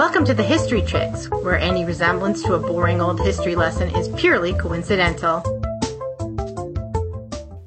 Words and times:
Welcome 0.00 0.24
to 0.24 0.34
the 0.34 0.42
History 0.42 0.82
Chicks, 0.82 1.28
where 1.30 1.58
any 1.58 1.84
resemblance 1.84 2.42
to 2.44 2.54
a 2.54 2.58
boring 2.58 3.00
old 3.00 3.20
history 3.20 3.54
lesson 3.54 3.94
is 3.96 4.08
purely 4.20 4.54
coincidental. 4.54 5.42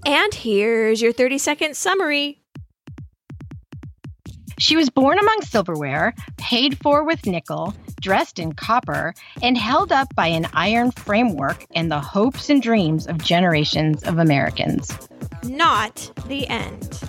And 0.06 0.34
here's 0.34 1.02
your 1.02 1.12
30 1.12 1.38
second 1.38 1.78
summary. 1.78 2.42
She 4.58 4.76
was 4.76 4.90
born 4.90 5.20
among 5.20 5.42
silverware, 5.42 6.14
paid 6.38 6.78
for 6.79 7.03
with 7.03 7.26
nickel, 7.26 7.75
dressed 7.99 8.39
in 8.39 8.53
copper, 8.53 9.13
and 9.41 9.57
held 9.57 9.91
up 9.91 10.13
by 10.15 10.28
an 10.28 10.47
iron 10.53 10.91
framework 10.91 11.65
and 11.75 11.91
the 11.91 11.99
hopes 11.99 12.49
and 12.49 12.62
dreams 12.62 13.05
of 13.07 13.17
generations 13.17 14.03
of 14.03 14.17
Americans. 14.17 14.97
Not 15.44 16.12
the 16.27 16.48
end. 16.48 16.99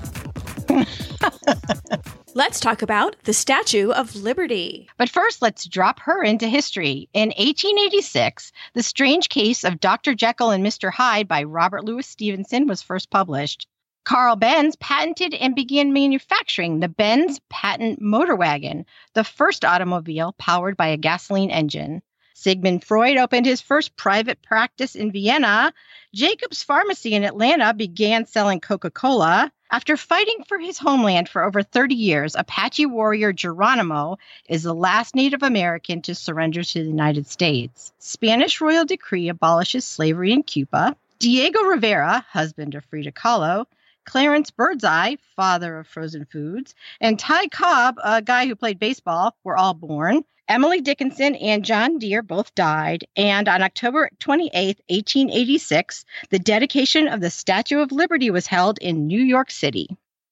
let's 2.34 2.58
talk 2.58 2.82
about 2.82 3.14
the 3.24 3.32
Statue 3.32 3.90
of 3.92 4.16
Liberty. 4.16 4.88
But 4.98 5.08
first, 5.08 5.40
let's 5.40 5.66
drop 5.66 6.00
her 6.00 6.22
into 6.22 6.48
history. 6.48 7.08
In 7.12 7.28
1886, 7.28 8.50
The 8.74 8.82
Strange 8.82 9.28
Case 9.28 9.62
of 9.62 9.78
Dr. 9.78 10.14
Jekyll 10.14 10.50
and 10.50 10.66
Mr. 10.66 10.92
Hyde 10.92 11.28
by 11.28 11.44
Robert 11.44 11.84
Louis 11.84 12.06
Stevenson 12.06 12.66
was 12.66 12.82
first 12.82 13.08
published. 13.08 13.68
Carl 14.04 14.36
Benz 14.36 14.76
patented 14.76 15.32
and 15.32 15.54
began 15.54 15.92
manufacturing 15.92 16.80
the 16.80 16.88
Benz 16.88 17.40
patent 17.48 18.02
motor 18.02 18.36
wagon, 18.36 18.84
the 19.14 19.24
first 19.24 19.64
automobile 19.64 20.34
powered 20.36 20.76
by 20.76 20.88
a 20.88 20.96
gasoline 20.96 21.50
engine. 21.50 22.02
Sigmund 22.34 22.84
Freud 22.84 23.16
opened 23.16 23.46
his 23.46 23.60
first 23.60 23.96
private 23.96 24.42
practice 24.42 24.96
in 24.96 25.12
Vienna. 25.12 25.72
Jacobs 26.12 26.64
Pharmacy 26.64 27.14
in 27.14 27.22
Atlanta 27.22 27.72
began 27.72 28.26
selling 28.26 28.60
Coca 28.60 28.90
Cola. 28.90 29.52
After 29.70 29.96
fighting 29.96 30.44
for 30.46 30.58
his 30.58 30.78
homeland 30.78 31.28
for 31.28 31.42
over 31.42 31.62
30 31.62 31.94
years, 31.94 32.36
Apache 32.36 32.86
warrior 32.86 33.32
Geronimo 33.32 34.18
is 34.48 34.62
the 34.62 34.74
last 34.74 35.14
Native 35.14 35.42
American 35.42 36.02
to 36.02 36.14
surrender 36.14 36.62
to 36.62 36.82
the 36.82 36.88
United 36.88 37.26
States. 37.26 37.92
Spanish 37.98 38.60
royal 38.60 38.84
decree 38.84 39.28
abolishes 39.28 39.84
slavery 39.84 40.32
in 40.32 40.42
Cuba. 40.42 40.96
Diego 41.18 41.62
Rivera, 41.62 42.24
husband 42.28 42.74
of 42.74 42.84
Frida 42.84 43.12
Kahlo, 43.12 43.66
Clarence 44.04 44.50
Birdseye, 44.50 45.16
father 45.36 45.78
of 45.78 45.86
frozen 45.86 46.24
foods, 46.24 46.74
and 47.00 47.18
Ty 47.18 47.48
Cobb, 47.48 47.96
a 48.02 48.22
guy 48.22 48.46
who 48.46 48.54
played 48.54 48.78
baseball, 48.78 49.36
were 49.44 49.56
all 49.56 49.74
born. 49.74 50.24
Emily 50.46 50.80
Dickinson 50.82 51.34
and 51.36 51.64
John 51.64 51.98
Deere 51.98 52.22
both 52.22 52.54
died, 52.54 53.04
and 53.16 53.48
on 53.48 53.62
October 53.62 54.10
28, 54.20 54.52
1886, 54.88 56.04
the 56.28 56.38
dedication 56.38 57.08
of 57.08 57.20
the 57.20 57.30
Statue 57.30 57.80
of 57.80 57.92
Liberty 57.92 58.30
was 58.30 58.46
held 58.46 58.78
in 58.78 59.06
New 59.06 59.22
York 59.22 59.50
City. 59.50 59.88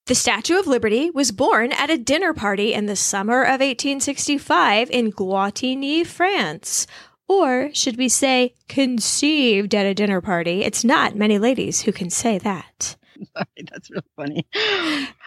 The 0.07 0.15
Statue 0.15 0.59
of 0.59 0.67
Liberty 0.67 1.11
was 1.11 1.33
born 1.33 1.73
at 1.73 1.89
a 1.89 1.97
dinner 1.97 2.35
party 2.35 2.75
in 2.75 2.87
the 2.87 2.97
summer 2.97 3.43
of 3.43 3.61
1865 3.61 4.91
in 4.91 5.13
Glatigny, 5.13 6.05
France. 6.05 6.87
Or 7.29 7.71
should 7.73 7.97
we 7.97 8.11
say, 8.11 8.55
conceived 8.69 9.75
at 9.75 9.87
a 9.87 9.95
dinner 9.95 10.21
party? 10.21 10.65
It's 10.65 10.85
not 10.85 11.17
many 11.17 11.39
ladies 11.39 11.83
who 11.83 11.93
can 11.93 12.11
say 12.11 12.37
that. 12.39 12.97
Sorry, 13.37 13.67
that's 13.71 13.91
really 13.91 14.03
funny. 14.17 14.47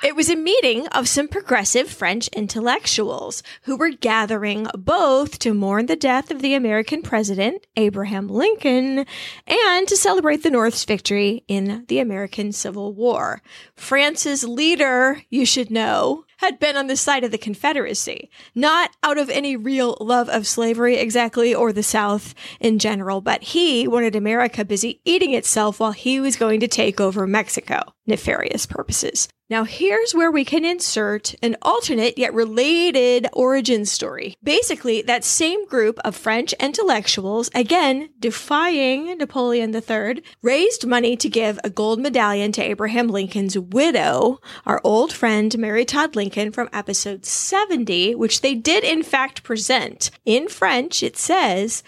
It 0.03 0.15
was 0.15 0.29
a 0.29 0.35
meeting 0.35 0.87
of 0.87 1.07
some 1.07 1.27
progressive 1.27 1.89
French 1.89 2.27
intellectuals 2.29 3.43
who 3.63 3.75
were 3.75 3.89
gathering 3.89 4.67
both 4.75 5.39
to 5.39 5.53
mourn 5.53 5.85
the 5.85 5.95
death 5.95 6.31
of 6.31 6.41
the 6.41 6.53
American 6.53 7.01
president, 7.01 7.65
Abraham 7.75 8.27
Lincoln, 8.27 9.05
and 9.47 9.87
to 9.87 9.97
celebrate 9.97 10.43
the 10.43 10.49
North's 10.49 10.85
victory 10.85 11.43
in 11.47 11.85
the 11.87 11.99
American 11.99 12.51
Civil 12.51 12.93
War. 12.93 13.41
France's 13.75 14.43
leader, 14.43 15.21
you 15.29 15.45
should 15.45 15.71
know, 15.71 16.25
had 16.37 16.59
been 16.59 16.77
on 16.77 16.87
the 16.87 16.97
side 16.97 17.23
of 17.23 17.31
the 17.31 17.37
Confederacy, 17.37 18.29
not 18.53 18.91
out 19.03 19.17
of 19.17 19.29
any 19.29 19.55
real 19.55 19.97
love 19.99 20.29
of 20.29 20.47
slavery 20.47 20.95
exactly 20.95 21.53
or 21.53 21.71
the 21.71 21.83
South 21.83 22.33
in 22.59 22.79
general, 22.79 23.21
but 23.21 23.43
he 23.43 23.87
wanted 23.87 24.15
America 24.15 24.65
busy 24.65 25.01
eating 25.05 25.33
itself 25.33 25.79
while 25.79 25.91
he 25.91 26.19
was 26.19 26.35
going 26.35 26.59
to 26.59 26.67
take 26.67 26.99
over 26.99 27.25
Mexico. 27.27 27.81
Nefarious 28.05 28.65
purposes. 28.65 29.27
Now, 29.47 29.63
here's 29.63 30.15
where 30.15 30.31
we 30.31 30.43
can 30.43 30.65
insert 30.65 31.35
an 31.43 31.55
alternate 31.61 32.17
yet 32.17 32.33
related 32.33 33.27
origin 33.31 33.85
story. 33.85 34.35
Basically, 34.41 35.03
that 35.03 35.23
same 35.23 35.67
group 35.67 35.99
of 36.03 36.15
French 36.15 36.53
intellectuals, 36.53 37.51
again 37.53 38.09
defying 38.19 39.15
Napoleon 39.19 39.71
III, 39.75 40.23
raised 40.41 40.87
money 40.87 41.15
to 41.17 41.29
give 41.29 41.59
a 41.63 41.69
gold 41.69 41.99
medallion 41.99 42.53
to 42.53 42.63
Abraham 42.63 43.07
Lincoln's 43.07 43.55
widow, 43.55 44.41
our 44.65 44.81
old 44.83 45.13
friend 45.13 45.55
Mary 45.59 45.85
Todd 45.85 46.15
Lincoln 46.15 46.51
from 46.51 46.67
episode 46.73 47.23
70, 47.23 48.15
which 48.15 48.41
they 48.41 48.55
did 48.55 48.83
in 48.83 49.03
fact 49.03 49.43
present. 49.43 50.09
In 50.25 50.47
French, 50.47 51.03
it 51.03 51.17
says, 51.17 51.83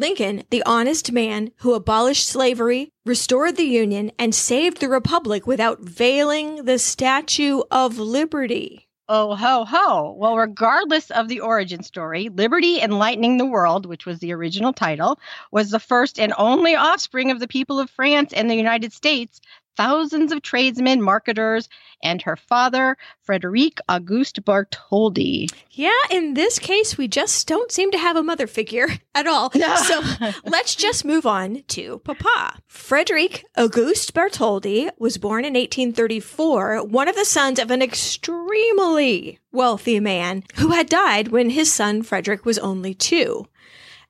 Lincoln, 0.00 0.44
the 0.48 0.62
honest 0.64 1.12
man 1.12 1.50
who 1.56 1.74
abolished 1.74 2.26
slavery, 2.26 2.90
restored 3.04 3.56
the 3.56 3.64
Union, 3.64 4.10
and 4.18 4.34
saved 4.34 4.80
the 4.80 4.88
Republic 4.88 5.46
without 5.46 5.80
veiling 5.82 6.64
the 6.64 6.78
Statue 6.78 7.60
of 7.70 7.98
Liberty. 7.98 8.88
Oh, 9.10 9.34
ho, 9.34 9.66
ho. 9.66 10.14
Well, 10.16 10.36
regardless 10.36 11.10
of 11.10 11.28
the 11.28 11.40
origin 11.40 11.82
story, 11.82 12.30
Liberty 12.30 12.80
Enlightening 12.80 13.36
the 13.36 13.44
World, 13.44 13.84
which 13.84 14.06
was 14.06 14.20
the 14.20 14.32
original 14.32 14.72
title, 14.72 15.18
was 15.50 15.70
the 15.70 15.78
first 15.78 16.18
and 16.18 16.32
only 16.38 16.74
offspring 16.74 17.30
of 17.30 17.38
the 17.38 17.48
people 17.48 17.78
of 17.78 17.90
France 17.90 18.32
and 18.32 18.48
the 18.48 18.54
United 18.54 18.94
States 18.94 19.40
thousands 19.80 20.30
of 20.30 20.42
tradesmen, 20.42 21.00
marketers, 21.00 21.66
and 22.02 22.20
her 22.20 22.36
father, 22.36 22.98
Frederic 23.22 23.80
Auguste 23.88 24.44
Bartholdi. 24.44 25.50
Yeah, 25.70 26.02
in 26.10 26.34
this 26.34 26.58
case, 26.58 26.98
we 26.98 27.08
just 27.08 27.46
don't 27.46 27.72
seem 27.72 27.90
to 27.92 27.98
have 27.98 28.14
a 28.14 28.22
mother 28.22 28.46
figure 28.46 28.88
at 29.14 29.26
all. 29.26 29.50
so 29.50 30.02
let's 30.44 30.74
just 30.74 31.06
move 31.06 31.24
on 31.24 31.62
to 31.68 31.98
Papa. 32.00 32.58
Frederic 32.66 33.46
Auguste 33.56 34.12
Bartholdi 34.12 34.90
was 34.98 35.16
born 35.16 35.46
in 35.46 35.54
1834, 35.54 36.84
one 36.84 37.08
of 37.08 37.16
the 37.16 37.24
sons 37.24 37.58
of 37.58 37.70
an 37.70 37.80
extremely 37.80 39.38
wealthy 39.50 39.98
man 39.98 40.42
who 40.56 40.72
had 40.72 40.90
died 40.90 41.28
when 41.28 41.48
his 41.48 41.72
son 41.72 42.02
Frederick 42.02 42.44
was 42.44 42.58
only 42.58 42.92
two. 42.92 43.46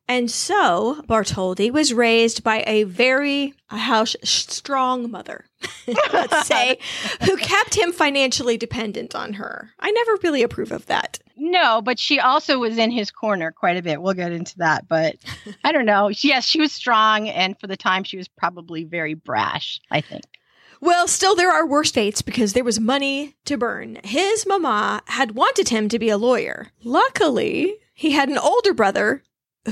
And 0.09 0.29
so 0.29 1.05
Bartholdi 1.07 1.71
was 1.71 1.95
raised 1.95 2.43
by 2.43 2.65
a 2.67 2.83
very 2.83 3.55
how 3.69 4.05
strong 4.05 5.09
mother, 5.09 5.45
let's 6.13 6.47
say, 6.47 6.79
who 7.25 7.37
kept 7.37 7.75
him 7.75 7.93
financially 7.93 8.57
dependent 8.57 9.15
on 9.15 9.35
her. 9.35 9.71
I 9.79 9.91
never 9.91 10.19
really 10.23 10.43
approve 10.43 10.73
of 10.73 10.87
that. 10.87 11.19
No, 11.37 11.81
but 11.81 11.99
she 11.99 12.21
also 12.21 12.59
was 12.59 12.79
in 12.79 12.91
his 12.91 13.11
corner 13.11 13.51
quite 13.53 13.77
a 13.77 13.83
bit. 13.83 14.01
We'll 14.03 14.15
get 14.15 14.33
into 14.33 14.59
that, 14.59 14.89
but 14.89 15.17
I 15.65 15.73
don't 15.73 15.87
know. 15.87 16.09
Yes, 16.09 16.45
she 16.45 16.61
was 16.61 16.73
strong, 16.73 17.29
and 17.29 17.59
for 17.59 17.67
the 17.67 17.77
time, 17.77 18.05
she 18.05 18.17
was 18.17 18.29
probably 18.29 18.85
very 18.85 19.15
brash. 19.15 19.81
I 19.91 20.01
think. 20.01 20.25
Well, 20.83 21.07
still, 21.09 21.35
there 21.35 21.53
are 21.53 21.67
worse 21.67 21.91
fates 21.91 22.23
because 22.23 22.55
there 22.55 22.65
was 22.65 22.81
money 22.81 23.37
to 23.45 23.59
burn. 23.59 23.99
His 24.03 24.47
mama 24.47 25.03
had 25.07 25.33
wanted 25.33 25.69
him 25.69 25.91
to 25.91 25.99
be 25.99 26.09
a 26.09 26.17
lawyer. 26.17 26.69
Luckily, 26.83 27.77
he 27.93 28.13
had 28.13 28.31
an 28.31 28.39
older 28.39 28.73
brother 28.73 29.23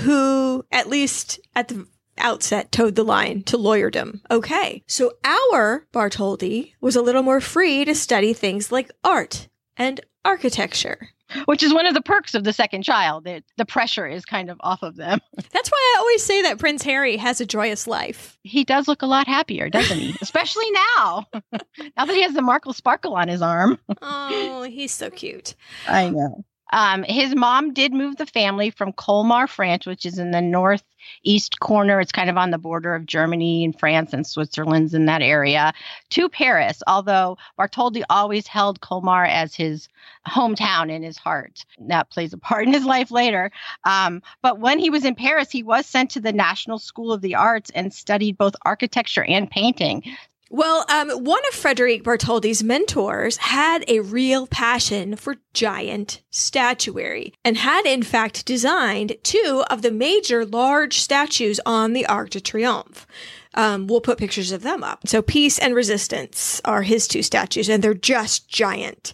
who, 0.03 0.65
at 0.71 0.89
least 0.89 1.41
at 1.57 1.69
the 1.69 1.87
outset, 2.19 2.73
toed 2.73 2.95
the 2.95 3.05
line 3.05 3.43
to 3.45 3.57
lawyerdom. 3.57 4.21
Okay. 4.31 4.83
So 4.87 5.13
our 5.25 5.87
Bartholdi 5.93 6.73
was 6.81 6.97
a 6.97 7.03
little 7.03 7.23
more 7.23 7.41
free 7.41 7.85
to 7.85 7.95
study 7.95 8.33
things 8.33 8.73
like 8.73 8.91
art 9.05 9.49
and 9.77 10.01
architecture. 10.25 11.11
Which 11.45 11.63
is 11.63 11.75
one 11.75 11.87
of 11.87 11.93
the 11.93 12.01
perks 12.01 12.35
of 12.35 12.45
the 12.45 12.55
second 12.55 12.85
child. 12.85 13.25
The, 13.25 13.43
the 13.59 13.67
pressure 13.67 14.07
is 14.07 14.25
kind 14.25 14.51
of 14.51 14.57
off 14.61 14.83
of 14.83 14.97
them. 14.97 15.21
That's 15.53 15.69
why 15.69 15.77
I 15.77 15.99
always 15.99 16.23
say 16.25 16.43
that 16.43 16.59
Prince 16.59 16.83
Harry 16.85 17.19
has 17.19 17.41
a 17.41 17.47
joyous 17.47 17.87
life. 17.87 18.39
He 18.43 18.65
does 18.65 18.89
look 18.89 19.03
a 19.03 19.07
lot 19.07 19.27
happier, 19.27 19.69
doesn't 19.69 19.99
he? 19.99 20.17
Especially 20.23 20.71
now. 20.71 21.27
now 21.53 22.05
that 22.07 22.15
he 22.15 22.23
has 22.23 22.33
the 22.33 22.41
Markle 22.41 22.73
Sparkle 22.73 23.15
on 23.15 23.29
his 23.29 23.43
arm. 23.43 23.79
oh, 24.01 24.63
he's 24.63 24.93
so 24.93 25.11
cute. 25.11 25.55
I 25.87 26.09
know. 26.09 26.45
Um, 26.71 27.03
his 27.03 27.35
mom 27.35 27.73
did 27.73 27.93
move 27.93 28.17
the 28.17 28.27
family 28.27 28.71
from 28.71 28.93
Colmar, 28.93 29.47
France, 29.49 29.87
which 29.87 30.05
is 30.05 30.19
in 30.19 30.31
the 30.31 30.41
northeast 30.41 31.61
corner. 31.61 32.01
It's 32.01 32.13
kind 32.13 32.29
of 32.29 32.37
on 32.37 32.51
the 32.51 32.59
border 32.59 32.95
of 32.95 33.07
Germany 33.07 33.65
and 33.65 33.79
France 33.79 34.13
and 34.13 34.27
Switzerland's 34.27 34.95
in 34.95 35.07
that 35.07 35.23
area, 35.23 35.73
to 36.11 36.29
Paris. 36.29 36.83
Although 36.87 37.39
Bartholdi 37.59 38.03
always 38.11 38.47
held 38.47 38.81
Colmar 38.81 39.25
as 39.27 39.55
his 39.55 39.89
hometown 40.27 40.91
in 40.91 41.03
his 41.03 41.17
heart. 41.17 41.65
That 41.79 42.11
plays 42.11 42.33
a 42.33 42.39
part 42.39 42.67
in 42.67 42.73
his 42.73 42.85
life 42.85 43.11
later. 43.11 43.51
Um, 43.85 44.23
but 44.43 44.59
when 44.59 44.79
he 44.79 44.91
was 44.91 45.05
in 45.05 45.15
Paris, 45.15 45.51
he 45.51 45.63
was 45.63 45.87
sent 45.87 46.11
to 46.11 46.21
the 46.21 46.33
National 46.33 46.79
School 46.79 47.13
of 47.13 47.23
the 47.23 47.35
Arts 47.35 47.71
and 47.75 47.93
studied 47.93 48.37
both 48.37 48.55
architecture 48.65 49.25
and 49.25 49.51
painting. 49.51 50.03
Well, 50.51 50.87
um, 50.89 51.11
one 51.11 51.43
of 51.49 51.55
Frederic 51.55 52.05
Bartholdi's 52.05 52.63
mentors 52.63 53.37
had 53.37 53.85
a 53.87 54.01
real 54.01 54.47
passion 54.47 55.15
for 55.17 55.37
giant 55.53 56.23
statuary 56.31 57.35
and 57.45 57.59
had 57.59 57.85
in 57.85 58.03
fact 58.03 58.47
designed 58.47 59.17
two 59.23 59.63
of 59.69 59.83
the 59.83 59.91
major 59.91 60.47
large 60.47 61.01
statues 61.01 61.61
on 61.67 61.93
the 61.93 62.07
Arc 62.07 62.31
de 62.31 62.41
Triomphe. 62.41 63.07
Um, 63.53 63.89
we'll 63.89 64.01
put 64.01 64.19
pictures 64.19 64.51
of 64.51 64.63
them 64.63 64.83
up. 64.83 65.07
So 65.07 65.21
Peace 65.21 65.59
and 65.59 65.75
Resistance 65.75 66.63
are 66.65 66.83
his 66.83 67.07
two 67.07 67.23
statues 67.23 67.69
and 67.69 67.85
they're 67.85 67.93
just 67.93 68.49
giant. 68.49 69.13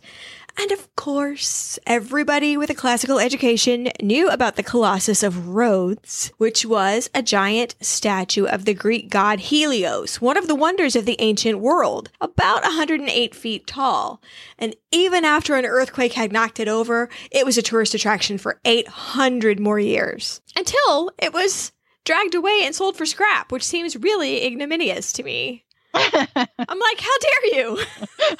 And 0.56 0.70
of 0.70 0.94
course, 0.94 1.78
everybody 1.86 2.56
with 2.56 2.70
a 2.70 2.74
classical 2.74 3.18
education 3.18 3.88
knew 4.00 4.28
about 4.28 4.56
the 4.56 4.62
Colossus 4.62 5.22
of 5.22 5.48
Rhodes, 5.48 6.32
which 6.38 6.64
was 6.64 7.10
a 7.12 7.22
giant 7.22 7.74
statue 7.80 8.44
of 8.44 8.64
the 8.64 8.72
Greek 8.74 9.10
god 9.10 9.40
Helios, 9.40 10.20
one 10.20 10.36
of 10.36 10.46
the 10.46 10.54
wonders 10.54 10.94
of 10.94 11.06
the 11.06 11.16
ancient 11.18 11.58
world, 11.58 12.10
about 12.20 12.62
108 12.62 13.34
feet 13.34 13.66
tall. 13.66 14.22
And 14.58 14.76
even 14.92 15.24
after 15.24 15.56
an 15.56 15.66
earthquake 15.66 16.12
had 16.12 16.32
knocked 16.32 16.60
it 16.60 16.68
over, 16.68 17.08
it 17.32 17.44
was 17.44 17.58
a 17.58 17.62
tourist 17.62 17.94
attraction 17.94 18.38
for 18.38 18.60
800 18.64 19.58
more 19.58 19.80
years. 19.80 20.40
Until 20.56 21.10
it 21.18 21.32
was 21.32 21.72
dragged 22.04 22.34
away 22.34 22.60
and 22.62 22.74
sold 22.74 22.96
for 22.96 23.06
scrap, 23.06 23.50
which 23.50 23.64
seems 23.64 23.96
really 23.96 24.46
ignominious 24.46 25.12
to 25.14 25.22
me. 25.24 25.64
I'm 25.94 26.78
like, 26.78 27.00
how 27.00 27.18
dare 27.20 27.46
you? 27.54 27.78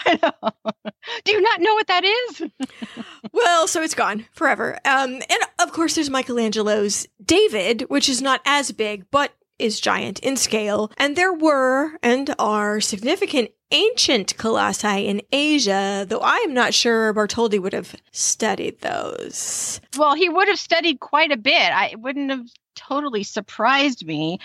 Do 1.25 1.33
you 1.33 1.41
not 1.41 1.61
know 1.61 1.75
what 1.75 1.87
that 1.87 2.05
is? 2.05 2.43
well, 3.33 3.67
so 3.67 3.83
it's 3.83 3.95
gone 3.95 4.27
forever. 4.33 4.79
Um, 4.85 5.15
and 5.15 5.43
of 5.61 5.73
course, 5.73 5.95
there's 5.95 6.11
Michelangelo's 6.11 7.07
David, 7.25 7.83
which 7.89 8.09
is 8.09 8.21
not 8.21 8.41
as 8.45 8.73
big, 8.73 9.11
but 9.11 9.33
is 9.59 9.81
giant 9.81 10.19
in 10.21 10.37
scale. 10.37 10.91
And 10.97 11.15
there 11.15 11.33
were 11.33 11.93
and 12.03 12.35
are 12.39 12.81
significant 12.81 13.51
ancient 13.71 14.37
colossi 14.37 15.07
in 15.07 15.23
Asia, 15.33 16.05
though 16.09 16.21
I 16.21 16.37
am 16.39 16.55
not 16.55 16.75
sure 16.75 17.15
Bartholdi 17.15 17.61
would 17.61 17.73
have 17.73 17.95
studied 18.13 18.81
those. 18.81 19.81
Well, 19.97 20.15
he 20.15 20.29
would 20.29 20.49
have 20.49 20.59
studied 20.59 21.01
quite 21.01 21.33
a 21.33 21.37
bit. 21.37 21.55
I 21.55 21.95
wouldn't 21.97 22.31
have 22.31 22.47
totally 22.75 23.23
surprised 23.23 24.07
me. 24.07 24.39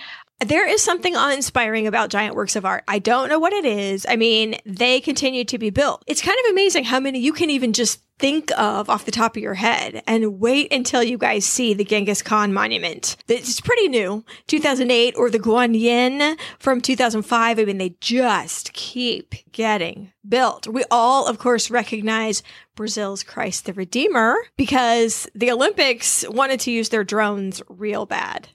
There 0.45 0.67
is 0.67 0.81
something 0.81 1.15
uninspiring 1.15 1.85
about 1.85 2.09
giant 2.09 2.33
works 2.33 2.55
of 2.55 2.65
art. 2.65 2.85
I 2.87 2.99
don't 2.99 3.27
know 3.27 3.39
what 3.39 3.51
it 3.51 3.65
is. 3.65 4.05
I 4.07 4.15
mean, 4.15 4.55
they 4.65 5.01
continue 5.01 5.43
to 5.43 5.57
be 5.57 5.69
built. 5.69 6.03
It's 6.07 6.21
kind 6.21 6.37
of 6.45 6.51
amazing 6.51 6.85
how 6.85 7.01
many 7.01 7.19
you 7.19 7.33
can 7.33 7.49
even 7.49 7.73
just 7.73 8.01
think 8.19 8.51
of 8.57 8.89
off 8.89 9.05
the 9.05 9.11
top 9.11 9.35
of 9.35 9.41
your 9.41 9.53
head 9.53 10.03
and 10.05 10.39
wait 10.39 10.71
until 10.71 11.01
you 11.01 11.17
guys 11.17 11.45
see 11.45 11.73
the 11.73 11.85
Genghis 11.85 12.21
Khan 12.21 12.53
monument. 12.53 13.17
It's 13.27 13.59
pretty 13.61 13.87
new, 13.87 14.23
2008, 14.47 15.15
or 15.17 15.29
the 15.29 15.39
Guanyin 15.39 16.37
from 16.59 16.81
2005. 16.81 17.59
I 17.59 17.65
mean, 17.65 17.77
they 17.77 17.95
just 18.01 18.71
keep 18.73 19.35
getting 19.51 20.11
built. 20.27 20.67
We 20.67 20.83
all, 20.91 21.27
of 21.27 21.39
course, 21.39 21.69
recognize 21.69 22.43
Brazil's 22.75 23.23
Christ 23.23 23.65
the 23.65 23.73
Redeemer 23.73 24.35
because 24.57 25.27
the 25.33 25.51
Olympics 25.51 26.25
wanted 26.29 26.59
to 26.61 26.71
use 26.71 26.89
their 26.89 27.03
drones 27.03 27.61
real 27.67 28.05
bad. 28.05 28.49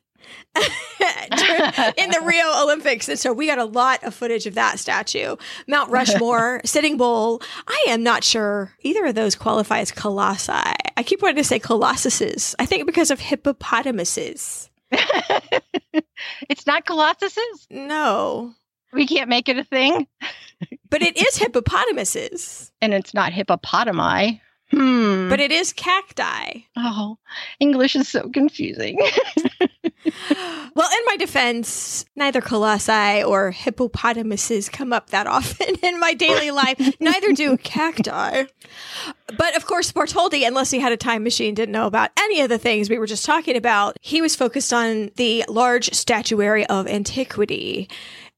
in 0.56 2.10
the 2.10 2.20
Rio 2.24 2.62
Olympics. 2.62 3.08
And 3.08 3.18
so 3.18 3.32
we 3.32 3.46
got 3.46 3.58
a 3.58 3.64
lot 3.64 4.02
of 4.04 4.14
footage 4.14 4.46
of 4.46 4.54
that 4.54 4.78
statue. 4.78 5.36
Mount 5.66 5.90
Rushmore, 5.90 6.60
Sitting 6.64 6.96
Bull. 6.96 7.42
I 7.66 7.86
am 7.88 8.02
not 8.02 8.24
sure 8.24 8.72
either 8.80 9.06
of 9.06 9.14
those 9.14 9.34
qualify 9.34 9.80
as 9.80 9.90
colossi. 9.90 10.52
I 10.52 11.02
keep 11.04 11.22
wanting 11.22 11.36
to 11.36 11.44
say 11.44 11.58
colossuses. 11.58 12.54
I 12.58 12.66
think 12.66 12.86
because 12.86 13.10
of 13.10 13.20
hippopotamuses. 13.20 14.70
it's 16.48 16.66
not 16.66 16.86
colossuses? 16.86 17.66
No. 17.70 18.54
We 18.92 19.06
can't 19.06 19.28
make 19.28 19.48
it 19.48 19.58
a 19.58 19.64
thing? 19.64 20.06
but 20.90 21.02
it 21.02 21.16
is 21.16 21.36
hippopotamuses. 21.36 22.70
And 22.80 22.94
it's 22.94 23.14
not 23.14 23.32
hippopotami. 23.32 24.40
Hmm. 24.70 25.28
But 25.28 25.40
it 25.40 25.52
is 25.52 25.72
cacti. 25.72 26.60
Oh, 26.76 27.18
English 27.60 27.96
is 27.96 28.08
so 28.08 28.28
confusing. 28.30 28.98
well, 30.74 30.90
in 30.90 31.04
my 31.06 31.16
defense, 31.18 32.04
neither 32.16 32.40
colossi 32.40 33.22
or 33.22 33.52
hippopotamuses 33.52 34.70
come 34.70 34.92
up 34.92 35.10
that 35.10 35.26
often 35.26 35.74
in 35.82 36.00
my 36.00 36.14
daily 36.14 36.50
life. 36.50 36.78
neither 37.00 37.32
do 37.32 37.56
cacti. 37.62 38.44
But 39.36 39.56
of 39.56 39.66
course, 39.66 39.92
Bartholdi, 39.92 40.46
unless 40.46 40.70
he 40.70 40.80
had 40.80 40.92
a 40.92 40.96
time 40.96 41.22
machine, 41.22 41.54
didn't 41.54 41.72
know 41.72 41.86
about 41.86 42.10
any 42.18 42.40
of 42.40 42.48
the 42.48 42.58
things 42.58 42.88
we 42.88 42.98
were 42.98 43.06
just 43.06 43.24
talking 43.24 43.56
about. 43.56 43.96
He 44.00 44.20
was 44.22 44.34
focused 44.34 44.72
on 44.72 45.10
the 45.16 45.44
large 45.48 45.92
statuary 45.92 46.66
of 46.66 46.86
antiquity. 46.86 47.88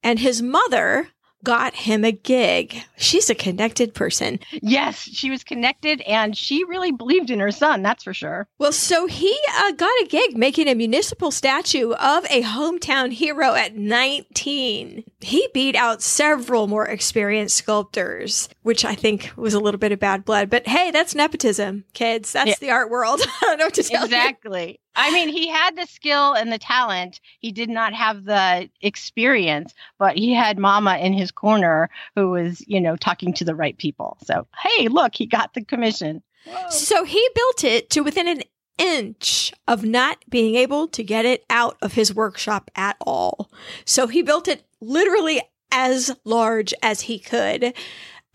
And 0.03 0.19
his 0.19 0.43
mother, 0.43 1.09
got 1.47 1.77
him 1.77 2.05
a 2.05 2.11
gig. 2.11 2.83
She's 2.97 3.31
a 3.31 3.35
connected 3.35 3.95
person. 3.95 4.41
Yes, 4.51 4.99
she 4.99 5.31
was 5.31 5.45
connected 5.45 6.01
and 6.01 6.37
she 6.37 6.65
really 6.65 6.91
believed 6.91 7.31
in 7.31 7.39
her 7.39 7.53
son, 7.53 7.83
that's 7.83 8.03
for 8.03 8.13
sure. 8.13 8.49
Well, 8.59 8.73
so 8.73 9.07
he 9.07 9.33
uh, 9.57 9.71
got 9.71 10.03
a 10.03 10.09
gig 10.09 10.37
making 10.37 10.67
a 10.67 10.75
municipal 10.75 11.31
statue 11.31 11.93
of 11.93 12.25
a 12.25 12.43
hometown 12.43 13.13
hero 13.13 13.55
at 13.55 13.77
19. 13.77 15.05
He 15.21 15.49
beat 15.55 15.77
out 15.77 16.03
several 16.03 16.67
more 16.67 16.87
experienced 16.89 17.59
sculptors, 17.59 18.49
which 18.63 18.85
I 18.85 18.97
think 18.97 19.31
was 19.37 19.55
a 19.55 19.61
little 19.61 19.79
bit 19.79 19.93
of 19.93 20.01
bad 20.01 20.25
blood. 20.25 20.51
But 20.51 20.67
hey, 20.67 20.91
that's 20.91 21.15
nepotism, 21.15 21.85
kids. 21.93 22.33
That's 22.33 22.49
yeah. 22.49 22.57
the 22.59 22.71
art 22.71 22.91
world. 22.91 23.21
I 23.25 23.39
don't 23.43 23.59
know 23.59 23.67
what 23.67 23.75
to 23.75 23.85
tell 23.85 24.05
exactly. 24.05 24.69
You. 24.69 24.86
I 24.97 25.13
mean, 25.13 25.29
he 25.29 25.49
had 25.49 25.77
the 25.77 25.87
skill 25.87 26.33
and 26.33 26.51
the 26.51 26.59
talent. 26.59 27.21
He 27.41 27.53
did 27.53 27.69
not 27.69 27.93
have 27.93 28.25
the 28.25 28.69
experience, 28.81 29.75
but 29.99 30.17
he 30.17 30.33
had 30.33 30.59
mama 30.59 30.97
in 30.97 31.13
his 31.13 31.31
corner 31.31 31.91
who 32.15 32.31
was, 32.31 32.65
you 32.67 32.81
know, 32.81 32.97
talking 32.97 33.33
to 33.35 33.45
the 33.45 33.55
right 33.55 33.77
people. 33.77 34.17
So, 34.25 34.47
hey, 34.59 34.89
look, 34.89 35.15
he 35.15 35.27
got 35.27 35.55
the 35.55 35.65
commission. 35.65 36.23
Whoa. 36.47 36.71
So 36.71 37.05
he 37.05 37.29
built 37.35 37.65
it 37.65 37.91
to 37.91 38.01
within 38.01 38.27
an 38.27 38.43
inch 38.79 39.53
of 39.69 39.85
not 39.85 40.25
being 40.29 40.55
able 40.55 40.89
to 40.89 41.03
get 41.03 41.25
it 41.25 41.45
out 41.51 41.77
of 41.83 41.93
his 41.93 42.15
workshop 42.15 42.71
at 42.75 42.97
all. 43.01 43.51
So 43.85 44.07
he 44.07 44.23
built 44.23 44.49
it 44.49 44.65
literally 44.81 45.41
as 45.71 46.15
large 46.25 46.73
as 46.83 47.03
he 47.03 47.19
could. 47.19 47.75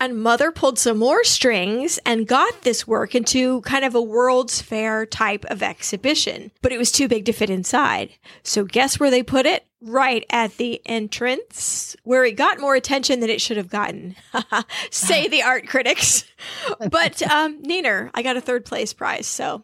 And 0.02 0.20
Mother 0.20 0.50
pulled 0.50 0.80
some 0.80 0.98
more 0.98 1.22
strings 1.22 2.00
and 2.04 2.26
got 2.26 2.62
this 2.62 2.88
work 2.88 3.14
into 3.14 3.60
kind 3.60 3.84
of 3.84 3.94
a 3.94 4.02
World's 4.02 4.60
Fair 4.60 5.06
type 5.06 5.44
of 5.44 5.62
exhibition, 5.62 6.50
but 6.60 6.72
it 6.72 6.78
was 6.78 6.90
too 6.90 7.06
big 7.06 7.24
to 7.26 7.32
fit 7.32 7.48
inside. 7.48 8.10
So 8.42 8.64
guess 8.64 8.98
where 8.98 9.12
they 9.12 9.22
put 9.22 9.46
it? 9.46 9.64
Right 9.80 10.26
at 10.28 10.56
the 10.56 10.82
entrance, 10.86 11.94
where 12.02 12.24
it 12.24 12.32
got 12.32 12.58
more 12.58 12.74
attention 12.74 13.20
than 13.20 13.30
it 13.30 13.40
should 13.40 13.56
have 13.56 13.68
gotten. 13.68 14.16
Say 14.90 15.28
the 15.28 15.44
art 15.44 15.68
critics. 15.68 16.24
but 16.90 17.22
um, 17.22 17.62
Neener, 17.62 18.10
I 18.12 18.24
got 18.24 18.36
a 18.36 18.40
third 18.40 18.64
place 18.64 18.92
prize, 18.92 19.28
so. 19.28 19.62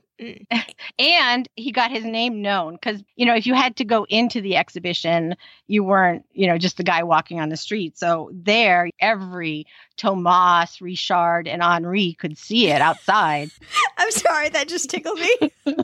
And 0.98 1.48
he 1.56 1.70
got 1.70 1.90
his 1.90 2.04
name 2.04 2.42
known 2.42 2.74
because 2.74 3.02
you 3.16 3.24
know 3.24 3.34
if 3.34 3.46
you 3.46 3.54
had 3.54 3.76
to 3.76 3.84
go 3.84 4.04
into 4.08 4.40
the 4.40 4.56
exhibition 4.56 5.36
you 5.66 5.84
weren't 5.84 6.24
you 6.32 6.46
know 6.46 6.58
just 6.58 6.76
the 6.76 6.82
guy 6.82 7.02
walking 7.02 7.40
on 7.40 7.48
the 7.48 7.56
street 7.56 7.96
so 7.96 8.30
there 8.32 8.90
every 9.00 9.66
thomas 9.96 10.80
richard 10.80 11.46
and 11.46 11.62
henri 11.62 12.14
could 12.14 12.36
see 12.36 12.68
it 12.68 12.80
outside 12.80 13.50
i'm 13.98 14.10
sorry 14.10 14.48
that 14.48 14.68
just 14.68 14.90
tickled 14.90 15.18
me 15.18 15.36
uh, 15.66 15.72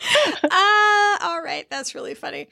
all 1.22 1.42
right. 1.42 1.66
That's 1.70 1.94
really 1.94 2.14
funny. 2.14 2.48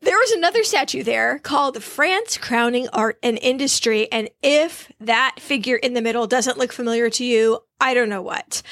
There 0.00 0.16
was 0.16 0.32
another 0.32 0.64
statue 0.64 1.02
there 1.02 1.38
called 1.38 1.82
France 1.82 2.36
Crowning 2.36 2.88
Art 2.92 3.18
and 3.22 3.38
Industry. 3.40 4.10
And 4.10 4.28
if 4.42 4.90
that 5.00 5.36
figure 5.38 5.76
in 5.76 5.94
the 5.94 6.02
middle 6.02 6.26
doesn't 6.26 6.58
look 6.58 6.72
familiar 6.72 7.10
to 7.10 7.24
you, 7.24 7.60
I 7.80 7.94
don't 7.94 8.08
know 8.08 8.22
what. 8.22 8.62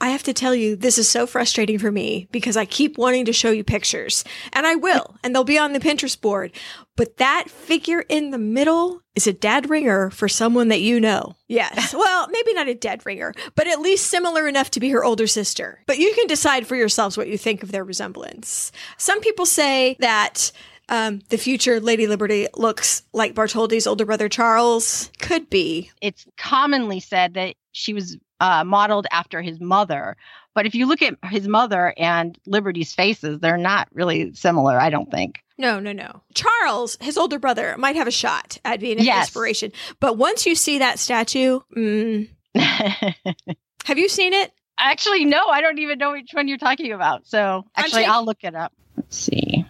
I 0.00 0.10
have 0.10 0.22
to 0.24 0.32
tell 0.32 0.54
you, 0.54 0.76
this 0.76 0.96
is 0.96 1.08
so 1.08 1.26
frustrating 1.26 1.78
for 1.78 1.90
me 1.90 2.28
because 2.30 2.56
I 2.56 2.64
keep 2.64 2.98
wanting 2.98 3.24
to 3.24 3.32
show 3.32 3.50
you 3.50 3.64
pictures 3.64 4.24
and 4.52 4.66
I 4.66 4.76
will, 4.76 5.16
and 5.24 5.34
they'll 5.34 5.44
be 5.44 5.58
on 5.58 5.72
the 5.72 5.80
Pinterest 5.80 6.20
board. 6.20 6.52
But 6.96 7.16
that 7.16 7.50
figure 7.50 8.04
in 8.08 8.30
the 8.30 8.38
middle 8.38 9.02
is 9.14 9.26
a 9.26 9.32
dead 9.32 9.68
ringer 9.68 10.10
for 10.10 10.28
someone 10.28 10.68
that 10.68 10.80
you 10.80 11.00
know. 11.00 11.34
Yes. 11.48 11.94
Well, 12.08 12.28
maybe 12.30 12.54
not 12.54 12.68
a 12.68 12.74
dead 12.74 13.04
ringer, 13.04 13.32
but 13.54 13.66
at 13.66 13.80
least 13.80 14.06
similar 14.06 14.46
enough 14.46 14.70
to 14.72 14.80
be 14.80 14.90
her 14.90 15.04
older 15.04 15.26
sister. 15.26 15.80
But 15.86 15.98
you 15.98 16.14
can 16.14 16.26
decide 16.26 16.66
for 16.66 16.76
yourselves 16.76 17.16
what 17.16 17.28
you 17.28 17.36
think 17.36 17.62
of 17.62 17.72
their 17.72 17.84
resemblance. 17.84 18.72
Some 18.98 19.20
people 19.20 19.46
say 19.46 19.96
that 19.98 20.52
um, 20.88 21.20
the 21.28 21.38
future 21.38 21.80
Lady 21.80 22.06
Liberty 22.06 22.46
looks 22.56 23.02
like 23.12 23.34
Bartholdi's 23.34 23.86
older 23.86 24.04
brother 24.04 24.28
Charles. 24.28 25.10
Could 25.18 25.50
be. 25.50 25.90
It's 26.00 26.26
commonly 26.36 27.00
said 27.00 27.34
that 27.34 27.56
she 27.72 27.92
was 27.94 28.16
uh, 28.40 28.64
modeled 28.64 29.06
after 29.10 29.42
his 29.42 29.60
mother. 29.60 30.16
But 30.54 30.66
if 30.66 30.74
you 30.74 30.86
look 30.86 31.02
at 31.02 31.16
his 31.24 31.46
mother 31.46 31.94
and 31.96 32.36
Liberty's 32.46 32.94
faces, 32.94 33.38
they're 33.40 33.56
not 33.56 33.88
really 33.92 34.34
similar, 34.34 34.80
I 34.80 34.90
don't 34.90 35.10
think. 35.10 35.38
No, 35.56 35.80
no, 35.80 35.92
no. 35.92 36.22
Charles, 36.34 36.96
his 37.00 37.18
older 37.18 37.38
brother, 37.38 37.76
might 37.78 37.96
have 37.96 38.06
a 38.06 38.12
shot 38.12 38.58
at 38.64 38.80
being 38.80 38.98
an 38.98 39.04
yes. 39.04 39.26
inspiration. 39.26 39.72
But 40.00 40.16
once 40.16 40.46
you 40.46 40.54
see 40.54 40.78
that 40.78 40.98
statue, 40.98 41.60
mm, 41.76 42.28
have 42.54 43.98
you 43.98 44.08
seen 44.08 44.32
it? 44.32 44.52
Actually, 44.78 45.24
no, 45.24 45.48
I 45.48 45.60
don't 45.60 45.80
even 45.80 45.98
know 45.98 46.12
which 46.12 46.30
one 46.32 46.46
you're 46.46 46.58
talking 46.58 46.92
about. 46.92 47.26
So 47.26 47.64
actually, 47.76 48.04
I'll 48.04 48.24
look 48.24 48.44
it 48.44 48.54
up. 48.54 48.72
Let's 48.96 49.16
see. 49.16 49.66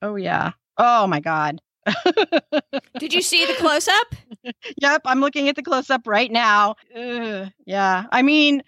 Oh, 0.00 0.14
yeah. 0.14 0.52
Oh, 0.78 1.06
my 1.08 1.20
God. 1.20 1.60
Did 2.98 3.12
you 3.12 3.22
see 3.22 3.46
the 3.46 3.54
close 3.54 3.88
up? 3.88 4.14
yep, 4.78 5.02
I'm 5.04 5.20
looking 5.20 5.48
at 5.48 5.56
the 5.56 5.62
close 5.62 5.90
up 5.90 6.06
right 6.06 6.30
now. 6.30 6.76
Ugh, 6.94 7.50
yeah, 7.64 8.04
I 8.10 8.22
mean, 8.22 8.62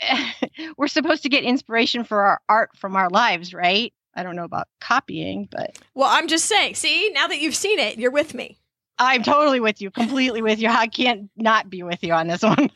we're 0.76 0.88
supposed 0.88 1.22
to 1.24 1.28
get 1.28 1.44
inspiration 1.44 2.04
for 2.04 2.22
our 2.22 2.40
art 2.48 2.70
from 2.76 2.96
our 2.96 3.08
lives, 3.10 3.54
right? 3.54 3.92
I 4.14 4.22
don't 4.22 4.36
know 4.36 4.44
about 4.44 4.68
copying, 4.80 5.48
but 5.50 5.78
well, 5.94 6.08
I'm 6.10 6.28
just 6.28 6.44
saying. 6.46 6.74
See, 6.74 7.10
now 7.10 7.28
that 7.28 7.40
you've 7.40 7.56
seen 7.56 7.78
it, 7.78 7.98
you're 7.98 8.10
with 8.10 8.34
me. 8.34 8.58
I'm 8.98 9.22
totally 9.22 9.58
with 9.58 9.80
you, 9.80 9.90
completely 9.90 10.42
with 10.42 10.60
you. 10.60 10.68
I 10.68 10.86
can't 10.86 11.30
not 11.36 11.70
be 11.70 11.82
with 11.82 12.04
you 12.04 12.12
on 12.12 12.28
this 12.28 12.42
one. 12.42 12.70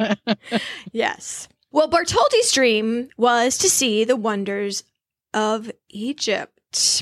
yes. 0.93 1.49
Well, 1.71 1.91
Bartholdi's 1.91 2.53
dream 2.53 3.11
was 3.17 3.59
to 3.59 3.69
see 3.69 4.05
the 4.05 4.17
wonders 4.17 4.83
of 5.35 5.71
Egypt 5.91 6.56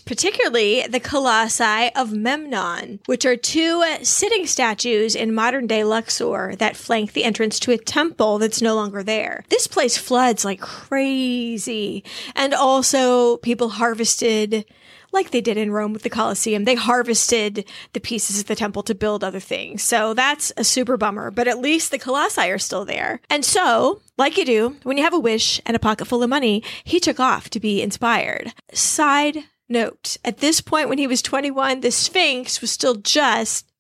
particularly 0.05 0.87
the 0.87 1.01
colossi 1.01 1.91
of 1.95 2.13
Memnon, 2.13 3.01
which 3.07 3.25
are 3.25 3.37
two 3.37 3.85
sitting 4.03 4.47
statues 4.47 5.15
in 5.15 5.35
modern 5.35 5.67
day 5.67 5.85
Luxor 5.85 6.55
that 6.57 6.77
flank 6.77 7.13
the 7.13 7.25
entrance 7.25 7.59
to 7.61 7.73
a 7.73 7.79
temple 7.79 8.39
that's 8.39 8.63
no 8.63 8.75
longer 8.75 9.03
there. 9.03 9.45
This 9.49 9.67
place 9.67 9.97
floods 9.97 10.45
like 10.45 10.61
crazy. 10.61 12.05
And 12.35 12.55
also, 12.55 13.39
people 13.39 13.71
harvested 13.71 14.65
like 15.15 15.31
they 15.31 15.41
did 15.41 15.57
in 15.57 15.71
Rome 15.71 15.93
with 15.93 16.03
the 16.03 16.11
Colosseum. 16.11 16.65
They 16.65 16.75
harvested 16.75 17.65
the 17.93 18.01
pieces 18.01 18.41
of 18.41 18.47
the 18.47 18.57
temple 18.57 18.83
to 18.83 18.95
build 18.95 19.23
other 19.23 19.41
things. 19.41 19.83
So 19.83 20.13
that's 20.13 20.53
a 20.57 20.65
super 20.65 20.97
bummer, 20.97 21.31
but 21.31 21.49
at 21.49 21.61
least 21.61 21.91
the 21.91 21.99
Colossi 21.99 22.51
are 22.51 22.59
still 22.59 22.85
there. 22.85 23.21
And 23.31 23.45
so, 23.45 24.03
like 24.19 24.37
you 24.37 24.45
do, 24.45 24.77
when 24.83 24.99
you 24.99 25.05
have 25.05 25.15
a 25.15 25.19
wish 25.19 25.61
and 25.65 25.77
a 25.77 25.81
pocket 25.81 26.07
full 26.07 26.23
of 26.23 26.29
money, 26.29 26.63
he 26.83 27.01
took 27.01 27.21
off 27.21 27.49
to 27.51 27.61
be 27.61 27.81
inspired. 27.81 28.53
Side 28.73 29.45
Note, 29.69 30.17
at 30.25 30.39
this 30.39 30.61
point 30.61 30.89
when 30.89 30.99
he 30.99 31.07
was 31.07 31.23
21, 31.23 31.81
the 31.81 31.91
Sphinx 31.91 32.61
was 32.61 32.71
still 32.71 32.97
just 32.97 33.71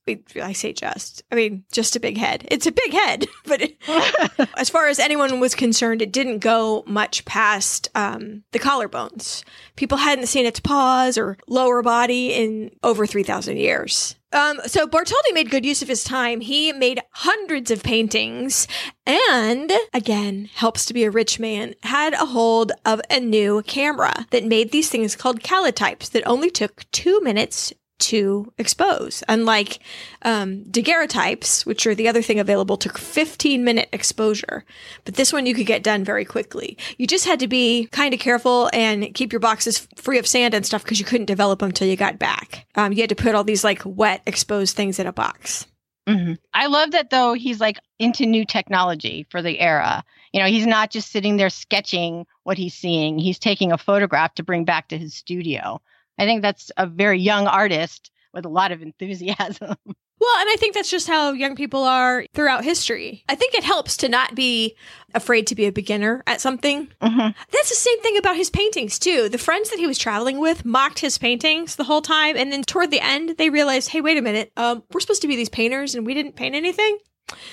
I 0.43 0.53
say 0.53 0.73
just, 0.75 1.23
I 1.33 1.35
mean, 1.35 1.64
just 1.73 1.97
a 1.97 2.00
big 2.00 2.19
head. 2.19 2.47
It's 2.50 2.67
a 2.67 2.73
big 2.73 2.93
head, 2.93 3.26
but 3.47 3.62
it, 3.62 3.79
as 4.57 4.69
far 4.69 4.88
as 4.88 4.99
anyone 4.99 5.41
was 5.41 5.55
concerned, 5.55 6.03
it 6.03 6.12
didn't 6.12 6.41
go 6.41 6.85
much 6.87 7.25
past 7.25 7.88
um, 7.95 8.43
the 8.53 8.59
collarbones. 8.59 9.45
People 9.76 9.99
hadn't 9.99 10.26
seen 10.26 10.47
its 10.47 10.61
paws 10.61 11.17
or 11.17 11.38
lower 11.49 11.83
body 11.83 12.35
in 12.35 12.71
over 12.83 13.07
3,000 13.07 13.57
years. 13.57 14.17
Um, 14.35 14.61
so 14.67 14.87
Bartholdi 14.87 15.33
made 15.33 15.49
good 15.49 15.64
use 15.64 15.81
of 15.81 15.88
his 15.88 16.03
time. 16.03 16.41
He 16.41 16.73
made 16.73 17.00
hundreds 17.12 17.71
of 17.71 17.85
paintings 17.85 18.67
and 19.07 19.73
again, 19.93 20.50
helps 20.55 20.85
to 20.87 20.95
be 20.95 21.05
a 21.05 21.11
rich 21.11 21.38
man, 21.38 21.75
had 21.85 22.14
a 22.14 22.26
hold 22.26 22.73
of 22.85 23.00
a 23.09 23.21
new 23.21 23.62
camera 23.62 24.26
that 24.31 24.45
made 24.45 24.73
these 24.73 24.91
things 24.91 25.14
called 25.14 25.41
calotypes 25.41 26.11
that 26.11 26.26
only 26.26 26.50
took 26.50 26.91
two 26.91 27.21
minutes 27.21 27.73
to 27.99 28.53
expose. 28.59 29.23
Unlike 29.29 29.79
um, 30.23 30.65
daguerreotypes, 30.65 31.65
which 31.65 31.87
are 31.87 31.95
the 31.95 32.09
other 32.09 32.23
thing 32.23 32.39
available, 32.39 32.77
took 32.77 32.99
15 32.99 33.65
minute 33.65 33.89
exposure. 33.93 34.65
But 35.05 35.15
this 35.15 35.33
one 35.33 35.47
you 35.47 35.55
could 35.55 35.67
get 35.67 35.83
done 35.83 36.05
very 36.05 36.25
quickly. 36.25 36.77
You 36.99 37.07
just 37.07 37.25
had 37.25 37.41
to 37.41 37.49
be 37.49 37.87
kind 37.93 38.13
of 38.13 38.21
careful 38.21 38.71
and 38.73 39.15
keep 39.15 39.33
your 39.33 39.41
boxes 39.41 39.87
free 39.97 40.19
of 40.19 40.27
sand 40.27 40.55
and 40.55 40.67
stuff 40.67 40.83
because 40.83 40.99
you 40.99 41.05
couldn't 41.05 41.27
develop 41.27 41.61
them 41.61 41.69
until 41.69 41.89
you 41.89 41.97
got 41.97 42.19
back. 42.19 42.67
Um, 42.75 42.93
you 42.93 43.01
had 43.01 43.11
to 43.11 43.17
put 43.17 43.35
all 43.35 43.45
these 43.45 43.65
like 43.65 43.83
wet, 43.85 44.23
exposed 44.27 44.77
things 44.77 44.99
in 44.99 45.07
a 45.07 45.13
box. 45.13 45.67
Mm-hmm. 46.09 46.35
I 46.53 46.67
love 46.67 46.91
that 46.91 47.11
though 47.11 47.33
he's 47.33 47.61
like 47.61 47.79
into 47.99 48.27
new 48.27 48.45
technology 48.45 49.27
for 49.31 49.41
the 49.41 49.59
era. 49.59 50.05
You 50.33 50.41
know, 50.41 50.47
he's 50.47 50.67
not 50.67 50.91
just 50.91 51.11
sitting 51.11 51.37
there 51.37 51.49
sketching 51.49 52.27
what 52.43 52.59
he's 52.59 52.75
seeing. 52.75 53.19
He's 53.19 53.39
taking 53.39 53.73
a 53.73 53.79
photograph 53.79 54.35
to 54.35 54.43
bring 54.43 54.65
back 54.65 54.89
to 54.89 54.99
his 54.99 55.15
studio. 55.15 55.81
I 56.18 56.25
think 56.25 56.42
that's 56.42 56.71
a 56.76 56.87
very 56.87 57.21
young 57.21 57.47
artist 57.47 58.11
with 58.33 58.44
a 58.44 58.50
lot 58.50 58.73
of 58.73 58.83
enthusiasm. 58.83 59.76
Well, 60.21 60.40
and 60.40 60.49
I 60.49 60.56
think 60.56 60.75
that's 60.75 60.90
just 60.90 61.06
how 61.06 61.33
young 61.33 61.54
people 61.54 61.83
are 61.83 62.25
throughout 62.33 62.64
history. 62.64 63.25
I 63.28 63.35
think 63.35 63.54
it 63.54 63.62
helps 63.62 63.97
to 63.99 64.09
not 64.09 64.35
be 64.35 64.75
afraid 65.12 65.47
to 65.49 65.54
be 65.54 65.66
a 65.66 65.73
beginner 65.73 66.23
at 66.26 66.40
something. 66.40 66.88
Mm-hmm. 67.02 67.38
That's 67.52 67.68
the 67.68 67.76
same 67.76 68.00
thing 68.00 68.16
about 68.16 68.37
his 68.37 68.49
paintings, 68.49 68.99
too. 68.99 69.28
The 69.28 69.37
friends 69.37 69.68
that 69.68 69.78
he 69.78 69.87
was 69.87 69.99
traveling 69.99 70.38
with 70.38 70.64
mocked 70.64 71.00
his 71.00 71.18
paintings 71.18 71.76
the 71.76 71.85
whole 71.85 72.00
time. 72.00 72.38
And 72.38 72.50
then 72.50 72.62
toward 72.62 72.90
the 72.90 73.04
end, 73.04 73.37
they 73.37 73.50
realized, 73.50 73.90
hey, 73.90 74.00
wait 74.00 74.16
a 74.16 74.23
minute, 74.23 74.50
um, 74.56 74.83
we're 74.92 75.00
supposed 75.00 75.23
to 75.23 75.28
be 75.28 75.37
these 75.37 75.50
painters 75.50 75.94
and 75.94 76.06
we 76.06 76.14
didn't 76.14 76.37
paint 76.37 76.54
anything. 76.54 76.97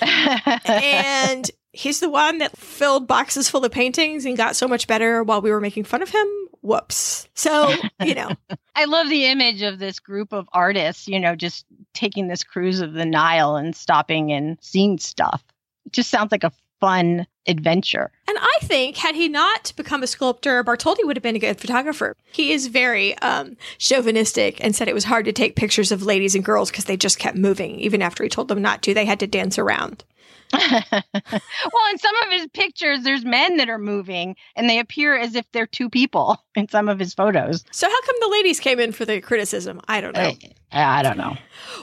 and 0.00 1.50
he's 1.72 2.00
the 2.00 2.08
one 2.08 2.38
that 2.38 2.56
filled 2.56 3.06
boxes 3.06 3.50
full 3.50 3.66
of 3.66 3.72
paintings 3.72 4.24
and 4.24 4.36
got 4.36 4.56
so 4.56 4.66
much 4.66 4.86
better 4.86 5.22
while 5.22 5.42
we 5.42 5.50
were 5.50 5.60
making 5.60 5.84
fun 5.84 6.00
of 6.00 6.08
him 6.08 6.26
whoops. 6.62 7.28
So, 7.34 7.74
you 8.02 8.14
know. 8.14 8.30
I 8.74 8.86
love 8.86 9.08
the 9.08 9.26
image 9.26 9.62
of 9.62 9.78
this 9.78 10.00
group 10.00 10.32
of 10.32 10.48
artists, 10.52 11.06
you 11.06 11.20
know, 11.20 11.36
just 11.36 11.66
taking 11.92 12.28
this 12.28 12.42
cruise 12.42 12.80
of 12.80 12.94
the 12.94 13.04
Nile 13.04 13.56
and 13.56 13.76
stopping 13.76 14.32
and 14.32 14.56
seeing 14.60 14.98
stuff. 14.98 15.44
It 15.84 15.92
just 15.92 16.10
sounds 16.10 16.32
like 16.32 16.44
a 16.44 16.52
fun 16.80 17.26
adventure. 17.46 18.10
And 18.26 18.36
I 18.40 18.58
think 18.62 18.96
had 18.96 19.14
he 19.14 19.28
not 19.28 19.72
become 19.76 20.02
a 20.02 20.06
sculptor, 20.06 20.64
Bartholdi 20.64 21.04
would 21.04 21.16
have 21.16 21.22
been 21.22 21.36
a 21.36 21.40
good 21.40 21.60
photographer. 21.60 22.16
He 22.32 22.52
is 22.52 22.66
very 22.66 23.16
um, 23.18 23.56
chauvinistic 23.78 24.62
and 24.64 24.74
said 24.74 24.88
it 24.88 24.94
was 24.94 25.04
hard 25.04 25.24
to 25.26 25.32
take 25.32 25.54
pictures 25.54 25.92
of 25.92 26.02
ladies 26.02 26.34
and 26.34 26.44
girls 26.44 26.70
because 26.70 26.86
they 26.86 26.96
just 26.96 27.18
kept 27.18 27.36
moving. 27.36 27.78
Even 27.78 28.02
after 28.02 28.24
he 28.24 28.28
told 28.28 28.48
them 28.48 28.62
not 28.62 28.82
to, 28.82 28.94
they 28.94 29.04
had 29.04 29.20
to 29.20 29.26
dance 29.26 29.58
around. 29.58 30.04
well, 30.52 31.90
in 31.90 31.98
some 31.98 32.16
of 32.24 32.30
his 32.30 32.46
pictures, 32.48 33.02
there's 33.02 33.24
men 33.24 33.56
that 33.56 33.68
are 33.68 33.78
moving 33.78 34.36
and 34.54 34.68
they 34.68 34.78
appear 34.78 35.16
as 35.16 35.34
if 35.34 35.50
they're 35.52 35.66
two 35.66 35.88
people 35.88 36.42
in 36.54 36.68
some 36.68 36.88
of 36.88 36.98
his 36.98 37.14
photos. 37.14 37.64
So, 37.70 37.88
how 37.88 38.00
come 38.02 38.16
the 38.20 38.28
ladies 38.28 38.60
came 38.60 38.78
in 38.78 38.92
for 38.92 39.04
the 39.04 39.20
criticism? 39.20 39.80
I 39.88 40.00
don't 40.00 40.14
know. 40.14 40.32
I, 40.72 41.00
I 41.00 41.02
don't 41.02 41.18
know. 41.18 41.36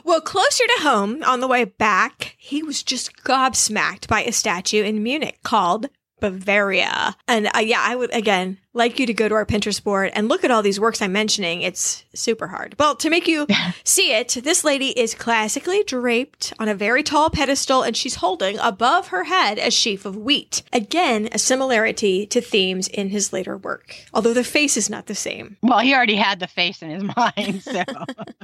Well, 0.04 0.22
closer 0.22 0.64
to 0.66 0.84
home, 0.84 1.24
on 1.24 1.40
the 1.40 1.48
way 1.48 1.66
back, 1.66 2.36
he 2.38 2.64
was 2.64 2.84
just 2.84 3.16
gobsmacked 3.24 4.08
by 4.08 4.24
a 4.24 4.32
statue 4.32 4.84
in 4.84 5.04
Munich 5.04 5.40
called 5.44 5.90
Bavaria. 6.20 7.16
And 7.28 7.48
uh, 7.56 7.60
yeah, 7.60 7.82
I 7.82 7.96
would 7.96 8.14
again 8.14 8.58
like 8.74 9.00
you 9.00 9.06
to 9.08 9.14
go 9.14 9.28
to 9.28 9.36
our 9.36 9.46
Pinterest 9.46 9.84
board 9.84 10.12
and 10.14 10.30
look 10.30 10.44
at 10.44 10.52
all 10.52 10.62
these 10.62 10.80
works 10.80 11.02
I'm 11.02 11.12
mentioning. 11.12 11.62
It's 11.62 12.04
super 12.14 12.48
hard. 12.48 12.76
Well, 12.78 12.96
to 12.98 13.10
make 13.10 13.28
you 13.28 13.48
see 13.84 14.14
it, 14.14 14.38
this 14.44 14.64
lady 14.64 14.98
is 15.00 15.16
classically 15.16 15.84
draped 15.84 16.54
on 16.60 16.70
a 16.70 16.76
very 16.76 17.04
tall 17.04 17.30
pedestal 17.30 17.82
and 17.82 17.98
she's 17.98 18.16
holding 18.16 18.60
above 18.60 19.08
her 19.08 19.26
head 19.26 19.58
a 19.58 19.72
sheaf 19.72 20.06
of 20.06 20.16
wheat. 20.16 20.62
Again, 20.72 21.30
a 21.32 21.40
similarity 21.40 22.26
to 22.28 22.42
themes 22.42 22.88
in 22.88 23.10
his 23.10 23.34
later 23.34 23.58
work, 23.58 23.96
although 24.14 24.34
the 24.34 24.44
face 24.44 24.78
is 24.78 24.90
not 24.90 25.08
the 25.08 25.16
same. 25.16 25.58
Well, 25.62 25.80
he 25.80 25.94
already 25.94 26.16
had 26.16 26.40
the 26.40 26.48
face 26.48 26.82
in 26.82 26.90
his 26.90 27.04
mind, 27.18 27.64
so. 27.64 27.84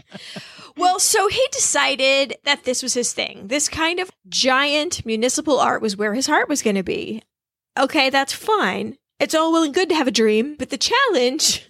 well, 0.77 0.99
so 0.99 1.27
he 1.27 1.45
decided 1.51 2.35
that 2.43 2.63
this 2.63 2.81
was 2.81 2.93
his 2.93 3.13
thing. 3.13 3.47
This 3.47 3.69
kind 3.69 3.99
of 3.99 4.09
giant 4.27 5.05
municipal 5.05 5.59
art 5.59 5.81
was 5.81 5.95
where 5.95 6.13
his 6.13 6.27
heart 6.27 6.49
was 6.49 6.61
going 6.61 6.75
to 6.75 6.83
be. 6.83 7.21
Okay, 7.77 8.09
that's 8.09 8.33
fine. 8.33 8.97
It's 9.19 9.35
all 9.35 9.51
well 9.51 9.63
and 9.63 9.73
good 9.73 9.89
to 9.89 9.95
have 9.95 10.07
a 10.07 10.11
dream, 10.11 10.55
but 10.57 10.69
the 10.69 10.77
challenge, 10.77 11.69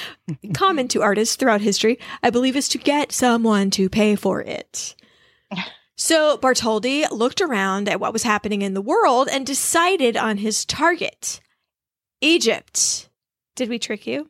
common 0.54 0.88
to 0.88 1.02
artists 1.02 1.36
throughout 1.36 1.60
history, 1.60 1.98
I 2.22 2.30
believe, 2.30 2.56
is 2.56 2.68
to 2.70 2.78
get 2.78 3.12
someone 3.12 3.70
to 3.72 3.88
pay 3.88 4.16
for 4.16 4.40
it. 4.42 4.94
So 5.98 6.36
Bartholdi 6.36 7.10
looked 7.10 7.40
around 7.40 7.88
at 7.88 8.00
what 8.00 8.12
was 8.12 8.22
happening 8.22 8.60
in 8.60 8.74
the 8.74 8.82
world 8.82 9.30
and 9.32 9.46
decided 9.46 10.14
on 10.14 10.36
his 10.36 10.66
target 10.66 11.40
Egypt. 12.20 13.08
Did 13.54 13.70
we 13.70 13.78
trick 13.78 14.06
you? 14.06 14.28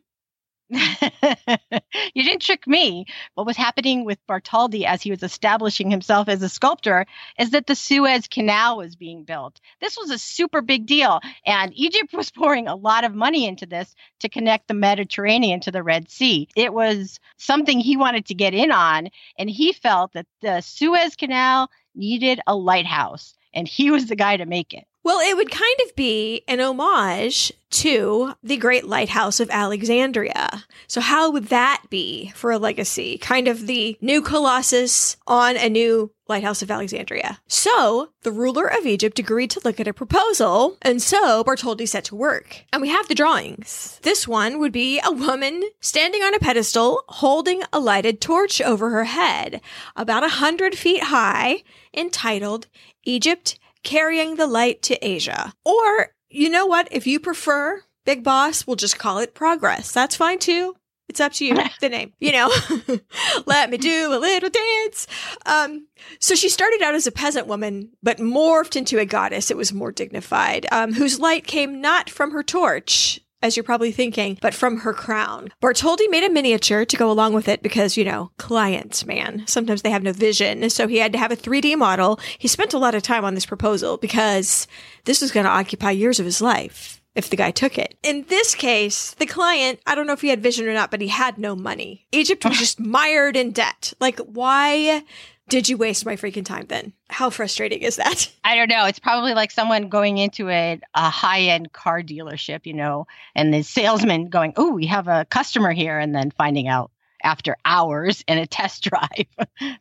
you 0.69 2.23
didn't 2.23 2.41
trick 2.41 2.67
me. 2.67 3.05
What 3.35 3.47
was 3.47 3.55
happening 3.55 4.03
with 4.03 4.25
Bartholdi 4.27 4.83
as 4.83 5.01
he 5.01 5.11
was 5.11 5.23
establishing 5.23 5.89
himself 5.89 6.27
as 6.27 6.41
a 6.41 6.49
sculptor 6.49 7.05
is 7.39 7.51
that 7.51 7.67
the 7.67 7.75
Suez 7.75 8.27
Canal 8.27 8.77
was 8.77 8.97
being 8.97 9.23
built. 9.23 9.61
This 9.79 9.97
was 9.97 10.09
a 10.09 10.17
super 10.17 10.61
big 10.61 10.85
deal, 10.85 11.21
and 11.45 11.71
Egypt 11.73 12.13
was 12.13 12.31
pouring 12.31 12.67
a 12.67 12.75
lot 12.75 13.05
of 13.05 13.15
money 13.15 13.47
into 13.47 13.65
this 13.65 13.95
to 14.19 14.29
connect 14.29 14.67
the 14.67 14.73
Mediterranean 14.73 15.61
to 15.61 15.71
the 15.71 15.83
Red 15.83 16.09
Sea. 16.09 16.49
It 16.55 16.73
was 16.73 17.19
something 17.37 17.79
he 17.79 17.95
wanted 17.95 18.25
to 18.25 18.35
get 18.35 18.53
in 18.53 18.71
on, 18.71 19.09
and 19.39 19.49
he 19.49 19.71
felt 19.71 20.13
that 20.13 20.27
the 20.41 20.59
Suez 20.59 21.15
Canal 21.15 21.69
needed 21.95 22.41
a 22.45 22.55
lighthouse, 22.55 23.35
and 23.53 23.67
he 23.67 23.89
was 23.91 24.07
the 24.07 24.17
guy 24.17 24.35
to 24.35 24.45
make 24.45 24.73
it. 24.73 24.85
Well, 25.07 25.21
it 25.21 25.37
would 25.37 25.49
kind 25.49 25.79
of 25.85 25.95
be 25.95 26.43
an 26.49 26.59
homage 26.59 27.53
to 27.69 28.33
the 28.43 28.57
Great 28.57 28.83
Lighthouse 28.83 29.39
of 29.39 29.49
Alexandria. 29.49 30.65
So, 30.87 30.99
how 30.99 31.31
would 31.31 31.45
that 31.45 31.83
be 31.89 32.33
for 32.35 32.51
a 32.51 32.57
legacy? 32.57 33.17
Kind 33.17 33.47
of 33.47 33.67
the 33.67 33.97
new 34.01 34.21
Colossus 34.21 35.15
on 35.25 35.55
a 35.55 35.69
new 35.69 36.11
Lighthouse 36.27 36.61
of 36.61 36.69
Alexandria. 36.69 37.39
So, 37.47 38.09
the 38.23 38.33
ruler 38.33 38.67
of 38.67 38.85
Egypt 38.85 39.17
agreed 39.17 39.49
to 39.51 39.61
look 39.63 39.79
at 39.79 39.87
a 39.87 39.93
proposal, 39.93 40.77
and 40.81 41.01
so 41.01 41.41
Bartholdi 41.41 41.87
set 41.87 42.03
to 42.05 42.15
work. 42.15 42.65
And 42.73 42.81
we 42.81 42.89
have 42.89 43.07
the 43.07 43.15
drawings. 43.15 44.01
This 44.03 44.27
one 44.27 44.59
would 44.59 44.73
be 44.73 44.99
a 45.05 45.11
woman 45.13 45.63
standing 45.79 46.21
on 46.21 46.35
a 46.35 46.39
pedestal 46.39 47.05
holding 47.07 47.63
a 47.71 47.79
lighted 47.79 48.19
torch 48.19 48.59
over 48.59 48.89
her 48.89 49.05
head, 49.05 49.61
about 49.95 50.25
a 50.25 50.39
hundred 50.43 50.77
feet 50.77 51.03
high, 51.03 51.63
entitled 51.93 52.67
Egypt 53.05 53.57
carrying 53.87 54.35
the 54.35 54.47
light 54.47 54.81
to 54.81 55.07
Asia. 55.07 55.53
Or, 55.63 56.09
you 56.29 56.49
know 56.49 56.65
what? 56.65 56.89
If 56.91 57.07
you 57.07 57.21
prefer, 57.21 57.81
Big 58.05 58.21
Boss, 58.21 58.67
we'll 58.67 58.75
just 58.75 58.99
call 58.99 59.19
it 59.19 59.33
Progress. 59.33 59.93
That's 59.93 60.17
fine 60.17 60.39
too. 60.39 60.75
It's 61.07 61.21
up 61.21 61.31
to 61.33 61.45
you, 61.45 61.55
the 61.79 61.87
name, 61.87 62.11
you 62.19 62.33
know, 62.33 62.51
let 63.45 63.69
me 63.69 63.77
do 63.77 64.13
a 64.13 64.19
little 64.19 64.49
dance. 64.49 65.07
Um, 65.45 65.87
so 66.19 66.35
she 66.35 66.49
started 66.49 66.81
out 66.81 66.95
as 66.95 67.07
a 67.07 67.13
peasant 67.13 67.47
woman, 67.47 67.91
but 68.03 68.17
morphed 68.17 68.75
into 68.75 68.99
a 68.99 69.05
goddess. 69.05 69.49
It 69.49 69.55
was 69.55 69.71
more 69.71 69.93
dignified, 69.93 70.67
um, 70.69 70.93
whose 70.93 71.21
light 71.21 71.47
came 71.47 71.79
not 71.79 72.09
from 72.09 72.31
her 72.31 72.43
torch, 72.43 73.21
as 73.41 73.55
you're 73.55 73.63
probably 73.63 73.91
thinking, 73.91 74.37
but 74.41 74.53
from 74.53 74.77
her 74.77 74.93
crown. 74.93 75.49
Bartholdi 75.61 76.09
made 76.09 76.23
a 76.23 76.29
miniature 76.29 76.85
to 76.85 76.97
go 76.97 77.11
along 77.11 77.33
with 77.33 77.47
it 77.47 77.61
because, 77.61 77.97
you 77.97 78.03
know, 78.03 78.31
clients, 78.37 79.05
man, 79.05 79.43
sometimes 79.47 79.81
they 79.81 79.91
have 79.91 80.03
no 80.03 80.13
vision. 80.13 80.69
So 80.69 80.87
he 80.87 80.97
had 80.97 81.11
to 81.13 81.19
have 81.19 81.31
a 81.31 81.37
3D 81.37 81.77
model. 81.77 82.19
He 82.37 82.47
spent 82.47 82.73
a 82.73 82.79
lot 82.79 82.95
of 82.95 83.03
time 83.03 83.25
on 83.25 83.35
this 83.35 83.45
proposal 83.45 83.97
because 83.97 84.67
this 85.05 85.21
was 85.21 85.31
going 85.31 85.45
to 85.45 85.51
occupy 85.51 85.91
years 85.91 86.19
of 86.19 86.25
his 86.25 86.41
life 86.41 87.01
if 87.15 87.29
the 87.29 87.35
guy 87.35 87.51
took 87.51 87.77
it. 87.77 87.97
In 88.03 88.25
this 88.29 88.53
case, 88.53 89.13
the 89.15 89.25
client, 89.25 89.79
I 89.87 89.95
don't 89.95 90.05
know 90.05 90.13
if 90.13 90.21
he 90.21 90.29
had 90.29 90.41
vision 90.41 90.67
or 90.67 90.73
not, 90.73 90.91
but 90.91 91.01
he 91.01 91.07
had 91.07 91.37
no 91.37 91.55
money. 91.55 92.05
Egypt 92.11 92.45
was 92.45 92.57
just 92.59 92.79
mired 92.79 93.35
in 93.35 93.51
debt. 93.51 93.93
Like, 93.99 94.19
why 94.19 95.03
did 95.49 95.69
you 95.69 95.77
waste 95.77 96.05
my 96.05 96.15
freaking 96.15 96.45
time 96.45 96.65
then? 96.67 96.93
How 97.09 97.29
frustrating 97.29 97.81
is 97.81 97.95
that? 97.95 98.31
I 98.43 98.55
don't 98.55 98.69
know. 98.69 98.85
It's 98.85 98.99
probably 98.99 99.33
like 99.33 99.51
someone 99.51 99.89
going 99.89 100.17
into 100.17 100.49
a, 100.49 100.79
a 100.93 101.09
high 101.09 101.41
end 101.41 101.71
car 101.73 102.01
dealership, 102.01 102.65
you 102.65 102.73
know, 102.73 103.07
and 103.35 103.53
the 103.53 103.63
salesman 103.63 104.29
going, 104.29 104.53
Oh, 104.57 104.71
we 104.71 104.87
have 104.87 105.07
a 105.07 105.25
customer 105.25 105.71
here, 105.71 105.97
and 105.99 106.13
then 106.13 106.31
finding 106.31 106.67
out 106.67 106.91
after 107.23 107.57
hours 107.65 108.23
in 108.27 108.37
a 108.37 108.45
test 108.45 108.83
drive 108.89 109.25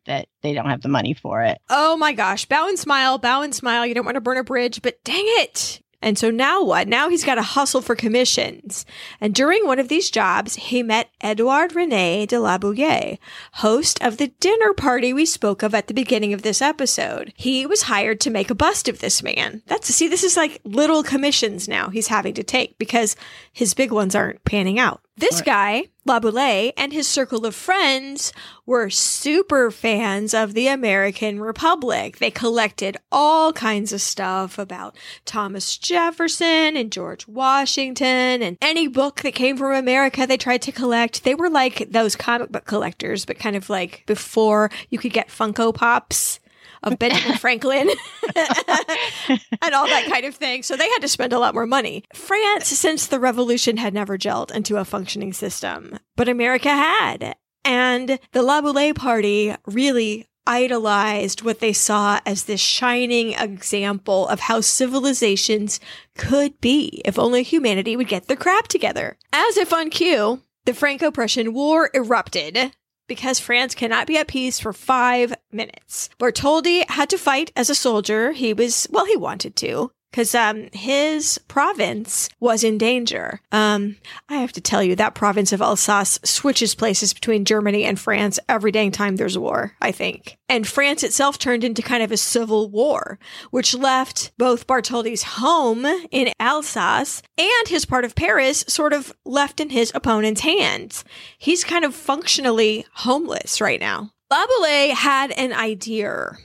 that 0.07 0.29
they 0.43 0.55
don't 0.55 0.71
have 0.71 0.83
the 0.83 0.89
money 0.89 1.15
for 1.15 1.43
it. 1.43 1.61
Oh 1.69 1.97
my 1.97 2.13
gosh. 2.13 2.47
Bow 2.47 2.69
and 2.69 2.79
smile, 2.79 3.19
bow 3.19 3.43
and 3.43 3.55
smile. 3.55 3.87
You 3.87 3.95
don't 3.95 4.05
want 4.05 4.17
to 4.17 4.21
burn 4.21 4.39
a 4.39 4.45
bridge, 4.45 4.83
but 4.83 5.03
dang 5.05 5.25
it. 5.25 5.81
And 6.07 6.17
so 6.17 6.31
now 6.31 6.63
what? 6.63 6.87
Now 6.87 7.09
he's 7.09 7.25
got 7.25 7.35
to 7.35 7.43
hustle 7.43 7.83
for 7.83 7.97
commissions. 7.97 8.87
And 9.21 9.35
during 9.35 9.67
one 9.67 9.81
of 9.81 9.89
these 9.89 10.09
jobs, 10.09 10.55
he 10.55 10.81
met 10.81 11.11
Edouard 11.21 11.75
Rene 11.75 12.27
de 12.27 12.37
Laboulaye, 12.37 13.19
host 13.55 14.01
of 14.01 14.17
the 14.17 14.29
dinner 14.39 14.73
party 14.73 15.13
we 15.13 15.27
spoke 15.27 15.65
of 15.65 15.75
at 15.75 15.89
the 15.89 15.95
beginning 15.95 16.33
of 16.33 16.43
this 16.43 16.63
episode. 16.63 17.33
He 17.35 17.67
was 17.67 17.83
hired 17.83 18.21
to 18.21 18.31
make 18.31 18.51
a 18.51 18.55
bust 18.55 18.89
of 18.89 19.01
this 19.01 19.21
man. 19.21 19.63
That's 19.67 19.93
see, 19.93 20.07
this 20.07 20.23
is 20.23 20.37
like 20.37 20.61
little 20.63 21.03
commissions 21.03 21.67
now 21.67 21.89
he's 21.89 22.07
having 22.07 22.35
to 22.35 22.45
take 22.45 22.79
because 22.79 23.17
his 23.53 23.75
big 23.75 23.91
ones 23.91 24.15
aren't 24.15 24.45
panning 24.45 24.79
out. 24.79 25.01
This 25.19 25.41
guy, 25.41 25.85
Laboulaye, 26.07 26.75
and 26.77 26.93
his 26.93 27.09
circle 27.09 27.47
of 27.47 27.55
friends 27.55 28.35
were 28.67 28.91
super 28.91 29.71
fans 29.71 30.35
of 30.35 30.53
the 30.53 30.69
American 30.69 31.41
Republic. 31.41 32.19
They 32.19 32.31
collected 32.31 32.99
all 33.11 33.55
kinds 33.55 33.95
of 33.95 34.03
stuff 34.03 34.59
about 34.59 34.95
Thomas 35.25 35.79
Jefferson 35.79 36.77
and 36.77 36.93
George 36.93 37.27
Washington 37.27 38.43
and 38.43 38.59
any 38.61 38.89
book 38.89 39.23
that 39.23 39.35
came 39.35 39.57
from 39.57 39.73
America 39.73 40.27
they 40.27 40.37
tried 40.37 40.61
to 40.63 40.73
collect. 40.73 41.25
They 41.25 41.35
were 41.35 41.49
like 41.49 41.91
those 41.91 42.15
comic 42.15 42.53
book 42.53 42.67
collectors, 42.67 43.25
but 43.25 43.39
kind 43.39 43.57
of 43.57 43.71
like 43.71 44.03
before 44.05 44.71
you 44.91 44.99
could 44.99 45.15
get 45.15 45.29
Funko 45.29 45.75
Pops 45.75 46.41
of 46.87 46.99
Benjamin 46.99 47.37
Franklin 47.39 47.89
and 48.37 49.75
all 49.75 49.87
that 49.87 50.09
kind 50.09 50.25
of 50.25 50.35
thing. 50.35 50.63
So 50.63 50.77
they 50.77 50.89
had 50.89 51.01
to 51.01 51.09
spend 51.09 51.33
a 51.33 51.39
lot 51.39 51.55
more 51.55 51.67
money. 51.67 52.05
France, 52.15 52.69
since 52.69 53.07
the 53.07 53.21
revolution, 53.21 53.77
had 53.77 53.93
never 53.93 54.17
gelled 54.17 54.51
into 54.53 54.77
a 54.77 54.85
functioning 54.85 55.33
system, 55.33 55.99
but 56.17 56.29
America 56.29 56.71
had. 56.71 57.37
And 57.65 58.19
the 58.33 58.43
La 58.43 58.63
Laboulaye 58.63 58.95
Party 58.95 59.55
really 59.67 60.27
idolized 60.47 61.43
what 61.43 61.59
they 61.59 61.73
saw 61.73 62.21
as 62.25 62.45
this 62.45 62.61
shining 62.61 63.33
example 63.33 64.29
of 64.29 64.41
how 64.41 64.61
civilizations 64.61 65.81
could 66.17 66.61
be 66.61 67.03
if 67.05 67.19
only 67.19 67.43
humanity 67.43 67.97
would 67.97 68.09
get 68.09 68.29
their 68.29 68.37
crap 68.37 68.69
together. 68.69 69.19
As 69.33 69.57
if 69.57 69.73
on 69.73 69.91
cue, 69.91 70.41
the 70.65 70.75
Franco 70.75 71.11
Prussian 71.11 71.53
War 71.53 71.91
erupted 71.93 72.73
because 73.07 73.39
France 73.39 73.75
cannot 73.75 74.07
be 74.07 74.17
at 74.17 74.29
peace 74.29 74.59
for 74.59 74.73
five 74.73 75.35
minutes. 75.53 76.09
Bartholdi 76.19 76.89
had 76.89 77.11
to 77.11 77.19
fight 77.19 77.53
as 77.57 77.71
a 77.71 77.75
soldier. 77.75 78.33
He 78.33 78.53
was, 78.53 78.87
well, 78.91 79.07
he 79.07 79.17
wanted 79.17 79.57
to 79.57 79.93
because 80.17 80.35
um, 80.35 80.71
his 80.73 81.37
province 81.47 82.31
was 82.41 82.65
in 82.65 82.79
danger. 82.79 83.39
Um, 83.53 83.97
I 84.31 84.37
have 84.37 84.53
to 84.53 84.63
tell 84.63 84.83
you, 84.83 84.97
that 84.97 85.15
province 85.15 85.53
of 85.53 85.61
Alsace 85.61 86.19
switches 86.25 86.75
places 86.75 87.13
between 87.13 87.45
Germany 87.45 87.85
and 87.85 88.01
France 88.01 88.39
every 88.49 88.73
dang 88.73 88.93
time 88.93 89.17
there's 89.17 89.37
a 89.37 89.43
war, 89.43 89.75
I 89.83 89.93
think. 89.93 90.39
And 90.49 90.67
France 90.67 91.03
itself 91.03 91.39
turned 91.39 91.65
into 91.65 91.83
kind 91.83 92.03
of 92.03 92.11
a 92.11 92.17
civil 92.17 92.71
war, 92.71 93.19
which 93.51 93.75
left 93.75 94.33
both 94.39 94.67
Bartholdi's 94.67 95.23
home 95.23 95.85
in 96.11 96.33
Alsace 96.41 97.21
and 97.37 97.69
his 97.69 97.85
part 97.85 98.07
of 98.07 98.15
Paris 98.15 98.65
sort 98.67 98.95
of 98.95 99.13
left 99.27 99.61
in 99.61 99.69
his 99.69 99.93
opponent's 99.95 100.41
hands. 100.41 101.05
He's 101.37 101.63
kind 101.63 101.85
of 101.85 101.95
functionally 101.95 102.87
homeless 102.95 103.61
right 103.61 103.81
now. 103.81 104.13
Laboulaye 104.33 104.93
had 104.95 105.31
an 105.33 105.53
idea. 105.53 106.39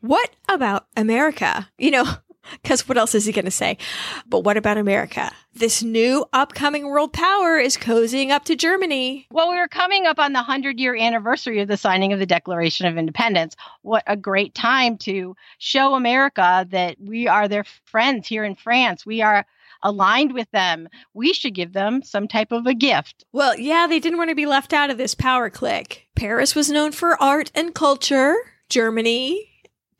What 0.00 0.30
about 0.48 0.86
America? 0.96 1.68
You 1.76 1.90
know, 1.90 2.14
because 2.62 2.88
what 2.88 2.98
else 2.98 3.14
is 3.14 3.24
he 3.24 3.32
going 3.32 3.44
to 3.44 3.50
say? 3.50 3.78
But 4.26 4.40
what 4.40 4.56
about 4.56 4.78
America? 4.78 5.30
This 5.54 5.82
new 5.82 6.24
upcoming 6.32 6.86
world 6.86 7.12
power 7.12 7.58
is 7.58 7.76
cozying 7.76 8.30
up 8.30 8.44
to 8.46 8.56
Germany. 8.56 9.26
Well, 9.30 9.50
we 9.50 9.58
were 9.58 9.68
coming 9.68 10.06
up 10.06 10.18
on 10.18 10.32
the 10.32 10.38
100 10.38 10.78
year 10.78 10.94
anniversary 10.94 11.60
of 11.60 11.68
the 11.68 11.76
signing 11.76 12.12
of 12.12 12.18
the 12.18 12.26
Declaration 12.26 12.86
of 12.86 12.96
Independence. 12.96 13.56
What 13.82 14.04
a 14.06 14.16
great 14.16 14.54
time 14.54 14.96
to 14.98 15.34
show 15.58 15.94
America 15.94 16.66
that 16.70 16.96
we 17.00 17.26
are 17.26 17.48
their 17.48 17.64
friends 17.84 18.28
here 18.28 18.44
in 18.44 18.54
France. 18.54 19.04
We 19.04 19.22
are 19.22 19.46
aligned 19.82 20.34
with 20.34 20.50
them. 20.50 20.88
We 21.14 21.32
should 21.32 21.54
give 21.54 21.72
them 21.72 22.02
some 22.02 22.28
type 22.28 22.52
of 22.52 22.66
a 22.66 22.74
gift. 22.74 23.24
Well, 23.32 23.58
yeah, 23.58 23.86
they 23.86 23.98
didn't 23.98 24.18
want 24.18 24.30
to 24.30 24.36
be 24.36 24.46
left 24.46 24.72
out 24.72 24.90
of 24.90 24.98
this 24.98 25.14
power 25.14 25.48
clique. 25.50 26.06
Paris 26.14 26.54
was 26.54 26.70
known 26.70 26.92
for 26.92 27.20
art 27.20 27.50
and 27.54 27.74
culture. 27.74 28.36
Germany 28.68 29.49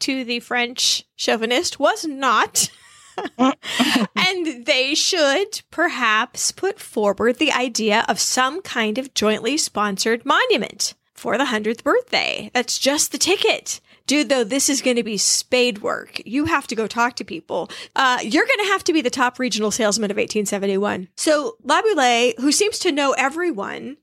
to 0.00 0.24
the 0.24 0.40
French 0.40 1.04
chauvinist 1.16 1.78
was 1.78 2.04
not. 2.04 2.70
and 3.38 4.66
they 4.66 4.94
should 4.94 5.62
perhaps 5.70 6.52
put 6.52 6.78
forward 6.78 7.36
the 7.36 7.52
idea 7.52 8.04
of 8.08 8.18
some 8.18 8.62
kind 8.62 8.98
of 8.98 9.14
jointly 9.14 9.56
sponsored 9.56 10.24
monument 10.24 10.94
for 11.14 11.36
the 11.36 11.44
100th 11.44 11.82
birthday. 11.82 12.50
That's 12.54 12.78
just 12.78 13.12
the 13.12 13.18
ticket. 13.18 13.80
Dude, 14.06 14.28
though, 14.28 14.42
this 14.42 14.68
is 14.68 14.82
going 14.82 14.96
to 14.96 15.04
be 15.04 15.18
spade 15.18 15.82
work. 15.82 16.20
You 16.24 16.46
have 16.46 16.66
to 16.68 16.74
go 16.74 16.86
talk 16.86 17.14
to 17.16 17.24
people. 17.24 17.70
Uh, 17.94 18.18
you're 18.22 18.46
going 18.46 18.66
to 18.66 18.72
have 18.72 18.82
to 18.84 18.92
be 18.92 19.02
the 19.02 19.10
top 19.10 19.38
regional 19.38 19.70
salesman 19.70 20.10
of 20.10 20.16
1871. 20.16 21.08
So 21.16 21.56
Laboulaye, 21.64 22.38
who 22.40 22.50
seems 22.50 22.78
to 22.80 22.90
know 22.90 23.12
everyone, 23.12 23.98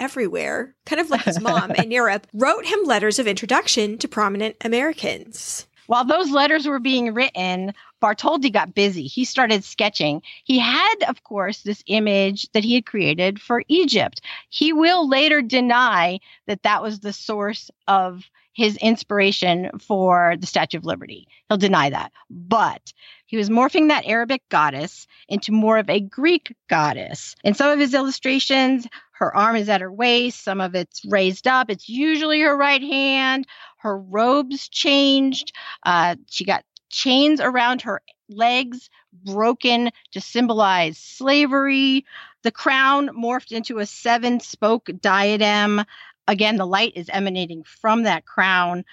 everywhere, 0.00 0.74
kind 0.86 1.00
of 1.00 1.10
like 1.10 1.22
his 1.22 1.40
mom 1.40 1.70
in 1.78 1.90
Europe, 1.90 2.26
wrote 2.34 2.64
him 2.64 2.80
letters 2.84 3.18
of 3.18 3.26
introduction 3.26 3.98
to 3.98 4.08
prominent 4.08 4.56
Americans. 4.64 5.66
While 5.86 6.04
those 6.04 6.30
letters 6.30 6.66
were 6.66 6.78
being 6.78 7.12
written, 7.14 7.74
Bartholdi 8.00 8.52
got 8.52 8.74
busy. 8.74 9.06
He 9.06 9.24
started 9.24 9.64
sketching. 9.64 10.22
He 10.44 10.58
had, 10.58 10.94
of 11.08 11.24
course, 11.24 11.62
this 11.62 11.82
image 11.86 12.50
that 12.52 12.64
he 12.64 12.76
had 12.76 12.86
created 12.86 13.40
for 13.40 13.64
Egypt. 13.68 14.20
He 14.48 14.72
will 14.72 15.08
later 15.08 15.42
deny 15.42 16.20
that 16.46 16.62
that 16.62 16.82
was 16.82 17.00
the 17.00 17.12
source 17.12 17.70
of 17.88 18.30
his 18.52 18.76
inspiration 18.76 19.70
for 19.80 20.36
the 20.38 20.46
Statue 20.46 20.78
of 20.78 20.84
Liberty. 20.84 21.26
He'll 21.48 21.58
deny 21.58 21.90
that. 21.90 22.12
But 22.30 22.92
he 23.30 23.36
was 23.36 23.48
morphing 23.48 23.88
that 23.88 24.06
Arabic 24.06 24.42
goddess 24.48 25.06
into 25.28 25.52
more 25.52 25.78
of 25.78 25.88
a 25.88 26.00
Greek 26.00 26.52
goddess. 26.68 27.36
In 27.44 27.54
some 27.54 27.70
of 27.70 27.78
his 27.78 27.94
illustrations, 27.94 28.88
her 29.12 29.34
arm 29.36 29.54
is 29.54 29.68
at 29.68 29.82
her 29.82 29.92
waist, 29.92 30.42
some 30.42 30.60
of 30.60 30.74
it's 30.74 31.04
raised 31.04 31.46
up. 31.46 31.70
It's 31.70 31.88
usually 31.88 32.40
her 32.40 32.56
right 32.56 32.82
hand. 32.82 33.46
Her 33.76 33.96
robes 33.96 34.68
changed. 34.68 35.52
Uh, 35.86 36.16
she 36.28 36.44
got 36.44 36.64
chains 36.88 37.40
around 37.40 37.82
her 37.82 38.02
legs, 38.28 38.90
broken 39.12 39.92
to 40.10 40.20
symbolize 40.20 40.98
slavery. 40.98 42.04
The 42.42 42.50
crown 42.50 43.10
morphed 43.10 43.52
into 43.52 43.78
a 43.78 43.86
seven 43.86 44.40
spoke 44.40 44.90
diadem. 45.00 45.84
Again, 46.26 46.56
the 46.56 46.66
light 46.66 46.94
is 46.96 47.08
emanating 47.08 47.62
from 47.62 48.02
that 48.02 48.26
crown, 48.26 48.84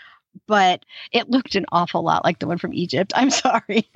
but 0.47 0.85
it 1.11 1.29
looked 1.29 1.55
an 1.55 1.65
awful 1.71 2.03
lot 2.03 2.23
like 2.23 2.39
the 2.39 2.47
one 2.47 2.57
from 2.57 2.73
Egypt. 2.73 3.13
I'm 3.15 3.29
sorry. 3.31 3.87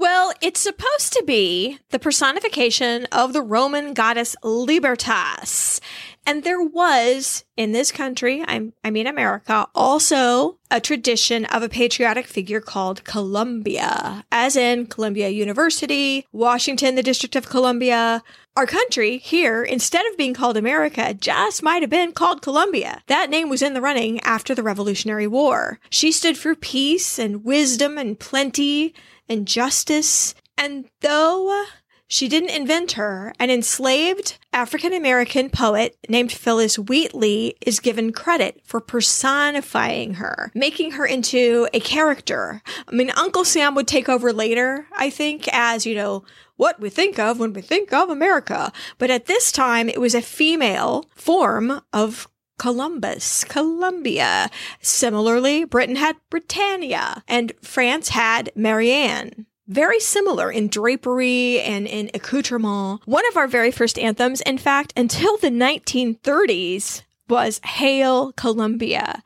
Well, 0.00 0.32
it's 0.40 0.60
supposed 0.60 1.12
to 1.12 1.22
be 1.26 1.78
the 1.90 1.98
personification 1.98 3.04
of 3.12 3.34
the 3.34 3.42
Roman 3.42 3.92
goddess 3.92 4.34
Libertas. 4.42 5.78
And 6.24 6.42
there 6.42 6.62
was 6.62 7.44
in 7.58 7.72
this 7.72 7.92
country, 7.92 8.42
I'm, 8.48 8.72
I 8.82 8.90
mean 8.90 9.06
America, 9.06 9.66
also 9.74 10.56
a 10.70 10.80
tradition 10.80 11.44
of 11.44 11.62
a 11.62 11.68
patriotic 11.68 12.26
figure 12.26 12.62
called 12.62 13.04
Columbia, 13.04 14.24
as 14.32 14.56
in 14.56 14.86
Columbia 14.86 15.28
University, 15.28 16.26
Washington, 16.32 16.94
the 16.94 17.02
District 17.02 17.36
of 17.36 17.50
Columbia. 17.50 18.22
Our 18.56 18.66
country 18.66 19.18
here, 19.18 19.62
instead 19.62 20.06
of 20.06 20.16
being 20.16 20.32
called 20.32 20.56
America, 20.56 21.12
just 21.12 21.62
might 21.62 21.82
have 21.82 21.90
been 21.90 22.12
called 22.12 22.40
Columbia. 22.40 23.02
That 23.08 23.28
name 23.28 23.50
was 23.50 23.60
in 23.60 23.74
the 23.74 23.82
running 23.82 24.18
after 24.20 24.54
the 24.54 24.62
Revolutionary 24.62 25.26
War. 25.26 25.78
She 25.90 26.10
stood 26.10 26.38
for 26.38 26.54
peace 26.54 27.18
and 27.18 27.44
wisdom 27.44 27.98
and 27.98 28.18
plenty 28.18 28.94
and 29.30 29.46
justice. 29.46 30.34
And 30.58 30.90
though 31.00 31.64
She 32.12 32.26
didn't 32.26 32.50
invent 32.50 32.92
her. 32.92 33.32
An 33.38 33.50
enslaved 33.50 34.36
African 34.52 34.92
American 34.92 35.48
poet 35.48 35.96
named 36.08 36.32
Phillis 36.32 36.76
Wheatley 36.76 37.54
is 37.64 37.78
given 37.78 38.12
credit 38.12 38.60
for 38.64 38.80
personifying 38.80 40.14
her, 40.14 40.50
making 40.52 40.92
her 40.92 41.06
into 41.06 41.68
a 41.72 41.78
character. 41.78 42.62
I 42.88 42.92
mean, 42.92 43.10
Uncle 43.10 43.44
Sam 43.44 43.76
would 43.76 43.86
take 43.86 44.08
over 44.08 44.32
later, 44.32 44.88
I 44.92 45.08
think, 45.08 45.46
as, 45.52 45.86
you 45.86 45.94
know, 45.94 46.24
what 46.56 46.80
we 46.80 46.90
think 46.90 47.20
of 47.20 47.38
when 47.38 47.52
we 47.52 47.60
think 47.60 47.92
of 47.92 48.10
America. 48.10 48.72
But 48.98 49.10
at 49.10 49.26
this 49.26 49.52
time, 49.52 49.88
it 49.88 50.00
was 50.00 50.16
a 50.16 50.20
female 50.20 51.06
form 51.14 51.80
of 51.92 52.28
Columbus, 52.60 53.42
Columbia. 53.44 54.50
Similarly, 54.82 55.64
Britain 55.64 55.96
had 55.96 56.16
Britannia 56.28 57.24
and 57.26 57.54
France 57.62 58.10
had 58.10 58.52
Marianne 58.54 59.46
very 59.66 59.98
similar 59.98 60.50
in 60.50 60.68
drapery 60.68 61.58
and 61.62 61.86
in 61.86 62.10
accoutrement. 62.12 63.00
One 63.06 63.26
of 63.28 63.38
our 63.38 63.46
very 63.46 63.70
first 63.70 63.98
anthems, 63.98 64.42
in 64.42 64.58
fact, 64.58 64.92
until 64.94 65.38
the 65.38 65.48
1930s, 65.48 67.00
was 67.30 67.62
Hail 67.64 68.32
Columbia. 68.32 69.22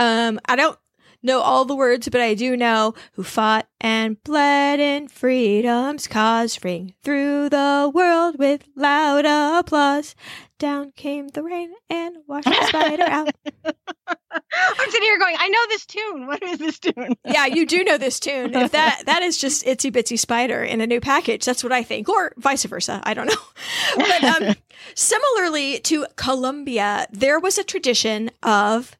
Um, 0.00 0.40
I 0.46 0.56
don't 0.56 0.76
know 1.22 1.42
all 1.42 1.64
the 1.64 1.76
words, 1.76 2.08
but 2.08 2.20
I 2.20 2.34
do 2.34 2.56
know 2.56 2.94
who 3.12 3.22
fought 3.22 3.68
and 3.80 4.22
bled 4.24 4.80
in 4.80 5.06
freedom's 5.06 6.08
cause, 6.08 6.62
ring 6.64 6.94
through 7.04 7.50
the 7.50 7.90
world 7.94 8.36
with 8.38 8.64
loud 8.74 9.24
applause. 9.26 10.16
Down 10.58 10.92
came 10.92 11.28
the 11.28 11.42
rain 11.42 11.72
and 11.90 12.16
washed 12.28 12.46
the 12.46 12.66
spider 12.66 13.02
out. 13.02 13.30
I'm 13.66 14.90
sitting 14.90 15.02
here 15.02 15.18
going, 15.18 15.36
I 15.38 15.48
know 15.48 15.58
this 15.68 15.86
tune. 15.86 16.26
What 16.26 16.42
is 16.42 16.58
this 16.58 16.78
tune? 16.78 17.16
yeah, 17.24 17.46
you 17.46 17.66
do 17.66 17.82
know 17.82 17.98
this 17.98 18.20
tune. 18.20 18.54
If 18.54 18.72
that 18.72 19.02
that 19.06 19.22
is 19.22 19.38
just 19.38 19.64
itsy 19.64 19.90
bitsy 19.90 20.18
spider 20.18 20.62
in 20.62 20.80
a 20.80 20.86
new 20.86 21.00
package, 21.00 21.44
that's 21.44 21.64
what 21.64 21.72
I 21.72 21.82
think, 21.82 22.08
or 22.08 22.32
vice 22.36 22.64
versa. 22.64 23.00
I 23.04 23.14
don't 23.14 23.26
know. 23.26 23.34
But 23.96 24.24
um, 24.24 24.54
similarly 24.94 25.80
to 25.80 26.06
Columbia, 26.16 27.06
there 27.10 27.38
was 27.38 27.58
a 27.58 27.64
tradition 27.64 28.30
of 28.42 28.96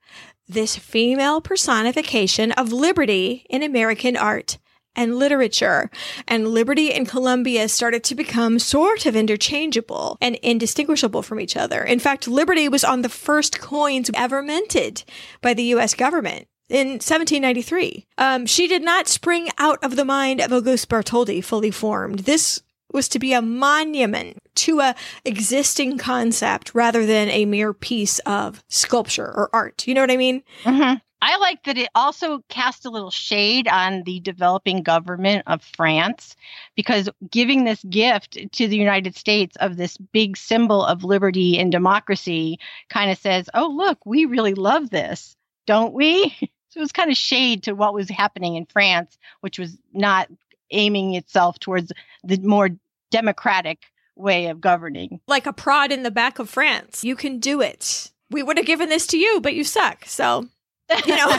this 0.49 0.77
female 0.77 1.41
personification 1.41 2.53
of 2.53 2.73
liberty 2.73 3.47
in 3.49 3.63
American 3.63 4.17
art 4.17 4.59
and 4.97 5.17
literature. 5.17 5.91
And 6.29 6.49
liberty 6.49 6.93
and 6.93 7.09
Columbia 7.09 7.69
started 7.69 8.05
to 8.05 8.15
become 8.15 8.59
sort 8.59 9.07
of 9.07 9.17
interchangeable 9.17 10.19
and 10.21 10.37
indistinguishable 10.37 11.23
from 11.23 11.41
each 11.41 11.57
other. 11.57 11.83
In 11.83 11.99
fact, 11.99 12.29
liberty 12.29 12.69
was 12.69 12.85
on 12.85 13.03
the 13.03 13.09
first 13.09 13.61
coins 13.61 14.11
ever 14.15 14.43
minted 14.43 15.05
by 15.41 15.55
the 15.55 15.65
US 15.75 15.95
government. 15.95 16.47
In 16.71 16.93
1793. 16.93 18.07
Um, 18.17 18.47
she 18.47 18.67
did 18.67 18.83
not 18.83 19.07
spring 19.07 19.51
out 19.59 19.79
of 19.85 19.97
the 19.97 20.05
mind 20.05 20.41
of 20.41 20.51
Auguste 20.51 20.89
Bartholdi 20.89 21.45
fully 21.45 21.71
formed. 21.71 22.21
This 22.21 22.63
was 22.91 23.09
to 23.09 23.19
be 23.19 23.35
a 23.35 23.43
monument 23.43 24.39
to 24.55 24.81
a 24.81 24.95
existing 25.27 25.99
concept 25.99 26.71
rather 26.75 27.05
than 27.05 27.29
a 27.29 27.45
mere 27.45 27.75
piece 27.75 28.21
of 28.21 28.65
sculpture 28.69 29.27
or 29.27 29.51
art. 29.53 29.87
You 29.87 29.95
know 29.95 30.01
what 30.01 30.13
I 30.13 30.17
mean? 30.17 30.43
Mm-hmm. 30.63 30.95
I 31.27 31.39
like 31.39 31.65
that 31.65 31.79
it 31.79 31.89
also 31.95 32.45
cast 32.51 32.85
a 32.85 32.91
little 32.91 33.11
shade 33.11 33.67
on 33.67 34.03
the 34.03 34.21
developing 34.21 34.83
government 34.83 35.45
of 35.47 35.63
France 35.63 36.37
because 36.77 37.09
giving 37.31 37.65
this 37.65 37.83
gift 37.85 38.37
to 38.53 38.69
the 38.69 38.77
United 38.77 39.17
States 39.17 39.57
of 39.57 39.79
this 39.79 39.97
big 39.97 40.37
symbol 40.37 40.85
of 40.85 41.03
liberty 41.03 41.59
and 41.59 41.73
democracy 41.73 42.59
kind 42.91 43.11
of 43.11 43.17
says, 43.17 43.49
oh, 43.55 43.69
look, 43.69 44.05
we 44.05 44.27
really 44.27 44.53
love 44.53 44.91
this, 44.91 45.35
don't 45.67 45.95
we? 45.95 46.37
So 46.69 46.81
it 46.81 46.83
was 46.83 46.93
kind 46.93 47.13
of 47.13 47.17
shade 47.17 47.63
to 47.63 47.73
what 47.73 47.95
was 47.95 48.11
happening 48.11 48.57
in 48.57 48.67
France, 48.67 49.17
which 49.43 49.61
was 49.61 49.79
not 49.93 50.29
aiming 50.73 51.15
itself 51.15 51.57
towards 51.61 51.93
the 52.25 52.37
more 52.39 52.71
democratic 53.13 53.85
way 54.17 54.49
of 54.49 54.61
governing. 54.61 55.21
Like 55.29 55.47
a 55.47 55.53
prod 55.53 55.93
in 55.93 56.03
the 56.03 56.11
back 56.11 56.41
of 56.41 56.51
France. 56.51 57.05
You 57.05 57.15
can 57.15 57.39
do 57.39 57.61
it. 57.61 58.11
We 58.29 58.43
would 58.43 58.57
have 58.57 58.67
given 58.67 58.89
this 58.89 59.07
to 59.07 59.17
you, 59.17 59.41
but 59.41 59.55
you 59.55 59.63
suck. 59.63 60.05
So 60.07 60.49
you 61.07 61.17
know. 61.17 61.37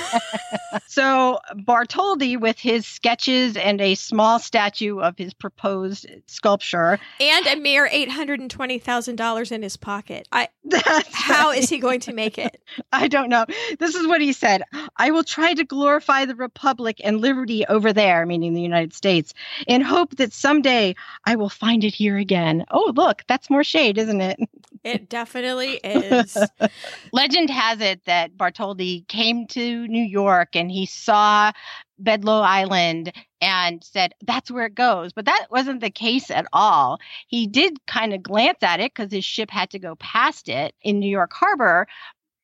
so 0.88 1.40
Bartholdi, 1.54 2.40
with 2.40 2.58
his 2.58 2.86
sketches 2.86 3.56
and 3.56 3.80
a 3.80 3.96
small 3.96 4.40
statue 4.40 5.00
of 5.00 5.18
his 5.18 5.34
proposed 5.34 6.08
sculpture, 6.26 7.00
and 7.20 7.48
a 7.48 7.56
mere 7.56 7.88
eight 7.92 8.10
hundred 8.10 8.40
and 8.40 8.50
twenty 8.50 8.80
thousand 8.80 9.18
dollars 9.18 9.52
in 9.52 9.62
his 9.62 9.78
pocket, 9.78 10.28
I 10.32 10.50
how 11.12 11.52
is 11.52 11.70
he 11.70 11.78
going 11.78 12.00
to 12.02 12.14
make 12.14 12.38
it? 12.40 12.60
I 12.94 13.08
don't 13.08 13.30
know. 13.30 13.46
This 13.78 13.94
is 13.94 14.08
what 14.08 14.22
he 14.22 14.34
said: 14.34 14.64
"I 14.98 15.12
will 15.12 15.24
try 15.24 15.54
to 15.54 15.64
glorify 15.64 16.26
the 16.26 16.36
republic 16.36 17.00
and 17.04 17.22
liberty 17.22 17.66
over 17.68 17.94
there, 17.94 18.26
meaning 18.26 18.54
the 18.54 18.62
United 18.62 18.94
States, 18.94 19.34
in 19.68 19.82
hope 19.82 20.16
that 20.16 20.34
someday 20.34 20.96
I 21.26 21.36
will 21.36 21.50
find 21.50 21.84
it 21.84 21.94
here 21.94 22.18
again." 22.18 22.66
Oh, 22.72 22.94
look, 22.96 23.24
that's 23.28 23.50
more 23.50 23.64
shade, 23.64 24.00
isn't 24.00 24.22
it? 24.22 24.40
It 24.86 25.10
definitely 25.10 25.80
is. 25.84 26.38
Legend 27.12 27.50
has 27.50 27.82
it 27.82 28.06
that 28.06 28.38
Bartholdi 28.38 29.06
came 29.08 29.48
to 29.48 29.88
New 29.88 30.04
York 30.04 30.56
and 30.56 30.72
he 30.72 30.86
saw 30.86 31.52
Bedloe 31.98 32.42
Island 32.42 33.12
and 33.42 33.84
said, 33.84 34.14
that's 34.26 34.52
where 34.52 34.68
it 34.68 34.76
goes. 34.76 35.12
But 35.12 35.26
that 35.26 35.48
wasn't 35.50 35.82
the 35.82 35.90
case 35.90 36.30
at 36.30 36.46
all. 36.54 37.00
He 37.28 37.48
did 37.48 37.86
kind 37.88 38.14
of 38.14 38.24
glance 38.24 38.62
at 38.62 38.80
it 38.80 38.94
because 38.94 39.12
his 39.12 39.26
ship 39.26 39.50
had 39.50 39.70
to 39.72 39.80
go 39.80 39.96
past 39.96 40.48
it 40.48 40.76
in 40.82 41.00
New 41.00 41.10
York 41.10 41.34
Harbor. 41.34 41.88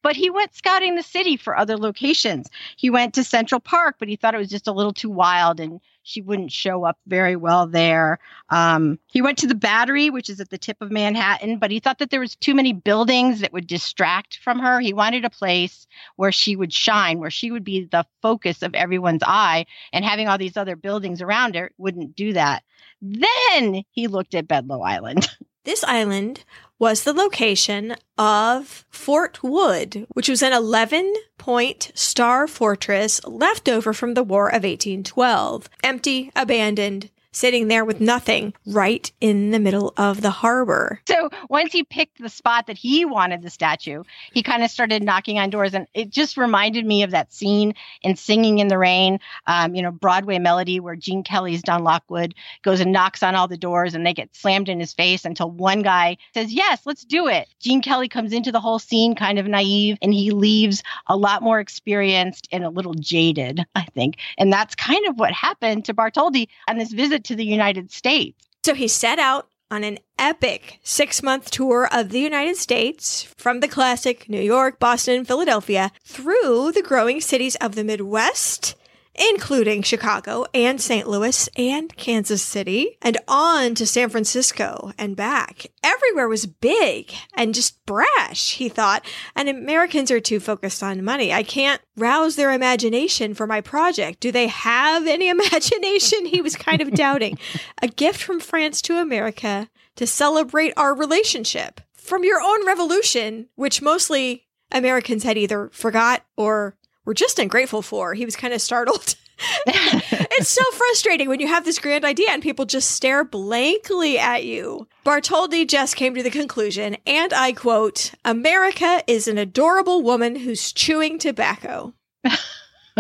But 0.04 0.16
he 0.16 0.32
went 0.32 0.56
scouting 0.56 0.96
the 0.96 1.04
city 1.04 1.38
for 1.38 1.56
other 1.56 1.78
locations. 1.78 2.50
He 2.76 2.90
went 2.90 3.14
to 3.14 3.24
Central 3.24 3.62
Park, 3.62 3.98
but 4.00 4.08
he 4.08 4.16
thought 4.16 4.34
it 4.34 4.40
was 4.40 4.50
just 4.50 4.68
a 4.68 4.72
little 4.72 4.94
too 4.94 5.12
wild 5.12 5.60
and 5.60 5.80
she 6.04 6.22
wouldn't 6.22 6.52
show 6.52 6.84
up 6.84 6.98
very 7.08 7.36
well 7.36 7.68
there. 7.68 8.20
Um, 8.50 9.00
he 9.08 9.22
went 9.22 9.38
to 9.40 9.48
the 9.48 9.56
Battery, 9.56 10.10
which 10.10 10.30
is 10.30 10.40
at 10.40 10.50
the 10.50 10.58
tip 10.58 10.78
of 10.82 10.92
Manhattan, 10.92 11.60
but 11.60 11.72
he 11.72 11.80
thought 11.80 12.00
that 12.00 12.10
there 12.10 12.20
was 12.20 12.36
too 12.36 12.56
many 12.56 12.74
buildings 12.74 13.42
that 13.42 13.54
would 13.54 13.68
distract 13.68 14.38
from 14.38 14.60
her. 14.60 14.80
He 14.80 14.94
wanted 14.94 15.26
a 15.26 15.30
place 15.30 15.88
where 16.16 16.32
she 16.32 16.56
would 16.56 16.74
shine, 16.74 17.20
where 17.20 17.32
she 17.32 17.52
would 17.52 17.64
be 17.64 17.86
the 17.86 18.06
focus 18.22 18.62
of 18.62 18.76
everyone's 18.76 19.24
eye, 19.24 19.66
and 19.94 20.06
having 20.06 20.28
all 20.28 20.38
these 20.38 20.58
other 20.58 20.76
buildings 20.76 21.22
around 21.22 21.56
her 21.56 21.72
wouldn't 21.78 22.16
do 22.16 22.34
that. 22.34 22.64
Then 23.02 23.84
he 23.92 24.08
looked 24.08 24.36
at 24.36 24.48
Bedloe 24.48 24.82
Island. 24.82 25.28
This 25.64 25.84
island 25.84 26.44
was 26.82 27.04
the 27.04 27.14
location 27.14 27.96
of 28.18 28.84
Fort 28.90 29.44
Wood, 29.44 30.08
which 30.16 30.28
was 30.28 30.42
an 30.42 30.52
11 30.52 31.14
point 31.38 31.92
star 31.94 32.48
fortress 32.48 33.24
left 33.24 33.70
over 33.70 33.94
from 33.94 34.16
the 34.16 34.24
War 34.24 34.48
of 34.48 34.64
1812. 34.64 35.70
Empty, 35.84 36.32
abandoned, 36.36 37.12
sitting 37.34 37.68
there 37.68 37.86
with 37.86 38.02
nothing 38.02 38.54
right 38.66 39.12
in 39.22 39.52
the 39.52 39.60
middle 39.60 39.94
of 39.98 40.22
the 40.22 40.30
harbor. 40.30 41.00
So 41.08 41.30
once 41.50 41.72
he 41.72 41.84
picked 41.84 42.22
the 42.22 42.30
spot 42.30 42.68
that 42.68 42.78
he 42.78 43.06
wanted 43.06 43.42
the 43.42 43.50
statue, 43.50 44.04
he 44.34 44.44
kind 44.44 44.64
of 44.64 44.70
started 44.70 45.04
knocking 45.04 45.40
on 45.40 45.50
doors. 45.50 45.74
And 45.74 45.88
it 45.94 46.10
just 46.10 46.36
reminded 46.38 46.86
me 46.86 47.04
of 47.04 47.12
that 47.12 47.32
scene 47.32 47.74
in 48.02 48.16
Singing 48.16 48.60
in 48.60 48.68
the 48.68 48.78
Rain, 48.78 49.20
um, 49.48 49.76
you 49.76 49.82
know, 49.82 49.92
Broadway 49.92 50.40
melody 50.40 50.80
where 50.80 50.96
Gene 50.96 51.24
Kelly's 51.24 51.62
Don 51.62 51.84
Lockwood 51.84 52.36
goes 52.64 52.82
and 52.82 52.92
knocks 52.92 53.24
on 53.24 53.36
all 53.36 53.48
the 53.48 53.58
doors 53.58 53.96
and 53.96 54.06
they 54.06 54.14
get 54.14 54.36
slammed 54.36 54.68
in 54.70 54.80
his 54.80 54.94
face 54.94 55.24
until 55.24 55.50
one 55.50 55.82
guy 55.82 56.18
says, 56.34 56.52
Yes, 56.52 56.82
let's 56.86 57.06
do 57.06 57.28
it. 57.28 57.48
Gene 57.60 57.82
Kelly 57.82 58.10
comes 58.10 58.34
into 58.34 58.52
the 58.52 58.60
whole 58.60 58.80
scene 58.80 59.16
kind 59.16 59.40
of 59.40 59.48
naive 59.48 59.98
and 60.02 60.14
he 60.14 60.32
leaves 60.32 60.84
a 61.08 61.16
lot 61.16 61.42
more 61.42 61.60
experienced 61.60 62.48
and 62.52 62.64
a 62.64 62.70
little 62.70 62.94
jaded, 62.94 63.66
I 63.76 63.86
think. 63.86 64.18
And 64.38 64.52
that's 64.52 64.76
kind 64.76 65.06
of 65.08 65.18
what 65.18 65.32
happened 65.32 65.86
to 65.86 65.94
Bartholdi 65.94 66.48
on 66.68 66.78
this 66.78 66.92
visit 66.92 67.21
to 67.26 67.36
the 67.36 67.46
United 67.46 67.92
States. 67.92 68.38
So 68.64 68.74
he 68.74 68.88
set 68.88 69.20
out 69.20 69.48
on 69.72 69.84
an 69.84 69.98
epic 70.20 70.80
six 70.84 71.24
month 71.24 71.50
tour 71.50 71.88
of 71.92 72.10
the 72.10 72.20
United 72.20 72.58
States 72.58 73.24
from 73.24 73.62
the 73.62 73.68
classic 73.68 74.30
New 74.30 74.42
York, 74.42 74.80
Boston, 74.80 75.26
Philadelphia 75.26 75.92
through 76.04 76.72
the 76.74 76.84
growing 76.84 77.22
cities 77.22 77.56
of 77.56 77.76
the 77.76 77.84
Midwest 77.84 78.76
including 79.16 79.82
Chicago 79.82 80.46
and 80.54 80.82
St. 80.82 81.08
Louis 81.08 81.50
and 81.58 81.96
Kansas 81.98 82.42
City, 82.42 82.98
and 83.02 83.18
on 83.28 83.76
to 83.76 83.86
San 83.86 84.10
Francisco 84.10 84.92
and 84.98 85.16
back. 85.16 85.68
Everywhere 85.84 86.28
was 86.28 86.46
big 86.46 87.14
and 87.36 87.54
just 87.54 87.84
brash, 87.86 88.56
he 88.56 88.70
thought, 88.70 89.06
and 89.36 89.50
Americans 89.50 90.12
are 90.12 90.20
too 90.20 90.40
focused 90.40 90.82
on 90.82 91.04
money. 91.04 91.34
I 91.34 91.44
can't 91.44 91.82
rouse 91.98 92.36
their 92.36 92.52
imagination 92.52 93.34
for 93.34 93.48
my 93.48 93.62
project. 93.62 94.20
Do 94.20 94.32
they 94.32 94.48
have 94.48 95.08
any 95.08 95.30
imagination? 95.30 96.26
He 96.26 96.42
was 96.42 96.56
kind 96.56 96.82
of 96.82 96.92
doubting. 96.94 97.38
A 97.82 97.88
gift 97.88 98.22
from 98.22 98.40
France 98.40 98.82
to 98.84 98.98
America 98.98 99.70
to 99.96 100.08
celebrate 100.08 100.74
our 100.78 100.96
relationship. 100.96 101.82
From 101.94 102.24
your 102.24 102.42
own 102.42 102.66
revolution, 102.66 103.48
which 103.56 103.82
mostly 103.82 104.48
Americans 104.72 105.24
had 105.24 105.38
either 105.38 105.70
forgot 105.72 106.26
or 106.38 106.76
were 107.06 107.14
just 107.14 107.40
ungrateful 107.40 107.82
for. 107.82 108.14
He 108.14 108.26
was 108.26 108.36
kind 108.36 108.54
of 108.54 108.62
startled. 108.62 109.16
it's 109.68 110.50
so 110.50 110.64
frustrating 110.74 111.30
when 111.30 111.40
you 111.40 111.48
have 111.48 111.66
this 111.66 111.80
grand 111.80 112.06
idea 112.06 112.30
and 112.30 112.44
people 112.44 112.66
just 112.66 112.92
stare 112.92 113.24
blankly 113.24 114.18
at 114.18 114.44
you. 114.44 114.88
Bartholdi 115.06 115.68
just 115.68 115.96
came 115.96 116.14
to 116.16 116.24
the 116.24 116.30
conclusion, 116.30 116.98
and 117.06 117.34
I 117.34 117.54
quote, 117.54 118.14
America 118.24 119.04
is 119.08 119.28
an 119.28 119.38
adorable 119.38 120.04
woman 120.04 120.36
who's 120.36 120.72
chewing 120.72 121.18
tobacco. 121.18 121.94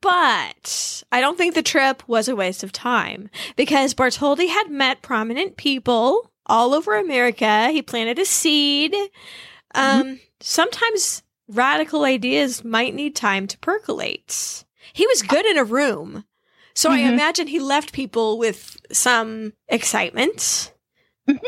but 0.00 1.02
I 1.12 1.20
don't 1.20 1.36
think 1.36 1.54
the 1.54 1.62
trip 1.62 2.02
was 2.08 2.28
a 2.28 2.36
waste 2.36 2.62
of 2.62 2.72
time 2.72 3.28
because 3.56 3.94
Bartholdi 3.94 4.48
had 4.48 4.70
met 4.70 5.02
prominent 5.02 5.56
people 5.56 6.30
all 6.46 6.74
over 6.74 6.96
America. 6.96 7.68
He 7.70 7.82
planted 7.82 8.18
a 8.18 8.24
seed. 8.24 8.94
Um, 9.74 10.02
mm-hmm. 10.02 10.14
Sometimes 10.40 11.22
radical 11.50 12.04
ideas 12.04 12.64
might 12.64 12.94
need 12.94 13.16
time 13.16 13.46
to 13.48 13.58
percolate. 13.58 14.64
He 14.92 15.06
was 15.06 15.22
good 15.22 15.46
in 15.46 15.58
a 15.58 15.64
room. 15.64 16.24
So 16.74 16.90
mm-hmm. 16.90 17.06
I 17.06 17.12
imagine 17.12 17.46
he 17.46 17.60
left 17.60 17.92
people 17.92 18.38
with 18.38 18.78
some 18.92 19.52
excitement. 19.68 20.72
Mm-hmm. 21.28 21.46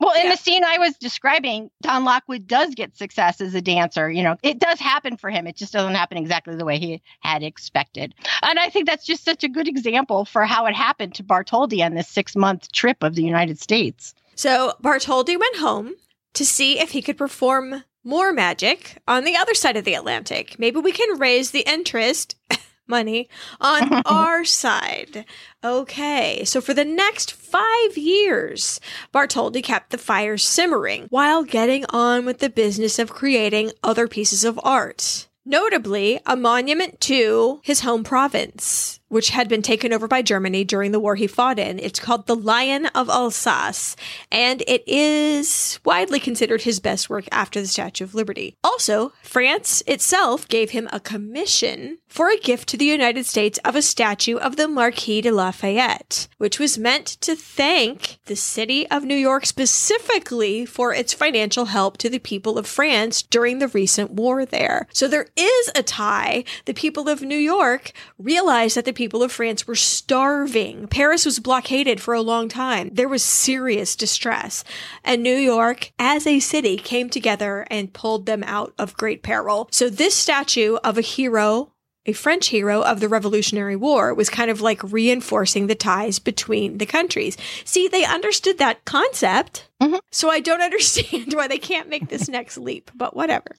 Well, 0.00 0.14
in 0.14 0.24
yeah. 0.24 0.30
the 0.30 0.38
scene 0.38 0.64
I 0.64 0.78
was 0.78 0.96
describing, 0.96 1.70
Don 1.82 2.06
Lockwood 2.06 2.46
does 2.46 2.74
get 2.74 2.96
success 2.96 3.38
as 3.42 3.54
a 3.54 3.60
dancer. 3.60 4.10
You 4.10 4.22
know, 4.22 4.36
it 4.42 4.58
does 4.58 4.80
happen 4.80 5.18
for 5.18 5.28
him. 5.28 5.46
It 5.46 5.56
just 5.56 5.74
doesn't 5.74 5.94
happen 5.94 6.16
exactly 6.16 6.56
the 6.56 6.64
way 6.64 6.78
he 6.78 7.02
had 7.20 7.42
expected. 7.42 8.14
And 8.42 8.58
I 8.58 8.70
think 8.70 8.86
that's 8.86 9.04
just 9.04 9.24
such 9.24 9.44
a 9.44 9.48
good 9.48 9.68
example 9.68 10.24
for 10.24 10.46
how 10.46 10.64
it 10.64 10.74
happened 10.74 11.14
to 11.16 11.22
Bartholdi 11.22 11.84
on 11.84 11.94
this 11.94 12.08
six 12.08 12.34
month 12.34 12.72
trip 12.72 13.02
of 13.02 13.14
the 13.14 13.22
United 13.22 13.60
States. 13.60 14.14
So 14.36 14.72
Bartholdi 14.82 15.38
went 15.38 15.56
home 15.56 15.94
to 16.32 16.46
see 16.46 16.80
if 16.80 16.92
he 16.92 17.02
could 17.02 17.18
perform 17.18 17.84
more 18.04 18.32
magic 18.32 18.98
on 19.06 19.24
the 19.24 19.36
other 19.36 19.54
side 19.54 19.76
of 19.76 19.84
the 19.84 19.94
Atlantic. 19.94 20.58
Maybe 20.58 20.80
we 20.80 20.92
can 20.92 21.18
raise 21.18 21.50
the 21.50 21.68
interest 21.68 22.36
money 22.86 23.28
on 23.60 24.02
our 24.06 24.44
side. 24.44 25.24
Okay, 25.64 26.44
so 26.44 26.60
for 26.60 26.74
the 26.74 26.84
next 26.84 27.32
five 27.32 27.96
years, 27.96 28.80
Bartholdi 29.14 29.62
kept 29.62 29.90
the 29.90 29.98
fire 29.98 30.36
simmering 30.36 31.06
while 31.10 31.44
getting 31.44 31.84
on 31.86 32.26
with 32.26 32.38
the 32.38 32.50
business 32.50 32.98
of 32.98 33.10
creating 33.10 33.72
other 33.82 34.08
pieces 34.08 34.44
of 34.44 34.60
art. 34.62 35.28
Notably, 35.46 36.20
a 36.26 36.36
monument 36.36 37.00
to 37.02 37.60
his 37.64 37.80
home 37.80 38.04
province, 38.04 38.99
which 39.10 39.30
had 39.30 39.48
been 39.48 39.60
taken 39.60 39.92
over 39.92 40.08
by 40.08 40.22
Germany 40.22 40.64
during 40.64 40.92
the 40.92 41.00
war 41.00 41.16
he 41.16 41.26
fought 41.26 41.58
in. 41.58 41.78
It's 41.78 42.00
called 42.00 42.26
The 42.26 42.36
Lion 42.36 42.86
of 42.86 43.10
Alsace, 43.10 43.96
and 44.32 44.62
it 44.66 44.82
is 44.86 45.78
widely 45.84 46.18
considered 46.18 46.62
his 46.62 46.80
best 46.80 47.10
work 47.10 47.26
after 47.30 47.60
the 47.60 47.66
Statue 47.66 48.04
of 48.04 48.14
Liberty. 48.14 48.56
Also, 48.64 49.12
France 49.22 49.82
itself 49.86 50.48
gave 50.48 50.70
him 50.70 50.88
a 50.92 51.00
commission 51.00 51.98
for 52.06 52.28
a 52.28 52.38
gift 52.38 52.68
to 52.68 52.76
the 52.76 52.84
United 52.84 53.26
States 53.26 53.58
of 53.64 53.76
a 53.76 53.82
statue 53.82 54.36
of 54.36 54.56
the 54.56 54.68
Marquis 54.68 55.20
de 55.20 55.30
Lafayette, 55.30 56.28
which 56.38 56.58
was 56.58 56.78
meant 56.78 57.06
to 57.20 57.36
thank 57.36 58.18
the 58.26 58.36
city 58.36 58.88
of 58.90 59.04
New 59.04 59.14
York 59.14 59.44
specifically 59.44 60.64
for 60.64 60.94
its 60.94 61.12
financial 61.12 61.66
help 61.66 61.98
to 61.98 62.08
the 62.08 62.18
people 62.18 62.58
of 62.58 62.66
France 62.66 63.22
during 63.22 63.58
the 63.58 63.68
recent 63.68 64.10
war 64.12 64.44
there. 64.44 64.86
So 64.92 65.08
there 65.08 65.28
is 65.36 65.70
a 65.74 65.82
tie. 65.82 66.44
The 66.64 66.74
people 66.74 67.08
of 67.08 67.22
New 67.22 67.38
York 67.38 67.92
realized 68.18 68.76
that 68.76 68.84
the 68.84 68.92
people 69.00 69.22
of 69.22 69.32
France 69.32 69.66
were 69.66 69.74
starving. 69.74 70.86
Paris 70.86 71.24
was 71.24 71.38
blockaded 71.38 72.02
for 72.02 72.12
a 72.12 72.20
long 72.20 72.50
time. 72.50 72.90
There 72.92 73.08
was 73.08 73.24
serious 73.24 73.96
distress. 73.96 74.62
And 75.02 75.22
New 75.22 75.36
York, 75.36 75.90
as 75.98 76.26
a 76.26 76.38
city, 76.38 76.76
came 76.76 77.08
together 77.08 77.66
and 77.70 77.94
pulled 77.94 78.26
them 78.26 78.42
out 78.42 78.74
of 78.78 78.98
great 78.98 79.22
peril. 79.22 79.70
So 79.72 79.88
this 79.88 80.14
statue 80.14 80.76
of 80.84 80.98
a 80.98 81.00
hero 81.00 81.72
a 82.06 82.12
French 82.12 82.48
hero 82.48 82.82
of 82.82 82.98
the 83.00 83.08
Revolutionary 83.08 83.76
War, 83.76 84.14
was 84.14 84.30
kind 84.30 84.50
of 84.50 84.62
like 84.62 84.82
reinforcing 84.82 85.66
the 85.66 85.74
ties 85.74 86.18
between 86.18 86.78
the 86.78 86.86
countries. 86.86 87.36
See, 87.64 87.88
they 87.88 88.04
understood 88.04 88.58
that 88.58 88.84
concept. 88.86 89.68
Mm-hmm. 89.82 89.96
So 90.10 90.30
I 90.30 90.40
don't 90.40 90.62
understand 90.70 91.32
why 91.34 91.46
they 91.46 91.58
can't 91.58 91.90
make 91.90 92.08
this 92.08 92.28
next 92.28 92.56
leap, 92.56 92.90
but 92.94 93.14
whatever. 93.14 93.54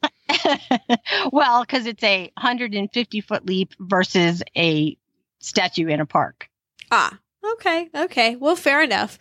well, 1.31 1.61
because 1.61 1.85
it's 1.85 2.03
a 2.03 2.31
150 2.37 3.21
foot 3.21 3.45
leap 3.45 3.73
versus 3.79 4.41
a 4.57 4.97
statue 5.41 5.87
in 5.87 5.99
a 5.99 6.05
park. 6.05 6.49
Ah, 6.91 7.19
okay, 7.53 7.89
okay. 7.95 8.35
Well, 8.35 8.55
fair 8.55 8.81
enough. 8.81 9.19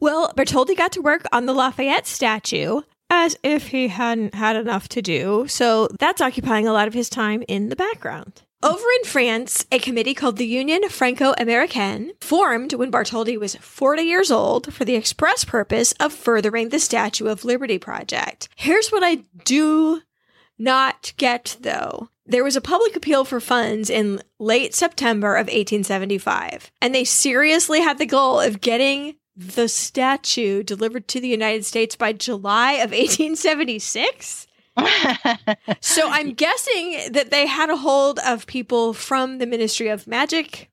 Well, 0.00 0.32
Bartholdi 0.36 0.76
got 0.76 0.92
to 0.92 1.02
work 1.02 1.24
on 1.32 1.46
the 1.46 1.54
Lafayette 1.54 2.06
statue 2.06 2.82
as 3.10 3.36
if 3.42 3.68
he 3.68 3.88
hadn't 3.88 4.34
had 4.34 4.56
enough 4.56 4.88
to 4.88 5.02
do, 5.02 5.46
so 5.48 5.88
that's 5.98 6.20
occupying 6.20 6.66
a 6.66 6.72
lot 6.72 6.88
of 6.88 6.94
his 6.94 7.08
time 7.08 7.42
in 7.48 7.68
the 7.68 7.76
background. 7.76 8.42
Over 8.62 8.84
in 8.98 9.04
France, 9.04 9.64
a 9.72 9.78
committee 9.78 10.12
called 10.12 10.36
the 10.36 10.46
Union 10.46 10.86
Franco 10.90 11.32
Americaine 11.38 12.12
formed 12.20 12.74
when 12.74 12.92
Bartholdi 12.92 13.38
was 13.38 13.56
40 13.56 14.02
years 14.02 14.30
old 14.30 14.72
for 14.72 14.84
the 14.84 14.96
express 14.96 15.44
purpose 15.44 15.92
of 15.92 16.12
furthering 16.12 16.68
the 16.68 16.78
Statue 16.78 17.26
of 17.26 17.44
Liberty 17.44 17.78
project. 17.78 18.50
Here's 18.56 18.90
what 18.90 19.02
I 19.02 19.24
do 19.44 20.02
not 20.60 21.12
get, 21.16 21.56
though. 21.60 22.10
There 22.26 22.44
was 22.44 22.54
a 22.54 22.60
public 22.60 22.94
appeal 22.94 23.24
for 23.24 23.40
funds 23.40 23.90
in 23.90 24.20
late 24.38 24.74
September 24.74 25.34
of 25.34 25.46
1875, 25.46 26.70
and 26.80 26.94
they 26.94 27.02
seriously 27.04 27.80
had 27.80 27.98
the 27.98 28.06
goal 28.06 28.38
of 28.38 28.60
getting 28.60 29.16
the 29.34 29.68
statue 29.68 30.62
delivered 30.62 31.08
to 31.08 31.20
the 31.20 31.28
United 31.28 31.64
States 31.64 31.96
by 31.96 32.12
July 32.12 32.74
of 32.74 32.90
1876. 32.90 34.46
so 35.80 36.08
I'm 36.08 36.34
guessing 36.34 37.12
that 37.12 37.30
they 37.30 37.46
had 37.46 37.70
a 37.70 37.76
hold 37.76 38.18
of 38.24 38.46
people 38.46 38.92
from 38.92 39.38
the 39.38 39.46
Ministry 39.46 39.88
of 39.88 40.06
Magic 40.06 40.70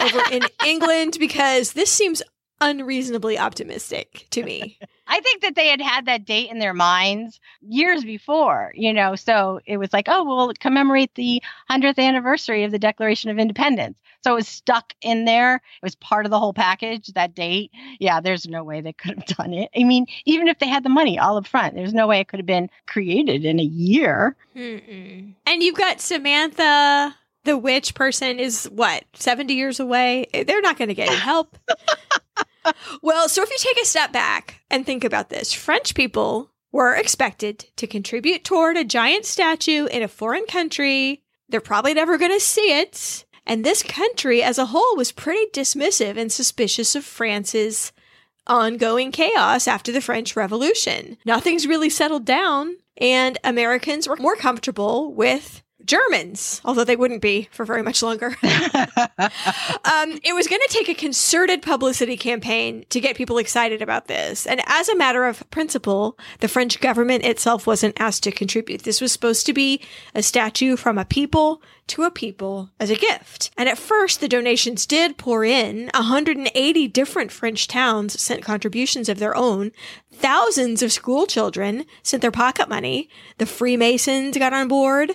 over 0.00 0.20
in 0.30 0.42
England 0.66 1.16
because 1.20 1.74
this 1.74 1.92
seems 1.92 2.22
unreasonably 2.62 3.38
optimistic 3.38 4.26
to 4.30 4.42
me. 4.42 4.78
I 5.06 5.20
think 5.20 5.42
that 5.42 5.56
they 5.56 5.68
had 5.68 5.80
had 5.80 6.06
that 6.06 6.24
date 6.24 6.50
in 6.50 6.58
their 6.58 6.72
minds 6.72 7.38
years 7.60 8.04
before, 8.04 8.72
you 8.74 8.94
know, 8.94 9.14
so 9.14 9.60
it 9.66 9.76
was 9.76 9.92
like, 9.92 10.06
oh, 10.08 10.24
we'll 10.24 10.52
commemorate 10.58 11.14
the 11.14 11.42
100th 11.70 11.98
anniversary 11.98 12.64
of 12.64 12.70
the 12.70 12.78
Declaration 12.78 13.28
of 13.28 13.38
Independence. 13.38 13.98
So 14.24 14.32
it 14.32 14.36
was 14.36 14.48
stuck 14.48 14.94
in 15.02 15.24
there. 15.24 15.56
It 15.56 15.82
was 15.82 15.96
part 15.96 16.24
of 16.24 16.30
the 16.30 16.38
whole 16.38 16.54
package, 16.54 17.08
that 17.08 17.34
date. 17.34 17.72
Yeah, 17.98 18.20
there's 18.20 18.46
no 18.46 18.62
way 18.62 18.80
they 18.80 18.92
could 18.92 19.16
have 19.18 19.36
done 19.36 19.52
it. 19.52 19.68
I 19.76 19.82
mean, 19.82 20.06
even 20.24 20.48
if 20.48 20.60
they 20.60 20.68
had 20.68 20.84
the 20.84 20.88
money 20.88 21.18
all 21.18 21.36
up 21.36 21.46
front, 21.46 21.74
there's 21.74 21.92
no 21.92 22.06
way 22.06 22.20
it 22.20 22.28
could 22.28 22.38
have 22.38 22.46
been 22.46 22.70
created 22.86 23.44
in 23.44 23.58
a 23.58 23.64
year. 23.64 24.36
Mm-mm. 24.56 25.34
And 25.44 25.62
you've 25.62 25.76
got 25.76 26.00
Samantha 26.00 27.16
the 27.44 27.58
witch 27.58 27.94
person 27.94 28.38
is 28.38 28.66
what 28.66 29.04
70 29.14 29.54
years 29.54 29.80
away 29.80 30.26
they're 30.46 30.60
not 30.60 30.78
going 30.78 30.88
to 30.88 30.94
get 30.94 31.08
any 31.08 31.18
help 31.18 31.58
well, 33.02 33.28
so 33.28 33.42
if 33.42 33.50
you 33.50 33.56
take 33.58 33.80
a 33.80 33.86
step 33.86 34.12
back 34.12 34.62
and 34.70 34.84
think 34.84 35.04
about 35.04 35.30
this, 35.30 35.52
French 35.52 35.94
people 35.94 36.50
were 36.70 36.94
expected 36.94 37.66
to 37.76 37.86
contribute 37.86 38.44
toward 38.44 38.76
a 38.76 38.84
giant 38.84 39.26
statue 39.26 39.86
in 39.86 40.02
a 40.02 40.08
foreign 40.08 40.46
country. 40.46 41.22
They're 41.48 41.60
probably 41.60 41.94
never 41.94 42.18
going 42.18 42.32
to 42.32 42.40
see 42.40 42.78
it. 42.78 43.24
And 43.46 43.64
this 43.64 43.82
country 43.82 44.42
as 44.42 44.58
a 44.58 44.66
whole 44.66 44.96
was 44.96 45.12
pretty 45.12 45.46
dismissive 45.52 46.16
and 46.16 46.30
suspicious 46.30 46.94
of 46.94 47.04
France's 47.04 47.92
ongoing 48.46 49.12
chaos 49.12 49.68
after 49.68 49.92
the 49.92 50.00
French 50.00 50.36
Revolution. 50.36 51.18
Nothing's 51.24 51.66
really 51.66 51.90
settled 51.90 52.24
down, 52.24 52.76
and 52.96 53.38
Americans 53.44 54.08
were 54.08 54.16
more 54.16 54.36
comfortable 54.36 55.12
with 55.12 55.62
Germans, 55.84 56.60
although 56.64 56.84
they 56.84 56.96
wouldn't 56.96 57.22
be 57.22 57.48
for 57.52 57.64
very 57.64 57.82
much 57.82 58.02
longer. 58.02 58.28
um, 58.42 60.18
it 60.22 60.34
was 60.34 60.46
going 60.46 60.60
to 60.60 60.68
take 60.70 60.88
a 60.88 60.94
concerted 60.94 61.62
publicity 61.62 62.16
campaign 62.16 62.84
to 62.90 63.00
get 63.00 63.16
people 63.16 63.38
excited 63.38 63.82
about 63.82 64.06
this. 64.06 64.46
And 64.46 64.60
as 64.66 64.88
a 64.88 64.96
matter 64.96 65.24
of 65.24 65.48
principle, 65.50 66.18
the 66.40 66.48
French 66.48 66.80
government 66.80 67.24
itself 67.24 67.66
wasn't 67.66 68.00
asked 68.00 68.22
to 68.24 68.32
contribute. 68.32 68.82
This 68.82 69.00
was 69.00 69.12
supposed 69.12 69.46
to 69.46 69.52
be 69.52 69.80
a 70.14 70.22
statue 70.22 70.76
from 70.76 70.98
a 70.98 71.04
people 71.04 71.62
to 71.88 72.04
a 72.04 72.10
people 72.10 72.70
as 72.80 72.90
a 72.90 72.96
gift. 72.96 73.50
And 73.56 73.68
at 73.68 73.78
first, 73.78 74.20
the 74.20 74.28
donations 74.28 74.86
did 74.86 75.18
pour 75.18 75.44
in. 75.44 75.90
180 75.94 76.88
different 76.88 77.32
French 77.32 77.68
towns 77.68 78.20
sent 78.20 78.42
contributions 78.42 79.08
of 79.08 79.18
their 79.18 79.36
own. 79.36 79.72
Thousands 80.12 80.82
of 80.82 80.92
school 80.92 81.26
children 81.26 81.84
sent 82.02 82.22
their 82.22 82.30
pocket 82.30 82.68
money. 82.68 83.08
The 83.38 83.46
Freemasons 83.46 84.38
got 84.38 84.52
on 84.52 84.68
board 84.68 85.12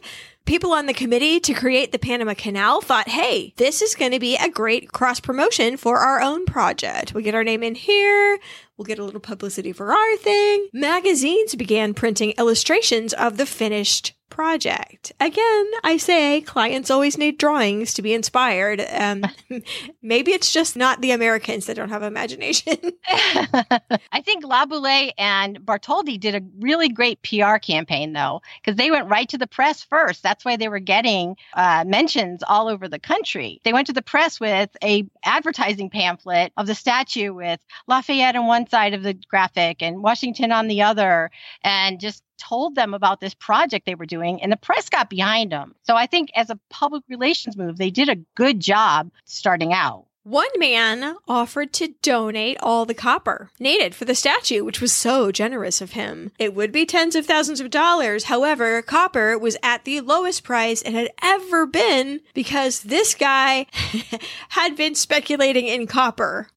people 0.48 0.72
on 0.72 0.86
the 0.86 0.94
committee 0.94 1.40
to 1.42 1.54
create 1.54 1.92
the 1.92 2.00
Panama 2.00 2.34
Canal 2.34 2.80
thought, 2.82 3.10
hey, 3.10 3.54
this 3.58 3.82
is 3.82 3.96
going 3.96 4.14
to 4.14 4.20
be 4.20 4.38
a 4.38 4.50
great 4.50 4.92
cross 4.94 5.20
promotion 5.20 5.76
for 5.76 5.98
our 5.98 6.22
own 6.22 6.46
project. 6.46 7.14
We 7.14 7.22
get 7.22 7.36
our 7.36 7.44
name 7.44 7.62
in 7.62 7.76
here. 7.76 8.40
We'll 8.78 8.86
get 8.86 8.98
a 8.98 9.04
little 9.04 9.20
publicity 9.20 9.74
for 9.74 9.92
our 9.92 10.18
thing. 10.18 10.70
Magazines 10.72 11.54
began 11.56 11.94
printing 11.94 12.34
illustrations 12.38 13.14
of 13.14 13.38
the 13.38 13.46
finished 13.46 14.14
project. 14.38 15.12
Again, 15.20 15.66
I 15.84 15.98
say 15.98 16.42
clients 16.42 16.92
always 16.92 17.18
need 17.18 17.40
drawings 17.40 17.92
to 17.96 18.04
be 18.04 18.14
inspired. 18.14 18.80
Um, 18.92 19.26
maybe 20.04 20.32
it's 20.32 20.54
just 20.54 20.76
not 20.76 21.02
the 21.02 21.10
Americans 21.10 21.66
that 21.66 21.76
don't 21.76 21.90
have 21.90 22.04
imagination. 22.04 22.78
I 23.08 24.22
think 24.24 24.44
Laboulaye 24.44 25.14
and 25.18 25.60
Bartholdi 25.66 26.20
did 26.20 26.36
a 26.36 26.46
really 26.60 26.88
great 26.88 27.20
PR 27.24 27.58
campaign, 27.58 28.14
though, 28.14 28.44
because 28.62 28.78
they 28.78 28.92
went 28.92 29.10
right 29.10 29.28
to 29.30 29.40
the 29.40 29.48
press 29.48 29.82
first. 29.82 30.22
That's 30.22 30.46
why 30.46 30.56
they 30.56 30.70
were 30.70 30.78
getting 30.78 31.36
uh, 31.56 31.84
mentions 31.88 32.44
all 32.48 32.68
over 32.68 32.88
the 32.88 33.00
country. 33.00 33.60
They 33.64 33.74
went 33.74 33.88
to 33.88 33.94
the 33.94 34.04
press 34.04 34.40
with 34.40 34.70
a 34.84 35.04
advertising 35.24 35.90
pamphlet 35.90 36.54
of 36.58 36.68
the 36.68 36.76
statue 36.76 37.34
with 37.34 37.60
Lafayette 37.88 38.36
on 38.36 38.46
one 38.46 38.70
side 38.70 38.94
of 38.94 39.02
the 39.02 39.16
graphic 39.16 39.82
and 39.82 40.04
Washington 40.04 40.52
on 40.52 40.68
the 40.68 40.84
other, 40.84 41.32
and 41.64 42.00
just 42.00 42.22
told 42.38 42.76
them 42.76 42.94
about 42.94 43.20
this 43.20 43.34
project 43.34 43.86
they 43.86 43.96
were 43.96 44.06
doing, 44.06 44.42
and 44.42 44.52
the 44.52 44.58
press 44.58 44.90
got 44.90 45.10
behind 45.10 45.52
them. 45.52 45.76
So 45.84 45.96
I 45.96 46.06
think 46.06 46.32
as 46.36 46.50
a 46.50 46.60
public 46.70 47.04
relations 47.10 47.58
move, 47.58 47.78
they 47.78 47.90
did 47.90 48.10
a 48.10 48.24
good 48.36 48.60
job 48.60 49.12
starting 49.26 49.74
out. 49.74 50.06
One 50.28 50.50
man 50.58 51.16
offered 51.26 51.72
to 51.74 51.94
donate 52.02 52.58
all 52.62 52.86
the 52.86 52.94
copper 52.94 53.50
needed 53.62 53.96
for 53.96 54.04
the 54.04 54.14
statue, 54.14 54.66
which 54.66 54.82
was 54.82 54.92
so 54.92 55.32
generous 55.32 55.80
of 55.80 55.94
him. 55.94 56.34
It 56.38 56.54
would 56.54 56.74
be 56.74 56.86
tens 56.86 57.16
of 57.16 57.26
thousands 57.26 57.62
of 57.62 57.70
dollars. 57.70 58.26
However, 58.26 58.82
copper 58.82 59.38
was 59.38 59.56
at 59.64 59.86
the 59.86 60.02
lowest 60.02 60.44
price 60.44 60.82
it 60.82 60.92
had 60.92 61.12
ever 61.24 61.66
been 61.66 62.20
because 62.34 62.82
this 62.82 63.16
guy 63.16 63.68
had 64.50 64.76
been 64.76 64.96
speculating 64.96 65.66
in 65.66 65.88
copper. 65.88 66.50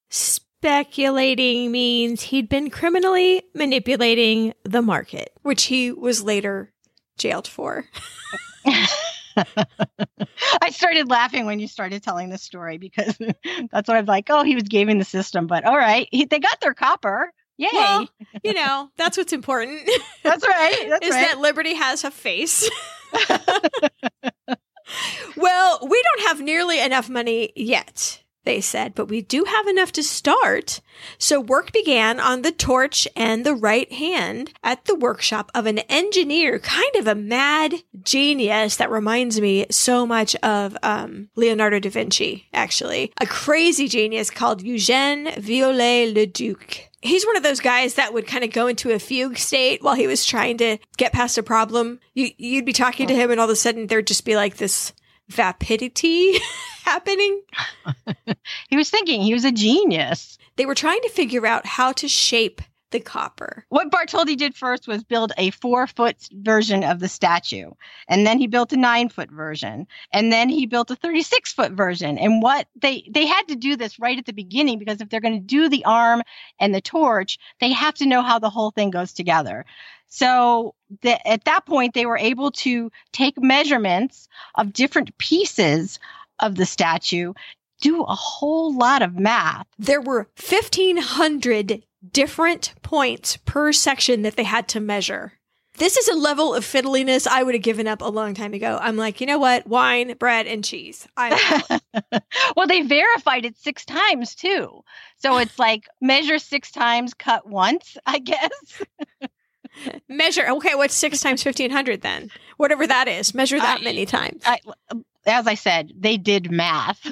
Speculating 0.62 1.72
means 1.72 2.20
he'd 2.20 2.50
been 2.50 2.68
criminally 2.68 3.42
manipulating 3.54 4.52
the 4.62 4.82
market, 4.82 5.32
which 5.40 5.64
he 5.64 5.90
was 5.90 6.22
later 6.22 6.70
jailed 7.16 7.48
for. 7.48 7.86
I 8.66 8.86
started 10.70 11.08
laughing 11.08 11.46
when 11.46 11.60
you 11.60 11.66
started 11.66 12.02
telling 12.02 12.28
this 12.28 12.42
story 12.42 12.76
because 12.76 13.16
that's 13.72 13.88
what 13.88 13.96
I'm 13.96 14.04
like. 14.04 14.26
Oh, 14.28 14.44
he 14.44 14.54
was 14.54 14.64
gaming 14.64 14.98
the 14.98 15.04
system, 15.06 15.46
but 15.46 15.64
all 15.64 15.78
right, 15.78 16.06
he, 16.10 16.26
they 16.26 16.38
got 16.38 16.60
their 16.60 16.74
copper. 16.74 17.32
Yay! 17.56 17.70
Well, 17.72 18.06
you 18.44 18.52
know 18.52 18.90
that's 18.98 19.16
what's 19.16 19.32
important. 19.32 19.88
that's 20.22 20.46
right. 20.46 20.86
That's 20.90 21.06
is 21.06 21.14
right. 21.14 21.28
that 21.28 21.40
liberty 21.40 21.72
has 21.72 22.04
a 22.04 22.10
face. 22.10 22.68
well, 25.38 25.78
we 25.88 26.02
don't 26.02 26.28
have 26.28 26.42
nearly 26.42 26.80
enough 26.80 27.08
money 27.08 27.50
yet 27.56 28.22
they 28.44 28.60
said, 28.60 28.94
but 28.94 29.06
we 29.06 29.20
do 29.20 29.44
have 29.44 29.66
enough 29.66 29.92
to 29.92 30.02
start. 30.02 30.80
So 31.18 31.40
work 31.40 31.72
began 31.72 32.18
on 32.18 32.42
the 32.42 32.52
torch 32.52 33.06
and 33.14 33.44
the 33.44 33.54
right 33.54 33.90
hand 33.92 34.52
at 34.62 34.86
the 34.86 34.94
workshop 34.94 35.50
of 35.54 35.66
an 35.66 35.80
engineer, 35.80 36.58
kind 36.58 36.96
of 36.96 37.06
a 37.06 37.14
mad 37.14 37.74
genius 38.02 38.76
that 38.76 38.90
reminds 38.90 39.40
me 39.40 39.66
so 39.70 40.06
much 40.06 40.34
of 40.36 40.76
um, 40.82 41.28
Leonardo 41.36 41.78
da 41.78 41.90
Vinci, 41.90 42.48
actually. 42.52 43.12
A 43.20 43.26
crazy 43.26 43.88
genius 43.88 44.30
called 44.30 44.62
Eugène 44.62 45.36
Viollet-le-Duc. 45.38 46.88
He's 47.02 47.26
one 47.26 47.36
of 47.36 47.42
those 47.42 47.60
guys 47.60 47.94
that 47.94 48.12
would 48.12 48.26
kind 48.26 48.44
of 48.44 48.52
go 48.52 48.66
into 48.66 48.90
a 48.90 48.98
fugue 48.98 49.38
state 49.38 49.82
while 49.82 49.94
he 49.94 50.06
was 50.06 50.24
trying 50.24 50.58
to 50.58 50.78
get 50.98 51.12
past 51.12 51.38
a 51.38 51.42
problem. 51.42 51.98
You, 52.14 52.30
you'd 52.36 52.66
be 52.66 52.74
talking 52.74 53.08
to 53.08 53.14
him 53.14 53.30
and 53.30 53.40
all 53.40 53.46
of 53.46 53.52
a 53.52 53.56
sudden 53.56 53.86
there'd 53.86 54.06
just 54.06 54.24
be 54.24 54.36
like 54.36 54.56
this 54.56 54.92
vapidity 55.30 56.38
happening. 56.84 57.42
he 58.68 58.76
was 58.76 58.90
thinking 58.90 59.22
he 59.22 59.34
was 59.34 59.44
a 59.44 59.52
genius. 59.52 60.38
They 60.56 60.66
were 60.66 60.74
trying 60.74 61.00
to 61.02 61.08
figure 61.08 61.46
out 61.46 61.64
how 61.64 61.92
to 61.92 62.08
shape 62.08 62.60
the 62.90 63.00
copper. 63.00 63.64
What 63.68 63.90
Bartholdi 63.90 64.36
did 64.36 64.56
first 64.56 64.88
was 64.88 65.04
build 65.04 65.32
a 65.38 65.50
four 65.50 65.86
foot 65.86 66.16
version 66.32 66.82
of 66.82 66.98
the 66.98 67.08
statue. 67.08 67.70
And 68.08 68.26
then 68.26 68.38
he 68.38 68.46
built 68.46 68.72
a 68.72 68.76
nine 68.76 69.08
foot 69.08 69.30
version. 69.30 69.86
And 70.12 70.32
then 70.32 70.48
he 70.48 70.66
built 70.66 70.90
a 70.90 70.96
36 70.96 71.52
foot 71.52 71.72
version. 71.72 72.18
And 72.18 72.42
what 72.42 72.66
they, 72.80 73.08
they 73.10 73.26
had 73.26 73.46
to 73.48 73.54
do 73.54 73.76
this 73.76 73.98
right 73.98 74.18
at 74.18 74.26
the 74.26 74.32
beginning 74.32 74.78
because 74.78 75.00
if 75.00 75.08
they're 75.08 75.20
going 75.20 75.40
to 75.40 75.46
do 75.46 75.68
the 75.68 75.84
arm 75.84 76.22
and 76.58 76.74
the 76.74 76.80
torch, 76.80 77.38
they 77.60 77.72
have 77.72 77.94
to 77.94 78.06
know 78.06 78.22
how 78.22 78.38
the 78.38 78.50
whole 78.50 78.72
thing 78.72 78.90
goes 78.90 79.12
together. 79.12 79.64
So 80.10 80.74
the, 81.02 81.26
at 81.26 81.44
that 81.44 81.64
point, 81.66 81.94
they 81.94 82.04
were 82.04 82.18
able 82.18 82.50
to 82.50 82.90
take 83.12 83.40
measurements 83.40 84.28
of 84.56 84.72
different 84.72 85.16
pieces 85.18 85.98
of 86.40 86.56
the 86.56 86.66
statue, 86.66 87.32
do 87.80 88.02
a 88.02 88.14
whole 88.14 88.76
lot 88.76 89.02
of 89.02 89.18
math. 89.18 89.66
There 89.78 90.00
were 90.00 90.28
1,500 90.38 91.82
different 92.12 92.74
points 92.82 93.36
per 93.38 93.72
section 93.72 94.22
that 94.22 94.36
they 94.36 94.44
had 94.44 94.68
to 94.68 94.80
measure. 94.80 95.34
This 95.74 95.96
is 95.96 96.08
a 96.08 96.14
level 96.14 96.54
of 96.54 96.64
fiddliness 96.64 97.26
I 97.26 97.42
would 97.42 97.54
have 97.54 97.62
given 97.62 97.86
up 97.86 98.02
a 98.02 98.08
long 98.08 98.34
time 98.34 98.52
ago. 98.52 98.78
I'm 98.82 98.96
like, 98.96 99.20
you 99.20 99.26
know 99.26 99.38
what? 99.38 99.66
Wine, 99.66 100.14
bread, 100.18 100.46
and 100.46 100.64
cheese. 100.64 101.06
well, 102.56 102.66
they 102.66 102.82
verified 102.82 103.44
it 103.44 103.56
six 103.56 103.84
times 103.84 104.34
too. 104.34 104.82
So 105.18 105.38
it's 105.38 105.58
like 105.58 105.86
measure 106.00 106.38
six 106.38 106.70
times, 106.70 107.14
cut 107.14 107.48
once, 107.48 107.96
I 108.04 108.18
guess. 108.18 108.82
measure. 110.08 110.48
Okay, 110.48 110.74
what's 110.74 110.94
six 110.94 111.20
times 111.22 111.44
1500 111.44 112.02
then? 112.02 112.30
Whatever 112.56 112.86
that 112.86 113.08
is, 113.08 113.34
measure 113.34 113.58
that 113.58 113.80
I, 113.80 113.82
many 113.82 114.06
times. 114.06 114.42
I, 114.44 114.58
um, 114.90 115.04
as 115.26 115.46
I 115.46 115.54
said, 115.54 115.92
they 115.98 116.16
did 116.16 116.50
math. 116.50 117.00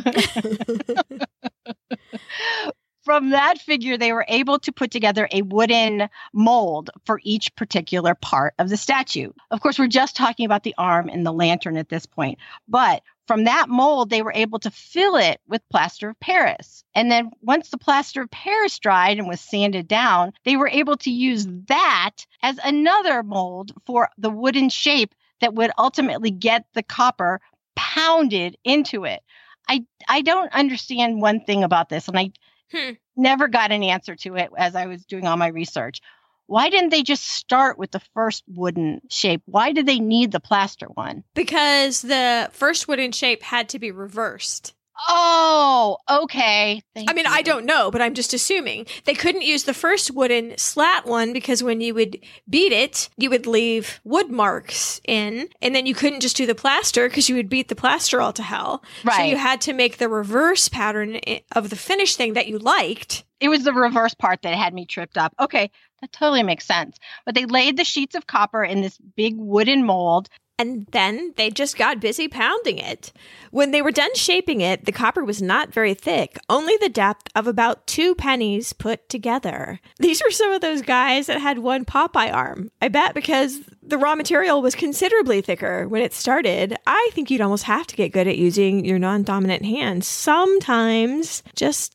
From 3.04 3.30
that 3.30 3.58
figure, 3.58 3.96
they 3.96 4.12
were 4.12 4.26
able 4.28 4.58
to 4.58 4.70
put 4.70 4.90
together 4.90 5.26
a 5.32 5.40
wooden 5.40 6.10
mold 6.34 6.90
for 7.06 7.20
each 7.24 7.54
particular 7.56 8.14
part 8.14 8.52
of 8.58 8.68
the 8.68 8.76
statue. 8.76 9.32
Of 9.50 9.62
course, 9.62 9.78
we're 9.78 9.86
just 9.86 10.14
talking 10.14 10.44
about 10.44 10.62
the 10.62 10.74
arm 10.76 11.08
and 11.08 11.24
the 11.24 11.32
lantern 11.32 11.78
at 11.78 11.88
this 11.88 12.04
point, 12.04 12.38
but 12.68 13.02
from 13.28 13.44
that 13.44 13.68
mold, 13.68 14.10
they 14.10 14.22
were 14.22 14.32
able 14.34 14.58
to 14.58 14.70
fill 14.70 15.14
it 15.16 15.40
with 15.46 15.68
plaster 15.68 16.08
of 16.08 16.18
Paris. 16.18 16.82
And 16.94 17.12
then 17.12 17.30
once 17.42 17.68
the 17.68 17.78
plaster 17.78 18.22
of 18.22 18.30
Paris 18.30 18.78
dried 18.78 19.18
and 19.18 19.28
was 19.28 19.40
sanded 19.40 19.86
down, 19.86 20.32
they 20.44 20.56
were 20.56 20.68
able 20.68 20.96
to 20.96 21.10
use 21.10 21.46
that 21.68 22.26
as 22.42 22.58
another 22.64 23.22
mold 23.22 23.72
for 23.86 24.08
the 24.16 24.30
wooden 24.30 24.70
shape 24.70 25.14
that 25.40 25.54
would 25.54 25.70
ultimately 25.78 26.30
get 26.30 26.64
the 26.72 26.82
copper 26.82 27.40
pounded 27.76 28.56
into 28.64 29.04
it. 29.04 29.22
I 29.68 29.84
I 30.08 30.22
don't 30.22 30.52
understand 30.52 31.20
one 31.20 31.44
thing 31.44 31.62
about 31.62 31.90
this, 31.90 32.08
and 32.08 32.18
I 32.18 32.32
hmm. 32.72 32.92
never 33.14 33.46
got 33.46 33.70
an 33.70 33.84
answer 33.84 34.16
to 34.16 34.36
it 34.36 34.50
as 34.56 34.74
I 34.74 34.86
was 34.86 35.04
doing 35.04 35.26
all 35.26 35.36
my 35.36 35.48
research. 35.48 36.00
Why 36.48 36.70
didn't 36.70 36.90
they 36.90 37.02
just 37.02 37.26
start 37.26 37.78
with 37.78 37.90
the 37.90 38.00
first 38.14 38.42
wooden 38.48 39.02
shape? 39.10 39.42
Why 39.44 39.72
did 39.72 39.84
they 39.84 40.00
need 40.00 40.32
the 40.32 40.40
plaster 40.40 40.86
one? 40.86 41.22
Because 41.34 42.00
the 42.00 42.48
first 42.52 42.88
wooden 42.88 43.12
shape 43.12 43.42
had 43.42 43.68
to 43.68 43.78
be 43.78 43.90
reversed. 43.90 44.72
Oh, 45.06 45.98
okay. 46.10 46.82
Thank 46.94 47.10
I 47.10 47.12
mean, 47.12 47.26
you. 47.26 47.30
I 47.30 47.42
don't 47.42 47.64
know, 47.64 47.90
but 47.90 48.02
I'm 48.02 48.14
just 48.14 48.34
assuming 48.34 48.86
they 49.04 49.14
couldn't 49.14 49.42
use 49.42 49.64
the 49.64 49.74
first 49.74 50.10
wooden 50.10 50.56
slat 50.58 51.06
one 51.06 51.32
because 51.32 51.62
when 51.62 51.80
you 51.80 51.94
would 51.94 52.18
beat 52.48 52.72
it, 52.72 53.08
you 53.16 53.30
would 53.30 53.46
leave 53.46 54.00
wood 54.02 54.30
marks 54.30 55.00
in, 55.06 55.48
and 55.62 55.74
then 55.74 55.86
you 55.86 55.94
couldn't 55.94 56.20
just 56.20 56.36
do 56.36 56.46
the 56.46 56.54
plaster 56.54 57.08
because 57.08 57.28
you 57.28 57.36
would 57.36 57.48
beat 57.48 57.68
the 57.68 57.76
plaster 57.76 58.20
all 58.20 58.32
to 58.32 58.42
hell. 58.42 58.82
Right. 59.04 59.16
So 59.16 59.22
you 59.22 59.36
had 59.36 59.60
to 59.62 59.72
make 59.72 59.98
the 59.98 60.08
reverse 60.08 60.68
pattern 60.68 61.20
eh, 61.26 61.40
of 61.52 61.70
the 61.70 61.76
finished 61.76 62.16
thing 62.16 62.32
that 62.32 62.48
you 62.48 62.58
liked. 62.58 63.24
It 63.40 63.48
was 63.48 63.62
the 63.62 63.72
reverse 63.72 64.14
part 64.14 64.42
that 64.42 64.54
had 64.54 64.74
me 64.74 64.84
tripped 64.84 65.16
up. 65.16 65.32
Okay, 65.38 65.70
that 66.00 66.12
totally 66.12 66.42
makes 66.42 66.66
sense. 66.66 66.98
But 67.24 67.36
they 67.36 67.44
laid 67.44 67.76
the 67.76 67.84
sheets 67.84 68.16
of 68.16 68.26
copper 68.26 68.64
in 68.64 68.80
this 68.80 68.98
big 69.16 69.36
wooden 69.36 69.84
mold 69.84 70.28
and 70.58 70.86
then 70.90 71.32
they 71.36 71.50
just 71.50 71.76
got 71.76 72.00
busy 72.00 72.26
pounding 72.26 72.78
it. 72.78 73.12
When 73.50 73.70
they 73.70 73.80
were 73.80 73.92
done 73.92 74.14
shaping 74.14 74.60
it, 74.60 74.84
the 74.84 74.92
copper 74.92 75.24
was 75.24 75.40
not 75.40 75.72
very 75.72 75.94
thick, 75.94 76.38
only 76.50 76.76
the 76.76 76.88
depth 76.88 77.28
of 77.34 77.46
about 77.46 77.86
two 77.86 78.14
pennies 78.14 78.72
put 78.72 79.08
together. 79.08 79.80
These 79.98 80.22
were 80.22 80.30
some 80.30 80.50
of 80.50 80.60
those 80.60 80.82
guys 80.82 81.26
that 81.26 81.40
had 81.40 81.60
one 81.60 81.84
Popeye 81.84 82.32
arm. 82.32 82.70
I 82.82 82.88
bet 82.88 83.14
because 83.14 83.60
the 83.82 83.98
raw 83.98 84.14
material 84.14 84.60
was 84.60 84.74
considerably 84.74 85.40
thicker 85.40 85.88
when 85.88 86.02
it 86.02 86.12
started. 86.12 86.76
I 86.86 87.10
think 87.12 87.30
you'd 87.30 87.40
almost 87.40 87.64
have 87.64 87.86
to 87.86 87.96
get 87.96 88.12
good 88.12 88.26
at 88.26 88.36
using 88.36 88.84
your 88.84 88.98
non 88.98 89.22
dominant 89.22 89.64
hand 89.64 90.04
sometimes, 90.04 91.42
just 91.54 91.94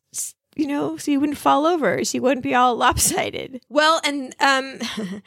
you 0.56 0.68
know, 0.68 0.98
so 0.98 1.12
you 1.12 1.20
wouldn't 1.20 1.38
fall 1.38 1.66
over, 1.66 2.04
so 2.04 2.16
you 2.16 2.22
wouldn't 2.22 2.44
be 2.44 2.56
all 2.56 2.76
lopsided. 2.76 3.62
Well, 3.70 4.00
and 4.04 4.36
um, 4.40 4.80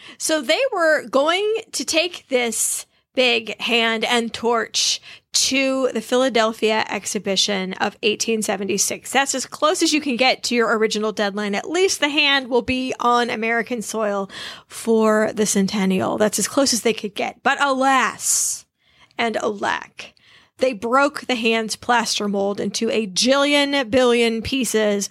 so 0.19 0.41
they 0.41 0.61
were 0.73 1.09
going 1.09 1.63
to 1.73 1.85
take 1.85 2.29
this 2.29 2.87
big 3.17 3.61
hand 3.61 4.05
and 4.05 4.33
torch 4.33 5.01
to 5.33 5.91
the 5.93 6.01
Philadelphia 6.01 6.85
exhibition 6.89 7.73
of 7.75 7.95
1876. 8.03 9.11
That's 9.11 9.35
as 9.35 9.45
close 9.45 9.83
as 9.83 9.93
you 9.93 10.01
can 10.01 10.17
get 10.17 10.43
to 10.45 10.55
your 10.55 10.79
original 10.79 11.13
deadline. 11.13 11.55
At 11.55 11.69
least 11.69 11.99
the 11.99 12.09
hand 12.09 12.49
will 12.49 12.63
be 12.63 12.95
on 13.01 13.29
American 13.29 13.83
soil 13.83 14.31
for 14.69 15.33
the 15.33 15.47
centennial. 15.47 16.17
That's 16.17 16.39
as 16.39 16.47
close 16.47 16.73
as 16.73 16.83
they 16.83 16.95
could 16.95 17.15
get. 17.15 17.43
But 17.43 17.61
alas 17.61 18.65
and 19.19 19.37
alack, 19.37 20.15
they 20.59 20.73
broke 20.73 21.23
the 21.23 21.35
hand's 21.35 21.77
plaster 21.77 22.29
mold 22.29 22.61
into 22.61 22.89
a 22.91 23.07
jillion 23.07 23.91
billion 23.91 24.41
pieces 24.41 25.09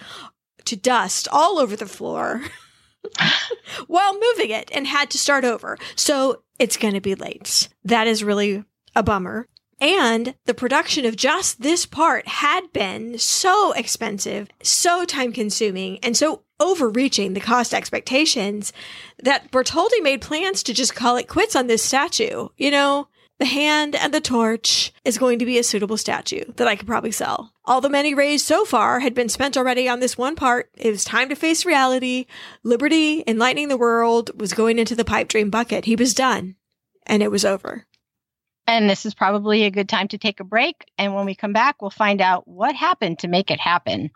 to 0.63 0.76
dust 0.76 1.28
all 1.32 1.60
over 1.60 1.76
the 1.76 1.86
floor. 1.86 2.41
while 3.88 4.13
moving 4.13 4.50
it 4.50 4.70
and 4.74 4.88
had 4.88 5.10
to 5.12 5.18
start 5.18 5.46
over. 5.46 5.78
So 5.96 6.41
it's 6.60 6.78
going 6.78 6.94
to 6.94 7.02
be 7.02 7.15
late. 7.15 7.70
That 7.84 8.08
is 8.08 8.24
really 8.24 8.63
a 8.96 9.04
bummer. 9.04 9.48
And 9.82 10.36
the 10.46 10.54
production 10.54 11.06
of 11.06 11.18
just 11.18 11.62
this 11.62 11.86
part 11.86 12.28
had 12.28 12.72
been 12.72 13.20
so 13.20 13.74
expensive, 13.74 14.48
so 14.63 15.04
time 15.04 15.34
consuming, 15.34 16.00
and 16.00 16.15
so 16.15 16.44
overreaching 16.60 17.34
the 17.34 17.41
cost 17.41 17.74
expectations 17.74 18.72
that 19.22 19.52
Bartholdi 19.52 20.02
made 20.02 20.22
plans 20.22 20.63
to 20.63 20.74
just 20.74 20.96
call 20.96 21.18
it 21.18 21.28
quits 21.28 21.56
on 21.56 21.68
this 21.68 21.84
statue. 21.84 22.48
You 22.56 22.72
know, 22.72 23.10
the 23.39 23.45
hand 23.45 23.95
and 23.95 24.13
the 24.13 24.21
torch 24.21 24.93
is 25.04 25.17
going 25.17 25.39
to 25.39 25.45
be 25.45 25.60
a 25.60 25.63
suitable 25.63 25.98
statue 25.98 26.44
that 26.56 26.67
I 26.67 26.75
could 26.75 26.88
probably 26.88 27.12
sell. 27.12 27.52
All 27.65 27.81
the 27.81 27.90
money 27.90 28.13
raised 28.13 28.46
so 28.46 28.63
far 28.63 29.02
had 29.02 29.13
been 29.13 29.29
spent 29.29 29.58
already 29.58 29.90
on 29.90 30.00
this 30.00 30.17
one 30.17 30.36
part. 30.36 30.69
It 30.77 30.92
was 30.92 31.04
time 31.04 31.29
to 31.29 31.36
face 31.36 31.65
reality. 31.65 32.27
Liberty, 32.63 33.23
enlightening 33.27 33.67
the 33.67 33.77
world, 33.77 34.31
was 34.40 34.54
going 34.54 34.79
into 34.79 34.96
the 34.96 35.06
pipe 35.06 35.27
dream 35.27 35.50
bucket. 35.50 35.86
He 35.86 35.96
was 35.96 36.13
done, 36.13 36.56
and 37.06 37.21
it 37.21 37.31
was 37.31 37.44
over. 37.44 37.86
And 38.67 38.90
this 38.90 39.06
is 39.06 39.13
probably 39.13 39.63
a 39.63 39.71
good 39.71 39.90
time 39.90 40.08
to 40.10 40.17
take 40.17 40.40
a 40.40 40.44
break. 40.44 40.86
And 40.98 41.13
when 41.13 41.25
we 41.25 41.36
come 41.36 41.54
back, 41.54 41.81
we'll 41.81 41.92
find 41.92 42.21
out 42.21 42.48
what 42.48 42.75
happened 42.75 43.19
to 43.19 43.27
make 43.27 43.52
it 43.52 43.60
happen. 43.60 44.12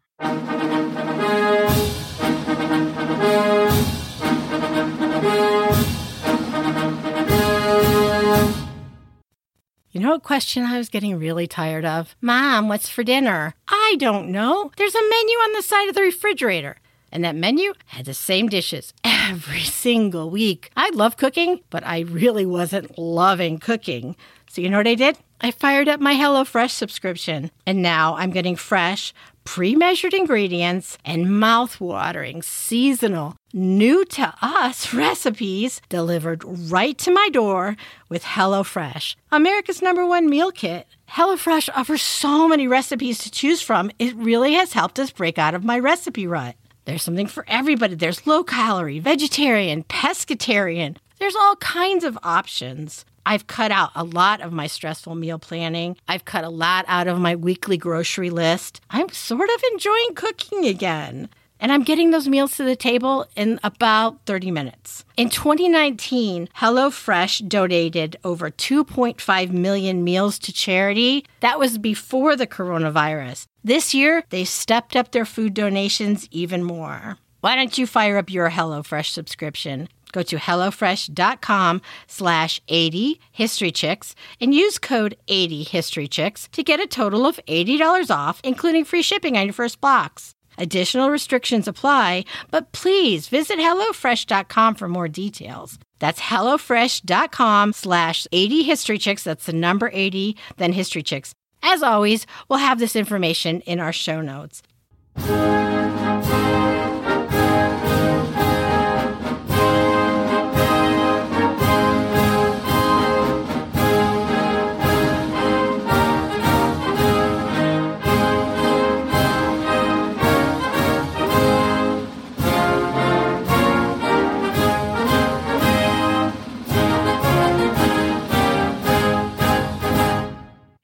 You 10.00 10.06
know 10.06 10.12
what 10.12 10.24
question 10.24 10.64
I 10.64 10.78
was 10.78 10.88
getting 10.88 11.20
really 11.20 11.46
tired 11.46 11.84
of? 11.84 12.16
Mom, 12.22 12.70
what's 12.70 12.88
for 12.88 13.04
dinner? 13.04 13.54
I 13.68 13.98
don't 14.00 14.32
know. 14.32 14.72
There's 14.78 14.96
a 14.96 15.10
menu 15.10 15.36
on 15.40 15.52
the 15.52 15.62
side 15.62 15.90
of 15.90 15.96
the 15.96 16.04
refrigerator. 16.04 16.78
And 17.12 17.26
that 17.26 17.36
menu 17.36 17.74
had 17.88 18.06
the 18.06 18.14
same 18.14 18.48
dishes 18.48 18.94
every 19.04 19.60
single 19.84 20.30
week. 20.30 20.72
I 20.78 20.90
love 20.92 21.18
cooking, 21.18 21.60
but 21.70 21.86
I 21.86 22.00
really 22.00 22.46
wasn't 22.46 22.98
loving 22.98 23.60
cooking. 23.60 24.16
So, 24.50 24.62
you 24.62 24.70
know 24.70 24.78
what 24.78 24.88
I 24.88 24.96
did? 24.96 25.18
I 25.42 25.52
fired 25.52 25.88
up 25.88 26.02
my 26.02 26.16
HelloFresh 26.16 26.72
subscription, 26.72 27.50
and 27.66 27.82
now 27.82 28.16
I'm 28.16 28.32
getting 28.32 28.58
fresh, 28.58 29.14
pre 29.46 29.74
measured 29.74 30.14
ingredients 30.14 30.98
and 31.06 31.40
mouth-watering, 31.40 32.42
seasonal, 32.42 33.38
new 33.54 34.04
to 34.06 34.34
us 34.42 34.94
recipes 35.06 35.80
delivered 35.88 36.44
right 36.70 36.98
to 36.98 37.12
my 37.12 37.30
door 37.30 37.78
with 38.10 38.24
HelloFresh, 38.24 39.16
America's 39.32 39.82
number 39.82 40.06
one 40.06 40.30
meal 40.30 40.52
kit. 40.52 40.88
HelloFresh 41.10 41.70
offers 41.74 42.02
so 42.02 42.48
many 42.48 42.68
recipes 42.68 43.20
to 43.20 43.32
choose 43.32 43.62
from, 43.62 43.92
it 43.98 44.14
really 44.18 44.54
has 44.54 44.74
helped 44.74 45.00
us 45.00 45.12
break 45.12 45.38
out 45.38 45.56
of 45.56 45.64
my 45.64 45.80
recipe 45.80 46.28
rut. 46.28 46.56
There's 46.84 47.04
something 47.04 47.28
for 47.28 47.46
everybody. 47.48 47.96
There's 47.96 48.28
low 48.28 48.44
calorie, 48.44 49.00
vegetarian, 49.00 49.84
pescatarian. 49.84 50.98
There's 51.18 51.36
all 51.36 51.56
kinds 51.58 52.04
of 52.04 52.18
options. 52.24 53.06
I've 53.30 53.46
cut 53.46 53.72
out 53.72 53.92
a 53.94 54.04
lot 54.04 54.42
of 54.42 54.52
my 54.52 54.66
stressful 54.66 55.14
meal 55.14 55.38
planning. 55.38 55.98
I've 56.08 56.26
cut 56.26 56.44
a 56.44 56.50
lot 56.50 56.84
out 56.88 57.08
of 57.08 57.20
my 57.20 57.36
weekly 57.36 57.78
grocery 57.78 58.32
list. 58.32 58.82
I'm 58.90 59.10
sort 59.10 59.48
of 59.48 59.64
enjoying 59.72 60.16
cooking 60.16 60.66
again. 60.66 61.30
And 61.60 61.72
I'm 61.72 61.84
getting 61.84 62.10
those 62.10 62.28
meals 62.28 62.58
to 62.58 62.64
the 62.64 62.76
table 62.76 63.28
in 63.36 63.60
about 63.64 64.26
30 64.26 64.50
minutes. 64.50 65.06
In 65.16 65.30
2019, 65.30 66.50
HelloFresh 66.58 67.48
donated 67.48 68.18
over 68.24 68.50
2.5 68.50 69.52
million 69.52 70.04
meals 70.04 70.40
to 70.40 70.52
charity. 70.52 71.24
That 71.42 71.60
was 71.60 71.78
before 71.78 72.36
the 72.36 72.48
coronavirus. 72.48 73.46
This 73.64 73.94
year, 73.94 74.24
they 74.32 74.44
stepped 74.44 74.96
up 74.96 75.12
their 75.12 75.26
food 75.26 75.54
donations 75.54 76.28
even 76.32 76.64
more. 76.64 77.20
Why 77.42 77.56
don't 77.56 77.78
you 77.78 77.86
fire 77.86 78.18
up 78.18 78.32
your 78.32 78.50
HelloFresh 78.50 79.12
subscription? 79.12 79.88
Go 80.12 80.24
to 80.24 80.38
HelloFresh.com 80.38 81.82
slash 82.08 82.62
80 82.68 83.20
HistoryChicks 83.38 84.14
and 84.40 84.54
use 84.54 84.80
code 84.80 85.18
80 85.28 85.66
HistoryChicks 85.66 86.50
to 86.52 86.64
get 86.64 86.80
a 86.80 86.88
total 86.88 87.26
of 87.26 87.40
$80 87.48 88.16
off, 88.16 88.42
including 88.44 88.86
free 88.86 89.02
shipping 89.02 89.38
on 89.38 89.46
your 89.46 89.54
first 89.54 89.80
box. 89.82 90.36
Additional 90.58 91.10
restrictions 91.10 91.68
apply, 91.68 92.26
but 92.52 92.72
please 92.72 93.30
visit 93.30 93.60
HelloFresh.com 93.60 94.76
for 94.76 94.90
more 94.90 95.08
details. 95.08 95.78
That's 96.00 96.20
HelloFresh.com 96.22 97.74
slash 97.74 98.28
80 98.32 98.66
HistoryChicks. 98.66 99.24
That's 99.24 99.46
the 99.46 99.54
number 99.54 99.90
80, 99.94 100.36
then 100.58 100.74
HistoryChicks. 100.74 101.32
As 101.62 101.84
always, 101.84 102.26
we'll 102.50 102.60
have 102.60 102.80
this 102.80 102.96
information 102.96 103.62
in 103.62 103.80
our 103.80 103.94
show 103.94 104.22
notes. 104.22 104.64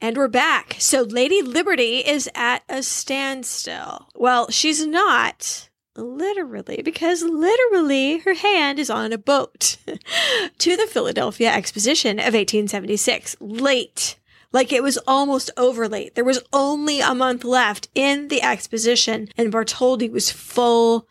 And 0.06 0.18
we're 0.18 0.28
back. 0.28 0.76
So 0.78 1.02
Lady 1.02 1.42
Liberty 1.42 1.98
is 1.98 2.30
at 2.36 2.62
a 2.70 2.84
standstill. 2.84 4.08
Well, 4.14 4.52
she's 4.52 4.86
not 4.86 5.68
literally, 5.96 6.84
because 6.84 7.24
literally 7.24 8.20
her 8.20 8.36
hand 8.36 8.78
is 8.78 8.92
on 8.92 9.12
a 9.12 9.18
boat 9.18 9.78
to 10.60 10.78
the 10.78 10.86
Philadelphia 10.86 11.52
Exposition 11.52 12.20
of 12.20 12.36
1876. 12.36 13.38
Late. 13.40 14.20
Like 14.52 14.72
it 14.72 14.84
was 14.84 15.00
almost 15.08 15.50
over 15.58 15.90
late. 15.90 16.14
There 16.14 16.24
was 16.24 16.44
only 16.54 17.00
a 17.00 17.16
month 17.16 17.44
left 17.44 17.88
in 17.96 18.28
the 18.28 18.44
exposition, 18.44 19.30
and 19.36 19.52
Bartholdi 19.52 20.12
was 20.12 20.30
full 20.30 21.08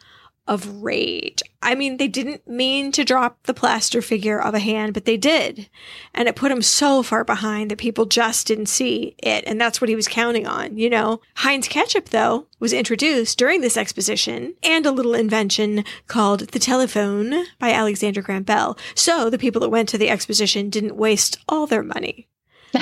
of 0.47 0.82
rage. 0.82 1.42
I 1.62 1.74
mean, 1.74 1.97
they 1.97 2.09
didn't 2.09 2.47
mean 2.47 2.92
to 2.92 3.05
drop 3.05 3.42
the 3.45 3.55
plaster 3.55 4.03
figure 4.03 4.38
of 4.38 4.53
a 4.55 4.59
hand, 4.59 4.92
but 4.92 5.07
they 5.07 5.16
did. 5.16 5.70
And 6.12 6.28
it 6.28 6.36
put 6.36 6.53
him 6.53 6.61
so 6.61 7.03
far 7.03 7.24
behind 7.24 7.70
that 7.70 7.78
people 7.78 8.05
just 8.05 8.47
didn't 8.47 8.66
see 8.66 9.14
it. 9.18 9.45
And 9.47 9.59
that's 9.59 9.80
what 9.80 9.88
he 9.88 9.97
was 9.97 10.07
counting 10.07 10.47
on, 10.47 10.76
you 10.76 10.90
know. 10.90 11.22
Heinz 11.36 11.66
ketchup, 11.66 12.11
though, 12.11 12.47
was 12.61 12.74
introduced 12.74 13.38
during 13.38 13.62
this 13.62 13.78
exposition 13.78 14.55
and 14.62 14.84
a 14.84 14.92
little 14.92 15.14
invention 15.14 15.84
called 16.07 16.40
the 16.40 16.59
telephone 16.59 17.47
by 17.59 17.72
Alexander 17.72 18.20
Graham 18.20 18.42
Bell. 18.42 18.76
So 18.95 19.30
the 19.30 19.38
people 19.38 19.62
that 19.62 19.70
went 19.70 19.88
to 19.90 19.99
the 19.99 20.11
exposition 20.11 20.68
didn't 20.68 20.97
waste 20.97 21.38
all 21.49 21.66
their 21.66 21.82
money. 21.82 22.28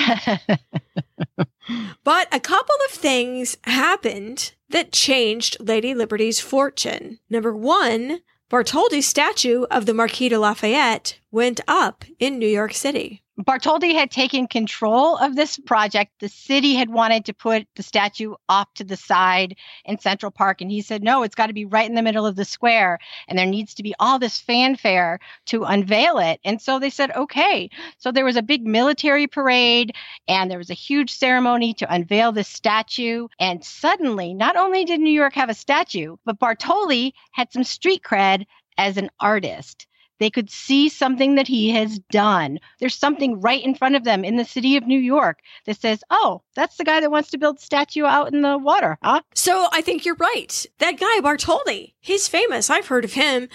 but 2.03 2.27
a 2.31 2.39
couple 2.39 2.75
of 2.85 2.91
things 2.91 3.57
happened 3.63 4.53
that 4.73 4.91
changed 4.91 5.55
Lady 5.59 5.93
Liberty's 5.93 6.39
fortune. 6.39 7.19
Number 7.29 7.55
one, 7.55 8.19
Bartholdi's 8.49 9.05
statue 9.05 9.63
of 9.71 9.85
the 9.85 9.93
Marquis 9.93 10.29
de 10.29 10.39
Lafayette 10.39 11.19
went 11.31 11.61
up 11.67 12.03
in 12.19 12.37
New 12.39 12.47
York 12.47 12.73
City. 12.73 13.22
Bartholdi 13.39 13.95
had 13.95 14.11
taken 14.11 14.45
control 14.45 15.17
of 15.17 15.35
this 15.35 15.57
project. 15.57 16.11
The 16.19 16.29
city 16.29 16.75
had 16.75 16.89
wanted 16.89 17.25
to 17.25 17.33
put 17.33 17.67
the 17.75 17.81
statue 17.81 18.35
off 18.47 18.71
to 18.75 18.83
the 18.83 18.95
side 18.95 19.55
in 19.85 19.97
Central 19.97 20.31
Park. 20.31 20.61
And 20.61 20.69
he 20.69 20.81
said, 20.81 21.01
no, 21.01 21.23
it's 21.23 21.33
got 21.33 21.47
to 21.47 21.53
be 21.53 21.65
right 21.65 21.89
in 21.89 21.95
the 21.95 22.03
middle 22.03 22.27
of 22.27 22.35
the 22.35 22.45
square. 22.45 22.99
And 23.27 23.37
there 23.37 23.47
needs 23.47 23.73
to 23.75 23.83
be 23.83 23.95
all 23.99 24.19
this 24.19 24.39
fanfare 24.39 25.19
to 25.47 25.63
unveil 25.63 26.19
it. 26.19 26.41
And 26.45 26.61
so 26.61 26.77
they 26.77 26.91
said, 26.91 27.09
okay. 27.15 27.71
So 27.97 28.11
there 28.11 28.25
was 28.25 28.35
a 28.35 28.43
big 28.43 28.67
military 28.67 29.25
parade 29.25 29.95
and 30.27 30.51
there 30.51 30.59
was 30.59 30.69
a 30.69 30.75
huge 30.75 31.11
ceremony 31.11 31.73
to 31.75 31.91
unveil 31.91 32.33
this 32.33 32.47
statue. 32.47 33.29
And 33.39 33.63
suddenly, 33.63 34.35
not 34.35 34.55
only 34.57 34.85
did 34.85 34.99
New 34.99 35.09
York 35.09 35.33
have 35.33 35.49
a 35.49 35.55
statue, 35.55 36.17
but 36.23 36.39
Bartholdi 36.39 37.13
had 37.31 37.51
some 37.51 37.63
street 37.63 38.03
cred 38.03 38.45
as 38.77 38.97
an 38.97 39.09
artist. 39.19 39.87
They 40.19 40.29
could 40.29 40.49
see 40.49 40.89
something 40.89 41.35
that 41.35 41.47
he 41.47 41.69
has 41.71 41.99
done. 42.11 42.59
There's 42.79 42.95
something 42.95 43.41
right 43.41 43.63
in 43.63 43.75
front 43.75 43.95
of 43.95 44.03
them 44.03 44.23
in 44.23 44.37
the 44.37 44.45
city 44.45 44.77
of 44.77 44.87
New 44.87 44.99
York 44.99 45.39
that 45.65 45.79
says, 45.79 46.03
oh, 46.09 46.41
that's 46.55 46.77
the 46.77 46.83
guy 46.83 46.99
that 46.99 47.11
wants 47.11 47.31
to 47.31 47.37
build 47.37 47.59
statue 47.59 48.05
out 48.05 48.33
in 48.33 48.41
the 48.41 48.57
water, 48.57 48.97
huh? 49.03 49.21
So 49.33 49.67
I 49.71 49.81
think 49.81 50.05
you're 50.05 50.15
right. 50.15 50.65
That 50.79 50.99
guy, 50.99 51.19
Bartholdi, 51.19 51.93
he's 51.99 52.27
famous. 52.27 52.69
I've 52.69 52.87
heard 52.87 53.05
of 53.05 53.13
him. 53.13 53.49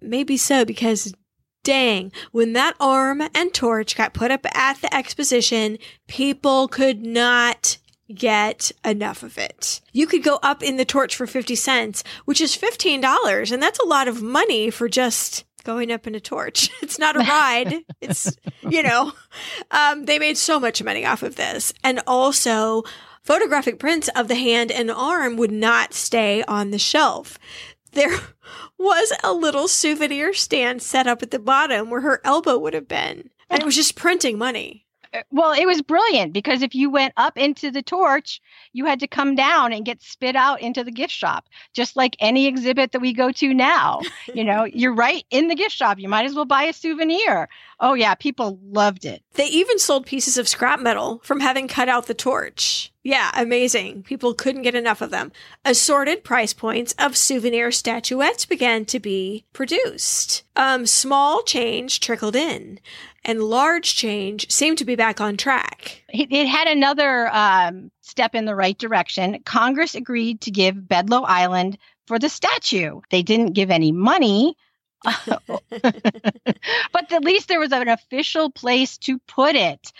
Maybe 0.00 0.36
so 0.36 0.64
because 0.64 1.12
dang, 1.62 2.12
when 2.32 2.52
that 2.54 2.74
arm 2.80 3.22
and 3.34 3.52
torch 3.52 3.96
got 3.96 4.14
put 4.14 4.30
up 4.30 4.46
at 4.54 4.80
the 4.80 4.94
exposition, 4.94 5.78
people 6.08 6.68
could 6.68 7.04
not 7.04 7.78
get 8.14 8.72
enough 8.84 9.22
of 9.22 9.38
it. 9.38 9.80
You 9.92 10.06
could 10.06 10.22
go 10.22 10.38
up 10.42 10.62
in 10.62 10.76
the 10.76 10.84
torch 10.84 11.14
for 11.14 11.26
50 11.26 11.54
cents, 11.54 12.02
which 12.24 12.40
is 12.40 12.56
$15, 12.56 13.52
and 13.52 13.62
that's 13.62 13.78
a 13.78 13.86
lot 13.86 14.08
of 14.08 14.22
money 14.22 14.70
for 14.70 14.88
just 14.88 15.44
going 15.64 15.92
up 15.92 16.06
in 16.06 16.14
a 16.14 16.20
torch. 16.20 16.70
It's 16.82 16.98
not 16.98 17.16
a 17.16 17.20
ride. 17.20 17.84
it's, 18.00 18.36
you 18.68 18.82
know, 18.82 19.12
um, 19.70 20.06
they 20.06 20.18
made 20.18 20.36
so 20.36 20.58
much 20.58 20.82
money 20.82 21.06
off 21.06 21.22
of 21.22 21.36
this. 21.36 21.72
And 21.84 22.00
also, 22.06 22.82
photographic 23.22 23.78
prints 23.78 24.08
of 24.16 24.26
the 24.26 24.34
hand 24.34 24.72
and 24.72 24.90
arm 24.90 25.36
would 25.36 25.52
not 25.52 25.94
stay 25.94 26.42
on 26.44 26.70
the 26.70 26.78
shelf. 26.78 27.38
There 27.92 28.18
was 28.78 29.12
a 29.22 29.32
little 29.32 29.68
souvenir 29.68 30.32
stand 30.34 30.82
set 30.82 31.06
up 31.06 31.22
at 31.22 31.30
the 31.30 31.38
bottom 31.38 31.90
where 31.90 32.00
her 32.00 32.20
elbow 32.24 32.58
would 32.58 32.74
have 32.74 32.88
been. 32.88 33.30
And 33.48 33.60
it 33.60 33.66
was 33.66 33.76
just 33.76 33.94
printing 33.94 34.38
money. 34.38 34.86
Well, 35.30 35.52
it 35.52 35.66
was 35.66 35.82
brilliant 35.82 36.32
because 36.32 36.62
if 36.62 36.74
you 36.74 36.88
went 36.88 37.14
up 37.16 37.36
into 37.36 37.70
the 37.70 37.82
torch, 37.82 38.40
you 38.72 38.86
had 38.86 39.00
to 39.00 39.06
come 39.06 39.34
down 39.34 39.72
and 39.72 39.84
get 39.84 40.02
spit 40.02 40.36
out 40.36 40.60
into 40.60 40.84
the 40.84 40.90
gift 40.90 41.12
shop, 41.12 41.48
just 41.72 41.96
like 41.96 42.16
any 42.20 42.46
exhibit 42.46 42.92
that 42.92 43.00
we 43.00 43.12
go 43.12 43.32
to 43.32 43.52
now. 43.52 44.00
you 44.34 44.44
know, 44.44 44.64
you're 44.64 44.94
right 44.94 45.24
in 45.30 45.48
the 45.48 45.54
gift 45.54 45.74
shop. 45.74 45.98
You 45.98 46.08
might 46.08 46.26
as 46.26 46.34
well 46.34 46.44
buy 46.44 46.64
a 46.64 46.72
souvenir. 46.72 47.48
Oh, 47.80 47.94
yeah, 47.94 48.14
people 48.14 48.58
loved 48.62 49.04
it. 49.04 49.22
They 49.34 49.46
even 49.46 49.78
sold 49.78 50.06
pieces 50.06 50.36
of 50.36 50.48
scrap 50.48 50.80
metal 50.80 51.20
from 51.24 51.40
having 51.40 51.68
cut 51.68 51.88
out 51.88 52.06
the 52.06 52.14
torch. 52.14 52.92
Yeah, 53.02 53.30
amazing. 53.34 54.02
People 54.02 54.34
couldn't 54.34 54.62
get 54.62 54.74
enough 54.74 55.00
of 55.00 55.10
them. 55.10 55.32
Assorted 55.64 56.22
price 56.22 56.52
points 56.52 56.94
of 56.98 57.16
souvenir 57.16 57.72
statuettes 57.72 58.44
began 58.44 58.84
to 58.86 59.00
be 59.00 59.46
produced. 59.54 60.42
Um, 60.54 60.84
small 60.84 61.42
change 61.42 62.00
trickled 62.00 62.36
in, 62.36 62.78
and 63.24 63.42
large 63.42 63.94
change 63.94 64.50
seemed 64.50 64.78
to 64.78 64.84
be 64.84 64.96
back 64.96 65.20
on 65.20 65.36
track. 65.36 66.02
It, 66.08 66.32
it 66.32 66.46
had 66.46 66.68
another 66.68 67.28
um, 67.34 67.90
step 68.00 68.34
in 68.34 68.44
the 68.44 68.54
right 68.54 68.78
direction. 68.78 69.42
Congress 69.44 69.94
agreed 69.94 70.40
to 70.42 70.50
give 70.50 70.88
Bedloe 70.88 71.24
Island 71.24 71.78
for 72.06 72.18
the 72.18 72.28
statue. 72.28 73.00
They 73.10 73.22
didn't 73.22 73.52
give 73.52 73.70
any 73.70 73.92
money, 73.92 74.56
but 75.04 77.12
at 77.12 77.24
least 77.24 77.48
there 77.48 77.60
was 77.60 77.72
an 77.72 77.88
official 77.88 78.50
place 78.50 78.98
to 78.98 79.18
put 79.20 79.54
it. 79.54 79.92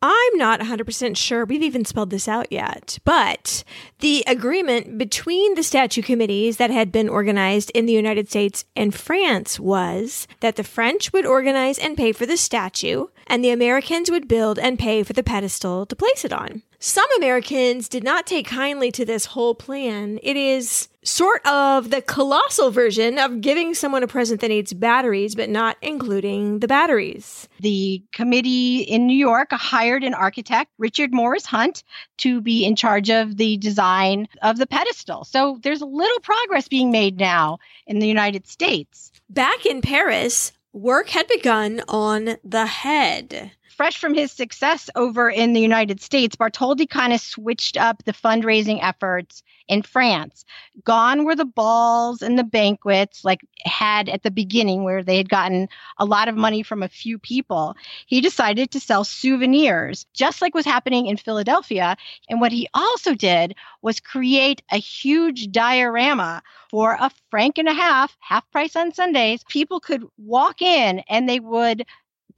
I'm 0.00 0.36
not 0.36 0.60
100% 0.60 1.16
sure 1.16 1.44
we've 1.44 1.62
even 1.62 1.84
spelled 1.84 2.10
this 2.10 2.28
out 2.28 2.52
yet, 2.52 2.98
but 3.04 3.64
the 3.98 4.22
agreement 4.28 4.96
between 4.96 5.56
the 5.56 5.64
statue 5.64 6.02
committees 6.02 6.56
that 6.58 6.70
had 6.70 6.92
been 6.92 7.08
organized 7.08 7.72
in 7.74 7.86
the 7.86 7.94
United 7.94 8.28
States 8.28 8.64
and 8.76 8.94
France 8.94 9.58
was 9.58 10.28
that 10.38 10.54
the 10.54 10.62
French 10.62 11.12
would 11.12 11.26
organize 11.26 11.78
and 11.78 11.96
pay 11.96 12.12
for 12.12 12.26
the 12.26 12.36
statue, 12.36 13.06
and 13.26 13.42
the 13.42 13.50
Americans 13.50 14.08
would 14.08 14.28
build 14.28 14.56
and 14.56 14.78
pay 14.78 15.02
for 15.02 15.14
the 15.14 15.24
pedestal 15.24 15.84
to 15.86 15.96
place 15.96 16.24
it 16.24 16.32
on. 16.32 16.62
Some 16.80 17.06
Americans 17.16 17.88
did 17.88 18.04
not 18.04 18.24
take 18.24 18.46
kindly 18.46 18.92
to 18.92 19.04
this 19.04 19.26
whole 19.26 19.56
plan. 19.56 20.20
It 20.22 20.36
is 20.36 20.88
sort 21.02 21.44
of 21.44 21.90
the 21.90 22.00
colossal 22.00 22.70
version 22.70 23.18
of 23.18 23.40
giving 23.40 23.74
someone 23.74 24.04
a 24.04 24.06
present 24.06 24.40
that 24.42 24.48
needs 24.48 24.72
batteries, 24.72 25.34
but 25.34 25.50
not 25.50 25.76
including 25.82 26.60
the 26.60 26.68
batteries. 26.68 27.48
The 27.58 28.00
committee 28.12 28.82
in 28.82 29.08
New 29.08 29.16
York 29.16 29.48
hired 29.50 30.04
an 30.04 30.14
architect, 30.14 30.70
Richard 30.78 31.12
Morris 31.12 31.46
Hunt, 31.46 31.82
to 32.18 32.40
be 32.40 32.64
in 32.64 32.76
charge 32.76 33.10
of 33.10 33.38
the 33.38 33.56
design 33.56 34.28
of 34.42 34.58
the 34.58 34.66
pedestal. 34.66 35.24
So 35.24 35.58
there's 35.64 35.82
a 35.82 35.86
little 35.86 36.20
progress 36.20 36.68
being 36.68 36.92
made 36.92 37.18
now 37.18 37.58
in 37.88 37.98
the 37.98 38.06
United 38.06 38.46
States. 38.46 39.10
Back 39.28 39.66
in 39.66 39.82
Paris, 39.82 40.52
work 40.72 41.08
had 41.08 41.26
begun 41.26 41.82
on 41.88 42.36
the 42.44 42.66
head 42.66 43.50
fresh 43.78 43.96
from 43.96 44.12
his 44.12 44.32
success 44.32 44.90
over 44.96 45.30
in 45.30 45.52
the 45.52 45.60
United 45.60 46.02
States, 46.02 46.34
Bartholdi 46.34 46.90
kind 46.90 47.12
of 47.12 47.20
switched 47.20 47.76
up 47.76 48.02
the 48.04 48.12
fundraising 48.12 48.80
efforts 48.82 49.44
in 49.68 49.82
France. 49.82 50.44
Gone 50.82 51.24
were 51.24 51.36
the 51.36 51.44
balls 51.44 52.20
and 52.20 52.36
the 52.36 52.42
banquets, 52.42 53.24
like 53.24 53.40
had 53.64 54.08
at 54.08 54.24
the 54.24 54.32
beginning, 54.32 54.82
where 54.82 55.04
they 55.04 55.16
had 55.16 55.28
gotten 55.28 55.68
a 55.96 56.04
lot 56.04 56.26
of 56.26 56.34
money 56.34 56.64
from 56.64 56.82
a 56.82 56.88
few 56.88 57.20
people. 57.20 57.76
He 58.06 58.20
decided 58.20 58.72
to 58.72 58.80
sell 58.80 59.04
souvenirs, 59.04 60.06
just 60.12 60.42
like 60.42 60.56
was 60.56 60.66
happening 60.66 61.06
in 61.06 61.16
Philadelphia. 61.16 61.96
And 62.28 62.40
what 62.40 62.50
he 62.50 62.68
also 62.74 63.14
did 63.14 63.54
was 63.80 64.00
create 64.00 64.60
a 64.72 64.78
huge 64.78 65.52
diorama 65.52 66.42
for 66.68 66.96
a 66.98 67.12
franc 67.30 67.58
and 67.58 67.68
a 67.68 67.74
half, 67.74 68.16
half 68.18 68.50
price 68.50 68.74
on 68.74 68.92
Sundays. 68.92 69.44
People 69.48 69.78
could 69.78 70.04
walk 70.16 70.62
in 70.62 70.98
and 71.08 71.28
they 71.28 71.38
would 71.38 71.84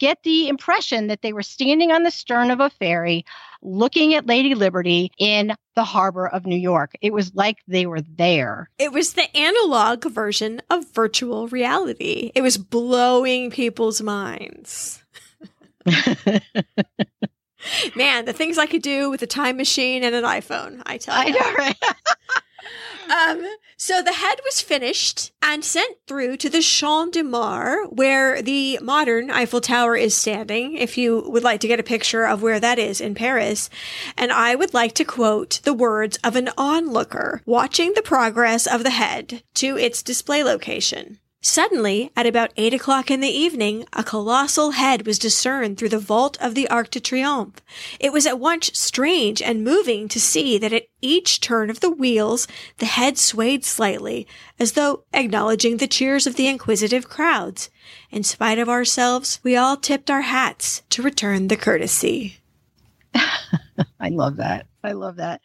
get 0.00 0.22
the 0.24 0.48
impression 0.48 1.06
that 1.06 1.22
they 1.22 1.32
were 1.32 1.42
standing 1.42 1.92
on 1.92 2.02
the 2.02 2.10
stern 2.10 2.50
of 2.50 2.58
a 2.58 2.70
ferry 2.70 3.24
looking 3.62 4.14
at 4.14 4.26
Lady 4.26 4.54
Liberty 4.54 5.12
in 5.18 5.54
the 5.76 5.84
harbor 5.84 6.26
of 6.26 6.46
New 6.46 6.56
York. 6.56 6.92
It 7.00 7.12
was 7.12 7.32
like 7.34 7.58
they 7.68 7.86
were 7.86 8.00
there. 8.00 8.70
It 8.78 8.92
was 8.92 9.12
the 9.12 9.36
analog 9.36 10.04
version 10.04 10.60
of 10.70 10.90
virtual 10.92 11.46
reality. 11.48 12.32
It 12.34 12.42
was 12.42 12.58
blowing 12.58 13.50
people's 13.50 14.02
minds. 14.02 15.04
Man, 17.94 18.24
the 18.24 18.32
things 18.32 18.56
I 18.58 18.66
could 18.66 18.82
do 18.82 19.10
with 19.10 19.22
a 19.22 19.26
time 19.26 19.58
machine 19.58 20.02
and 20.02 20.14
an 20.14 20.24
iPhone, 20.24 20.82
I 20.86 20.96
tell 20.96 21.22
you. 21.22 21.36
I 21.36 21.38
know, 21.38 21.54
right? 21.54 21.76
Um, 23.10 23.44
so 23.76 24.02
the 24.02 24.12
head 24.12 24.40
was 24.44 24.60
finished 24.60 25.32
and 25.42 25.64
sent 25.64 25.96
through 26.06 26.36
to 26.38 26.48
the 26.48 26.60
Champ 26.60 27.12
de 27.12 27.22
Mars, 27.22 27.88
where 27.90 28.40
the 28.40 28.78
modern 28.82 29.30
Eiffel 29.30 29.60
Tower 29.60 29.96
is 29.96 30.14
standing, 30.14 30.76
if 30.76 30.96
you 30.96 31.24
would 31.26 31.42
like 31.42 31.60
to 31.60 31.68
get 31.68 31.80
a 31.80 31.84
picture 31.84 32.24
of 32.24 32.42
where 32.42 32.60
that 32.60 32.78
is 32.78 33.00
in 33.00 33.14
Paris. 33.14 33.70
And 34.16 34.30
I 34.30 34.54
would 34.54 34.74
like 34.74 34.94
to 34.94 35.04
quote 35.04 35.60
the 35.64 35.74
words 35.74 36.18
of 36.22 36.36
an 36.36 36.50
onlooker 36.56 37.42
watching 37.46 37.94
the 37.94 38.02
progress 38.02 38.66
of 38.66 38.84
the 38.84 38.90
head 38.90 39.42
to 39.54 39.76
its 39.76 40.02
display 40.02 40.44
location. 40.44 41.18
Suddenly, 41.42 42.10
at 42.14 42.26
about 42.26 42.52
eight 42.58 42.74
o'clock 42.74 43.10
in 43.10 43.20
the 43.20 43.28
evening, 43.28 43.86
a 43.94 44.04
colossal 44.04 44.72
head 44.72 45.06
was 45.06 45.18
discerned 45.18 45.78
through 45.78 45.88
the 45.88 45.98
vault 45.98 46.36
of 46.38 46.54
the 46.54 46.68
Arc 46.68 46.90
de 46.90 47.00
Triomphe. 47.00 47.62
It 47.98 48.12
was 48.12 48.26
at 48.26 48.38
once 48.38 48.70
strange 48.78 49.40
and 49.40 49.64
moving 49.64 50.06
to 50.08 50.20
see 50.20 50.58
that 50.58 50.74
at 50.74 50.88
each 51.00 51.40
turn 51.40 51.70
of 51.70 51.80
the 51.80 51.90
wheels, 51.90 52.46
the 52.76 52.84
head 52.84 53.16
swayed 53.16 53.64
slightly, 53.64 54.26
as 54.58 54.72
though 54.72 55.04
acknowledging 55.14 55.78
the 55.78 55.88
cheers 55.88 56.26
of 56.26 56.36
the 56.36 56.46
inquisitive 56.46 57.08
crowds. 57.08 57.70
In 58.10 58.22
spite 58.22 58.58
of 58.58 58.68
ourselves, 58.68 59.40
we 59.42 59.56
all 59.56 59.78
tipped 59.78 60.10
our 60.10 60.22
hats 60.22 60.82
to 60.90 61.02
return 61.02 61.48
the 61.48 61.56
courtesy. 61.56 62.36
I 63.14 64.10
love 64.10 64.36
that. 64.36 64.66
I 64.84 64.92
love 64.92 65.16
that. 65.16 65.40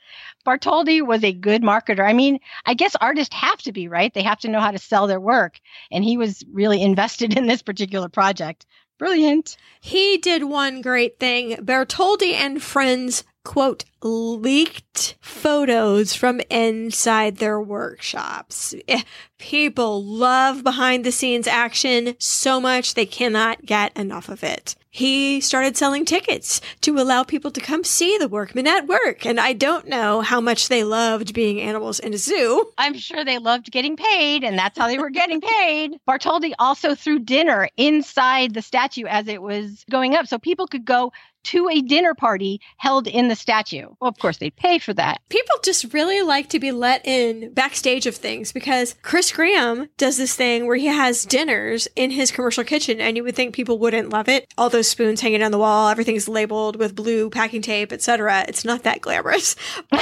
Bartholdi 0.45 1.05
was 1.05 1.23
a 1.23 1.33
good 1.33 1.61
marketer. 1.61 2.07
I 2.07 2.13
mean, 2.13 2.39
I 2.65 2.73
guess 2.73 2.95
artists 3.01 3.35
have 3.35 3.59
to 3.63 3.71
be, 3.71 3.87
right? 3.87 4.13
They 4.13 4.23
have 4.23 4.39
to 4.39 4.47
know 4.47 4.59
how 4.59 4.71
to 4.71 4.77
sell 4.77 5.07
their 5.07 5.19
work. 5.19 5.59
And 5.91 6.03
he 6.03 6.17
was 6.17 6.43
really 6.51 6.81
invested 6.91 7.37
in 7.37 7.47
this 7.47 7.61
particular 7.61 8.09
project. 8.09 8.65
Brilliant. 8.97 9.57
He 9.81 10.17
did 10.17 10.45
one 10.45 10.81
great 10.81 11.19
thing. 11.19 11.57
Bartholdi 11.57 12.33
and 12.33 12.63
friends 12.63 13.25
quote, 13.45 13.85
leaked 14.01 15.15
photos 15.21 16.13
from 16.13 16.41
inside 16.49 17.37
their 17.37 17.61
workshops. 17.61 18.75
Eh, 18.89 19.03
people 19.37 20.03
love 20.03 20.63
behind 20.63 21.05
the 21.05 21.11
scenes 21.11 21.47
action 21.47 22.15
so 22.19 22.59
much 22.59 22.93
they 22.93 23.05
cannot 23.05 23.65
get 23.65 23.95
enough 23.97 24.27
of 24.27 24.43
it. 24.43 24.75
He 24.95 25.41
started 25.41 25.75
selling 25.75 26.05
tickets 26.05 26.61
to 26.79 26.97
allow 26.97 27.23
people 27.23 27.51
to 27.51 27.59
come 27.59 27.83
see 27.83 28.17
the 28.17 28.29
workmen 28.29 28.65
at 28.65 28.87
work. 28.87 29.25
And 29.25 29.41
I 29.41 29.51
don't 29.51 29.89
know 29.89 30.21
how 30.21 30.39
much 30.39 30.69
they 30.69 30.85
loved 30.85 31.33
being 31.33 31.59
animals 31.59 31.99
in 31.99 32.13
a 32.13 32.17
zoo. 32.17 32.71
I'm 32.77 32.97
sure 32.97 33.25
they 33.25 33.37
loved 33.37 33.73
getting 33.73 33.97
paid, 33.97 34.45
and 34.45 34.57
that's 34.57 34.77
how 34.77 34.87
they 34.87 34.97
were 34.97 35.09
getting 35.09 35.41
paid. 35.41 35.99
Bartholdi 36.07 36.53
also 36.59 36.95
threw 36.95 37.19
dinner 37.19 37.67
inside 37.75 38.53
the 38.53 38.61
statue 38.61 39.05
as 39.05 39.27
it 39.27 39.41
was 39.41 39.83
going 39.91 40.15
up 40.15 40.27
so 40.27 40.39
people 40.39 40.65
could 40.65 40.85
go 40.85 41.11
to 41.45 41.69
a 41.69 41.81
dinner 41.81 42.13
party 42.13 42.59
held 42.77 43.07
in 43.07 43.27
the 43.27 43.35
statue. 43.35 43.87
Well, 43.99 44.09
of 44.09 44.17
course, 44.17 44.37
they'd 44.37 44.55
pay 44.55 44.79
for 44.79 44.93
that. 44.93 45.21
People 45.29 45.55
just 45.63 45.93
really 45.93 46.21
like 46.21 46.49
to 46.49 46.59
be 46.59 46.71
let 46.71 47.05
in 47.05 47.53
backstage 47.53 48.05
of 48.05 48.15
things 48.15 48.51
because 48.51 48.95
Chris 49.01 49.31
Graham 49.31 49.89
does 49.97 50.17
this 50.17 50.35
thing 50.35 50.65
where 50.65 50.75
he 50.75 50.87
has 50.87 51.25
dinners 51.25 51.87
in 51.95 52.11
his 52.11 52.31
commercial 52.31 52.63
kitchen, 52.63 52.99
and 52.99 53.15
you 53.15 53.23
would 53.23 53.35
think 53.35 53.55
people 53.55 53.79
wouldn't 53.79 54.09
love 54.09 54.27
it. 54.27 54.51
All 54.57 54.69
those 54.69 54.87
spoons 54.87 55.21
hanging 55.21 55.43
on 55.43 55.51
the 55.51 55.59
wall, 55.59 55.89
everything's 55.89 56.27
labeled 56.27 56.75
with 56.75 56.95
blue 56.95 57.29
packing 57.29 57.61
tape, 57.61 57.93
etc. 57.93 58.45
It's 58.47 58.65
not 58.65 58.83
that 58.83 59.01
glamorous. 59.01 59.55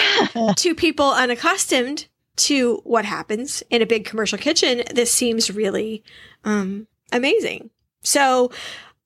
to 0.55 0.75
people 0.75 1.11
unaccustomed 1.11 2.07
to 2.35 2.81
what 2.83 3.05
happens 3.05 3.63
in 3.69 3.81
a 3.81 3.85
big 3.85 4.05
commercial 4.05 4.37
kitchen, 4.37 4.83
this 4.93 5.11
seems 5.11 5.51
really 5.51 6.03
um, 6.43 6.87
amazing. 7.11 7.69
So, 8.01 8.51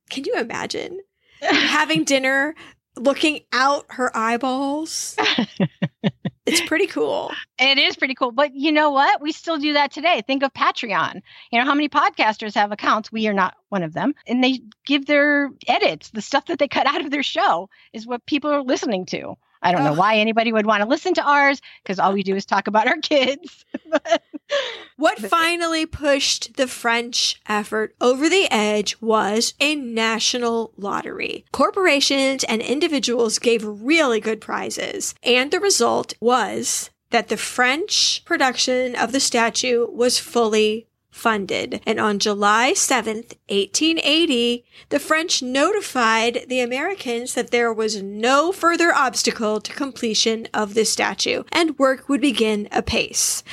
can 0.10 0.24
you 0.24 0.36
imagine 0.36 1.02
having 1.42 2.04
dinner, 2.04 2.56
looking 2.96 3.42
out 3.54 3.86
her 3.90 4.16
eyeballs. 4.16 5.16
it's 6.46 6.62
pretty 6.62 6.88
cool. 6.88 7.32
It 7.60 7.78
is 7.78 7.96
pretty 7.96 8.16
cool. 8.16 8.32
But 8.32 8.56
you 8.56 8.72
know 8.72 8.90
what? 8.92 9.22
We 9.22 9.32
still 9.32 9.58
do 9.58 9.74
that 9.74 9.92
today. 9.92 10.22
Think 10.26 10.44
of 10.44 10.54
Patreon. 10.54 11.22
You 11.52 11.60
know 11.60 11.66
how 11.66 11.76
many 11.76 11.90
podcasters 11.90 12.56
have 12.56 12.72
accounts? 12.72 13.12
We 13.12 13.28
are 13.28 13.34
not 13.34 13.56
one 13.70 13.84
of 13.84 13.94
them. 13.94 14.14
And 14.28 14.44
they 14.44 14.60
give 14.86 15.06
their 15.06 15.50
edits, 15.68 16.12
the 16.12 16.22
stuff 16.22 16.46
that 16.48 16.60
they 16.60 16.68
cut 16.68 16.88
out 16.88 17.02
of 17.02 17.12
their 17.12 17.24
show 17.24 17.70
is 17.94 18.08
what 18.08 18.26
people 18.26 18.52
are 18.52 18.64
listening 18.64 19.06
to. 19.08 19.36
I 19.68 19.74
don't 19.74 19.84
know 19.84 19.99
why 19.99 20.15
anybody 20.15 20.53
would 20.53 20.65
want 20.65 20.82
to 20.82 20.88
listen 20.88 21.13
to 21.15 21.24
ours 21.24 21.61
because 21.84 21.99
all 21.99 22.13
we 22.13 22.24
do 22.24 22.38
is 22.38 22.45
talk 22.45 22.68
about 22.68 22.88
our 22.88 22.95
kids. 22.97 23.65
what 24.95 25.20
finally 25.20 25.86
pushed 25.86 26.55
the 26.55 26.68
French 26.68 27.41
effort 27.49 27.93
over 27.99 28.30
the 28.30 28.47
edge 28.49 28.95
was 29.01 29.55
a 29.59 29.76
national 29.76 30.72
lottery. 30.78 31.43
Corporations 31.51 32.45
and 32.45 32.61
individuals 32.61 33.39
gave 33.39 33.65
really 33.65 34.22
good 34.22 34.39
prizes, 34.39 35.13
and 35.22 35.51
the 35.51 35.59
result 35.59 36.13
was 36.22 36.89
that 37.09 37.28
the 37.28 37.36
French 37.36 38.24
production 38.24 38.95
of 38.95 39.11
the 39.11 39.20
statue 39.20 39.86
was 39.91 40.18
fully 40.18 40.88
funded. 41.18 41.82
And 41.86 41.99
on 41.99 42.20
July 42.20 42.74
7th, 42.74 43.36
1880, 43.49 44.65
the 44.89 44.99
French 44.99 45.41
notified 45.41 46.45
the 46.47 46.61
Americans 46.61 47.34
that 47.34 47.51
there 47.51 47.74
was 47.74 48.01
no 48.01 48.51
further 48.51 48.93
obstacle 48.93 49.59
to 49.61 49.74
completion 49.74 50.47
of 50.53 50.74
the 50.74 50.86
statue 50.86 51.43
and 51.51 51.78
work 51.80 52.07
would 52.07 52.22
begin 52.22 52.68
apace. 52.72 53.43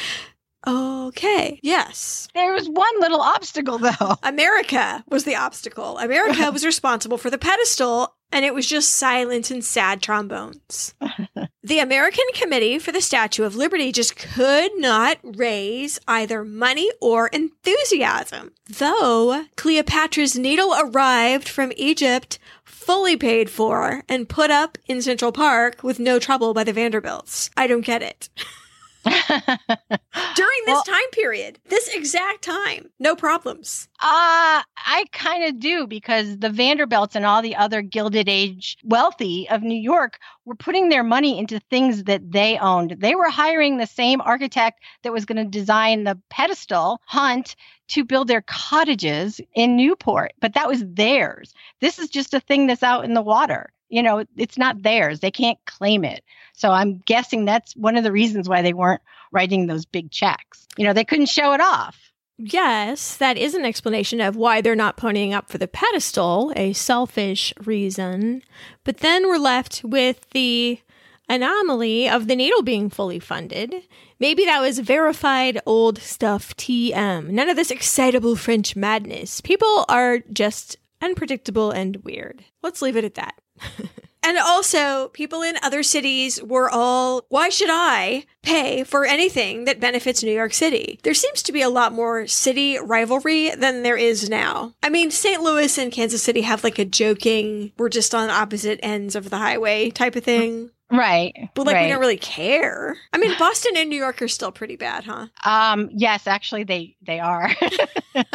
Okay. 0.66 1.60
Yes. 1.62 2.28
There 2.34 2.52
was 2.52 2.68
one 2.68 3.00
little 3.00 3.20
obstacle, 3.20 3.78
though. 3.78 4.16
America 4.22 5.04
was 5.08 5.24
the 5.24 5.36
obstacle. 5.36 5.98
America 5.98 6.50
was 6.52 6.64
responsible 6.64 7.18
for 7.18 7.30
the 7.30 7.38
pedestal, 7.38 8.14
and 8.34 8.44
it 8.44 8.52
was 8.52 8.66
just 8.66 8.96
silent 8.96 9.52
and 9.52 9.64
sad 9.64 10.02
trombones. 10.02 10.92
the 11.62 11.78
American 11.78 12.24
Committee 12.34 12.80
for 12.80 12.90
the 12.90 13.00
Statue 13.00 13.44
of 13.44 13.54
Liberty 13.54 13.92
just 13.92 14.16
could 14.16 14.72
not 14.74 15.18
raise 15.22 16.00
either 16.08 16.44
money 16.44 16.90
or 17.00 17.28
enthusiasm. 17.28 18.50
Though 18.68 19.44
Cleopatra's 19.56 20.36
Needle 20.36 20.74
arrived 20.76 21.48
from 21.48 21.72
Egypt 21.76 22.40
fully 22.64 23.16
paid 23.16 23.48
for 23.48 24.02
and 24.08 24.28
put 24.28 24.50
up 24.50 24.78
in 24.86 25.00
Central 25.00 25.30
Park 25.30 25.84
with 25.84 26.00
no 26.00 26.18
trouble 26.18 26.52
by 26.52 26.64
the 26.64 26.72
Vanderbilts. 26.72 27.50
I 27.56 27.68
don't 27.68 27.86
get 27.86 28.02
it. 28.02 28.28
During 30.34 30.60
this 30.64 30.74
well, 30.74 30.82
time 30.82 31.10
period, 31.12 31.58
this 31.68 31.88
exact 31.94 32.42
time, 32.42 32.90
no 32.98 33.14
problems. 33.14 33.88
Uh, 34.00 34.64
I 34.76 35.04
kind 35.12 35.44
of 35.44 35.60
do 35.60 35.86
because 35.86 36.38
the 36.38 36.48
Vanderbilts 36.48 37.14
and 37.14 37.26
all 37.26 37.42
the 37.42 37.54
other 37.54 37.82
Gilded 37.82 38.28
Age 38.28 38.78
wealthy 38.82 39.48
of 39.50 39.62
New 39.62 39.78
York 39.78 40.18
were 40.46 40.54
putting 40.54 40.88
their 40.88 41.04
money 41.04 41.38
into 41.38 41.60
things 41.60 42.04
that 42.04 42.32
they 42.32 42.56
owned. 42.58 42.96
They 42.98 43.14
were 43.14 43.30
hiring 43.30 43.76
the 43.76 43.86
same 43.86 44.22
architect 44.22 44.80
that 45.02 45.12
was 45.12 45.26
going 45.26 45.36
to 45.36 45.58
design 45.58 46.04
the 46.04 46.18
pedestal, 46.30 47.00
Hunt, 47.04 47.56
to 47.88 48.04
build 48.04 48.28
their 48.28 48.42
cottages 48.42 49.38
in 49.54 49.76
Newport, 49.76 50.32
but 50.40 50.54
that 50.54 50.68
was 50.68 50.82
theirs. 50.86 51.52
This 51.80 51.98
is 51.98 52.08
just 52.08 52.32
a 52.32 52.40
thing 52.40 52.66
that's 52.66 52.82
out 52.82 53.04
in 53.04 53.12
the 53.12 53.22
water 53.22 53.70
you 53.94 54.02
know, 54.02 54.24
it's 54.36 54.58
not 54.58 54.82
theirs. 54.82 55.20
They 55.20 55.30
can't 55.30 55.58
claim 55.66 56.04
it. 56.04 56.24
So 56.54 56.70
I'm 56.70 56.98
guessing 56.98 57.44
that's 57.44 57.74
one 57.74 57.96
of 57.96 58.04
the 58.04 58.12
reasons 58.12 58.48
why 58.48 58.62
they 58.62 58.72
weren't 58.72 59.02
writing 59.32 59.66
those 59.66 59.84
big 59.84 60.10
checks. 60.10 60.66
You 60.76 60.84
know, 60.84 60.92
they 60.92 61.04
couldn't 61.04 61.28
show 61.28 61.52
it 61.52 61.60
off. 61.60 62.12
Yes, 62.36 63.16
that 63.18 63.36
is 63.36 63.54
an 63.54 63.64
explanation 63.64 64.20
of 64.20 64.34
why 64.34 64.60
they're 64.60 64.74
not 64.74 64.96
ponying 64.96 65.32
up 65.32 65.48
for 65.48 65.58
the 65.58 65.68
pedestal, 65.68 66.52
a 66.56 66.72
selfish 66.72 67.52
reason. 67.64 68.42
But 68.82 68.98
then 68.98 69.28
we're 69.28 69.38
left 69.38 69.82
with 69.84 70.28
the 70.30 70.80
anomaly 71.28 72.08
of 72.08 72.26
the 72.26 72.36
needle 72.36 72.62
being 72.62 72.90
fully 72.90 73.18
funded. 73.18 73.74
Maybe 74.18 74.44
that 74.44 74.60
was 74.60 74.80
verified 74.80 75.60
old 75.64 75.98
stuff 75.98 76.56
TM. 76.56 77.28
None 77.28 77.48
of 77.48 77.56
this 77.56 77.70
excitable 77.70 78.36
French 78.36 78.74
madness. 78.74 79.40
People 79.40 79.84
are 79.88 80.20
just 80.32 80.76
unpredictable 81.00 81.70
and 81.70 81.96
weird. 81.98 82.44
Let's 82.62 82.82
leave 82.82 82.96
it 82.96 83.04
at 83.04 83.14
that. 83.14 83.34
and 84.24 84.38
also, 84.38 85.08
people 85.08 85.42
in 85.42 85.56
other 85.62 85.82
cities 85.82 86.42
were 86.42 86.70
all, 86.70 87.24
why 87.28 87.48
should 87.50 87.68
I 87.70 88.24
pay 88.42 88.84
for 88.84 89.04
anything 89.04 89.64
that 89.64 89.80
benefits 89.80 90.22
New 90.22 90.32
York 90.32 90.54
City? 90.54 90.98
There 91.02 91.14
seems 91.14 91.42
to 91.42 91.52
be 91.52 91.62
a 91.62 91.68
lot 91.68 91.92
more 91.92 92.26
city 92.26 92.78
rivalry 92.78 93.50
than 93.50 93.82
there 93.82 93.96
is 93.96 94.28
now. 94.30 94.74
I 94.82 94.88
mean, 94.88 95.10
St. 95.10 95.42
Louis 95.42 95.76
and 95.78 95.92
Kansas 95.92 96.22
City 96.22 96.42
have 96.42 96.64
like 96.64 96.78
a 96.78 96.84
joking, 96.84 97.72
we're 97.76 97.88
just 97.88 98.14
on 98.14 98.30
opposite 98.30 98.80
ends 98.82 99.14
of 99.14 99.30
the 99.30 99.38
highway 99.38 99.90
type 99.90 100.16
of 100.16 100.24
thing. 100.24 100.70
Right. 100.96 101.50
But 101.54 101.66
like 101.66 101.74
right. 101.74 101.84
we 101.84 101.88
don't 101.88 102.00
really 102.00 102.16
care. 102.16 102.96
I 103.12 103.18
mean, 103.18 103.34
Boston 103.38 103.72
and 103.76 103.90
New 103.90 103.96
York 103.96 104.22
are 104.22 104.28
still 104.28 104.52
pretty 104.52 104.76
bad, 104.76 105.04
huh? 105.04 105.26
Um, 105.44 105.90
yes, 105.92 106.26
actually 106.26 106.64
they 106.64 106.96
they 107.02 107.20
are. 107.20 107.50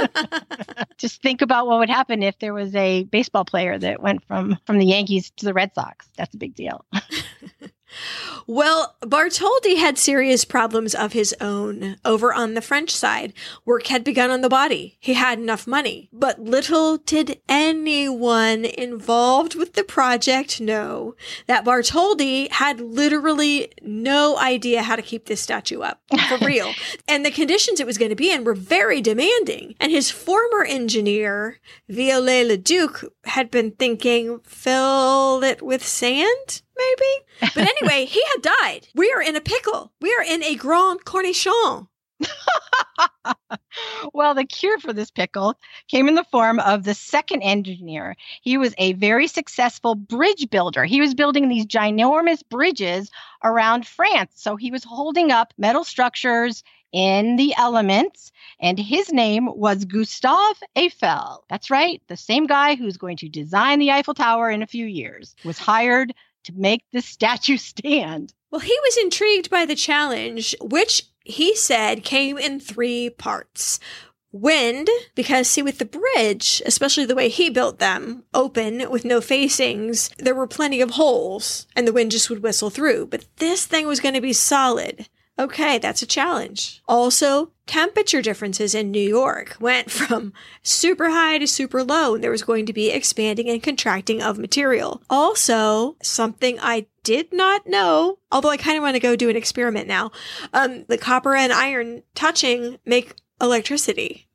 Just 0.98 1.22
think 1.22 1.42
about 1.42 1.68
what 1.68 1.80
would 1.80 1.90
happen 1.90 2.22
if 2.22 2.38
there 2.40 2.54
was 2.54 2.76
a 2.76 3.04
baseball 3.06 3.46
player 3.46 3.78
that 3.78 4.02
went 4.02 4.24
from 4.26 4.58
from 4.66 4.78
the 4.78 4.86
Yankees 4.86 5.32
to 5.38 5.46
the 5.46 5.54
Red 5.54 5.74
Sox. 5.74 6.10
That's 6.18 6.36
a 6.36 6.38
big 6.38 6.56
deal. 6.56 6.86
Well, 8.48 8.96
Bartholdi 9.02 9.78
had 9.78 9.98
serious 9.98 10.46
problems 10.46 10.96
of 10.96 11.14
his 11.14 11.36
own 11.40 11.98
over 12.04 12.34
on 12.34 12.54
the 12.54 12.62
French 12.62 12.92
side. 12.92 13.34
Work 13.66 13.88
had 13.88 14.04
begun 14.04 14.32
on 14.32 14.42
the 14.42 14.50
body. 14.50 14.98
He 15.00 15.14
had 15.14 15.40
enough 15.40 15.68
money. 15.68 16.10
But 16.12 16.40
little 16.40 16.98
did 16.98 17.42
anyone 17.48 18.66
involved 18.66 19.56
with 19.56 19.74
the 19.74 19.84
project 19.84 20.60
know 20.60 21.16
that 21.48 21.66
Bartholdi 21.66 22.52
had 22.52 22.80
literally 22.82 23.72
no 23.82 24.38
idea 24.38 24.84
how 24.84 24.96
to 24.96 25.02
keep 25.02 25.26
this 25.26 25.42
statue 25.42 25.82
up 25.82 26.02
for 26.28 26.38
real. 26.46 26.72
and 27.08 27.26
the 27.26 27.32
conditions 27.32 27.80
it 27.80 27.88
was 27.88 27.98
going 27.98 28.10
to 28.10 28.16
be 28.16 28.32
in 28.32 28.44
were 28.44 28.56
very 28.56 29.02
demanding. 29.02 29.76
And 29.80 29.92
his 29.92 30.12
former 30.12 30.64
engineer, 30.64 31.60
Viollet 31.88 32.48
le 32.48 32.58
Duc, 32.58 33.04
had 33.26 33.52
been 33.52 33.72
thinking, 33.72 34.40
fill 34.44 35.44
it 35.44 35.62
with 35.62 35.86
sand? 35.86 36.62
Maybe. 36.80 37.52
But 37.56 37.70
anyway, 37.70 38.06
he 38.06 38.22
had 38.34 38.42
died. 38.42 38.88
We 38.96 39.12
are 39.12 39.22
in 39.22 39.36
a 39.36 39.42
pickle. 39.42 39.92
We 40.02 40.14
are 40.14 40.24
in 40.24 40.44
a 40.44 40.56
grand 40.56 41.06
cornichon. 41.06 41.88
well, 44.14 44.34
the 44.34 44.46
cure 44.46 44.78
for 44.80 44.92
this 44.92 45.12
pickle 45.12 45.56
came 45.88 46.08
in 46.08 46.16
the 46.16 46.26
form 46.26 46.60
of 46.60 46.84
the 46.84 46.94
second 46.94 47.42
engineer. 47.44 48.16
He 48.42 48.58
was 48.58 48.74
a 48.78 48.94
very 48.94 49.28
successful 49.28 49.96
bridge 49.96 50.50
builder. 50.50 50.86
He 50.86 51.00
was 51.02 51.14
building 51.14 51.48
these 51.48 51.66
ginormous 51.66 52.42
bridges 52.50 53.10
around 53.44 53.88
France. 53.88 54.34
So 54.36 54.56
he 54.56 54.72
was 54.72 54.84
holding 54.84 55.32
up 55.32 55.54
metal 55.58 55.84
structures 55.84 56.64
in 56.92 57.36
the 57.36 57.54
elements, 57.56 58.32
and 58.60 58.80
his 58.80 59.14
name 59.14 59.48
was 59.56 59.86
Gustave 59.86 60.60
Eiffel. 60.76 61.46
That's 61.48 61.70
right, 61.70 62.02
the 62.08 62.18
same 62.18 62.48
guy 62.48 62.76
who's 62.76 62.98
going 62.98 63.18
to 63.18 63.30
design 63.30 63.80
the 63.80 63.92
Eiffel 63.92 64.16
Tower 64.16 64.50
in 64.50 64.64
a 64.64 64.68
few 64.68 64.86
years 64.86 65.36
was 65.46 65.60
hired 65.60 66.14
to 66.50 66.60
make 66.60 66.84
the 66.92 67.02
statue 67.02 67.58
stand. 67.58 68.34
Well, 68.52 68.62
he 68.62 68.78
was 68.84 68.98
intrigued 68.98 69.50
by 69.50 69.66
the 69.66 69.76
challenge, 69.76 70.56
which 70.62 71.04
he 71.24 71.56
said 71.56 72.04
came 72.04 72.38
in 72.38 72.60
three 72.60 73.10
parts. 73.10 73.80
Wind, 74.32 74.88
because 75.16 75.48
see, 75.48 75.64
with 75.64 75.80
the 75.80 75.86
bridge, 75.86 76.62
especially 76.66 77.06
the 77.06 77.16
way 77.16 77.30
he 77.30 77.50
built 77.50 77.80
them, 77.80 78.24
open 78.34 78.90
with 78.92 79.04
no 79.04 79.22
facings, 79.22 80.12
there 80.20 80.36
were 80.36 80.46
plenty 80.46 80.82
of 80.82 80.92
holes 80.92 81.66
and 81.76 81.88
the 81.88 81.94
wind 81.94 82.12
just 82.12 82.30
would 82.30 82.44
whistle 82.44 82.70
through. 82.70 83.08
But 83.08 83.26
this 83.38 83.66
thing 83.66 83.88
was 83.88 84.00
going 84.00 84.14
to 84.14 84.22
be 84.22 84.34
solid. 84.34 85.10
Okay, 85.40 85.78
that's 85.78 86.02
a 86.02 86.06
challenge. 86.06 86.82
Also, 86.86 87.52
temperature 87.66 88.22
differences 88.22 88.76
in 88.76 88.92
New 88.92 89.00
York 89.00 89.56
went 89.62 89.90
from 90.00 90.34
super 90.64 91.10
high 91.10 91.38
to 91.38 91.48
super 91.48 91.82
low, 91.82 92.14
and 92.14 92.24
there 92.24 92.30
was 92.30 92.44
going 92.44 92.66
to 92.66 92.74
be 92.74 92.92
expanding 92.92 93.50
and 93.50 93.64
contracting 93.64 94.22
of 94.22 94.38
material. 94.38 95.02
Also, 95.10 95.96
something 96.04 96.60
I 96.60 96.88
did 97.04 97.32
not 97.32 97.66
know, 97.66 98.20
although 98.32 98.50
I 98.50 98.58
kind 98.58 98.78
of 98.78 98.84
want 98.84 98.96
to 98.96 99.00
go 99.00 99.16
do 99.16 99.30
an 99.30 99.38
experiment 99.38 99.88
now. 99.88 100.12
Um, 100.54 100.84
the 100.90 100.98
copper 100.98 101.34
and 101.36 101.54
iron 101.54 102.04
touching 102.16 102.78
make 102.86 103.16
electricity. 103.40 104.29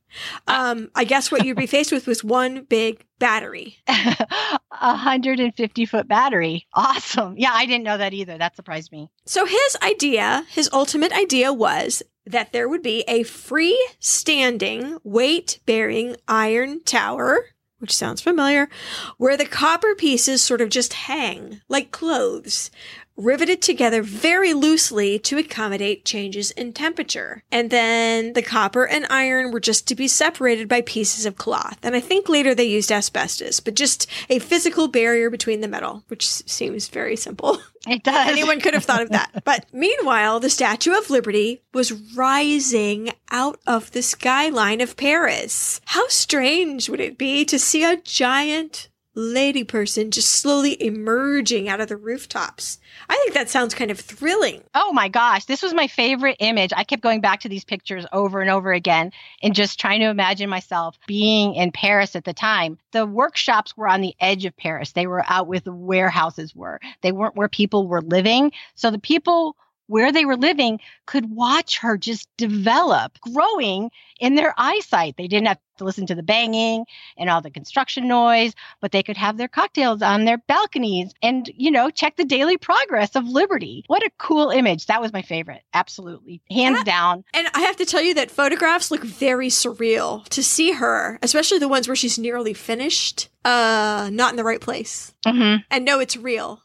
Um, 0.47 0.91
I 0.95 1.05
guess 1.05 1.31
what 1.31 1.45
you'd 1.45 1.57
be 1.57 1.67
faced 1.67 1.93
with 1.93 2.07
was 2.07 2.25
one 2.25 2.65
big 2.65 3.05
battery. 3.19 3.79
A 3.89 4.59
150 4.71 5.87
foot 5.87 6.09
battery. 6.09 6.67
Awesome. 6.75 7.37
Yeah, 7.39 7.53
I 7.53 7.67
didn't 7.67 7.85
know 7.85 7.99
that 7.99 8.15
either. 8.15 8.37
That 8.39 8.57
surprised 8.57 8.93
me. 8.93 9.11
So 9.25 9.47
his 9.47 9.77
idea, 9.83 10.45
his 10.51 10.69
ultimate 10.73 11.13
idea 11.13 11.53
was 11.53 12.03
that 12.27 12.53
there 12.53 12.69
would 12.69 12.83
be 12.83 13.05
a 13.07 13.21
freestanding, 13.25 14.99
weight 15.05 15.61
bearing 15.67 16.17
iron 16.27 16.83
tower 16.83 17.47
which 17.85 17.95
sounds 17.95 18.23
familiar, 18.23 18.71
where 19.19 19.37
the 19.37 19.45
copper 19.45 19.95
pieces 19.95 20.41
sort 20.41 20.63
of 20.63 20.71
just 20.71 20.95
hang 20.95 21.61
like 21.69 21.91
clothes, 21.91 22.71
riveted 23.17 23.63
together 23.63 24.03
very 24.03 24.53
loosely 24.53 25.19
to 25.21 25.39
accommodate 25.39 26.05
changes 26.05 26.51
in 26.53 26.73
temperature. 26.73 27.43
And 27.51 27.71
then 27.71 28.33
the 28.33 28.43
copper 28.43 28.87
and 28.87 29.07
iron 29.11 29.53
were 29.53 29.61
just 29.61 29.87
to 29.89 29.95
be 29.95 30.09
separated 30.09 30.69
by 30.69 30.81
pieces 30.83 31.27
of 31.27 31.37
cloth. 31.37 31.79
And 31.83 31.95
I 31.95 32.01
think 32.01 32.29
later 32.29 32.55
they 32.55 32.65
used 32.65 32.91
asbestos, 32.91 33.61
but 33.61 33.75
just 33.75 34.09
a 34.29 34.39
physical 34.39 34.89
barrier 34.89 35.31
between 35.31 35.61
the 35.61 35.69
metal, 35.69 36.05
which 36.09 36.29
seems 36.29 36.89
very 36.89 37.17
simple. 37.17 37.61
It 37.87 38.03
does. 38.03 38.31
Anyone 38.31 38.61
could 38.61 38.73
have 38.73 38.87
thought 38.87 39.03
of 39.03 39.11
that. 39.11 39.43
But 39.45 39.67
meanwhile, 39.71 40.41
the 40.41 40.49
Statue 40.49 40.97
of 40.97 41.11
Liberty 41.11 41.61
was 41.75 41.93
rising 41.93 43.11
out 43.31 43.61
of 43.67 43.91
the 43.91 44.01
skyline 44.01 44.81
of 44.81 44.97
Paris. 44.97 45.83
How 45.85 46.09
strange 46.09 46.89
would 46.89 47.01
it 47.01 47.19
be 47.19 47.45
to 47.45 47.59
see 47.59 47.85
a 47.85 47.99
giant 47.99 48.89
lady 49.15 49.65
person 49.65 50.11
just 50.11 50.31
slowly 50.31 50.83
emerging 50.83 51.69
out 51.69 51.81
of 51.81 51.89
the 51.89 51.97
rooftops. 51.97 52.79
I 53.09 53.15
think 53.17 53.35
that 53.35 53.49
sounds 53.49 53.75
kind 53.75 53.91
of 53.91 54.01
thrilling. 54.01 54.63
Oh 54.75 54.93
my 54.93 55.09
gosh, 55.09 55.45
this 55.45 55.63
was 55.63 55.75
my 55.75 55.87
favorite 55.87 56.37
image. 56.41 56.73
I 56.77 56.85
kept 56.85 57.03
going 57.03 57.21
back 57.21 57.41
to 57.41 57.49
these 57.49 57.65
pictures 57.65 58.07
over 58.13 58.41
and 58.41 58.51
over 58.51 58.73
again 58.73 59.13
and 59.43 59.55
just 59.55 59.79
trying 59.79 60.01
to 60.01 60.09
imagine 60.09 60.51
myself 60.51 60.99
being 61.07 61.55
in 61.55 61.73
Paris 61.73 62.17
at 62.17 62.25
the 62.25 62.35
time. 62.35 62.79
The 62.93 63.07
workshops 63.07 63.77
were 63.77 63.89
on 63.89 64.01
the 64.01 64.15
edge 64.21 64.45
of 64.45 64.57
Paris. 64.57 64.93
They 64.93 65.07
were 65.07 65.25
out 65.29 65.47
with 65.47 65.67
warehouses 65.67 66.55
were. 66.55 66.81
They 67.03 67.13
weren't 67.13 67.37
where 67.37 67.49
people 67.49 67.87
were 67.87 68.03
living. 68.03 68.53
So 68.75 68.91
the 68.91 68.99
people 68.99 69.57
where 69.87 70.13
they 70.13 70.25
were 70.25 70.37
living 70.37 70.81
could 71.07 71.31
watch 71.35 71.79
her 71.79 71.97
just 71.99 72.29
develop, 72.37 73.19
growing 73.21 73.91
in 74.21 74.35
their 74.35 74.55
eyesight. 74.57 75.17
They 75.17 75.27
didn't 75.29 75.49
have 75.49 75.59
to 75.79 75.85
listen 75.85 76.07
to 76.07 76.15
the 76.15 76.23
banging 76.23 76.87
and 77.19 77.29
all 77.29 77.41
the 77.43 77.51
construction 77.51 78.07
noise, 78.07 78.55
but 78.81 78.93
they 78.93 79.03
could 79.03 79.17
have 79.17 79.37
their 79.37 79.49
cocktails 79.49 80.03
on 80.03 80.25
their 80.25 80.39
balconies 80.39 81.13
and, 81.21 81.51
you 81.57 81.71
know, 81.71 81.91
check 81.91 82.17
the 82.17 82.25
daily 82.25 82.57
progress 82.57 83.17
of 83.17 83.27
Liberty. 83.27 83.85
What 83.89 84.03
a 84.05 84.11
cool 84.19 84.51
image. 84.51 84.87
That 84.87 85.01
was 85.01 85.13
my 85.13 85.23
favorite. 85.23 85.63
Absolutely. 85.75 86.41
Hands 86.51 86.79
Yeah. 86.79 86.85
down. 86.85 87.25
And 87.35 87.49
I 87.55 87.61
have 87.63 87.77
to 87.77 87.85
tell 87.85 88.03
you 88.03 88.15
that 88.15 88.31
photographs 88.31 88.91
look 88.91 89.03
very 89.03 89.49
surreal 89.49 90.25
to 90.29 90.43
see 90.43 90.73
her, 90.73 91.19
especially 91.23 91.59
the 91.59 91.69
ones 91.69 91.89
where 91.89 91.97
she's 91.97 92.19
nearly 92.19 92.55
finished, 92.55 93.29
uh, 93.45 94.09
not 94.13 94.31
in 94.31 94.37
the 94.37 94.45
right 94.45 94.61
place. 94.61 95.13
Mm-hmm. 95.27 95.63
And 95.71 95.85
no, 95.85 95.99
it's 95.99 96.17
real. 96.17 96.61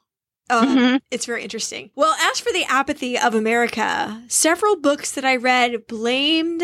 Uh, 0.49 0.65
Mhm. 0.65 1.01
It's 1.11 1.25
very 1.25 1.43
interesting. 1.43 1.91
Well, 1.95 2.13
as 2.19 2.39
for 2.39 2.51
the 2.51 2.65
apathy 2.65 3.17
of 3.17 3.35
America, 3.35 4.23
several 4.27 4.75
books 4.75 5.11
that 5.11 5.23
I 5.25 5.35
read 5.35 5.85
blamed, 5.87 6.63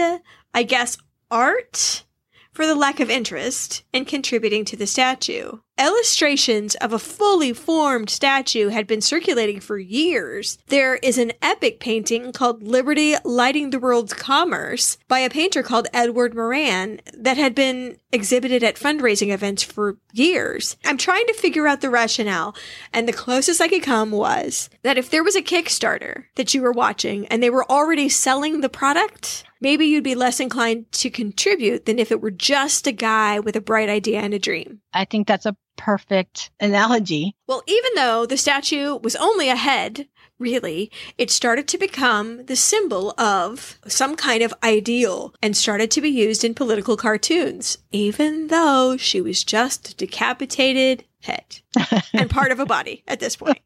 I 0.53 0.63
guess, 0.63 0.97
art 1.29 2.03
for 2.51 2.65
the 2.65 2.75
lack 2.75 2.99
of 2.99 3.09
interest 3.09 3.83
in 3.93 4.05
contributing 4.05 4.65
to 4.65 4.75
the 4.75 4.87
statue. 4.87 5.59
Illustrations 5.77 6.75
of 6.75 6.93
a 6.93 6.99
fully 6.99 7.51
formed 7.51 8.09
statue 8.09 8.69
had 8.69 8.87
been 8.87 9.01
circulating 9.01 9.59
for 9.59 9.77
years. 9.77 10.57
There 10.67 10.95
is 10.95 11.17
an 11.17 11.33
epic 11.41 11.81
painting 11.81 12.31
called 12.31 12.63
Liberty 12.63 13.15
Lighting 13.25 13.71
the 13.71 13.79
World's 13.79 14.13
Commerce 14.13 14.97
by 15.09 15.19
a 15.19 15.29
painter 15.29 15.61
called 15.61 15.87
Edward 15.93 16.33
Moran 16.33 17.01
that 17.13 17.35
had 17.35 17.53
been 17.53 17.97
exhibited 18.13 18.63
at 18.63 18.77
fundraising 18.77 19.33
events 19.33 19.63
for 19.63 19.97
years. 20.13 20.77
I'm 20.85 20.97
trying 20.97 21.27
to 21.27 21.33
figure 21.33 21.67
out 21.67 21.81
the 21.81 21.89
rationale, 21.89 22.55
and 22.93 23.05
the 23.05 23.13
closest 23.13 23.59
I 23.59 23.67
could 23.67 23.83
come 23.83 24.11
was 24.11 24.69
that 24.83 24.97
if 24.97 25.09
there 25.09 25.25
was 25.25 25.35
a 25.35 25.41
Kickstarter 25.41 26.23
that 26.35 26.53
you 26.53 26.61
were 26.61 26.71
watching 26.71 27.27
and 27.27 27.43
they 27.43 27.49
were 27.49 27.69
already 27.69 28.07
selling 28.07 28.61
the 28.61 28.69
product, 28.69 29.43
maybe 29.59 29.85
you'd 29.85 30.05
be 30.05 30.15
less 30.15 30.39
inclined 30.39 30.89
to 30.93 31.09
contribute 31.09 31.85
than 31.85 31.99
if 31.99 32.11
it 32.11 32.21
were 32.21 32.31
just 32.31 32.87
a 32.87 32.93
guy 32.93 33.41
with 33.41 33.57
a 33.57 33.61
bright 33.61 33.89
idea 33.89 34.21
and 34.21 34.33
a 34.33 34.39
dream. 34.39 34.79
I 34.95 35.05
think 35.05 35.27
that's 35.27 35.45
a 35.45 35.57
perfect 35.77 36.51
analogy. 36.59 37.35
Well, 37.47 37.61
even 37.67 37.91
though 37.95 38.25
the 38.25 38.37
statue 38.37 38.95
was 38.95 39.15
only 39.17 39.49
a 39.49 39.55
head, 39.55 40.07
really, 40.39 40.91
it 41.17 41.29
started 41.29 41.67
to 41.67 41.77
become 41.77 42.45
the 42.45 42.55
symbol 42.55 43.13
of 43.19 43.77
some 43.87 44.15
kind 44.15 44.41
of 44.41 44.53
ideal 44.63 45.33
and 45.41 45.55
started 45.55 45.91
to 45.91 46.01
be 46.01 46.09
used 46.09 46.43
in 46.43 46.53
political 46.53 46.97
cartoons, 46.97 47.77
even 47.91 48.47
though 48.47 48.97
she 48.97 49.21
was 49.21 49.43
just 49.43 49.91
a 49.91 49.95
decapitated 49.95 51.03
head 51.21 51.61
and 52.13 52.29
part 52.29 52.51
of 52.51 52.59
a 52.59 52.65
body 52.65 53.03
at 53.07 53.19
this 53.19 53.35
point. 53.35 53.59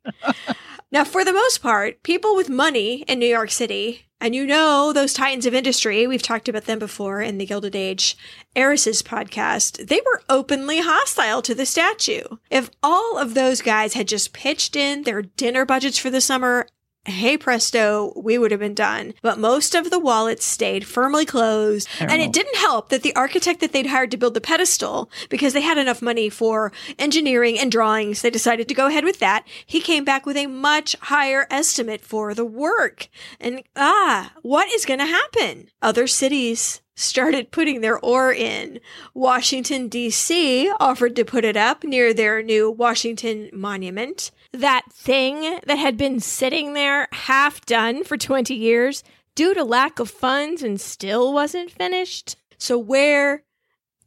Now, 0.91 1.03
for 1.03 1.23
the 1.23 1.33
most 1.33 1.61
part, 1.61 2.01
people 2.01 2.35
with 2.35 2.49
money 2.49 3.03
in 3.07 3.19
New 3.19 3.27
York 3.27 3.51
City, 3.51 4.07
and 4.19 4.33
you 4.33 4.45
know 4.47 4.91
those 4.91 5.13
titans 5.13 5.45
of 5.45 5.53
industry, 5.53 6.07
we've 6.07 6.23
talked 6.23 6.49
about 6.49 6.65
them 6.65 6.79
before 6.79 7.21
in 7.21 7.37
the 7.37 7.45
Gilded 7.45 7.75
Age 7.75 8.17
heiresses 8.55 9.03
podcast, 9.03 9.87
they 9.87 10.01
were 10.03 10.23
openly 10.29 10.79
hostile 10.79 11.43
to 11.43 11.53
the 11.53 11.67
statue. 11.67 12.23
If 12.49 12.71
all 12.81 13.19
of 13.19 13.35
those 13.35 13.61
guys 13.61 13.93
had 13.93 14.07
just 14.07 14.33
pitched 14.33 14.75
in 14.75 15.03
their 15.03 15.21
dinner 15.21 15.63
budgets 15.63 15.99
for 15.99 16.09
the 16.09 16.21
summer, 16.21 16.67
hey 17.09 17.37
presto, 17.37 18.13
we 18.15 18.37
would 18.37 18.51
have 18.51 18.59
been 18.59 18.73
done. 18.73 19.13
But 19.21 19.39
most 19.39 19.75
of 19.75 19.89
the 19.89 19.99
wallets 19.99 20.45
stayed 20.45 20.85
firmly 20.85 21.25
closed. 21.25 21.87
And 21.99 22.21
it 22.21 22.33
didn't 22.33 22.57
help 22.57 22.89
that 22.89 23.03
the 23.03 23.15
architect 23.15 23.59
that 23.59 23.71
they'd 23.71 23.87
hired 23.87 24.11
to 24.11 24.17
build 24.17 24.33
the 24.33 24.41
pedestal, 24.41 25.09
because 25.29 25.53
they 25.53 25.61
had 25.61 25.77
enough 25.77 26.01
money 26.01 26.29
for 26.29 26.71
engineering 26.97 27.57
and 27.59 27.71
drawings, 27.71 28.21
they 28.21 28.29
decided 28.29 28.67
to 28.67 28.73
go 28.73 28.87
ahead 28.87 29.03
with 29.03 29.19
that. 29.19 29.45
He 29.65 29.81
came 29.81 30.03
back 30.05 30.25
with 30.25 30.37
a 30.37 30.47
much 30.47 30.95
higher 31.01 31.47
estimate 31.49 32.01
for 32.01 32.33
the 32.33 32.45
work. 32.45 33.07
And 33.39 33.63
ah, 33.75 34.33
what 34.41 34.71
is 34.71 34.85
going 34.85 34.99
to 34.99 35.05
happen? 35.05 35.69
Other 35.81 36.07
cities 36.07 36.81
started 36.95 37.51
putting 37.51 37.79
their 37.79 37.97
oar 37.99 38.31
in. 38.33 38.79
Washington, 39.13 39.87
D.C. 39.87 40.69
offered 40.79 41.15
to 41.15 41.23
put 41.23 41.45
it 41.45 41.55
up 41.55 41.83
near 41.83 42.13
their 42.13 42.43
new 42.43 42.69
Washington 42.69 43.49
Monument. 43.53 44.31
That 44.51 44.83
thing 44.91 45.59
that 45.65 45.77
had 45.77 45.97
been 45.97 46.19
sitting 46.19 46.73
there 46.73 47.07
half 47.11 47.65
done 47.65 48.03
for 48.03 48.17
20 48.17 48.53
years 48.53 49.03
due 49.35 49.53
to 49.53 49.63
lack 49.63 49.99
of 49.99 50.09
funds 50.09 50.63
and 50.63 50.81
still 50.81 51.33
wasn't 51.33 51.71
finished. 51.71 52.35
So, 52.57 52.77
where, 52.77 53.43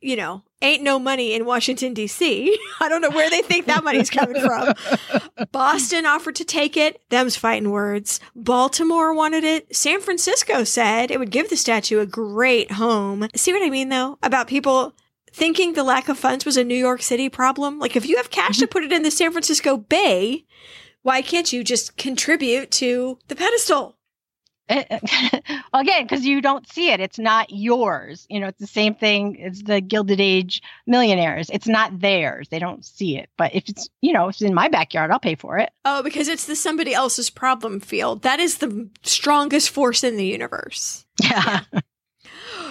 you 0.00 0.16
know, 0.16 0.42
ain't 0.60 0.82
no 0.82 0.98
money 0.98 1.32
in 1.32 1.46
Washington, 1.46 1.94
D.C., 1.94 2.58
I 2.80 2.88
don't 2.88 3.00
know 3.00 3.10
where 3.10 3.30
they 3.30 3.42
think 3.42 3.66
that 3.66 3.84
money's 3.84 4.10
coming 4.10 4.42
from. 4.42 4.74
Boston 5.52 6.06
offered 6.06 6.34
to 6.36 6.44
take 6.44 6.76
it. 6.76 7.00
Them's 7.08 7.36
fighting 7.36 7.70
words. 7.70 8.20
Baltimore 8.34 9.14
wanted 9.14 9.44
it. 9.44 9.74
San 9.74 10.00
Francisco 10.00 10.64
said 10.64 11.10
it 11.10 11.18
would 11.18 11.30
give 11.30 11.50
the 11.50 11.56
statue 11.56 12.00
a 12.00 12.06
great 12.06 12.72
home. 12.72 13.28
See 13.34 13.52
what 13.52 13.62
I 13.64 13.70
mean, 13.70 13.88
though? 13.88 14.18
About 14.22 14.48
people 14.48 14.94
thinking 15.32 15.72
the 15.72 15.82
lack 15.82 16.08
of 16.08 16.18
funds 16.18 16.44
was 16.44 16.56
a 16.56 16.64
New 16.64 16.76
York 16.76 17.02
City 17.02 17.28
problem? 17.28 17.78
Like, 17.78 17.96
if 17.96 18.06
you 18.06 18.16
have 18.16 18.30
cash 18.30 18.58
to 18.58 18.64
mm-hmm. 18.64 18.72
put 18.72 18.84
it 18.84 18.92
in 18.92 19.02
the 19.02 19.10
San 19.10 19.32
Francisco 19.32 19.76
Bay, 19.76 20.44
why 21.02 21.22
can't 21.22 21.52
you 21.52 21.64
just 21.64 21.96
contribute 21.96 22.70
to 22.72 23.18
the 23.28 23.36
pedestal? 23.36 23.96
Eh, 24.68 24.84
eh, 24.90 25.40
again, 25.74 26.04
because 26.04 26.24
you 26.24 26.40
don't 26.40 26.68
see 26.68 26.90
it. 26.90 27.00
It's 27.00 27.18
not 27.18 27.50
yours. 27.50 28.26
You 28.30 28.40
know, 28.40 28.48
it's 28.48 28.60
the 28.60 28.66
same 28.66 28.94
thing 28.94 29.42
as 29.42 29.62
the 29.62 29.80
Gilded 29.80 30.20
Age 30.20 30.62
millionaires. 30.86 31.50
It's 31.52 31.66
not 31.66 32.00
theirs. 32.00 32.48
They 32.48 32.58
don't 32.58 32.84
see 32.84 33.18
it. 33.18 33.28
But 33.36 33.54
if 33.54 33.68
it's, 33.68 33.88
you 34.00 34.12
know, 34.12 34.28
if 34.28 34.36
it's 34.36 34.42
in 34.42 34.54
my 34.54 34.68
backyard, 34.68 35.10
I'll 35.10 35.18
pay 35.18 35.34
for 35.34 35.58
it. 35.58 35.70
Oh, 35.84 36.02
because 36.02 36.28
it's 36.28 36.46
the 36.46 36.56
somebody 36.56 36.94
else's 36.94 37.30
problem 37.30 37.80
field. 37.80 38.22
That 38.22 38.40
is 38.40 38.58
the 38.58 38.88
strongest 39.02 39.70
force 39.70 40.04
in 40.04 40.16
the 40.16 40.26
universe. 40.26 41.04
Yeah. 41.22 41.60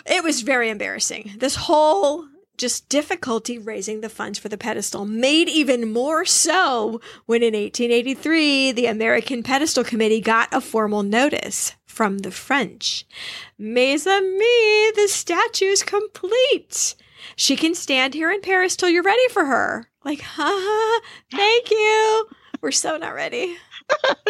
It 0.06 0.24
was 0.24 0.42
very 0.42 0.70
embarrassing. 0.70 1.36
This 1.38 1.56
whole 1.56 2.26
just 2.62 2.88
difficulty 2.90 3.58
raising 3.58 4.02
the 4.02 4.10
funds 4.10 4.38
for 4.38 4.48
the 4.48 4.58
pedestal 4.58 5.04
made 5.04 5.50
even 5.50 5.92
more 5.92 6.24
so 6.26 7.02
when 7.26 7.42
in 7.42 7.56
1883 7.56 8.72
the 8.72 8.86
American 8.86 9.42
Pedestal 9.42 9.84
Committee 9.84 10.22
got 10.22 10.54
a 10.54 10.62
formal 10.62 11.02
notice 11.02 11.74
from 11.88 12.20
the 12.20 12.30
French. 12.30 13.06
Mes 13.58 14.06
amis, 14.06 14.94
the 14.96 15.08
statue's 15.10 15.82
complete. 15.82 16.96
She 17.36 17.56
can 17.56 17.74
stand 17.74 18.14
here 18.14 18.32
in 18.32 18.42
Paris 18.42 18.76
till 18.76 18.90
you're 18.90 19.02
ready 19.02 19.28
for 19.30 19.46
her. 19.46 19.88
Like, 20.06 20.22
ha, 20.24 21.02
thank 21.32 21.72
you. 21.72 22.28
We're 22.62 22.72
so 22.72 22.96
not 22.96 23.16
ready. 23.16 23.58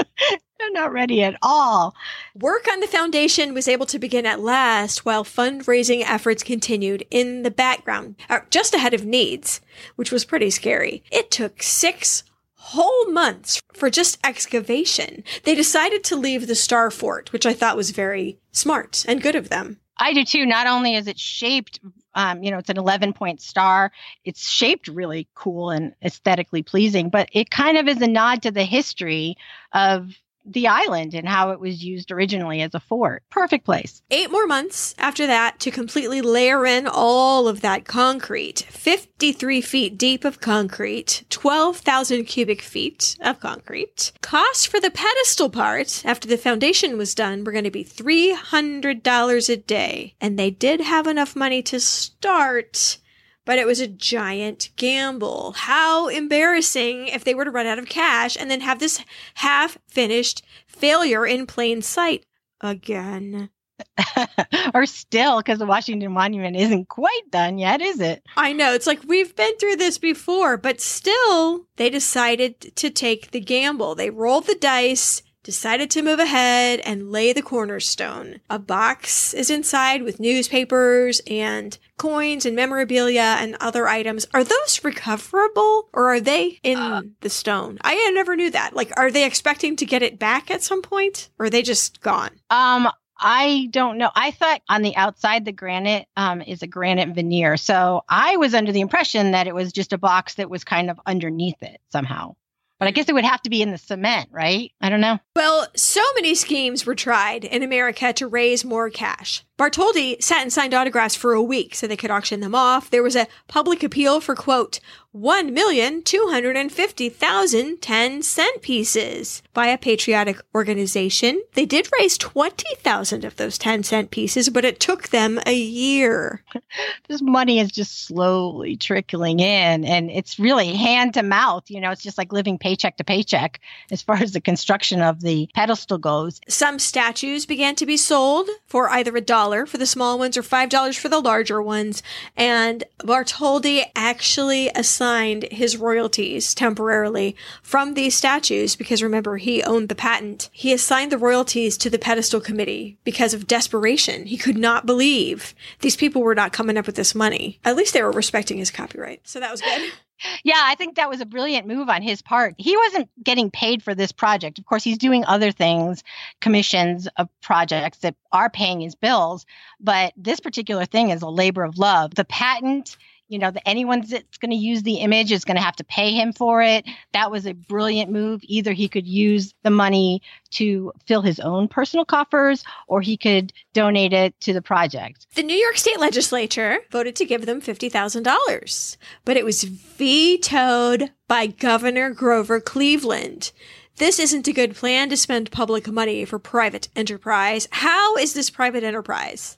They're 0.59 0.71
not 0.71 0.93
ready 0.93 1.23
at 1.23 1.37
all. 1.41 1.95
Work 2.39 2.67
on 2.71 2.81
the 2.81 2.87
foundation 2.87 3.55
was 3.55 3.67
able 3.67 3.87
to 3.87 3.97
begin 3.97 4.27
at 4.27 4.39
last 4.39 5.05
while 5.05 5.23
fundraising 5.23 6.03
efforts 6.05 6.43
continued 6.43 7.05
in 7.09 7.41
the 7.41 7.49
background, 7.49 8.15
uh, 8.29 8.41
just 8.51 8.75
ahead 8.75 8.93
of 8.93 9.03
needs, 9.03 9.61
which 9.95 10.11
was 10.11 10.23
pretty 10.23 10.51
scary. 10.51 11.03
It 11.11 11.31
took 11.31 11.63
six 11.63 12.23
whole 12.55 13.11
months 13.11 13.59
for 13.73 13.89
just 13.89 14.19
excavation. 14.23 15.23
They 15.43 15.55
decided 15.55 16.03
to 16.05 16.15
leave 16.15 16.45
the 16.45 16.55
Star 16.55 16.91
Fort, 16.91 17.33
which 17.33 17.47
I 17.47 17.53
thought 17.53 17.75
was 17.75 17.89
very 17.89 18.37
smart 18.51 19.03
and 19.07 19.21
good 19.21 19.35
of 19.35 19.49
them. 19.49 19.79
I 19.97 20.13
do 20.13 20.23
too. 20.23 20.45
Not 20.45 20.67
only 20.67 20.95
is 20.95 21.07
it 21.07 21.19
shaped, 21.19 21.79
um, 22.15 22.43
you 22.43 22.51
know, 22.51 22.57
it's 22.57 22.69
an 22.69 22.77
11 22.77 23.13
point 23.13 23.41
star, 23.41 23.91
it's 24.25 24.47
shaped 24.47 24.87
really 24.87 25.27
cool 25.33 25.69
and 25.69 25.93
aesthetically 26.03 26.63
pleasing, 26.63 27.09
but 27.09 27.29
it 27.33 27.49
kind 27.49 27.77
of 27.77 27.87
is 27.87 28.01
a 28.01 28.07
nod 28.07 28.41
to 28.43 28.51
the 28.51 28.63
history 28.63 29.35
of 29.73 30.11
the 30.45 30.67
island 30.67 31.13
and 31.13 31.27
how 31.27 31.51
it 31.51 31.59
was 31.59 31.83
used 31.83 32.11
originally 32.11 32.61
as 32.61 32.73
a 32.73 32.79
fort. 32.79 33.23
Perfect 33.29 33.65
place. 33.65 34.01
Eight 34.09 34.31
more 34.31 34.47
months 34.47 34.95
after 34.97 35.27
that 35.27 35.59
to 35.59 35.71
completely 35.71 36.21
layer 36.21 36.65
in 36.65 36.87
all 36.87 37.47
of 37.47 37.61
that 37.61 37.85
concrete 37.85 38.59
53 38.69 39.61
feet 39.61 39.97
deep 39.97 40.25
of 40.25 40.41
concrete, 40.41 41.23
12,000 41.29 42.25
cubic 42.25 42.61
feet 42.61 43.17
of 43.21 43.39
concrete. 43.39 44.11
Cost 44.21 44.67
for 44.67 44.79
the 44.79 44.91
pedestal 44.91 45.49
part 45.49 46.03
after 46.05 46.27
the 46.27 46.37
foundation 46.37 46.97
was 46.97 47.15
done 47.15 47.43
were 47.43 47.51
going 47.51 47.63
to 47.63 47.71
be 47.71 47.83
$300 47.83 49.49
a 49.49 49.57
day. 49.57 50.15
And 50.19 50.37
they 50.37 50.49
did 50.49 50.81
have 50.81 51.07
enough 51.07 51.35
money 51.35 51.61
to 51.63 51.79
start. 51.79 52.97
But 53.45 53.57
it 53.57 53.65
was 53.65 53.79
a 53.79 53.87
giant 53.87 54.69
gamble. 54.75 55.53
How 55.53 56.07
embarrassing 56.07 57.07
if 57.07 57.23
they 57.23 57.33
were 57.33 57.45
to 57.45 57.51
run 57.51 57.65
out 57.65 57.79
of 57.79 57.89
cash 57.89 58.37
and 58.39 58.51
then 58.51 58.61
have 58.61 58.79
this 58.79 59.03
half 59.35 59.77
finished 59.87 60.43
failure 60.67 61.25
in 61.25 61.47
plain 61.47 61.81
sight 61.81 62.25
again. 62.61 63.49
or 64.73 64.85
still, 64.85 65.37
because 65.37 65.59
the 65.59 65.65
Washington 65.65 66.11
Monument 66.11 66.55
isn't 66.55 66.87
quite 66.87 67.31
done 67.31 67.57
yet, 67.57 67.81
is 67.81 67.99
it? 67.99 68.23
I 68.37 68.53
know. 68.53 68.73
It's 68.73 68.87
like 68.87 69.01
we've 69.07 69.35
been 69.35 69.57
through 69.57 69.77
this 69.77 69.97
before, 69.97 70.57
but 70.57 70.81
still, 70.81 71.65
they 71.77 71.89
decided 71.89 72.75
to 72.75 72.89
take 72.89 73.31
the 73.31 73.39
gamble. 73.39 73.95
They 73.95 74.09
rolled 74.09 74.47
the 74.47 74.55
dice 74.55 75.23
decided 75.43 75.89
to 75.91 76.01
move 76.01 76.19
ahead 76.19 76.79
and 76.81 77.11
lay 77.11 77.33
the 77.33 77.41
cornerstone. 77.41 78.39
A 78.49 78.59
box 78.59 79.33
is 79.33 79.49
inside 79.49 80.03
with 80.03 80.19
newspapers 80.19 81.21
and 81.27 81.77
coins 81.97 82.45
and 82.45 82.55
memorabilia 82.55 83.37
and 83.39 83.55
other 83.59 83.87
items. 83.87 84.27
Are 84.33 84.43
those 84.43 84.83
recoverable 84.83 85.89
or 85.93 86.13
are 86.13 86.19
they 86.19 86.59
in 86.63 86.77
uh, 86.77 87.01
the 87.21 87.29
stone? 87.29 87.77
I 87.83 88.11
never 88.13 88.35
knew 88.35 88.51
that. 88.51 88.75
Like, 88.75 88.91
are 88.97 89.11
they 89.11 89.25
expecting 89.25 89.75
to 89.77 89.85
get 89.85 90.03
it 90.03 90.19
back 90.19 90.51
at 90.51 90.63
some 90.63 90.81
point 90.81 91.29
or 91.39 91.45
are 91.45 91.49
they 91.49 91.61
just 91.61 92.01
gone? 92.01 92.31
Um, 92.49 92.89
I 93.21 93.67
don't 93.69 93.99
know. 93.99 94.09
I 94.15 94.31
thought 94.31 94.61
on 94.67 94.81
the 94.81 94.95
outside 94.95 95.45
the 95.45 95.51
granite 95.51 96.07
um, 96.17 96.41
is 96.41 96.63
a 96.63 96.67
granite 96.67 97.09
veneer. 97.09 97.55
So 97.55 98.01
I 98.09 98.37
was 98.37 98.55
under 98.55 98.71
the 98.71 98.81
impression 98.81 99.31
that 99.31 99.45
it 99.45 99.53
was 99.53 99.71
just 99.71 99.93
a 99.93 99.97
box 99.97 100.35
that 100.35 100.49
was 100.49 100.63
kind 100.63 100.89
of 100.89 100.99
underneath 101.05 101.61
it 101.61 101.79
somehow. 101.89 102.35
But 102.81 102.87
I 102.87 102.91
guess 102.93 103.07
it 103.07 103.13
would 103.13 103.23
have 103.23 103.43
to 103.43 103.49
be 103.51 103.61
in 103.61 103.69
the 103.69 103.77
cement, 103.77 104.29
right? 104.31 104.71
I 104.81 104.89
don't 104.89 105.01
know. 105.01 105.19
Well, 105.35 105.67
so 105.75 106.01
many 106.15 106.33
schemes 106.33 106.83
were 106.83 106.95
tried 106.95 107.45
in 107.45 107.61
America 107.61 108.11
to 108.13 108.25
raise 108.25 108.65
more 108.65 108.89
cash. 108.89 109.45
Bartholdi 109.59 110.19
sat 110.19 110.41
and 110.41 110.51
signed 110.51 110.73
autographs 110.73 111.15
for 111.15 111.33
a 111.33 111.43
week 111.43 111.75
so 111.75 111.85
they 111.85 111.95
could 111.95 112.09
auction 112.09 112.39
them 112.39 112.55
off. 112.55 112.89
There 112.89 113.03
was 113.03 113.15
a 113.15 113.27
public 113.47 113.83
appeal 113.83 114.19
for, 114.19 114.33
quote, 114.33 114.79
1,250,000 115.15 117.81
10 117.81 118.21
cent 118.21 118.61
pieces 118.61 119.41
by 119.53 119.67
a 119.67 119.77
patriotic 119.77 120.39
organization. 120.55 121.43
They 121.53 121.65
did 121.65 121.89
raise 121.99 122.17
20,000 122.17 123.25
of 123.25 123.35
those 123.35 123.57
10 123.57 123.83
cent 123.83 124.11
pieces, 124.11 124.47
but 124.47 124.63
it 124.63 124.79
took 124.79 125.09
them 125.09 125.37
a 125.45 125.53
year. 125.53 126.41
this 127.09 127.21
money 127.21 127.59
is 127.59 127.73
just 127.73 128.05
slowly 128.05 128.77
trickling 128.77 129.41
in 129.41 129.83
and 129.83 130.09
it's 130.09 130.39
really 130.39 130.73
hand 130.73 131.15
to 131.15 131.23
mouth. 131.23 131.69
You 131.69 131.81
know, 131.81 131.91
it's 131.91 132.03
just 132.03 132.17
like 132.17 132.31
living 132.31 132.57
paycheck 132.57 132.95
to 132.95 133.03
paycheck 133.03 133.59
as 133.91 134.01
far 134.01 134.15
as 134.15 134.31
the 134.31 134.39
construction 134.39 135.01
of 135.01 135.19
the 135.19 135.49
pedestal 135.53 135.97
goes. 135.97 136.39
Some 136.47 136.79
statues 136.79 137.45
began 137.45 137.75
to 137.75 137.85
be 137.85 137.97
sold 137.97 138.49
for 138.65 138.89
either 138.89 139.13
a 139.17 139.21
dollar 139.21 139.65
for 139.65 139.77
the 139.77 139.85
small 139.85 140.17
ones 140.17 140.37
or 140.37 140.41
$5 140.41 140.97
for 140.97 141.09
the 141.09 141.19
larger 141.19 141.61
ones. 141.61 142.01
And 142.37 142.85
Bartholdi 142.99 143.83
actually 143.93 144.69
assigned 144.69 145.00
his 145.01 145.77
royalties 145.77 146.53
temporarily 146.53 147.35
from 147.61 147.93
these 147.93 148.15
statues 148.15 148.75
because 148.75 149.01
remember, 149.01 149.37
he 149.37 149.63
owned 149.63 149.89
the 149.89 149.95
patent. 149.95 150.49
He 150.51 150.73
assigned 150.73 151.11
the 151.11 151.17
royalties 151.17 151.77
to 151.77 151.89
the 151.89 151.99
pedestal 151.99 152.41
committee 152.41 152.97
because 153.03 153.33
of 153.33 153.47
desperation. 153.47 154.25
He 154.25 154.37
could 154.37 154.57
not 154.57 154.85
believe 154.85 155.55
these 155.79 155.95
people 155.95 156.21
were 156.21 156.35
not 156.35 156.53
coming 156.53 156.77
up 156.77 156.85
with 156.85 156.95
this 156.95 157.15
money. 157.15 157.59
At 157.63 157.75
least 157.75 157.93
they 157.93 158.03
were 158.03 158.11
respecting 158.11 158.57
his 158.57 158.71
copyright. 158.71 159.21
So 159.27 159.39
that 159.39 159.51
was 159.51 159.61
good. 159.61 159.91
Yeah, 160.43 160.61
I 160.61 160.75
think 160.75 160.95
that 160.95 161.09
was 161.09 161.19
a 161.19 161.25
brilliant 161.25 161.67
move 161.67 161.89
on 161.89 162.03
his 162.03 162.21
part. 162.21 162.53
He 162.59 162.77
wasn't 162.77 163.09
getting 163.23 163.49
paid 163.49 163.81
for 163.81 163.95
this 163.95 164.11
project. 164.11 164.59
Of 164.59 164.65
course, 164.65 164.83
he's 164.83 164.99
doing 164.99 165.25
other 165.25 165.51
things, 165.51 166.03
commissions 166.41 167.07
of 167.17 167.27
projects 167.41 167.97
that 167.99 168.15
are 168.31 168.49
paying 168.49 168.81
his 168.81 168.93
bills, 168.93 169.47
but 169.79 170.13
this 170.15 170.39
particular 170.39 170.85
thing 170.85 171.09
is 171.09 171.23
a 171.23 171.27
labor 171.27 171.63
of 171.63 171.79
love. 171.79 172.13
The 172.13 172.25
patent 172.25 172.97
you 173.31 173.39
know, 173.39 173.49
that 173.49 173.65
anyone 173.65 174.01
that's 174.01 174.37
going 174.37 174.51
to 174.51 174.57
use 174.57 174.83
the 174.83 174.95
image 174.95 175.31
is 175.31 175.45
going 175.45 175.55
to 175.55 175.63
have 175.63 175.77
to 175.77 175.85
pay 175.85 176.11
him 176.11 176.33
for 176.33 176.61
it. 176.61 176.85
That 177.13 177.31
was 177.31 177.47
a 177.47 177.53
brilliant 177.53 178.11
move. 178.11 178.41
Either 178.43 178.73
he 178.73 178.89
could 178.89 179.07
use 179.07 179.53
the 179.63 179.69
money 179.69 180.21
to 180.51 180.91
fill 181.07 181.21
his 181.21 181.39
own 181.39 181.69
personal 181.69 182.03
coffers 182.03 182.65
or 182.87 182.99
he 182.99 183.15
could 183.15 183.53
donate 183.71 184.11
it 184.11 184.37
to 184.41 184.51
the 184.51 184.61
project. 184.61 185.27
The 185.35 185.43
New 185.43 185.55
York 185.55 185.77
State 185.77 185.97
legislature 185.97 186.79
voted 186.91 187.15
to 187.15 187.25
give 187.25 187.45
them 187.45 187.61
$50,000, 187.61 188.97
but 189.23 189.37
it 189.37 189.45
was 189.45 189.63
vetoed 189.63 191.11
by 191.29 191.47
Governor 191.47 192.09
Grover 192.09 192.59
Cleveland. 192.59 193.53
This 193.95 194.19
isn't 194.19 194.47
a 194.49 194.53
good 194.53 194.75
plan 194.75 195.07
to 195.07 195.15
spend 195.15 195.51
public 195.51 195.87
money 195.87 196.25
for 196.25 196.37
private 196.37 196.89
enterprise. 196.97 197.69
How 197.71 198.17
is 198.17 198.33
this 198.33 198.49
private 198.49 198.83
enterprise? 198.83 199.57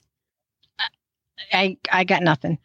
I 1.51 1.77
I 1.91 2.03
got 2.03 2.23
nothing. 2.23 2.59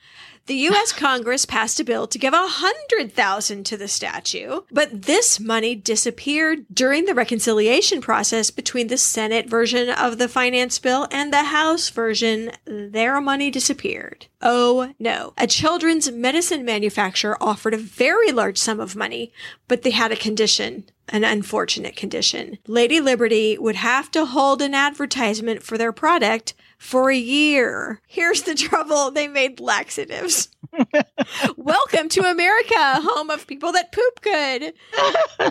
The 0.48 0.54
U.S. 0.54 0.92
Congress 0.92 1.44
passed 1.44 1.78
a 1.78 1.84
bill 1.84 2.06
to 2.06 2.18
give 2.18 2.32
a 2.32 2.46
hundred 2.46 3.12
thousand 3.12 3.64
to 3.64 3.76
the 3.76 3.86
statue, 3.86 4.62
but 4.72 5.02
this 5.02 5.38
money 5.38 5.74
disappeared 5.74 6.64
during 6.72 7.04
the 7.04 7.12
reconciliation 7.12 8.00
process 8.00 8.50
between 8.50 8.86
the 8.86 8.96
Senate 8.96 9.46
version 9.46 9.90
of 9.90 10.16
the 10.16 10.26
finance 10.26 10.78
bill 10.78 11.06
and 11.10 11.34
the 11.34 11.44
House 11.44 11.90
version. 11.90 12.52
Their 12.64 13.20
money 13.20 13.50
disappeared. 13.50 14.28
Oh 14.40 14.94
no. 14.98 15.34
A 15.36 15.46
children's 15.46 16.10
medicine 16.10 16.64
manufacturer 16.64 17.36
offered 17.42 17.74
a 17.74 17.78
very 17.78 18.32
large 18.32 18.56
sum 18.56 18.80
of 18.80 18.96
money, 18.96 19.30
but 19.68 19.82
they 19.82 19.90
had 19.90 20.12
a 20.12 20.16
condition 20.16 20.84
an 21.10 21.24
unfortunate 21.24 21.96
condition. 21.96 22.58
Lady 22.66 23.00
Liberty 23.00 23.56
would 23.58 23.76
have 23.76 24.10
to 24.10 24.26
hold 24.26 24.60
an 24.60 24.74
advertisement 24.74 25.62
for 25.62 25.78
their 25.78 25.92
product 25.92 26.54
for 26.78 27.10
a 27.10 27.16
year. 27.16 28.00
Here's 28.06 28.42
the 28.42 28.54
trouble 28.54 29.10
they 29.10 29.28
made 29.28 29.60
laxatives. 29.60 30.48
Welcome 31.56 32.08
to 32.10 32.22
America, 32.22 32.74
home 32.76 33.30
of 33.30 33.46
people 33.46 33.72
that 33.72 33.92
poop 33.92 34.20
good. 34.22 34.72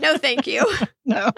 No, 0.01 0.17
thank 0.17 0.47
you. 0.47 0.65
No. 1.09 1.32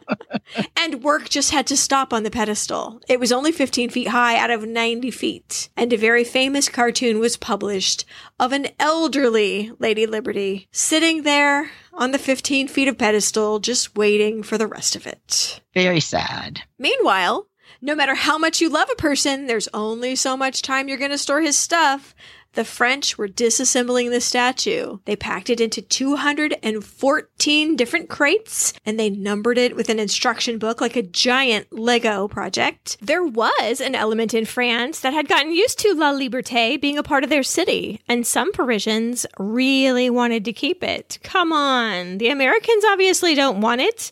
and 0.75 1.03
work 1.03 1.29
just 1.29 1.51
had 1.51 1.67
to 1.67 1.77
stop 1.77 2.11
on 2.11 2.23
the 2.23 2.31
pedestal. 2.31 2.99
It 3.07 3.19
was 3.19 3.31
only 3.31 3.51
15 3.51 3.91
feet 3.91 4.07
high 4.07 4.35
out 4.35 4.49
of 4.49 4.67
90 4.67 5.11
feet. 5.11 5.69
And 5.77 5.93
a 5.93 5.95
very 5.95 6.23
famous 6.23 6.67
cartoon 6.69 7.19
was 7.19 7.37
published 7.37 8.03
of 8.39 8.51
an 8.51 8.69
elderly 8.79 9.71
Lady 9.77 10.07
Liberty 10.07 10.67
sitting 10.71 11.21
there 11.21 11.69
on 11.93 12.09
the 12.09 12.17
15 12.17 12.67
feet 12.67 12.87
of 12.87 12.97
pedestal, 12.97 13.59
just 13.59 13.95
waiting 13.95 14.41
for 14.41 14.57
the 14.57 14.65
rest 14.65 14.95
of 14.95 15.05
it. 15.05 15.61
Very 15.75 15.99
sad. 15.99 16.61
Meanwhile, 16.79 17.45
no 17.81 17.95
matter 17.95 18.15
how 18.15 18.37
much 18.37 18.61
you 18.61 18.69
love 18.69 18.89
a 18.91 18.95
person, 18.95 19.47
there's 19.47 19.69
only 19.73 20.15
so 20.15 20.35
much 20.35 20.61
time 20.61 20.87
you're 20.87 20.97
going 20.97 21.11
to 21.11 21.17
store 21.17 21.41
his 21.41 21.57
stuff. 21.57 22.13
The 22.53 22.65
French 22.65 23.17
were 23.17 23.27
disassembling 23.27 24.09
the 24.09 24.19
statue. 24.19 24.97
They 25.05 25.15
packed 25.15 25.51
it 25.51 25.61
into 25.61 25.83
214 25.83 27.75
different 27.75 28.09
crates 28.09 28.73
and 28.85 28.99
they 28.99 29.11
numbered 29.11 29.59
it 29.59 29.75
with 29.75 29.87
an 29.89 29.99
instruction 29.99 30.57
book 30.57 30.81
like 30.81 30.95
a 30.95 31.03
giant 31.03 31.71
Lego 31.71 32.27
project. 32.27 32.97
There 33.01 33.23
was 33.23 33.79
an 33.79 33.93
element 33.93 34.33
in 34.33 34.45
France 34.45 34.99
that 35.01 35.13
had 35.13 35.27
gotten 35.27 35.53
used 35.53 35.77
to 35.79 35.93
La 35.93 36.11
Liberté 36.11 36.81
being 36.81 36.97
a 36.97 37.03
part 37.03 37.23
of 37.23 37.29
their 37.29 37.43
city, 37.43 38.01
and 38.07 38.25
some 38.25 38.51
Parisians 38.51 39.27
really 39.37 40.09
wanted 40.09 40.43
to 40.45 40.53
keep 40.53 40.83
it. 40.83 41.19
Come 41.21 41.53
on, 41.53 42.17
the 42.17 42.29
Americans 42.29 42.83
obviously 42.83 43.35
don't 43.35 43.61
want 43.61 43.81
it. 43.81 44.11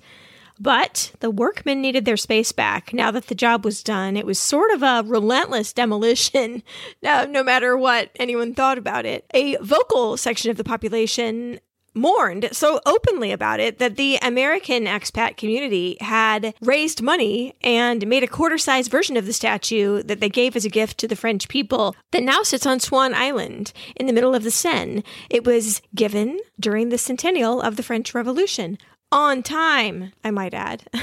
But 0.60 1.12
the 1.20 1.30
workmen 1.30 1.82
needed 1.82 2.06
their 2.06 2.18
space 2.18 2.52
back. 2.52 2.94
Now 2.94 3.12
that 3.12 3.28
the 3.28 3.36
job 3.36 3.64
was 3.64 3.84
done, 3.84 4.18
it 4.18 4.26
was 4.26 4.40
sort 4.40 4.72
of 4.72 4.84
a 4.84 5.04
relentless 5.06 5.74
demolition, 5.74 6.64
no, 7.02 7.44
matter 7.44 7.78
what 7.78 8.12
anyone 8.18 8.54
thought 8.54 8.78
about 8.78 9.06
it. 9.06 9.26
A 9.34 9.58
vocal 9.58 10.18
section 10.18 10.52
of 10.52 10.58
the 10.58 10.64
population 10.64 11.60
mourned 11.98 12.48
so 12.52 12.80
openly 12.86 13.32
about 13.32 13.60
it 13.60 13.80
that 13.80 13.96
the 13.96 14.18
American 14.22 14.86
expat 14.86 15.36
community 15.36 15.98
had 16.00 16.54
raised 16.62 17.02
money 17.02 17.56
and 17.62 18.08
made 18.08 18.24
a 18.24 18.28
quarter 18.28 18.58
sized 18.58 18.92
version 18.92 19.18
of 19.18 19.26
the 19.26 19.34
statue 19.34 20.04
that 20.04 20.20
they 20.20 20.30
gave 20.30 20.56
as 20.56 20.64
a 20.64 20.70
gift 20.70 21.00
to 21.00 21.08
the 21.08 21.16
French 21.16 21.48
people 21.50 21.96
that 22.12 22.24
now 22.24 22.44
sits 22.44 22.66
on 22.66 22.80
Swan 22.80 23.14
Island 23.14 23.74
in 23.96 24.06
the 24.06 24.14
middle 24.14 24.36
of 24.36 24.44
the 24.44 24.52
Seine. 24.52 25.04
It 25.30 25.44
was 25.44 25.82
given 25.96 26.40
during 26.60 26.90
the 26.90 26.98
centennial 26.98 27.62
of 27.62 27.76
the 27.76 27.84
French 27.84 28.14
Revolution 28.14 28.78
on 29.12 29.44
time, 29.44 30.12
I 30.24 30.32
might 30.32 30.54
add. 30.54 30.84
uh, 30.94 31.00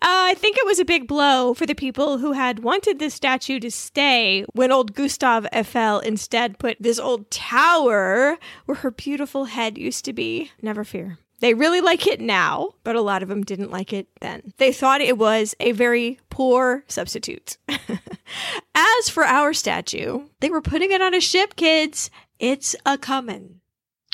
I 0.00 0.34
think 0.34 0.56
it 0.56 0.66
was 0.66 0.78
a 0.78 0.84
big 0.84 1.08
blow 1.08 1.54
for 1.54 1.66
the 1.66 1.74
people 1.74 2.18
who 2.18 2.32
had 2.32 2.60
wanted 2.60 2.98
this 2.98 3.14
statue 3.14 3.58
to 3.60 3.70
stay 3.70 4.44
when 4.52 4.70
old 4.70 4.94
Gustave 4.94 5.48
Eiffel 5.52 6.00
instead 6.00 6.58
put 6.58 6.76
this 6.80 6.98
old 6.98 7.30
tower 7.30 8.38
where 8.66 8.76
her 8.76 8.90
beautiful 8.90 9.46
head 9.46 9.76
used 9.76 10.04
to 10.04 10.12
be. 10.12 10.52
Never 10.62 10.84
fear. 10.84 11.18
They 11.40 11.54
really 11.54 11.80
like 11.80 12.06
it 12.06 12.20
now, 12.20 12.74
but 12.84 12.96
a 12.96 13.00
lot 13.00 13.22
of 13.22 13.28
them 13.28 13.42
didn't 13.42 13.70
like 13.70 13.94
it 13.94 14.08
then. 14.20 14.52
They 14.58 14.72
thought 14.72 15.00
it 15.00 15.16
was 15.16 15.54
a 15.58 15.72
very 15.72 16.18
poor 16.28 16.84
substitute. 16.86 17.56
As 18.74 19.08
for 19.08 19.24
our 19.24 19.54
statue, 19.54 20.26
they 20.40 20.50
were 20.50 20.60
putting 20.60 20.92
it 20.92 21.00
on 21.00 21.14
a 21.14 21.20
ship, 21.20 21.56
kids. 21.56 22.10
It's 22.38 22.76
a 22.84 22.98
common. 22.98 23.62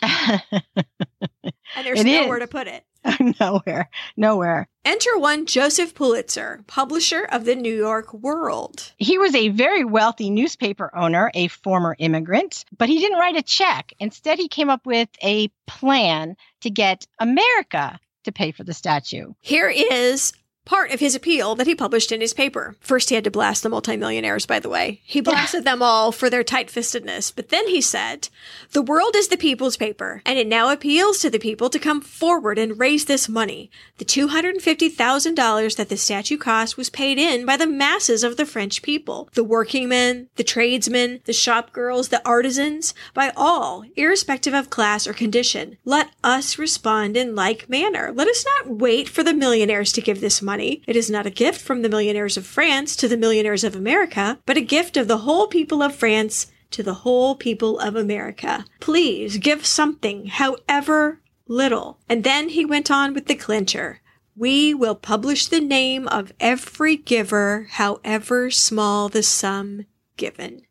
and 1.77 1.87
there's 1.87 2.01
it 2.01 2.07
nowhere 2.07 2.39
is. 2.39 2.43
to 2.43 2.47
put 2.49 2.67
it. 2.67 2.85
nowhere, 3.41 3.89
nowhere. 4.17 4.69
Enter 4.85 5.19
one 5.19 5.47
Joseph 5.47 5.95
Pulitzer, 5.95 6.65
publisher 6.67 7.25
of 7.31 7.45
the 7.45 7.55
New 7.55 7.75
York 7.75 8.13
World. 8.13 8.93
He 8.97 9.19
was 9.19 9.35
a 9.35 9.49
very 9.49 9.85
wealthy 9.85 10.31
newspaper 10.31 10.91
owner, 10.97 11.31
a 11.35 11.49
former 11.49 11.97
immigrant, 11.99 12.65
but 12.77 12.89
he 12.89 12.99
didn't 12.99 13.19
write 13.19 13.37
a 13.37 13.43
check. 13.43 13.93
Instead, 13.99 14.39
he 14.39 14.49
came 14.49 14.71
up 14.71 14.87
with 14.87 15.09
a 15.23 15.49
plan 15.67 16.37
to 16.63 16.71
get 16.71 17.07
America 17.21 17.99
to 18.25 18.33
pay 18.33 18.51
for 18.53 18.65
the 18.65 18.75
statue. 18.75 19.33
Here 19.41 19.69
is 19.69 20.33
part 20.67 20.91
of 20.91 21.01
his 21.01 21.15
appeal 21.15 21.55
that 21.55 21.67
he 21.67 21.75
published 21.75 22.13
in 22.13 22.21
his 22.21 22.35
paper. 22.35 22.77
First, 22.81 23.09
he 23.09 23.15
had 23.15 23.25
to 23.25 23.31
blast 23.31 23.63
the 23.63 23.71
multimillionaires, 23.71 24.45
by 24.45 24.61
the 24.61 24.69
way. 24.69 25.01
He 25.05 25.23
blasted 25.23 25.65
them 25.65 25.81
all 25.81 26.13
for 26.13 26.29
their 26.29 26.45
tight 26.45 26.69
fistedness. 26.69 27.35
But 27.35 27.49
then 27.49 27.69
he 27.69 27.81
said, 27.81 28.29
The 28.73 28.83
world 28.83 29.17
is 29.17 29.29
the 29.29 29.39
people's 29.39 29.77
paper, 29.77 30.21
and 30.27 30.39
it 30.39 30.47
now 30.47 30.71
appeals 30.71 31.21
to 31.21 31.31
the 31.31 31.39
people 31.39 31.71
to 31.71 31.79
come 31.79 32.01
forward 32.01 32.59
and 32.59 32.79
raise 32.79 33.07
this 33.07 33.29
money. 33.29 33.71
The 33.99 34.05
$250,000 34.05 35.77
that 35.77 35.89
the 35.89 35.97
statue 35.97 36.37
cost 36.37 36.77
was 36.77 36.91
paid 36.91 37.17
in 37.17 37.47
by 37.47 37.57
the 37.57 37.67
masses 37.67 38.25
of 38.25 38.37
the 38.37 38.45
French 38.45 38.83
people, 38.83 39.31
the 39.35 39.45
working 39.45 39.89
men, 39.89 40.29
the 40.35 40.45
tradesmen, 40.45 41.21
the 41.25 41.33
shop 41.33 41.73
girls, 41.73 42.09
the 42.09 42.27
artisans, 42.27 42.93
by 43.15 43.33
all, 43.37 43.85
irrespective 43.95 44.53
of 44.53 44.69
class 44.69 45.07
or 45.07 45.13
condition. 45.13 45.79
Let 45.85 46.11
us 46.25 46.59
respond 46.59 47.17
in 47.17 47.37
like 47.37 47.71
manner. 47.71 48.11
Let 48.13 48.27
us 48.27 48.45
not 48.45 48.77
wait 48.77 49.09
for 49.09 49.23
the 49.23 49.33
millionaires 49.33 49.93
to 49.93 50.01
give 50.01 50.21
this 50.21 50.43
money. 50.43 50.56
It 50.61 50.97
is 50.97 51.11
not 51.11 51.27
a 51.27 51.31
gift 51.31 51.61
from 51.61 51.83
the 51.83 51.89
millionaires 51.89 52.37
of 52.37 52.47
France 52.47 52.97
to 52.97 53.09
the 53.09 53.17
millionaires 53.17 53.65
of 53.65 53.77
America, 53.77 54.39
but 54.47 54.57
a 54.57 54.63
gift 54.63 54.97
of 54.97 55.09
the 55.09 55.19
whole 55.19 55.47
people 55.47 55.83
of 55.83 55.95
France 55.95 56.47
to 56.71 56.83
the 56.83 56.95
whole 56.95 57.37
people 57.37 57.79
of 57.79 57.97
America. 57.97 58.65
Please 58.81 59.39
give 59.39 59.65
something, 59.67 60.27
however 60.27 61.21
little. 61.49 61.99
And 62.09 62.25
then 62.25 62.51
he 62.51 62.65
went 62.65 62.91
on 62.91 63.15
with 63.15 63.27
the 63.27 63.35
clincher. 63.35 64.01
We 64.35 64.75
will 64.75 64.95
publish 64.95 65.47
the 65.47 65.61
name 65.61 66.09
of 66.09 66.33
every 66.41 66.97
giver, 66.97 67.69
however 67.71 68.51
small 68.51 69.09
the 69.09 69.23
sum 69.23 69.87
given. 70.17 70.63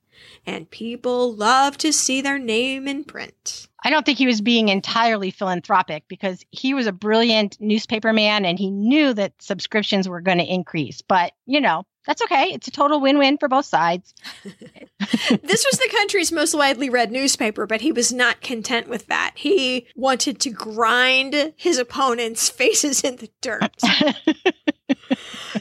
And 0.45 0.69
people 0.69 1.33
love 1.33 1.77
to 1.79 1.91
see 1.91 2.21
their 2.21 2.37
name 2.37 2.87
in 2.87 3.03
print. 3.03 3.67
I 3.85 3.91
don't 3.91 4.03
think 4.03 4.17
he 4.17 4.25
was 4.25 4.41
being 4.41 4.69
entirely 4.69 5.29
philanthropic 5.29 6.05
because 6.07 6.43
he 6.49 6.73
was 6.73 6.87
a 6.87 6.91
brilliant 6.91 7.55
newspaper 7.61 8.13
man 8.13 8.43
and 8.43 8.57
he 8.57 8.71
knew 8.71 9.13
that 9.13 9.39
subscriptions 9.39 10.09
were 10.09 10.21
going 10.21 10.39
to 10.39 10.53
increase. 10.53 11.03
But, 11.03 11.33
you 11.45 11.61
know, 11.61 11.83
that's 12.07 12.23
okay. 12.23 12.45
It's 12.51 12.67
a 12.67 12.71
total 12.71 12.99
win 12.99 13.19
win 13.19 13.37
for 13.37 13.47
both 13.47 13.65
sides. 13.65 14.15
this 14.43 15.65
was 15.65 15.79
the 15.79 15.89
country's 15.91 16.31
most 16.31 16.55
widely 16.55 16.89
read 16.89 17.11
newspaper, 17.11 17.67
but 17.67 17.81
he 17.81 17.91
was 17.91 18.11
not 18.11 18.41
content 18.41 18.87
with 18.87 19.05
that. 19.05 19.33
He 19.35 19.85
wanted 19.95 20.39
to 20.41 20.49
grind 20.49 21.53
his 21.55 21.77
opponents' 21.77 22.49
faces 22.57 23.03
in 23.03 23.17
the 23.17 23.29
dirt. 23.41 23.79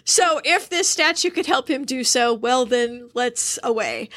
so, 0.05 0.41
if 0.45 0.71
this 0.71 0.89
statue 0.89 1.31
could 1.31 1.47
help 1.47 1.69
him 1.69 1.85
do 1.85 2.05
so, 2.05 2.33
well, 2.33 2.65
then 2.65 3.11
let's 3.13 3.59
away. 3.63 4.09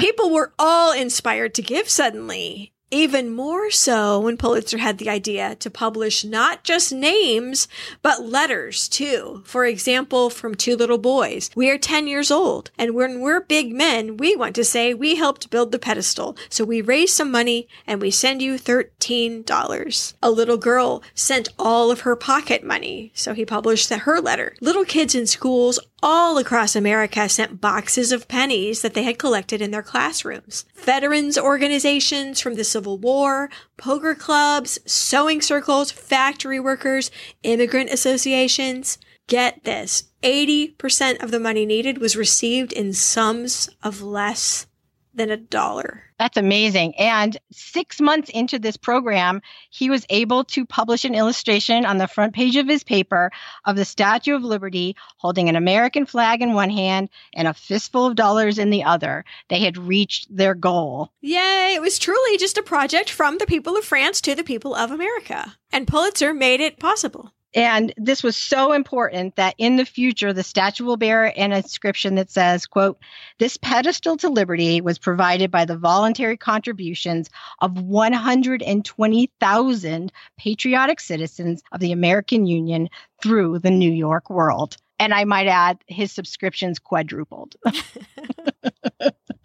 People 0.00 0.30
were 0.30 0.52
all 0.58 0.92
inspired 0.92 1.54
to 1.54 1.62
give 1.62 1.88
suddenly. 1.88 2.73
Even 2.94 3.34
more 3.34 3.72
so 3.72 4.20
when 4.20 4.36
Pulitzer 4.36 4.78
had 4.78 4.98
the 4.98 5.10
idea 5.10 5.56
to 5.56 5.68
publish 5.68 6.24
not 6.24 6.62
just 6.62 6.92
names, 6.92 7.66
but 8.02 8.24
letters 8.24 8.88
too. 8.88 9.42
For 9.44 9.66
example, 9.66 10.30
from 10.30 10.54
two 10.54 10.76
little 10.76 10.98
boys. 10.98 11.50
We 11.56 11.68
are 11.70 11.76
10 11.76 12.06
years 12.06 12.30
old, 12.30 12.70
and 12.78 12.94
when 12.94 13.20
we're 13.20 13.40
big 13.40 13.72
men, 13.72 14.16
we 14.16 14.36
want 14.36 14.54
to 14.54 14.64
say 14.64 14.94
we 14.94 15.16
helped 15.16 15.50
build 15.50 15.72
the 15.72 15.78
pedestal. 15.80 16.36
So 16.48 16.62
we 16.62 16.82
raise 16.82 17.12
some 17.12 17.32
money 17.32 17.66
and 17.84 18.00
we 18.00 18.12
send 18.12 18.40
you 18.40 18.54
$13. 18.54 20.14
A 20.22 20.30
little 20.30 20.56
girl 20.56 21.02
sent 21.16 21.48
all 21.58 21.90
of 21.90 22.02
her 22.02 22.14
pocket 22.14 22.62
money, 22.62 23.10
so 23.12 23.34
he 23.34 23.44
published 23.44 23.90
her 23.90 24.20
letter. 24.20 24.54
Little 24.60 24.84
kids 24.84 25.16
in 25.16 25.26
schools 25.26 25.80
all 26.04 26.36
across 26.36 26.76
America 26.76 27.26
sent 27.30 27.62
boxes 27.62 28.12
of 28.12 28.28
pennies 28.28 28.82
that 28.82 28.92
they 28.92 29.04
had 29.04 29.18
collected 29.18 29.62
in 29.62 29.70
their 29.70 29.82
classrooms. 29.82 30.66
Veterans 30.76 31.38
organizations 31.38 32.40
from 32.40 32.56
the 32.56 32.62
Civil 32.62 32.98
War, 32.98 33.48
poker 33.78 34.14
clubs, 34.14 34.78
sewing 34.84 35.40
circles, 35.40 35.90
factory 35.90 36.60
workers, 36.60 37.10
immigrant 37.42 37.88
associations. 37.88 38.98
Get 39.28 39.64
this 39.64 40.04
80% 40.22 41.22
of 41.22 41.30
the 41.30 41.40
money 41.40 41.64
needed 41.64 41.96
was 41.96 42.16
received 42.16 42.74
in 42.74 42.92
sums 42.92 43.70
of 43.82 44.02
less 44.02 44.66
than 45.14 45.30
a 45.30 45.36
dollar. 45.36 46.02
That's 46.18 46.36
amazing. 46.36 46.94
And 46.96 47.36
six 47.50 48.00
months 48.00 48.30
into 48.30 48.58
this 48.58 48.76
program, 48.76 49.42
he 49.70 49.90
was 49.90 50.06
able 50.10 50.44
to 50.44 50.64
publish 50.64 51.04
an 51.04 51.14
illustration 51.14 51.84
on 51.84 51.98
the 51.98 52.06
front 52.06 52.34
page 52.34 52.56
of 52.56 52.68
his 52.68 52.84
paper 52.84 53.30
of 53.64 53.76
the 53.76 53.84
Statue 53.84 54.34
of 54.34 54.42
Liberty 54.42 54.96
holding 55.16 55.48
an 55.48 55.56
American 55.56 56.06
flag 56.06 56.40
in 56.40 56.54
one 56.54 56.70
hand 56.70 57.08
and 57.34 57.48
a 57.48 57.54
fistful 57.54 58.06
of 58.06 58.16
dollars 58.16 58.58
in 58.58 58.70
the 58.70 58.84
other. 58.84 59.24
They 59.48 59.60
had 59.60 59.76
reached 59.76 60.34
their 60.34 60.54
goal. 60.54 61.10
Yay! 61.20 61.74
It 61.74 61.80
was 61.80 61.98
truly 61.98 62.38
just 62.38 62.58
a 62.58 62.62
project 62.62 63.10
from 63.10 63.38
the 63.38 63.46
people 63.46 63.76
of 63.76 63.84
France 63.84 64.20
to 64.22 64.34
the 64.34 64.44
people 64.44 64.74
of 64.74 64.90
America. 64.90 65.56
And 65.72 65.88
Pulitzer 65.88 66.32
made 66.32 66.60
it 66.60 66.78
possible. 66.78 67.32
And 67.54 67.94
this 67.96 68.24
was 68.24 68.36
so 68.36 68.72
important 68.72 69.36
that 69.36 69.54
in 69.58 69.76
the 69.76 69.84
future, 69.84 70.32
the 70.32 70.42
statue 70.42 70.84
will 70.84 70.96
bear 70.96 71.32
an 71.38 71.52
inscription 71.52 72.16
that 72.16 72.30
says, 72.30 72.66
quote, 72.66 72.98
this 73.38 73.56
pedestal 73.56 74.16
to 74.18 74.28
liberty 74.28 74.80
was 74.80 74.98
provided 74.98 75.52
by 75.52 75.64
the 75.64 75.76
voluntary 75.76 76.36
contributions 76.36 77.30
of 77.60 77.80
120,000 77.80 80.12
patriotic 80.36 80.98
citizens 80.98 81.62
of 81.70 81.78
the 81.78 81.92
American 81.92 82.46
Union 82.46 82.88
through 83.22 83.60
the 83.60 83.70
New 83.70 83.92
York 83.92 84.28
world. 84.30 84.76
And 84.98 85.12
I 85.12 85.24
might 85.24 85.46
add, 85.46 85.78
his 85.86 86.12
subscriptions 86.12 86.78
quadrupled. 86.78 87.56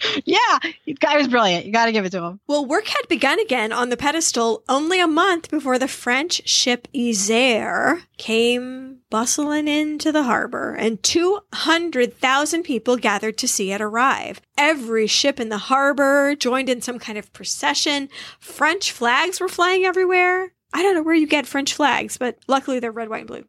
yeah, 0.25 0.59
the 0.85 0.93
guy 0.93 1.17
was 1.17 1.27
brilliant. 1.27 1.65
You 1.65 1.71
got 1.71 1.85
to 1.85 1.91
give 1.91 2.05
it 2.05 2.11
to 2.11 2.23
him. 2.23 2.39
Well, 2.47 2.65
work 2.65 2.87
had 2.87 3.07
begun 3.07 3.39
again 3.39 3.71
on 3.71 3.89
the 3.89 3.97
pedestal 3.97 4.63
only 4.69 4.99
a 4.99 5.07
month 5.07 5.49
before 5.49 5.77
the 5.77 5.87
French 5.87 6.47
ship 6.47 6.87
Isère 6.93 8.01
came 8.17 8.99
bustling 9.09 9.67
into 9.67 10.11
the 10.11 10.23
harbor, 10.23 10.75
and 10.75 11.01
200,000 11.03 12.63
people 12.63 12.97
gathered 12.97 13.37
to 13.39 13.47
see 13.47 13.71
it 13.71 13.81
arrive. 13.81 14.41
Every 14.57 15.07
ship 15.07 15.39
in 15.39 15.49
the 15.49 15.57
harbor 15.57 16.35
joined 16.35 16.69
in 16.69 16.81
some 16.81 16.99
kind 16.99 17.17
of 17.17 17.33
procession. 17.33 18.09
French 18.39 18.91
flags 18.91 19.39
were 19.39 19.49
flying 19.49 19.85
everywhere. 19.85 20.53
I 20.71 20.83
don't 20.83 20.93
know 20.93 21.01
where 21.01 21.15
you 21.15 21.27
get 21.27 21.47
French 21.47 21.73
flags, 21.73 22.17
but 22.17 22.37
luckily 22.47 22.79
they're 22.79 22.91
red, 22.91 23.09
white, 23.09 23.21
and 23.21 23.27
blue. 23.27 23.45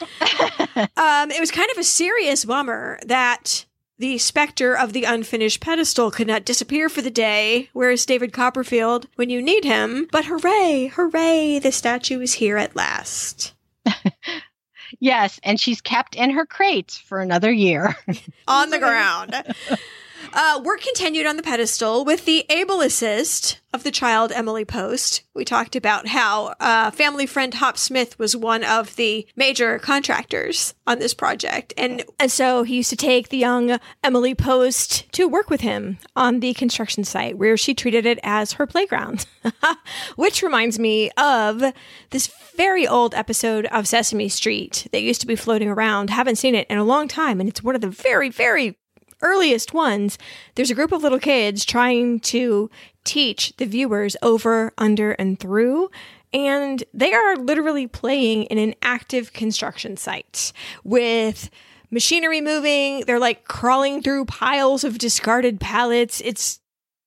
Um, 0.96 1.32
it 1.32 1.40
was 1.40 1.50
kind 1.50 1.68
of 1.72 1.78
a 1.78 1.84
serious 1.84 2.44
bummer 2.44 3.00
that 3.04 3.66
the 3.98 4.18
specter 4.18 4.76
of 4.76 4.92
the 4.92 5.04
unfinished 5.04 5.60
pedestal 5.60 6.10
could 6.10 6.28
not 6.28 6.44
disappear 6.44 6.88
for 6.88 7.02
the 7.02 7.10
day. 7.10 7.68
Whereas 7.72 8.06
David 8.06 8.32
Copperfield 8.32 9.08
when 9.16 9.28
you 9.28 9.42
need 9.42 9.64
him? 9.64 10.08
But 10.12 10.26
hooray, 10.26 10.92
hooray, 10.94 11.58
the 11.58 11.72
statue 11.72 12.20
is 12.20 12.34
here 12.34 12.56
at 12.56 12.76
last. 12.76 13.54
yes, 15.00 15.40
and 15.42 15.58
she's 15.58 15.80
kept 15.80 16.14
in 16.14 16.30
her 16.30 16.46
crate 16.46 17.02
for 17.04 17.20
another 17.20 17.50
year. 17.50 17.96
On 18.48 18.70
the 18.70 18.78
ground. 18.78 19.34
Uh, 20.32 20.60
work 20.64 20.80
continued 20.80 21.26
on 21.26 21.36
the 21.36 21.42
pedestal 21.42 22.04
with 22.04 22.24
the 22.24 22.44
able 22.50 22.80
assist 22.80 23.60
of 23.72 23.84
the 23.84 23.90
child 23.90 24.32
Emily 24.32 24.64
Post. 24.64 25.22
We 25.34 25.44
talked 25.44 25.76
about 25.76 26.08
how 26.08 26.54
uh, 26.58 26.90
family 26.90 27.26
friend 27.26 27.52
Hop 27.54 27.76
Smith 27.76 28.18
was 28.18 28.34
one 28.34 28.64
of 28.64 28.96
the 28.96 29.26
major 29.36 29.78
contractors 29.78 30.74
on 30.86 30.98
this 30.98 31.12
project. 31.14 31.74
And, 31.76 32.04
and 32.18 32.32
so 32.32 32.62
he 32.62 32.76
used 32.76 32.90
to 32.90 32.96
take 32.96 33.28
the 33.28 33.36
young 33.36 33.78
Emily 34.02 34.34
Post 34.34 35.10
to 35.12 35.28
work 35.28 35.50
with 35.50 35.60
him 35.60 35.98
on 36.16 36.40
the 36.40 36.54
construction 36.54 37.04
site 37.04 37.36
where 37.36 37.56
she 37.56 37.74
treated 37.74 38.06
it 38.06 38.18
as 38.22 38.52
her 38.52 38.66
playground. 38.66 39.26
Which 40.16 40.42
reminds 40.42 40.78
me 40.78 41.10
of 41.16 41.62
this 42.10 42.32
very 42.56 42.86
old 42.86 43.14
episode 43.14 43.66
of 43.66 43.86
Sesame 43.86 44.28
Street 44.28 44.88
that 44.92 45.02
used 45.02 45.20
to 45.20 45.26
be 45.26 45.36
floating 45.36 45.68
around. 45.68 46.10
Haven't 46.10 46.36
seen 46.36 46.54
it 46.54 46.66
in 46.68 46.78
a 46.78 46.84
long 46.84 47.06
time. 47.06 47.38
And 47.38 47.48
it's 47.48 47.62
one 47.62 47.74
of 47.74 47.80
the 47.80 47.90
very, 47.90 48.30
very 48.30 48.78
earliest 49.22 49.74
ones, 49.74 50.18
there's 50.54 50.70
a 50.70 50.74
group 50.74 50.92
of 50.92 51.02
little 51.02 51.18
kids 51.18 51.64
trying 51.64 52.20
to 52.20 52.70
teach 53.04 53.54
the 53.56 53.66
viewers 53.66 54.16
over, 54.22 54.72
under, 54.78 55.12
and 55.12 55.38
through. 55.38 55.90
And 56.32 56.84
they 56.92 57.12
are 57.14 57.36
literally 57.36 57.86
playing 57.86 58.44
in 58.44 58.58
an 58.58 58.74
active 58.82 59.32
construction 59.32 59.96
site 59.96 60.52
with 60.84 61.48
machinery 61.90 62.40
moving. 62.40 63.04
They're 63.06 63.18
like 63.18 63.48
crawling 63.48 64.02
through 64.02 64.26
piles 64.26 64.84
of 64.84 64.98
discarded 64.98 65.58
pallets. 65.58 66.20
It's 66.24 66.60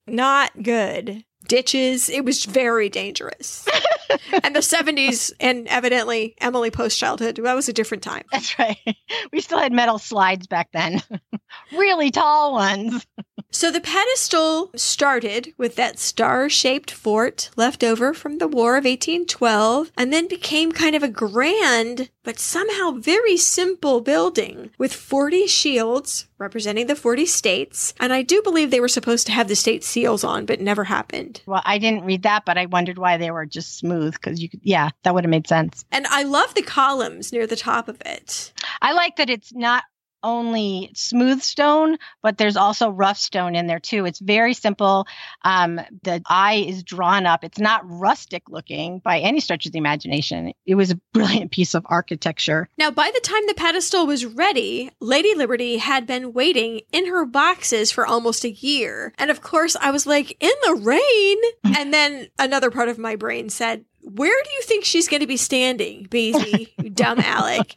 not 0.07 0.64
good. 0.64 1.24
Ditches. 1.47 2.09
It 2.09 2.26
was 2.26 2.45
very 2.45 2.89
dangerous. 2.89 3.68
and 4.43 4.55
the 4.55 4.59
70s 4.59 5.32
and 5.39 5.68
evidently 5.68 6.36
Emily 6.39 6.72
post 6.72 6.97
childhood, 6.97 7.38
that 7.38 7.55
was 7.55 7.70
a 7.70 7.74
different 7.74 8.03
time. 8.03 8.24
That's 8.32 8.57
right. 8.57 8.78
We 9.32 9.41
still 9.41 9.59
had 9.59 9.72
metal 9.72 9.99
slides 9.99 10.47
back 10.47 10.70
then, 10.74 11.01
really 11.72 12.12
tall 12.12 12.53
ones. 12.53 13.05
So 13.53 13.69
the 13.69 13.81
pedestal 13.81 14.71
started 14.75 15.53
with 15.57 15.75
that 15.75 15.99
star 15.99 16.49
shaped 16.49 16.89
fort 16.89 17.49
left 17.57 17.83
over 17.83 18.13
from 18.13 18.37
the 18.37 18.47
War 18.47 18.77
of 18.77 18.85
1812 18.85 19.91
and 19.97 20.13
then 20.13 20.29
became 20.29 20.71
kind 20.71 20.95
of 20.95 21.03
a 21.03 21.09
grand, 21.09 22.09
but 22.23 22.39
somehow 22.39 22.91
very 22.91 23.35
simple 23.35 23.99
building 23.99 24.71
with 24.77 24.93
40 24.93 25.47
shields 25.47 26.27
representing 26.37 26.87
the 26.87 26.95
40 26.95 27.25
states. 27.25 27.93
And 27.99 28.13
I 28.13 28.23
do 28.23 28.41
believe 28.41 28.71
they 28.71 28.79
were 28.79 28.87
supposed 28.87 29.27
to 29.27 29.33
have 29.33 29.47
the 29.47 29.55
state 29.55 29.83
seals 29.83 30.23
on, 30.23 30.45
but 30.45 30.61
never 30.61 30.85
happened. 30.85 31.41
Well, 31.45 31.61
I 31.65 31.77
didn't 31.77 32.05
read 32.05 32.23
that, 32.23 32.45
but 32.45 32.57
I 32.57 32.65
wondered 32.65 32.97
why 32.97 33.17
they 33.17 33.31
were 33.31 33.45
just 33.45 33.77
smooth 33.77 34.13
because 34.13 34.41
you 34.41 34.49
could, 34.49 34.61
yeah, 34.63 34.89
that 35.03 35.13
would 35.13 35.25
have 35.25 35.29
made 35.29 35.47
sense. 35.47 35.85
And 35.91 36.07
I 36.07 36.23
love 36.23 36.55
the 36.55 36.63
columns 36.63 37.31
near 37.31 37.45
the 37.45 37.55
top 37.55 37.87
of 37.89 38.01
it. 38.05 38.53
I 38.81 38.93
like 38.93 39.17
that 39.17 39.29
it's 39.29 39.53
not 39.53 39.83
only 40.24 40.91
smooth 40.95 41.41
stone, 41.41 41.97
but 42.22 42.38
there's 42.38 42.57
also 42.57 42.89
rough 42.89 43.17
stone 43.17 43.55
in 43.55 43.67
there 43.67 43.80
too. 43.80 44.05
It's 44.05 44.19
very 44.19 44.53
simple. 44.53 45.07
Um, 45.43 45.80
the 46.03 46.22
eye 46.26 46.65
is 46.67 46.84
drawn 46.84 47.26
up. 47.26 47.43
It's 47.43 47.59
not 47.59 47.82
rustic 47.86 48.43
looking 48.49 48.99
by 48.99 49.19
any 49.19 49.39
stretch 49.39 49.65
of 49.65 49.72
the 49.72 49.78
imagination. 49.78 50.53
It 50.65 50.76
was 50.76 50.91
a 50.91 50.95
brilliant 51.13 51.51
piece 51.51 51.74
of 51.74 51.86
architecture. 51.88 52.69
Now, 52.78 52.91
by 52.91 53.11
the 53.13 53.22
time 53.22 53.43
the 53.47 53.53
pedestal 53.53 54.07
was 54.07 54.26
ready, 54.26 54.91
Lady 54.99 55.36
Liberty 55.36 55.78
had 55.78 56.05
been 56.05 56.34
waiting 56.34 56.82
in 56.91 57.07
her 57.07 57.26
boxes 57.26 57.91
for 57.91 58.05
almost 58.05 58.43
a 58.43 58.51
year. 58.51 59.13
And 59.17 59.32
of 59.32 59.41
course, 59.41 59.76
I 59.76 59.91
was 59.91 60.05
like, 60.05 60.38
in 60.39 60.51
the 60.65 60.76
rain. 60.82 61.38
and 61.78 61.93
then 61.93 62.28
another 62.39 62.72
part 62.72 62.89
of 62.89 62.97
my 62.97 63.15
brain 63.15 63.49
said, 63.49 63.86
where 64.03 64.43
do 64.43 64.49
you 64.51 64.61
think 64.63 64.85
she's 64.85 65.07
going 65.07 65.21
to 65.21 65.27
be 65.27 65.37
standing, 65.37 66.07
Beezy, 66.09 66.73
you 66.81 66.89
dumb 66.93 67.19
Alec? 67.19 67.75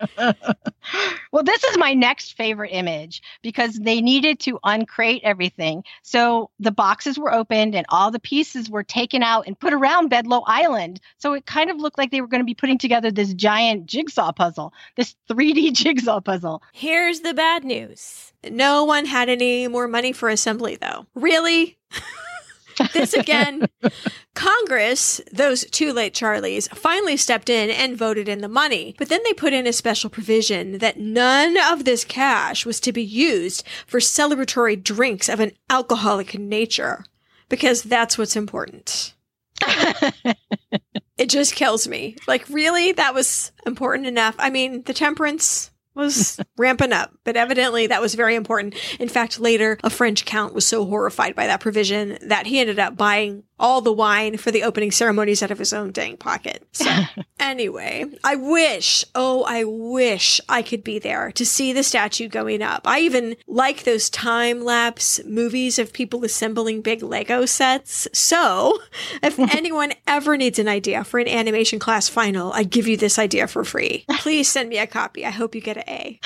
well, 1.32 1.42
this 1.42 1.62
is 1.64 1.78
my 1.78 1.94
next 1.94 2.36
favorite 2.36 2.70
image 2.70 3.22
because 3.42 3.78
they 3.78 4.00
needed 4.00 4.40
to 4.40 4.58
uncrate 4.64 5.22
everything. 5.22 5.84
So 6.02 6.50
the 6.58 6.70
boxes 6.70 7.18
were 7.18 7.32
opened 7.32 7.74
and 7.74 7.86
all 7.88 8.10
the 8.10 8.18
pieces 8.18 8.70
were 8.70 8.82
taken 8.82 9.22
out 9.22 9.46
and 9.46 9.58
put 9.58 9.72
around 9.72 10.10
Bedloe 10.10 10.44
Island. 10.46 11.00
So 11.18 11.34
it 11.34 11.46
kind 11.46 11.70
of 11.70 11.78
looked 11.78 11.98
like 11.98 12.10
they 12.10 12.20
were 12.20 12.28
going 12.28 12.42
to 12.42 12.46
be 12.46 12.54
putting 12.54 12.78
together 12.78 13.10
this 13.10 13.34
giant 13.34 13.86
jigsaw 13.86 14.32
puzzle, 14.32 14.72
this 14.96 15.14
3D 15.30 15.72
jigsaw 15.74 16.20
puzzle. 16.20 16.62
Here's 16.72 17.20
the 17.20 17.34
bad 17.34 17.64
news 17.64 18.32
no 18.50 18.84
one 18.84 19.06
had 19.06 19.28
any 19.28 19.68
more 19.68 19.88
money 19.88 20.12
for 20.12 20.28
assembly, 20.28 20.76
though. 20.76 21.06
Really? 21.14 21.78
this 22.92 23.14
again, 23.14 23.68
Congress, 24.34 25.20
those 25.32 25.64
two 25.70 25.92
late 25.92 26.14
Charlies, 26.14 26.68
finally 26.76 27.16
stepped 27.16 27.48
in 27.48 27.70
and 27.70 27.96
voted 27.96 28.28
in 28.28 28.40
the 28.40 28.48
money. 28.48 28.94
But 28.98 29.08
then 29.08 29.20
they 29.24 29.32
put 29.32 29.52
in 29.52 29.66
a 29.66 29.72
special 29.72 30.10
provision 30.10 30.78
that 30.78 30.98
none 30.98 31.56
of 31.56 31.84
this 31.84 32.04
cash 32.04 32.66
was 32.66 32.80
to 32.80 32.92
be 32.92 33.02
used 33.04 33.64
for 33.86 34.00
celebratory 34.00 34.82
drinks 34.82 35.28
of 35.28 35.40
an 35.40 35.52
alcoholic 35.70 36.38
nature, 36.38 37.04
because 37.48 37.82
that's 37.82 38.18
what's 38.18 38.36
important. 38.36 39.14
it 41.16 41.28
just 41.28 41.54
kills 41.54 41.86
me. 41.86 42.16
Like, 42.26 42.48
really? 42.48 42.92
That 42.92 43.14
was 43.14 43.52
important 43.66 44.06
enough. 44.06 44.34
I 44.38 44.50
mean, 44.50 44.82
the 44.82 44.94
temperance 44.94 45.70
was 45.94 46.40
ramping 46.56 46.92
up, 46.92 47.12
but 47.24 47.36
evidently 47.36 47.86
that 47.86 48.00
was 48.00 48.14
very 48.14 48.34
important. 48.34 48.74
In 48.98 49.08
fact, 49.08 49.40
later, 49.40 49.78
a 49.82 49.90
French 49.90 50.24
count 50.24 50.54
was 50.54 50.66
so 50.66 50.84
horrified 50.84 51.34
by 51.34 51.46
that 51.46 51.60
provision 51.60 52.18
that 52.22 52.46
he 52.46 52.58
ended 52.58 52.78
up 52.78 52.96
buying 52.96 53.44
all 53.58 53.80
the 53.80 53.92
wine 53.92 54.36
for 54.36 54.50
the 54.50 54.62
opening 54.62 54.90
ceremonies 54.90 55.42
out 55.42 55.50
of 55.50 55.58
his 55.58 55.72
own 55.72 55.92
dang 55.92 56.16
pocket. 56.16 56.66
So, 56.72 56.90
anyway, 57.38 58.04
I 58.24 58.34
wish, 58.34 59.04
oh, 59.14 59.44
I 59.44 59.64
wish 59.64 60.40
I 60.48 60.62
could 60.62 60.82
be 60.82 60.98
there 60.98 61.30
to 61.32 61.46
see 61.46 61.72
the 61.72 61.84
statue 61.84 62.28
going 62.28 62.62
up. 62.62 62.82
I 62.84 63.00
even 63.00 63.36
like 63.46 63.84
those 63.84 64.10
time 64.10 64.64
lapse 64.64 65.20
movies 65.24 65.78
of 65.78 65.92
people 65.92 66.24
assembling 66.24 66.82
big 66.82 67.02
Lego 67.02 67.46
sets. 67.46 68.08
So, 68.12 68.80
if 69.22 69.38
anyone 69.54 69.92
ever 70.06 70.36
needs 70.36 70.58
an 70.58 70.68
idea 70.68 71.04
for 71.04 71.20
an 71.20 71.28
animation 71.28 71.78
class 71.78 72.08
final, 72.08 72.52
I 72.52 72.64
give 72.64 72.88
you 72.88 72.96
this 72.96 73.18
idea 73.18 73.46
for 73.46 73.64
free. 73.64 74.04
Please 74.18 74.50
send 74.50 74.68
me 74.68 74.78
a 74.78 74.86
copy. 74.86 75.24
I 75.24 75.30
hope 75.30 75.54
you 75.54 75.60
get 75.60 75.83
A. 75.86 76.20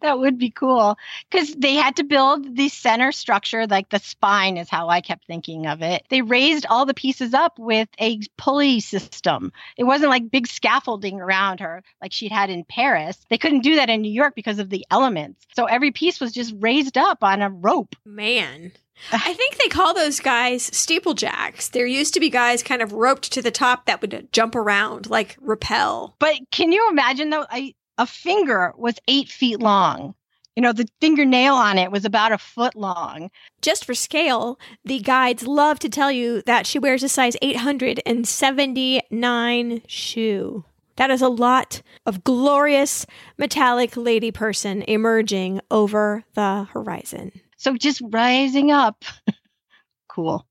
That 0.00 0.18
would 0.18 0.38
be 0.38 0.50
cool 0.50 0.96
because 1.30 1.54
they 1.54 1.74
had 1.74 1.96
to 1.96 2.04
build 2.04 2.56
the 2.56 2.68
center 2.68 3.10
structure, 3.10 3.66
like 3.66 3.88
the 3.88 3.98
spine 3.98 4.56
is 4.56 4.68
how 4.68 4.88
I 4.88 5.00
kept 5.00 5.26
thinking 5.26 5.66
of 5.66 5.82
it. 5.82 6.04
They 6.10 6.22
raised 6.22 6.66
all 6.68 6.86
the 6.86 6.94
pieces 6.94 7.34
up 7.34 7.58
with 7.58 7.88
a 7.98 8.20
pulley 8.36 8.80
system. 8.80 9.52
It 9.76 9.84
wasn't 9.84 10.10
like 10.10 10.30
big 10.30 10.46
scaffolding 10.46 11.20
around 11.20 11.60
her 11.60 11.82
like 12.00 12.12
she'd 12.12 12.32
had 12.32 12.50
in 12.50 12.64
Paris. 12.64 13.18
They 13.30 13.38
couldn't 13.38 13.62
do 13.62 13.76
that 13.76 13.90
in 13.90 14.02
New 14.02 14.12
York 14.12 14.34
because 14.34 14.58
of 14.58 14.70
the 14.70 14.86
elements. 14.90 15.46
So 15.54 15.64
every 15.64 15.90
piece 15.90 16.20
was 16.20 16.32
just 16.32 16.54
raised 16.58 16.98
up 16.98 17.24
on 17.24 17.42
a 17.42 17.50
rope. 17.50 17.96
Man. 18.04 18.72
I 19.10 19.34
think 19.34 19.56
they 19.56 19.68
call 19.68 19.94
those 19.94 20.20
guys 20.20 20.70
steeplejacks. 20.70 21.70
There 21.70 21.86
used 21.86 22.14
to 22.14 22.20
be 22.20 22.30
guys 22.30 22.62
kind 22.62 22.82
of 22.82 22.92
roped 22.92 23.32
to 23.32 23.42
the 23.42 23.50
top 23.50 23.86
that 23.86 24.00
would 24.00 24.28
jump 24.32 24.54
around, 24.54 25.10
like 25.10 25.36
rappel. 25.40 26.14
But 26.18 26.36
can 26.50 26.70
you 26.70 26.88
imagine 26.88 27.30
though? 27.30 27.46
I, 27.50 27.74
a 28.02 28.06
finger 28.06 28.74
was 28.76 28.98
eight 29.06 29.28
feet 29.28 29.60
long. 29.60 30.16
You 30.56 30.62
know, 30.62 30.72
the 30.72 30.88
fingernail 31.00 31.54
on 31.54 31.78
it 31.78 31.92
was 31.92 32.04
about 32.04 32.32
a 32.32 32.38
foot 32.38 32.74
long. 32.74 33.30
Just 33.62 33.84
for 33.84 33.94
scale, 33.94 34.58
the 34.84 34.98
guides 34.98 35.46
love 35.46 35.78
to 35.78 35.88
tell 35.88 36.10
you 36.10 36.42
that 36.42 36.66
she 36.66 36.80
wears 36.80 37.04
a 37.04 37.08
size 37.08 37.36
879 37.40 39.82
shoe. 39.86 40.64
That 40.96 41.12
is 41.12 41.22
a 41.22 41.28
lot 41.28 41.80
of 42.04 42.24
glorious 42.24 43.06
metallic 43.38 43.96
lady 43.96 44.32
person 44.32 44.82
emerging 44.82 45.60
over 45.70 46.24
the 46.34 46.64
horizon. 46.64 47.30
So 47.56 47.76
just 47.76 48.02
rising 48.10 48.72
up. 48.72 49.04
cool. 50.08 50.44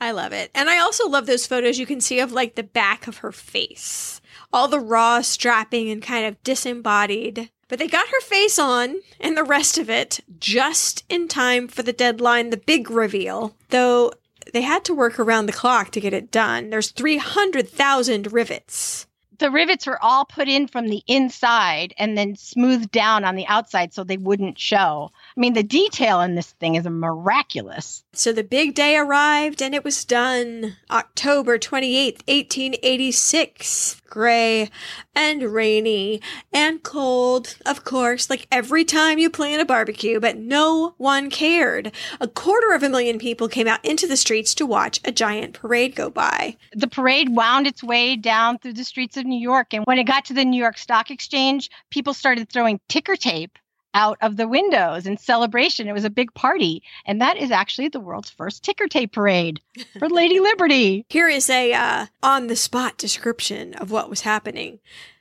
I 0.00 0.12
love 0.12 0.32
it. 0.32 0.50
And 0.54 0.70
I 0.70 0.78
also 0.78 1.08
love 1.08 1.26
those 1.26 1.46
photos 1.46 1.78
you 1.78 1.86
can 1.86 2.00
see 2.00 2.20
of 2.20 2.32
like 2.32 2.54
the 2.54 2.62
back 2.62 3.06
of 3.06 3.18
her 3.18 3.32
face. 3.32 4.20
All 4.52 4.68
the 4.68 4.80
raw 4.80 5.20
strapping 5.22 5.90
and 5.90 6.02
kind 6.02 6.24
of 6.24 6.42
disembodied. 6.44 7.50
But 7.68 7.78
they 7.78 7.88
got 7.88 8.08
her 8.08 8.20
face 8.20 8.58
on 8.58 8.96
and 9.20 9.36
the 9.36 9.44
rest 9.44 9.76
of 9.76 9.90
it 9.90 10.20
just 10.38 11.04
in 11.08 11.28
time 11.28 11.68
for 11.68 11.82
the 11.82 11.92
deadline, 11.92 12.50
the 12.50 12.56
big 12.56 12.90
reveal. 12.90 13.54
Though 13.68 14.12
they 14.52 14.62
had 14.62 14.84
to 14.86 14.94
work 14.94 15.18
around 15.18 15.46
the 15.46 15.52
clock 15.52 15.90
to 15.90 16.00
get 16.00 16.14
it 16.14 16.30
done. 16.30 16.70
There's 16.70 16.90
300,000 16.90 18.32
rivets. 18.32 19.06
The 19.38 19.50
rivets 19.50 19.86
were 19.86 20.02
all 20.02 20.24
put 20.24 20.48
in 20.48 20.66
from 20.66 20.88
the 20.88 21.02
inside 21.06 21.94
and 21.96 22.18
then 22.18 22.34
smoothed 22.34 22.90
down 22.90 23.24
on 23.24 23.36
the 23.36 23.46
outside 23.46 23.94
so 23.94 24.02
they 24.02 24.16
wouldn't 24.16 24.58
show. 24.58 25.12
I 25.38 25.40
mean, 25.40 25.52
the 25.52 25.62
detail 25.62 26.20
in 26.20 26.34
this 26.34 26.50
thing 26.50 26.74
is 26.74 26.84
miraculous. 26.84 28.02
So 28.12 28.32
the 28.32 28.42
big 28.42 28.74
day 28.74 28.96
arrived 28.96 29.62
and 29.62 29.72
it 29.72 29.84
was 29.84 30.04
done. 30.04 30.76
October 30.90 31.60
28th, 31.60 32.26
1886. 32.26 34.02
Gray 34.10 34.68
and 35.14 35.42
rainy 35.42 36.20
and 36.52 36.82
cold, 36.82 37.56
of 37.64 37.84
course, 37.84 38.28
like 38.28 38.48
every 38.50 38.84
time 38.84 39.18
you 39.18 39.30
plan 39.30 39.60
a 39.60 39.64
barbecue, 39.64 40.18
but 40.18 40.38
no 40.38 40.94
one 40.96 41.30
cared. 41.30 41.92
A 42.20 42.26
quarter 42.26 42.72
of 42.72 42.82
a 42.82 42.88
million 42.88 43.20
people 43.20 43.46
came 43.46 43.68
out 43.68 43.84
into 43.84 44.08
the 44.08 44.16
streets 44.16 44.54
to 44.54 44.66
watch 44.66 44.98
a 45.04 45.12
giant 45.12 45.54
parade 45.54 45.94
go 45.94 46.10
by. 46.10 46.56
The 46.72 46.88
parade 46.88 47.36
wound 47.36 47.68
its 47.68 47.84
way 47.84 48.16
down 48.16 48.58
through 48.58 48.72
the 48.72 48.82
streets 48.82 49.16
of 49.16 49.24
New 49.24 49.38
York. 49.38 49.72
And 49.72 49.84
when 49.84 49.98
it 49.98 50.04
got 50.04 50.24
to 50.24 50.34
the 50.34 50.44
New 50.44 50.60
York 50.60 50.78
Stock 50.78 51.12
Exchange, 51.12 51.70
people 51.90 52.12
started 52.12 52.48
throwing 52.48 52.80
ticker 52.88 53.14
tape 53.14 53.56
out 53.94 54.18
of 54.20 54.36
the 54.36 54.48
windows 54.48 55.06
in 55.06 55.16
celebration. 55.16 55.88
It 55.88 55.92
was 55.92 56.04
a 56.04 56.10
big 56.10 56.32
party. 56.34 56.82
And 57.06 57.20
that 57.20 57.36
is 57.36 57.50
actually 57.50 57.88
the 57.88 58.00
world's 58.00 58.30
first 58.30 58.62
ticker 58.62 58.86
tape 58.86 59.12
parade 59.12 59.60
for 59.98 60.08
Lady 60.08 60.40
Liberty. 60.40 61.04
Here 61.08 61.28
is 61.28 61.48
a 61.50 61.72
uh, 61.72 62.06
on 62.22 62.46
the 62.46 62.56
spot 62.56 62.98
description 62.98 63.74
of 63.74 63.90
what 63.90 64.10
was 64.10 64.22
happening. 64.22 64.80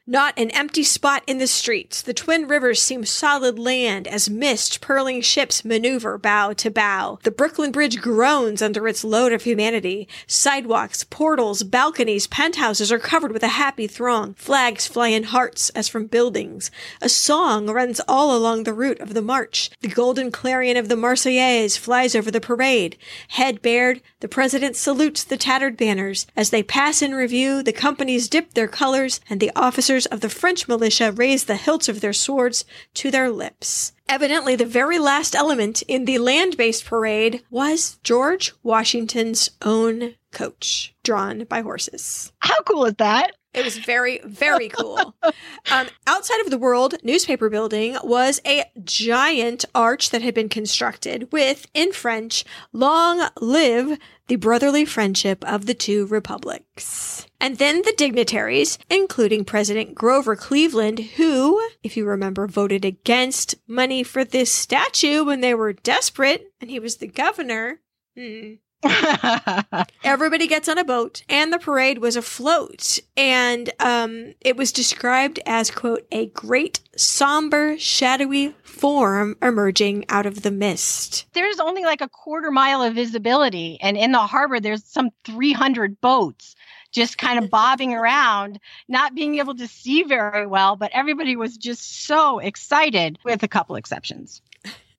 Not 0.09 0.39
an 0.39 0.51
empty 0.51 0.83
spot 0.83 1.21
in 1.27 1.37
the 1.37 1.47
streets. 1.47 2.01
The 2.01 2.13
twin 2.13 2.47
rivers 2.47 2.81
seem 2.81 3.03
solid 3.03 3.59
land 3.59 4.07
as 4.07 4.29
mist 4.29 4.79
purling 4.79 5.19
ships 5.19 5.65
maneuver 5.65 6.17
bow 6.17 6.53
to 6.53 6.71
bow. 6.71 7.19
The 7.23 7.31
Brooklyn 7.31 7.73
Bridge 7.73 7.99
groans 7.99 8.61
under 8.61 8.87
its 8.87 9.03
load 9.03 9.33
of 9.33 9.43
humanity. 9.43 10.07
Sidewalks, 10.25 11.03
portals, 11.03 11.63
balconies, 11.63 12.25
penthouses 12.25 12.89
are 12.89 12.99
covered 12.99 13.33
with 13.33 13.43
a 13.43 13.49
happy 13.49 13.85
throng. 13.85 14.33
Flags 14.35 14.87
fly 14.87 15.09
in 15.09 15.23
hearts 15.23 15.71
as 15.71 15.89
from 15.89 16.07
buildings. 16.07 16.71
A 17.01 17.09
song 17.09 17.69
runs 17.69 17.99
all 18.07 18.33
along 18.33 18.63
the 18.63 18.73
route 18.73 19.01
of 19.01 19.13
the 19.13 19.21
march. 19.21 19.71
The 19.81 19.89
golden 19.89 20.31
clarion 20.31 20.77
of 20.77 20.87
the 20.87 20.95
Marseillaise 20.95 21.77
flies 21.77 22.15
over 22.15 22.31
the 22.31 22.39
parade. 22.39 22.95
Head 23.27 23.61
bared, 23.61 24.01
the 24.21 24.29
president 24.29 24.77
salutes 24.77 25.25
the 25.25 25.35
tattered 25.35 25.75
banners. 25.75 26.27
As 26.33 26.49
they 26.49 26.63
pass 26.63 27.01
in 27.01 27.13
review, 27.13 27.61
the 27.61 27.73
companies 27.73 28.29
dip 28.29 28.53
their 28.53 28.69
colors 28.69 29.19
and 29.29 29.41
the 29.41 29.51
officers 29.53 29.96
of 30.05 30.21
the 30.21 30.29
French 30.29 30.67
militia 30.67 31.11
raised 31.11 31.47
the 31.47 31.55
hilts 31.55 31.89
of 31.89 32.01
their 32.01 32.13
swords 32.13 32.65
to 32.93 33.11
their 33.11 33.29
lips. 33.29 33.93
Evidently, 34.07 34.55
the 34.55 34.65
very 34.65 34.99
last 34.99 35.35
element 35.35 35.81
in 35.83 36.05
the 36.05 36.19
land 36.19 36.55
based 36.55 36.85
parade 36.85 37.43
was 37.49 37.99
George 38.03 38.53
Washington's 38.63 39.49
own 39.61 40.15
coach 40.31 40.95
drawn 41.03 41.43
by 41.45 41.61
horses. 41.61 42.31
How 42.39 42.61
cool 42.61 42.85
is 42.85 42.95
that? 42.95 43.31
It 43.53 43.65
was 43.65 43.79
very, 43.79 44.19
very 44.23 44.69
cool. 44.69 45.15
um, 45.71 45.87
outside 46.05 46.39
of 46.41 46.51
the 46.51 46.59
World 46.59 46.95
Newspaper 47.03 47.49
Building 47.49 47.97
was 48.03 48.39
a 48.45 48.65
giant 48.83 49.65
arch 49.73 50.11
that 50.11 50.21
had 50.21 50.35
been 50.35 50.47
constructed 50.47 51.31
with, 51.31 51.65
in 51.73 51.91
French, 51.91 52.45
Long 52.71 53.27
live 53.41 53.97
the 54.27 54.35
brotherly 54.35 54.85
friendship 54.85 55.43
of 55.47 55.65
the 55.65 55.73
two 55.73 56.05
republics. 56.07 57.25
And 57.39 57.57
then 57.57 57.83
the 57.83 57.93
dignitaries, 57.97 58.77
including 58.89 59.45
President 59.45 59.95
Grover 59.95 60.35
Cleveland, 60.35 60.99
who, 60.99 61.61
if 61.83 61.95
you 61.95 62.05
remember, 62.05 62.47
voted 62.47 62.83
against 62.83 63.55
money 63.67 64.03
for 64.03 64.23
this 64.23 64.51
statue 64.51 65.23
when 65.23 65.41
they 65.41 65.53
were 65.53 65.73
desperate 65.73 66.51
and 66.59 66.69
he 66.69 66.79
was 66.79 66.97
the 66.97 67.07
governor. 67.07 67.79
Hmm. 68.17 68.55
Everybody 70.03 70.47
gets 70.47 70.69
on 70.69 70.77
a 70.77 70.83
boat, 70.83 71.23
and 71.29 71.51
the 71.51 71.59
parade 71.59 71.97
was 71.97 72.15
afloat. 72.15 72.99
And 73.15 73.71
um, 73.79 74.33
it 74.41 74.55
was 74.55 74.71
described 74.71 75.39
as, 75.45 75.71
quote, 75.71 76.05
a 76.11 76.27
great, 76.27 76.79
somber, 76.95 77.77
shadowy 77.77 78.55
form 78.63 79.35
emerging 79.41 80.05
out 80.09 80.25
of 80.25 80.43
the 80.43 80.51
mist. 80.51 81.25
There's 81.33 81.59
only 81.59 81.83
like 81.83 82.01
a 82.01 82.09
quarter 82.09 82.51
mile 82.51 82.83
of 82.83 82.93
visibility, 82.95 83.79
and 83.81 83.97
in 83.97 84.11
the 84.11 84.19
harbor, 84.19 84.59
there's 84.59 84.83
some 84.83 85.09
300 85.25 85.99
boats 85.99 86.55
just 86.91 87.17
kind 87.17 87.43
of 87.43 87.49
bobbing 87.51 87.93
around, 87.93 88.59
not 88.87 89.15
being 89.15 89.39
able 89.39 89.55
to 89.55 89.67
see 89.67 90.03
very 90.03 90.47
well, 90.47 90.75
but 90.75 90.91
everybody 90.93 91.35
was 91.35 91.57
just 91.57 92.05
so 92.05 92.39
excited, 92.39 93.19
with 93.23 93.43
a 93.43 93.47
couple 93.47 93.75
exceptions. 93.75 94.41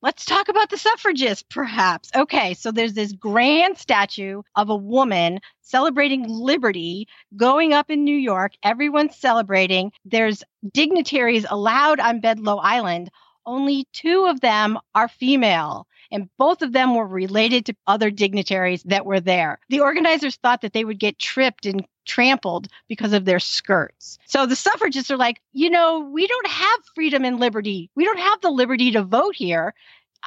Let's 0.01 0.25
talk 0.25 0.49
about 0.49 0.71
the 0.71 0.79
suffragists, 0.79 1.45
perhaps. 1.51 2.11
Okay, 2.15 2.55
so 2.55 2.71
there's 2.71 2.95
this 2.95 3.13
grand 3.13 3.79
statue 3.79 4.43
of 4.55 4.71
a 4.71 4.77
woman 4.77 5.41
celebrating 5.63 6.25
liberty 6.29 7.09
going 7.37 7.73
up 7.73 7.91
in 7.91 8.05
New 8.05 8.17
York. 8.17 8.53
Everyone's 8.63 9.17
celebrating. 9.17 9.91
There's 10.05 10.45
dignitaries 10.73 11.47
allowed 11.51 11.99
on 11.99 12.21
Bedloe 12.21 12.59
Island. 12.59 13.11
Only 13.45 13.89
two 13.93 14.27
of 14.27 14.41
them 14.41 14.79
are 14.95 15.09
female, 15.09 15.88
and 16.11 16.29
both 16.39 16.63
of 16.63 16.73
them 16.73 16.95
were 16.95 17.07
related 17.07 17.67
to 17.67 17.77
other 17.87 18.11
dignitaries 18.11 18.83
that 18.85 19.07
were 19.07 19.21
there. 19.21 19.59
The 19.69 19.81
organizers 19.81 20.37
thought 20.37 20.63
that 20.63 20.73
they 20.73 20.85
would 20.85 20.99
get 20.99 21.19
tripped 21.19 21.67
and 21.67 21.87
trampled 22.07 22.69
because 22.89 23.13
of 23.13 23.25
their 23.25 23.41
skirts. 23.41 24.19
So 24.27 24.47
the 24.47 24.57
suffragists 24.57 25.11
are 25.11 25.17
like, 25.17 25.41
you 25.53 25.71
know, 25.71 26.01
we 26.01 26.27
don't 26.27 26.49
have 26.49 26.81
freedom 26.95 27.25
and 27.25 27.39
liberty. 27.39 27.91
We 27.95 28.05
don't 28.05 28.19
have 28.19 28.41
the 28.41 28.51
liberty 28.51 28.91
to 28.93 29.03
vote 29.03 29.37
here. 29.37 29.75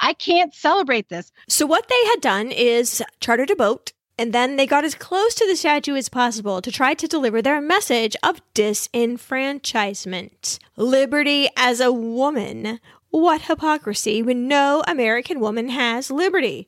I 0.00 0.14
can't 0.14 0.54
celebrate 0.54 1.10
this. 1.10 1.30
So, 1.48 1.66
what 1.66 1.86
they 1.88 2.04
had 2.06 2.22
done 2.22 2.50
is 2.50 3.02
chartered 3.20 3.50
a 3.50 3.56
boat 3.56 3.92
and 4.18 4.32
then 4.32 4.56
they 4.56 4.66
got 4.66 4.84
as 4.84 4.94
close 4.94 5.34
to 5.34 5.46
the 5.46 5.56
statue 5.56 5.96
as 5.96 6.08
possible 6.08 6.62
to 6.62 6.70
try 6.70 6.94
to 6.94 7.08
deliver 7.08 7.42
their 7.42 7.60
message 7.60 8.14
of 8.22 8.40
disenfranchisement. 8.54 10.60
Liberty 10.76 11.48
as 11.56 11.80
a 11.80 11.90
woman. 11.90 12.78
What 13.12 13.42
hypocrisy 13.42 14.22
when 14.22 14.48
no 14.48 14.82
American 14.88 15.38
woman 15.38 15.68
has 15.68 16.10
liberty. 16.10 16.66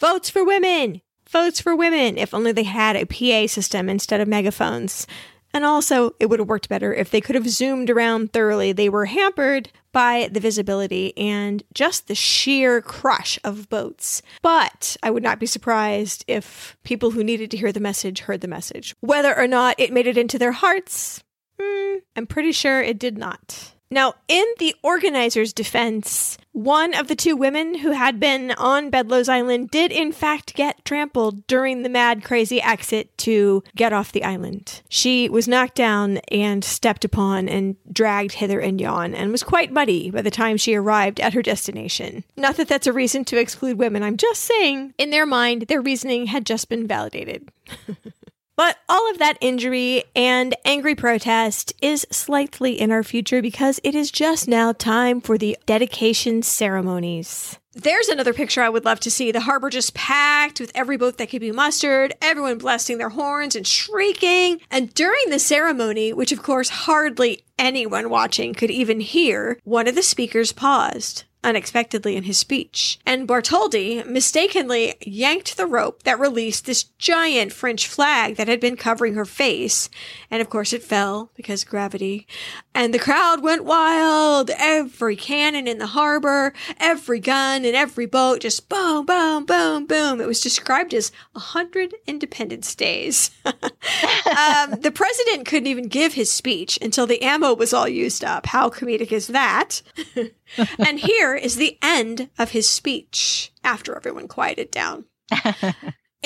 Votes 0.00 0.28
for 0.28 0.44
women! 0.44 1.00
Votes 1.28 1.60
for 1.60 1.76
women! 1.76 2.18
If 2.18 2.34
only 2.34 2.50
they 2.50 2.64
had 2.64 2.96
a 2.96 3.06
PA 3.06 3.46
system 3.46 3.88
instead 3.88 4.20
of 4.20 4.26
megaphones. 4.26 5.06
And 5.54 5.64
also, 5.64 6.16
it 6.18 6.26
would 6.26 6.40
have 6.40 6.48
worked 6.48 6.68
better 6.68 6.92
if 6.92 7.12
they 7.12 7.20
could 7.20 7.36
have 7.36 7.48
zoomed 7.48 7.88
around 7.88 8.32
thoroughly. 8.32 8.72
They 8.72 8.88
were 8.88 9.04
hampered 9.06 9.70
by 9.92 10.28
the 10.32 10.40
visibility 10.40 11.16
and 11.16 11.62
just 11.72 12.08
the 12.08 12.16
sheer 12.16 12.82
crush 12.82 13.38
of 13.44 13.68
boats. 13.68 14.22
But 14.42 14.96
I 15.04 15.10
would 15.12 15.22
not 15.22 15.38
be 15.38 15.46
surprised 15.46 16.24
if 16.26 16.76
people 16.82 17.12
who 17.12 17.22
needed 17.22 17.52
to 17.52 17.56
hear 17.56 17.70
the 17.70 17.78
message 17.78 18.22
heard 18.22 18.40
the 18.40 18.48
message. 18.48 18.96
Whether 19.02 19.38
or 19.38 19.46
not 19.46 19.78
it 19.78 19.92
made 19.92 20.08
it 20.08 20.18
into 20.18 20.36
their 20.36 20.50
hearts, 20.50 21.22
hmm, 21.60 21.98
I'm 22.16 22.26
pretty 22.26 22.50
sure 22.50 22.82
it 22.82 22.98
did 22.98 23.16
not. 23.16 23.75
Now, 23.90 24.14
in 24.26 24.44
the 24.58 24.74
organizers' 24.82 25.52
defense, 25.52 26.38
one 26.52 26.94
of 26.94 27.06
the 27.06 27.14
two 27.14 27.36
women 27.36 27.76
who 27.76 27.92
had 27.92 28.18
been 28.18 28.50
on 28.52 28.90
Bedloe's 28.90 29.28
Island 29.28 29.70
did 29.70 29.92
in 29.92 30.10
fact 30.10 30.54
get 30.54 30.84
trampled 30.84 31.46
during 31.46 31.82
the 31.82 31.88
mad, 31.88 32.24
crazy 32.24 32.60
exit 32.60 33.16
to 33.18 33.62
get 33.76 33.92
off 33.92 34.10
the 34.10 34.24
island. 34.24 34.82
She 34.88 35.28
was 35.28 35.46
knocked 35.46 35.74
down 35.74 36.16
and 36.32 36.64
stepped 36.64 37.04
upon 37.04 37.48
and 37.48 37.76
dragged 37.92 38.32
hither 38.32 38.58
and 38.58 38.80
yon 38.80 39.14
and 39.14 39.30
was 39.30 39.42
quite 39.42 39.70
muddy 39.70 40.10
by 40.10 40.22
the 40.22 40.30
time 40.30 40.56
she 40.56 40.74
arrived 40.74 41.20
at 41.20 41.34
her 41.34 41.42
destination. 41.42 42.24
Not 42.36 42.56
that 42.56 42.68
that's 42.68 42.86
a 42.86 42.92
reason 42.92 43.24
to 43.26 43.38
exclude 43.38 43.78
women, 43.78 44.02
I'm 44.02 44.16
just 44.16 44.42
saying, 44.42 44.94
in 44.98 45.10
their 45.10 45.26
mind, 45.26 45.62
their 45.62 45.82
reasoning 45.82 46.26
had 46.26 46.46
just 46.46 46.68
been 46.68 46.86
validated. 46.88 47.50
But 48.56 48.78
all 48.88 49.10
of 49.10 49.18
that 49.18 49.36
injury 49.42 50.04
and 50.14 50.54
angry 50.64 50.94
protest 50.94 51.74
is 51.82 52.06
slightly 52.10 52.80
in 52.80 52.90
our 52.90 53.02
future 53.02 53.42
because 53.42 53.80
it 53.84 53.94
is 53.94 54.10
just 54.10 54.48
now 54.48 54.72
time 54.72 55.20
for 55.20 55.36
the 55.36 55.58
dedication 55.66 56.42
ceremonies. 56.42 57.58
There's 57.74 58.08
another 58.08 58.32
picture 58.32 58.62
I 58.62 58.70
would 58.70 58.86
love 58.86 59.00
to 59.00 59.10
see. 59.10 59.30
The 59.30 59.40
harbor 59.40 59.68
just 59.68 59.92
packed 59.92 60.58
with 60.58 60.72
every 60.74 60.96
boat 60.96 61.18
that 61.18 61.28
could 61.28 61.42
be 61.42 61.52
mustered, 61.52 62.14
everyone 62.22 62.56
blasting 62.56 62.96
their 62.96 63.10
horns 63.10 63.54
and 63.54 63.66
shrieking. 63.66 64.62
And 64.70 64.94
during 64.94 65.28
the 65.28 65.38
ceremony, 65.38 66.14
which 66.14 66.32
of 66.32 66.42
course 66.42 66.70
hardly 66.70 67.42
anyone 67.58 68.08
watching 68.08 68.54
could 68.54 68.70
even 68.70 69.00
hear, 69.00 69.60
one 69.64 69.86
of 69.86 69.94
the 69.94 70.02
speakers 70.02 70.52
paused 70.52 71.24
unexpectedly 71.46 72.16
in 72.16 72.24
his 72.24 72.38
speech, 72.38 72.98
and 73.06 73.28
Bartholdi 73.28 74.04
mistakenly 74.04 74.94
yanked 75.00 75.56
the 75.56 75.64
rope 75.64 76.02
that 76.02 76.18
released 76.18 76.66
this 76.66 76.82
giant 76.98 77.52
French 77.52 77.86
flag 77.86 78.34
that 78.34 78.48
had 78.48 78.58
been 78.58 78.76
covering 78.76 79.14
her 79.14 79.24
face, 79.24 79.88
and 80.28 80.42
of 80.42 80.50
course 80.50 80.72
it 80.72 80.82
fell 80.82 81.30
because 81.36 81.62
gravity, 81.62 82.26
and 82.74 82.92
the 82.92 82.98
crowd 82.98 83.42
went 83.42 83.64
wild. 83.64 84.50
Every 84.58 85.14
cannon 85.14 85.68
in 85.68 85.78
the 85.78 85.86
harbor, 85.86 86.52
every 86.78 87.20
gun 87.20 87.64
in 87.64 87.76
every 87.76 88.06
boat 88.06 88.40
just 88.40 88.68
boom, 88.68 89.06
boom, 89.06 89.46
boom, 89.46 89.86
boom. 89.86 90.20
It 90.20 90.26
was 90.26 90.40
described 90.40 90.92
as 90.92 91.12
a 91.36 91.38
hundred 91.38 91.94
Independence 92.08 92.74
Days. 92.74 93.30
um, 93.44 94.80
the 94.80 94.92
president 94.92 95.46
couldn't 95.46 95.68
even 95.68 95.86
give 95.86 96.14
his 96.14 96.32
speech 96.32 96.76
until 96.82 97.06
the 97.06 97.22
ammo 97.22 97.54
was 97.54 97.72
all 97.72 97.88
used 97.88 98.24
up. 98.24 98.46
How 98.46 98.68
comedic 98.68 99.12
is 99.12 99.28
that? 99.28 99.82
and 100.78 101.00
here 101.00 101.34
is 101.34 101.56
the 101.56 101.78
end 101.82 102.30
of 102.38 102.50
his 102.50 102.68
speech 102.68 103.52
after 103.64 103.96
everyone 103.96 104.28
quieted 104.28 104.70
down. 104.70 105.06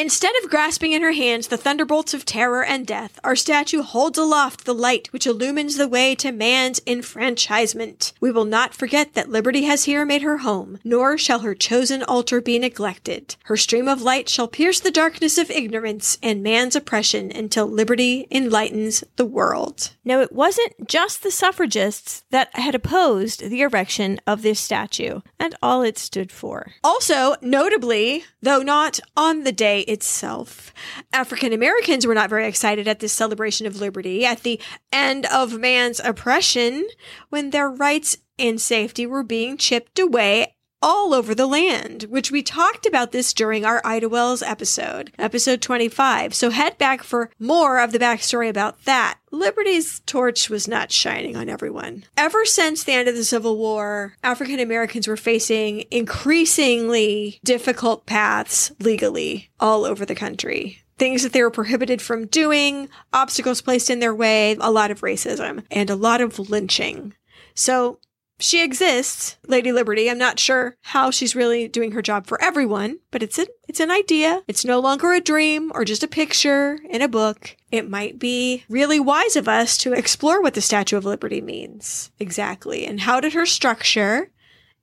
Instead 0.00 0.32
of 0.42 0.48
grasping 0.48 0.92
in 0.92 1.02
her 1.02 1.12
hands 1.12 1.48
the 1.48 1.58
thunderbolts 1.58 2.14
of 2.14 2.24
terror 2.24 2.64
and 2.64 2.86
death, 2.86 3.20
our 3.22 3.36
statue 3.36 3.82
holds 3.82 4.16
aloft 4.16 4.64
the 4.64 4.72
light 4.72 5.12
which 5.12 5.26
illumines 5.26 5.76
the 5.76 5.86
way 5.86 6.14
to 6.14 6.32
man's 6.32 6.80
enfranchisement. 6.86 8.14
We 8.18 8.30
will 8.30 8.46
not 8.46 8.72
forget 8.72 9.12
that 9.12 9.28
liberty 9.28 9.64
has 9.64 9.84
here 9.84 10.06
made 10.06 10.22
her 10.22 10.38
home, 10.38 10.78
nor 10.84 11.18
shall 11.18 11.40
her 11.40 11.54
chosen 11.54 12.02
altar 12.02 12.40
be 12.40 12.58
neglected. 12.58 13.36
Her 13.44 13.58
stream 13.58 13.88
of 13.88 14.00
light 14.00 14.30
shall 14.30 14.48
pierce 14.48 14.80
the 14.80 14.90
darkness 14.90 15.36
of 15.36 15.50
ignorance 15.50 16.16
and 16.22 16.42
man's 16.42 16.74
oppression 16.74 17.30
until 17.30 17.66
liberty 17.66 18.26
enlightens 18.30 19.04
the 19.16 19.26
world. 19.26 19.90
Now, 20.02 20.22
it 20.22 20.32
wasn't 20.32 20.88
just 20.88 21.22
the 21.22 21.30
suffragists 21.30 22.24
that 22.30 22.48
had 22.56 22.74
opposed 22.74 23.50
the 23.50 23.60
erection 23.60 24.18
of 24.26 24.40
this 24.40 24.60
statue 24.60 25.20
and 25.38 25.54
all 25.62 25.82
it 25.82 25.98
stood 25.98 26.32
for. 26.32 26.72
Also, 26.82 27.34
notably, 27.42 28.24
though 28.40 28.62
not 28.62 28.98
on 29.14 29.44
the 29.44 29.52
day 29.52 29.84
itself. 29.90 30.72
African 31.12 31.52
Americans 31.52 32.06
were 32.06 32.14
not 32.14 32.30
very 32.30 32.46
excited 32.46 32.86
at 32.86 33.00
this 33.00 33.12
celebration 33.12 33.66
of 33.66 33.80
liberty, 33.80 34.24
at 34.24 34.42
the 34.42 34.60
end 34.92 35.26
of 35.26 35.58
man's 35.58 36.00
oppression, 36.00 36.86
when 37.28 37.50
their 37.50 37.68
rights 37.68 38.16
and 38.38 38.60
safety 38.60 39.06
were 39.06 39.24
being 39.24 39.56
chipped 39.56 39.98
away 39.98 40.54
all 40.82 41.12
over 41.14 41.34
the 41.34 41.46
land, 41.46 42.04
which 42.04 42.30
we 42.30 42.42
talked 42.42 42.86
about 42.86 43.12
this 43.12 43.32
during 43.32 43.64
our 43.64 43.80
Ida 43.84 44.08
Wells 44.08 44.42
episode, 44.42 45.12
episode 45.18 45.60
25. 45.60 46.34
So 46.34 46.50
head 46.50 46.78
back 46.78 47.02
for 47.02 47.30
more 47.38 47.78
of 47.78 47.92
the 47.92 47.98
backstory 47.98 48.48
about 48.48 48.84
that. 48.84 49.18
Liberty's 49.30 50.00
torch 50.00 50.48
was 50.48 50.66
not 50.66 50.90
shining 50.90 51.36
on 51.36 51.48
everyone. 51.48 52.04
Ever 52.16 52.44
since 52.44 52.84
the 52.84 52.92
end 52.92 53.08
of 53.08 53.14
the 53.14 53.24
Civil 53.24 53.56
War, 53.56 54.16
African 54.22 54.58
Americans 54.58 55.06
were 55.06 55.16
facing 55.16 55.84
increasingly 55.90 57.40
difficult 57.44 58.06
paths 58.06 58.72
legally 58.80 59.50
all 59.60 59.84
over 59.84 60.04
the 60.04 60.14
country 60.14 60.82
things 61.00 61.22
that 61.22 61.32
they 61.32 61.42
were 61.42 61.50
prohibited 61.50 62.02
from 62.02 62.26
doing, 62.26 62.86
obstacles 63.10 63.62
placed 63.62 63.88
in 63.88 64.00
their 64.00 64.14
way, 64.14 64.54
a 64.60 64.70
lot 64.70 64.90
of 64.90 65.00
racism, 65.00 65.64
and 65.70 65.88
a 65.88 65.96
lot 65.96 66.20
of 66.20 66.38
lynching. 66.38 67.14
So 67.54 67.98
she 68.40 68.62
exists, 68.64 69.36
Lady 69.46 69.70
Liberty. 69.72 70.10
I'm 70.10 70.18
not 70.18 70.38
sure 70.38 70.76
how 70.82 71.10
she's 71.10 71.36
really 71.36 71.68
doing 71.68 71.92
her 71.92 72.02
job 72.02 72.26
for 72.26 72.42
everyone, 72.42 72.98
but 73.10 73.22
it's 73.22 73.38
an 73.38 73.46
it's 73.68 73.80
an 73.80 73.90
idea. 73.90 74.42
It's 74.48 74.64
no 74.64 74.80
longer 74.80 75.12
a 75.12 75.20
dream 75.20 75.70
or 75.74 75.84
just 75.84 76.02
a 76.02 76.08
picture 76.08 76.78
in 76.88 77.02
a 77.02 77.08
book. 77.08 77.56
It 77.70 77.88
might 77.88 78.18
be 78.18 78.64
really 78.68 78.98
wise 78.98 79.36
of 79.36 79.46
us 79.46 79.76
to 79.78 79.92
explore 79.92 80.42
what 80.42 80.54
the 80.54 80.60
Statue 80.60 80.96
of 80.96 81.04
Liberty 81.04 81.40
means 81.40 82.10
exactly 82.18 82.86
and 82.86 83.00
how 83.00 83.20
did 83.20 83.34
her 83.34 83.46
structure 83.46 84.30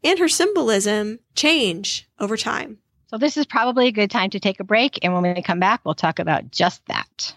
and 0.03 0.19
her 0.19 0.29
symbolism 0.29 1.19
change 1.35 2.07
over 2.19 2.37
time. 2.37 2.77
So, 3.07 3.17
this 3.17 3.37
is 3.37 3.45
probably 3.45 3.87
a 3.87 3.91
good 3.91 4.11
time 4.11 4.29
to 4.31 4.39
take 4.39 4.59
a 4.59 4.65
break. 4.65 4.99
And 5.01 5.13
when 5.13 5.23
we 5.23 5.41
come 5.41 5.59
back, 5.59 5.81
we'll 5.83 5.95
talk 5.95 6.19
about 6.19 6.51
just 6.51 6.81
that. 6.87 7.33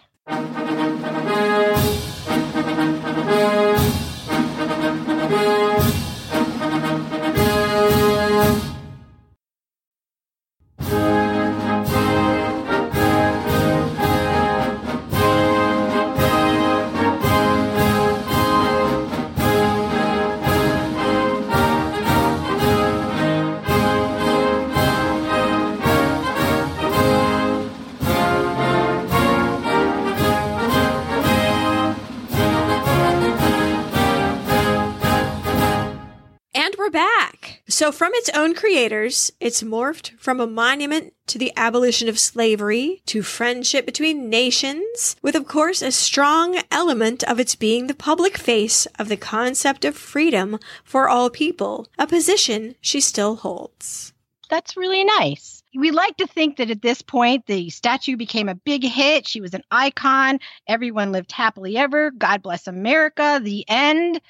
So, 37.81 37.91
from 37.91 38.11
its 38.13 38.29
own 38.35 38.53
creators, 38.53 39.31
it's 39.39 39.63
morphed 39.63 40.11
from 40.19 40.39
a 40.39 40.45
monument 40.45 41.15
to 41.25 41.39
the 41.39 41.51
abolition 41.57 42.07
of 42.07 42.19
slavery 42.19 43.01
to 43.07 43.23
friendship 43.23 43.87
between 43.87 44.29
nations, 44.29 45.15
with, 45.23 45.33
of 45.33 45.47
course, 45.47 45.81
a 45.81 45.91
strong 45.91 46.61
element 46.69 47.23
of 47.23 47.39
its 47.39 47.55
being 47.55 47.87
the 47.87 47.95
public 47.95 48.37
face 48.37 48.85
of 48.99 49.09
the 49.09 49.17
concept 49.17 49.83
of 49.83 49.97
freedom 49.97 50.59
for 50.83 51.09
all 51.09 51.31
people, 51.31 51.87
a 51.97 52.05
position 52.05 52.75
she 52.81 53.01
still 53.01 53.37
holds. 53.37 54.13
That's 54.47 54.77
really 54.77 55.03
nice. 55.03 55.63
We 55.75 55.89
like 55.89 56.17
to 56.17 56.27
think 56.27 56.57
that 56.57 56.69
at 56.69 56.83
this 56.83 57.01
point, 57.01 57.47
the 57.47 57.71
statue 57.71 58.15
became 58.15 58.47
a 58.47 58.53
big 58.53 58.83
hit. 58.83 59.27
She 59.27 59.41
was 59.41 59.55
an 59.55 59.63
icon. 59.71 60.39
Everyone 60.67 61.11
lived 61.11 61.31
happily 61.31 61.77
ever. 61.77 62.11
God 62.11 62.43
bless 62.43 62.67
America. 62.67 63.39
The 63.41 63.65
end 63.67 64.21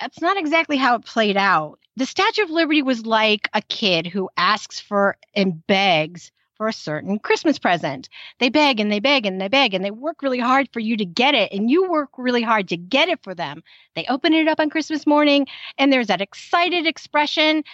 that's 0.00 0.20
not 0.20 0.38
exactly 0.38 0.76
how 0.76 0.94
it 0.94 1.04
played 1.04 1.36
out. 1.36 1.79
The 1.96 2.06
Statue 2.06 2.42
of 2.42 2.50
Liberty 2.50 2.82
was 2.82 3.04
like 3.04 3.48
a 3.52 3.62
kid 3.62 4.06
who 4.06 4.30
asks 4.36 4.80
for 4.80 5.16
and 5.34 5.66
begs 5.66 6.30
for 6.54 6.68
a 6.68 6.72
certain 6.72 7.18
Christmas 7.18 7.58
present. 7.58 8.08
They 8.38 8.48
beg 8.48 8.80
and 8.80 8.92
they 8.92 9.00
beg 9.00 9.26
and 9.26 9.40
they 9.40 9.48
beg 9.48 9.74
and 9.74 9.84
they 9.84 9.90
work 9.90 10.22
really 10.22 10.38
hard 10.38 10.68
for 10.72 10.80
you 10.80 10.96
to 10.98 11.04
get 11.04 11.34
it, 11.34 11.52
and 11.52 11.70
you 11.70 11.90
work 11.90 12.10
really 12.16 12.42
hard 12.42 12.68
to 12.68 12.76
get 12.76 13.08
it 13.08 13.22
for 13.22 13.34
them. 13.34 13.62
They 13.96 14.04
open 14.08 14.34
it 14.34 14.46
up 14.46 14.60
on 14.60 14.70
Christmas 14.70 15.06
morning, 15.06 15.46
and 15.78 15.92
there's 15.92 16.06
that 16.08 16.20
excited 16.20 16.86
expression, 16.86 17.64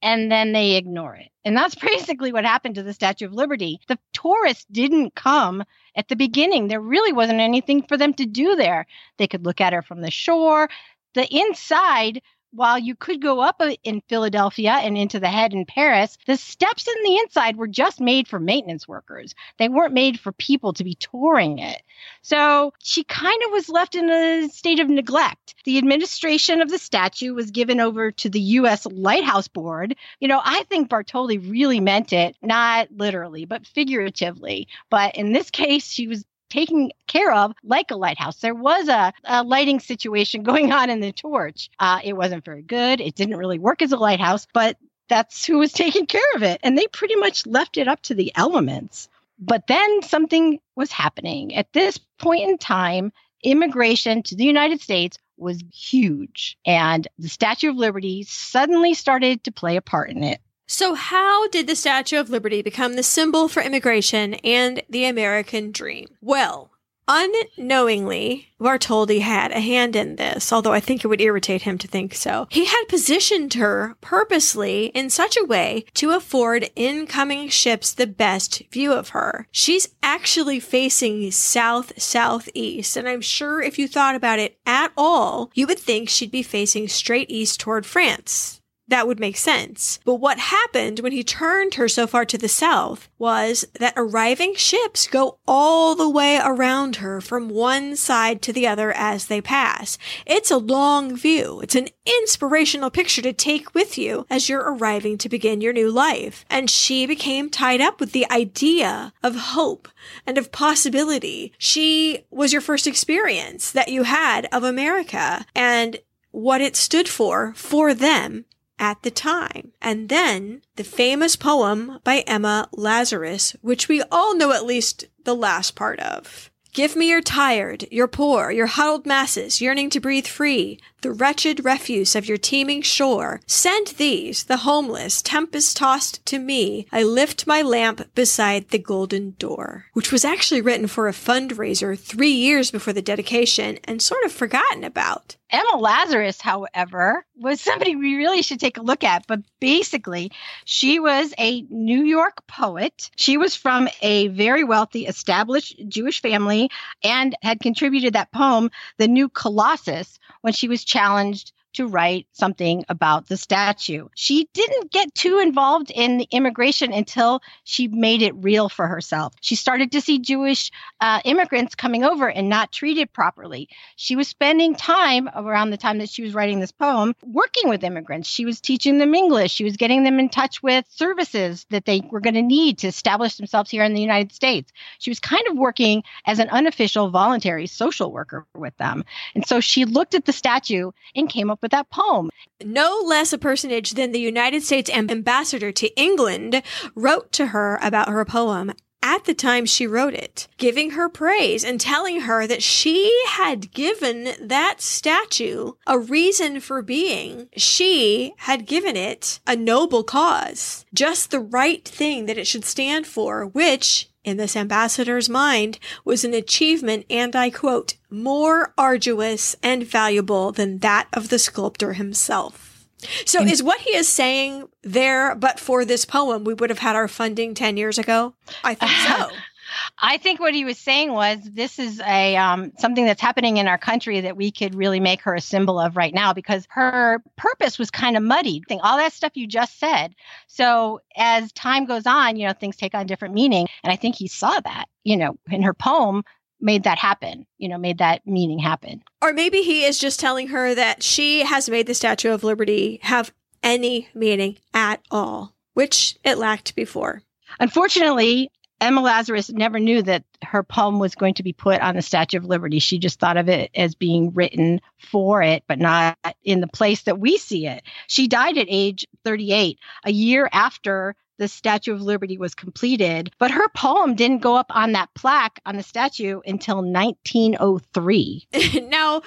and 0.00 0.32
then 0.32 0.52
they 0.52 0.76
ignore 0.76 1.16
it. 1.16 1.28
And 1.44 1.56
that's 1.56 1.74
basically 1.92 2.32
what 2.32 2.44
happened 2.44 2.76
to 2.76 2.82
the 2.82 2.94
Statue 2.94 3.26
of 3.26 3.34
Liberty. 3.34 3.80
The 3.88 3.98
tourists 4.12 4.66
didn't 4.70 5.16
come 5.16 5.64
at 5.96 6.08
the 6.08 6.16
beginning. 6.16 6.68
There 6.68 6.80
really 6.80 7.12
wasn't 7.12 7.40
anything 7.40 7.82
for 7.82 7.96
them 7.96 8.14
to 8.14 8.26
do 8.26 8.56
there. 8.56 8.86
They 9.18 9.26
could 9.26 9.44
look 9.44 9.60
at 9.60 9.72
her 9.72 9.82
from 9.82 10.00
the 10.00 10.10
shore 10.10 10.68
the 11.16 11.34
inside 11.34 12.22
while 12.52 12.78
you 12.78 12.94
could 12.94 13.20
go 13.22 13.40
up 13.40 13.56
uh, 13.60 13.74
in 13.84 14.02
Philadelphia 14.08 14.72
and 14.72 14.96
into 14.96 15.20
the 15.20 15.28
head 15.28 15.52
in 15.52 15.66
Paris, 15.66 16.16
the 16.26 16.36
steps 16.36 16.86
in 16.86 17.02
the 17.04 17.18
inside 17.18 17.56
were 17.56 17.66
just 17.66 18.00
made 18.00 18.28
for 18.28 18.40
maintenance 18.40 18.88
workers. 18.88 19.34
They 19.58 19.68
weren't 19.68 19.94
made 19.94 20.18
for 20.18 20.32
people 20.32 20.72
to 20.74 20.84
be 20.84 20.94
touring 20.94 21.58
it. 21.58 21.82
So 22.22 22.72
she 22.78 23.04
kind 23.04 23.40
of 23.46 23.52
was 23.52 23.68
left 23.68 23.94
in 23.94 24.10
a 24.10 24.48
state 24.48 24.80
of 24.80 24.88
neglect. 24.88 25.54
The 25.64 25.78
administration 25.78 26.60
of 26.60 26.70
the 26.70 26.78
statue 26.78 27.34
was 27.34 27.50
given 27.50 27.80
over 27.80 28.10
to 28.12 28.28
the 28.28 28.40
U.S. 28.40 28.86
Lighthouse 28.86 29.48
Board. 29.48 29.96
You 30.20 30.28
know, 30.28 30.40
I 30.42 30.64
think 30.64 30.88
Bartholdi 30.88 31.50
really 31.50 31.80
meant 31.80 32.12
it, 32.12 32.36
not 32.42 32.88
literally, 32.90 33.44
but 33.44 33.66
figuratively. 33.66 34.68
But 34.90 35.16
in 35.16 35.32
this 35.32 35.50
case, 35.50 35.86
she 35.86 36.06
was 36.06 36.24
taken 36.48 36.90
care 37.06 37.32
of 37.32 37.52
like 37.62 37.90
a 37.90 37.96
lighthouse. 37.96 38.36
There 38.36 38.54
was 38.54 38.88
a, 38.88 39.12
a 39.24 39.42
lighting 39.42 39.80
situation 39.80 40.42
going 40.44 40.72
on 40.72 40.90
in 40.90 41.00
the 41.00 41.12
torch. 41.12 41.70
Uh, 41.78 42.00
it 42.04 42.14
wasn't 42.14 42.44
very 42.44 42.62
good. 42.62 43.00
It 43.00 43.14
didn't 43.14 43.36
really 43.36 43.58
work 43.58 43.82
as 43.82 43.92
a 43.92 43.96
lighthouse, 43.96 44.46
but 44.52 44.76
that's 45.08 45.44
who 45.44 45.58
was 45.58 45.72
taking 45.74 46.06
care 46.06 46.34
of 46.34 46.42
it. 46.42 46.60
And 46.62 46.76
they 46.76 46.86
pretty 46.88 47.16
much 47.16 47.46
left 47.46 47.76
it 47.76 47.88
up 47.88 48.02
to 48.02 48.14
the 48.14 48.32
elements. 48.34 49.08
But 49.38 49.66
then 49.66 50.02
something 50.02 50.60
was 50.76 50.90
happening. 50.90 51.54
At 51.54 51.72
this 51.72 51.98
point 52.18 52.48
in 52.48 52.58
time, 52.58 53.12
immigration 53.42 54.22
to 54.24 54.34
the 54.34 54.44
United 54.44 54.80
States 54.80 55.18
was 55.36 55.62
huge. 55.72 56.56
And 56.64 57.06
the 57.18 57.28
Statue 57.28 57.70
of 57.70 57.76
Liberty 57.76 58.22
suddenly 58.22 58.94
started 58.94 59.44
to 59.44 59.52
play 59.52 59.76
a 59.76 59.82
part 59.82 60.10
in 60.10 60.24
it. 60.24 60.40
So, 60.68 60.94
how 60.94 61.46
did 61.48 61.68
the 61.68 61.76
Statue 61.76 62.18
of 62.18 62.28
Liberty 62.28 62.60
become 62.60 62.94
the 62.94 63.04
symbol 63.04 63.46
for 63.48 63.62
immigration 63.62 64.34
and 64.34 64.82
the 64.90 65.04
American 65.04 65.70
dream? 65.70 66.08
Well, 66.20 66.72
unknowingly, 67.06 68.48
Bartholdi 68.60 69.20
had 69.20 69.52
a 69.52 69.60
hand 69.60 69.94
in 69.94 70.16
this, 70.16 70.52
although 70.52 70.72
I 70.72 70.80
think 70.80 71.04
it 71.04 71.08
would 71.08 71.20
irritate 71.20 71.62
him 71.62 71.78
to 71.78 71.86
think 71.86 72.14
so. 72.14 72.48
He 72.50 72.64
had 72.64 72.84
positioned 72.88 73.54
her 73.54 73.96
purposely 74.00 74.86
in 74.86 75.08
such 75.08 75.36
a 75.36 75.44
way 75.44 75.84
to 75.94 76.10
afford 76.10 76.70
incoming 76.74 77.48
ships 77.48 77.92
the 77.92 78.08
best 78.08 78.62
view 78.72 78.92
of 78.92 79.10
her. 79.10 79.46
She's 79.52 79.88
actually 80.02 80.58
facing 80.58 81.30
south 81.30 81.92
southeast, 82.02 82.96
and 82.96 83.08
I'm 83.08 83.20
sure 83.20 83.62
if 83.62 83.78
you 83.78 83.86
thought 83.86 84.16
about 84.16 84.40
it 84.40 84.58
at 84.66 84.90
all, 84.96 85.52
you 85.54 85.68
would 85.68 85.78
think 85.78 86.08
she'd 86.08 86.32
be 86.32 86.42
facing 86.42 86.88
straight 86.88 87.30
east 87.30 87.60
toward 87.60 87.86
France 87.86 88.55
that 88.88 89.06
would 89.06 89.18
make 89.18 89.36
sense. 89.36 89.98
But 90.04 90.16
what 90.16 90.38
happened 90.38 91.00
when 91.00 91.12
he 91.12 91.24
turned 91.24 91.74
her 91.74 91.88
so 91.88 92.06
far 92.06 92.24
to 92.26 92.38
the 92.38 92.48
south 92.48 93.08
was 93.18 93.64
that 93.78 93.94
arriving 93.96 94.54
ships 94.54 95.08
go 95.08 95.38
all 95.46 95.94
the 95.94 96.08
way 96.08 96.40
around 96.42 96.96
her 96.96 97.20
from 97.20 97.48
one 97.48 97.96
side 97.96 98.42
to 98.42 98.52
the 98.52 98.66
other 98.66 98.92
as 98.92 99.26
they 99.26 99.40
pass. 99.40 99.98
It's 100.24 100.50
a 100.50 100.58
long 100.58 101.16
view. 101.16 101.60
It's 101.60 101.74
an 101.74 101.88
inspirational 102.04 102.90
picture 102.90 103.22
to 103.22 103.32
take 103.32 103.74
with 103.74 103.98
you 103.98 104.26
as 104.30 104.48
you're 104.48 104.72
arriving 104.72 105.18
to 105.18 105.28
begin 105.28 105.60
your 105.60 105.72
new 105.72 105.90
life. 105.90 106.44
And 106.48 106.70
she 106.70 107.06
became 107.06 107.50
tied 107.50 107.80
up 107.80 107.98
with 107.98 108.12
the 108.12 108.30
idea 108.30 109.12
of 109.22 109.34
hope 109.36 109.88
and 110.26 110.38
of 110.38 110.52
possibility. 110.52 111.52
She 111.58 112.24
was 112.30 112.52
your 112.52 112.62
first 112.62 112.86
experience 112.86 113.72
that 113.72 113.88
you 113.88 114.04
had 114.04 114.46
of 114.52 114.62
America 114.62 115.44
and 115.54 115.98
what 116.30 116.60
it 116.60 116.76
stood 116.76 117.08
for 117.08 117.54
for 117.54 117.94
them 117.94 118.44
at 118.78 119.02
the 119.02 119.10
time. 119.10 119.72
And 119.80 120.08
then 120.08 120.62
the 120.76 120.84
famous 120.84 121.36
poem 121.36 122.00
by 122.04 122.20
Emma 122.26 122.68
Lazarus, 122.72 123.56
which 123.62 123.88
we 123.88 124.02
all 124.10 124.36
know 124.36 124.52
at 124.52 124.66
least 124.66 125.06
the 125.24 125.34
last 125.34 125.74
part 125.74 126.00
of. 126.00 126.50
Give 126.72 126.94
me 126.94 127.08
your 127.08 127.22
tired, 127.22 127.86
your 127.90 128.06
poor, 128.06 128.50
your 128.50 128.66
huddled 128.66 129.06
masses 129.06 129.62
yearning 129.62 129.88
to 129.90 130.00
breathe 130.00 130.26
free, 130.26 130.78
the 131.02 131.12
wretched 131.12 131.64
refuse 131.64 132.14
of 132.14 132.26
your 132.26 132.38
teeming 132.38 132.82
shore. 132.82 133.40
Send 133.46 133.88
these, 133.98 134.44
the 134.44 134.58
homeless, 134.58 135.22
tempest 135.22 135.76
tossed 135.76 136.24
to 136.26 136.38
me. 136.38 136.86
I 136.92 137.02
lift 137.02 137.46
my 137.46 137.62
lamp 137.62 138.14
beside 138.14 138.68
the 138.70 138.78
golden 138.78 139.32
door. 139.38 139.86
Which 139.92 140.12
was 140.12 140.24
actually 140.24 140.60
written 140.60 140.86
for 140.86 141.08
a 141.08 141.12
fundraiser 141.12 141.98
three 141.98 142.30
years 142.30 142.70
before 142.70 142.92
the 142.92 143.02
dedication 143.02 143.78
and 143.84 144.00
sort 144.00 144.24
of 144.24 144.32
forgotten 144.32 144.84
about. 144.84 145.36
Emma 145.50 145.76
Lazarus, 145.78 146.40
however, 146.40 147.24
was 147.36 147.60
somebody 147.60 147.94
we 147.94 148.16
really 148.16 148.42
should 148.42 148.58
take 148.58 148.78
a 148.78 148.82
look 148.82 149.04
at. 149.04 149.26
But 149.28 149.40
basically, 149.60 150.32
she 150.64 150.98
was 150.98 151.32
a 151.38 151.62
New 151.70 152.02
York 152.02 152.46
poet. 152.48 153.10
She 153.16 153.36
was 153.36 153.54
from 153.54 153.88
a 154.02 154.26
very 154.28 154.64
wealthy, 154.64 155.06
established 155.06 155.80
Jewish 155.86 156.20
family 156.20 156.68
and 157.04 157.36
had 157.42 157.60
contributed 157.60 158.14
that 158.14 158.32
poem, 158.32 158.70
The 158.98 159.06
New 159.06 159.28
Colossus, 159.28 160.18
when 160.40 160.52
she 160.52 160.66
was 160.66 160.84
challenged 160.86 161.52
to 161.76 161.86
write 161.86 162.26
something 162.32 162.84
about 162.88 163.28
the 163.28 163.36
statue. 163.36 164.08
She 164.14 164.48
didn't 164.52 164.90
get 164.90 165.14
too 165.14 165.38
involved 165.38 165.90
in 165.90 166.18
the 166.18 166.28
immigration 166.30 166.92
until 166.92 167.40
she 167.64 167.88
made 167.88 168.22
it 168.22 168.34
real 168.36 168.68
for 168.68 168.86
herself. 168.86 169.34
She 169.40 169.56
started 169.56 169.92
to 169.92 170.00
see 170.00 170.18
Jewish 170.18 170.70
uh, 171.00 171.20
immigrants 171.24 171.74
coming 171.74 172.02
over 172.02 172.28
and 172.28 172.48
not 172.48 172.72
treated 172.72 173.12
properly. 173.12 173.68
She 173.96 174.16
was 174.16 174.28
spending 174.28 174.74
time 174.74 175.28
around 175.34 175.70
the 175.70 175.76
time 175.76 175.98
that 175.98 176.08
she 176.08 176.22
was 176.22 176.34
writing 176.34 176.60
this 176.60 176.72
poem 176.72 177.14
working 177.24 177.68
with 177.68 177.84
immigrants. 177.84 178.28
She 178.28 178.46
was 178.46 178.60
teaching 178.60 178.98
them 178.98 179.14
English. 179.14 179.52
She 179.52 179.64
was 179.64 179.76
getting 179.76 180.04
them 180.04 180.18
in 180.18 180.28
touch 180.28 180.62
with 180.62 180.84
services 180.88 181.66
that 181.70 181.84
they 181.84 182.02
were 182.10 182.20
going 182.20 182.34
to 182.34 182.42
need 182.42 182.78
to 182.78 182.88
establish 182.88 183.36
themselves 183.36 183.70
here 183.70 183.84
in 183.84 183.94
the 183.94 184.00
United 184.00 184.32
States. 184.32 184.72
She 184.98 185.10
was 185.10 185.20
kind 185.20 185.46
of 185.48 185.56
working 185.56 186.02
as 186.24 186.38
an 186.38 186.48
unofficial 186.48 187.10
voluntary 187.10 187.66
social 187.66 188.10
worker 188.10 188.46
with 188.54 188.76
them. 188.78 189.04
And 189.34 189.46
so 189.46 189.60
she 189.60 189.84
looked 189.84 190.14
at 190.14 190.24
the 190.24 190.32
statue 190.32 190.92
and 191.14 191.28
came 191.28 191.50
up 191.50 191.62
with 191.66 191.72
that 191.72 191.90
poem. 191.90 192.30
No 192.62 193.02
less 193.04 193.32
a 193.32 193.38
personage 193.38 193.92
than 193.92 194.12
the 194.12 194.20
United 194.20 194.62
States 194.62 194.88
ambassador 194.88 195.72
to 195.72 196.00
England 196.00 196.62
wrote 196.94 197.32
to 197.32 197.46
her 197.46 197.80
about 197.82 198.08
her 198.08 198.24
poem 198.24 198.72
at 199.02 199.24
the 199.24 199.34
time 199.34 199.66
she 199.66 199.86
wrote 199.86 200.14
it, 200.14 200.46
giving 200.58 200.90
her 200.90 201.08
praise 201.08 201.64
and 201.64 201.80
telling 201.80 202.20
her 202.20 202.46
that 202.46 202.62
she 202.62 203.12
had 203.28 203.72
given 203.72 204.30
that 204.40 204.80
statue 204.80 205.72
a 205.86 205.98
reason 205.98 206.60
for 206.60 206.82
being. 206.82 207.48
She 207.56 208.34
had 208.38 208.66
given 208.66 208.96
it 208.96 209.40
a 209.46 209.56
noble 209.56 210.04
cause, 210.04 210.84
just 210.94 211.30
the 211.30 211.40
right 211.40 211.84
thing 211.84 212.26
that 212.26 212.38
it 212.38 212.46
should 212.46 212.64
stand 212.64 213.06
for, 213.06 213.46
which, 213.46 214.08
in 214.26 214.36
this 214.36 214.56
ambassador's 214.56 215.30
mind, 215.30 215.78
was 216.04 216.24
an 216.24 216.34
achievement, 216.34 217.06
and 217.08 217.34
I 217.34 217.48
quote, 217.48 217.94
more 218.10 218.74
arduous 218.76 219.56
and 219.62 219.86
valuable 219.86 220.52
than 220.52 220.80
that 220.80 221.08
of 221.12 221.30
the 221.30 221.38
sculptor 221.38 221.94
himself. 221.94 222.86
So 223.24 223.42
is 223.42 223.62
what 223.62 223.80
he 223.80 223.94
is 223.94 224.08
saying 224.08 224.68
there, 224.82 225.34
but 225.34 225.60
for 225.60 225.84
this 225.84 226.04
poem, 226.04 226.44
we 226.44 226.54
would 226.54 226.70
have 226.70 226.80
had 226.80 226.96
our 226.96 227.08
funding 227.08 227.54
10 227.54 227.76
years 227.76 227.98
ago? 227.98 228.34
I 228.64 228.74
think 228.74 228.90
so. 228.90 229.28
I 229.98 230.18
think 230.18 230.40
what 230.40 230.54
he 230.54 230.64
was 230.64 230.78
saying 230.78 231.12
was 231.12 231.38
this 231.42 231.78
is 231.78 232.00
a 232.00 232.36
um, 232.36 232.72
something 232.78 233.04
that's 233.04 233.20
happening 233.20 233.56
in 233.56 233.68
our 233.68 233.78
country 233.78 234.20
that 234.20 234.36
we 234.36 234.50
could 234.50 234.74
really 234.74 235.00
make 235.00 235.22
her 235.22 235.34
a 235.34 235.40
symbol 235.40 235.78
of 235.78 235.96
right 235.96 236.14
now 236.14 236.32
because 236.32 236.66
her 236.70 237.22
purpose 237.36 237.78
was 237.78 237.90
kind 237.90 238.16
of 238.16 238.22
muddied. 238.22 238.64
Thing 238.68 238.80
all 238.82 238.96
that 238.96 239.12
stuff 239.12 239.32
you 239.36 239.46
just 239.46 239.78
said. 239.78 240.14
So 240.46 241.00
as 241.16 241.52
time 241.52 241.86
goes 241.86 242.06
on, 242.06 242.36
you 242.36 242.46
know, 242.46 242.52
things 242.52 242.76
take 242.76 242.94
on 242.94 243.06
different 243.06 243.34
meaning, 243.34 243.66
and 243.82 243.92
I 243.92 243.96
think 243.96 244.16
he 244.16 244.28
saw 244.28 244.60
that, 244.60 244.86
you 245.04 245.16
know, 245.16 245.38
in 245.50 245.62
her 245.62 245.74
poem 245.74 246.22
made 246.60 246.84
that 246.84 246.98
happen, 246.98 247.46
you 247.58 247.68
know, 247.68 247.78
made 247.78 247.98
that 247.98 248.26
meaning 248.26 248.58
happen. 248.58 249.02
Or 249.22 249.32
maybe 249.32 249.62
he 249.62 249.84
is 249.84 249.98
just 249.98 250.20
telling 250.20 250.48
her 250.48 250.74
that 250.74 251.02
she 251.02 251.44
has 251.44 251.68
made 251.68 251.86
the 251.86 251.94
Statue 251.94 252.30
of 252.30 252.44
Liberty 252.44 252.98
have 253.02 253.32
any 253.62 254.08
meaning 254.14 254.56
at 254.72 255.00
all, 255.10 255.54
which 255.74 256.16
it 256.24 256.38
lacked 256.38 256.74
before. 256.74 257.22
Unfortunately, 257.60 258.50
Emma 258.80 259.00
Lazarus 259.00 259.50
never 259.50 259.78
knew 259.78 260.02
that 260.02 260.24
her 260.42 260.62
poem 260.62 260.98
was 260.98 261.14
going 261.14 261.34
to 261.34 261.42
be 261.42 261.52
put 261.52 261.80
on 261.80 261.96
the 261.96 262.02
Statue 262.02 262.36
of 262.36 262.44
Liberty. 262.44 262.78
She 262.78 262.98
just 262.98 263.18
thought 263.18 263.38
of 263.38 263.48
it 263.48 263.70
as 263.74 263.94
being 263.94 264.32
written 264.34 264.80
for 264.98 265.42
it, 265.42 265.64
but 265.66 265.78
not 265.78 266.18
in 266.44 266.60
the 266.60 266.66
place 266.66 267.02
that 267.04 267.18
we 267.18 267.38
see 267.38 267.66
it. 267.66 267.82
She 268.06 268.28
died 268.28 268.58
at 268.58 268.66
age 268.68 269.06
38, 269.24 269.78
a 270.04 270.12
year 270.12 270.48
after 270.52 271.16
the 271.38 271.48
Statue 271.48 271.94
of 271.94 272.02
Liberty 272.02 272.38
was 272.38 272.54
completed, 272.54 273.30
but 273.38 273.50
her 273.50 273.68
poem 273.70 274.14
didn't 274.14 274.38
go 274.38 274.56
up 274.56 274.70
on 274.74 274.92
that 274.92 275.12
plaque 275.14 275.60
on 275.66 275.76
the 275.76 275.82
statue 275.82 276.40
until 276.46 276.76
1903. 276.76 278.48
now, 278.88 279.22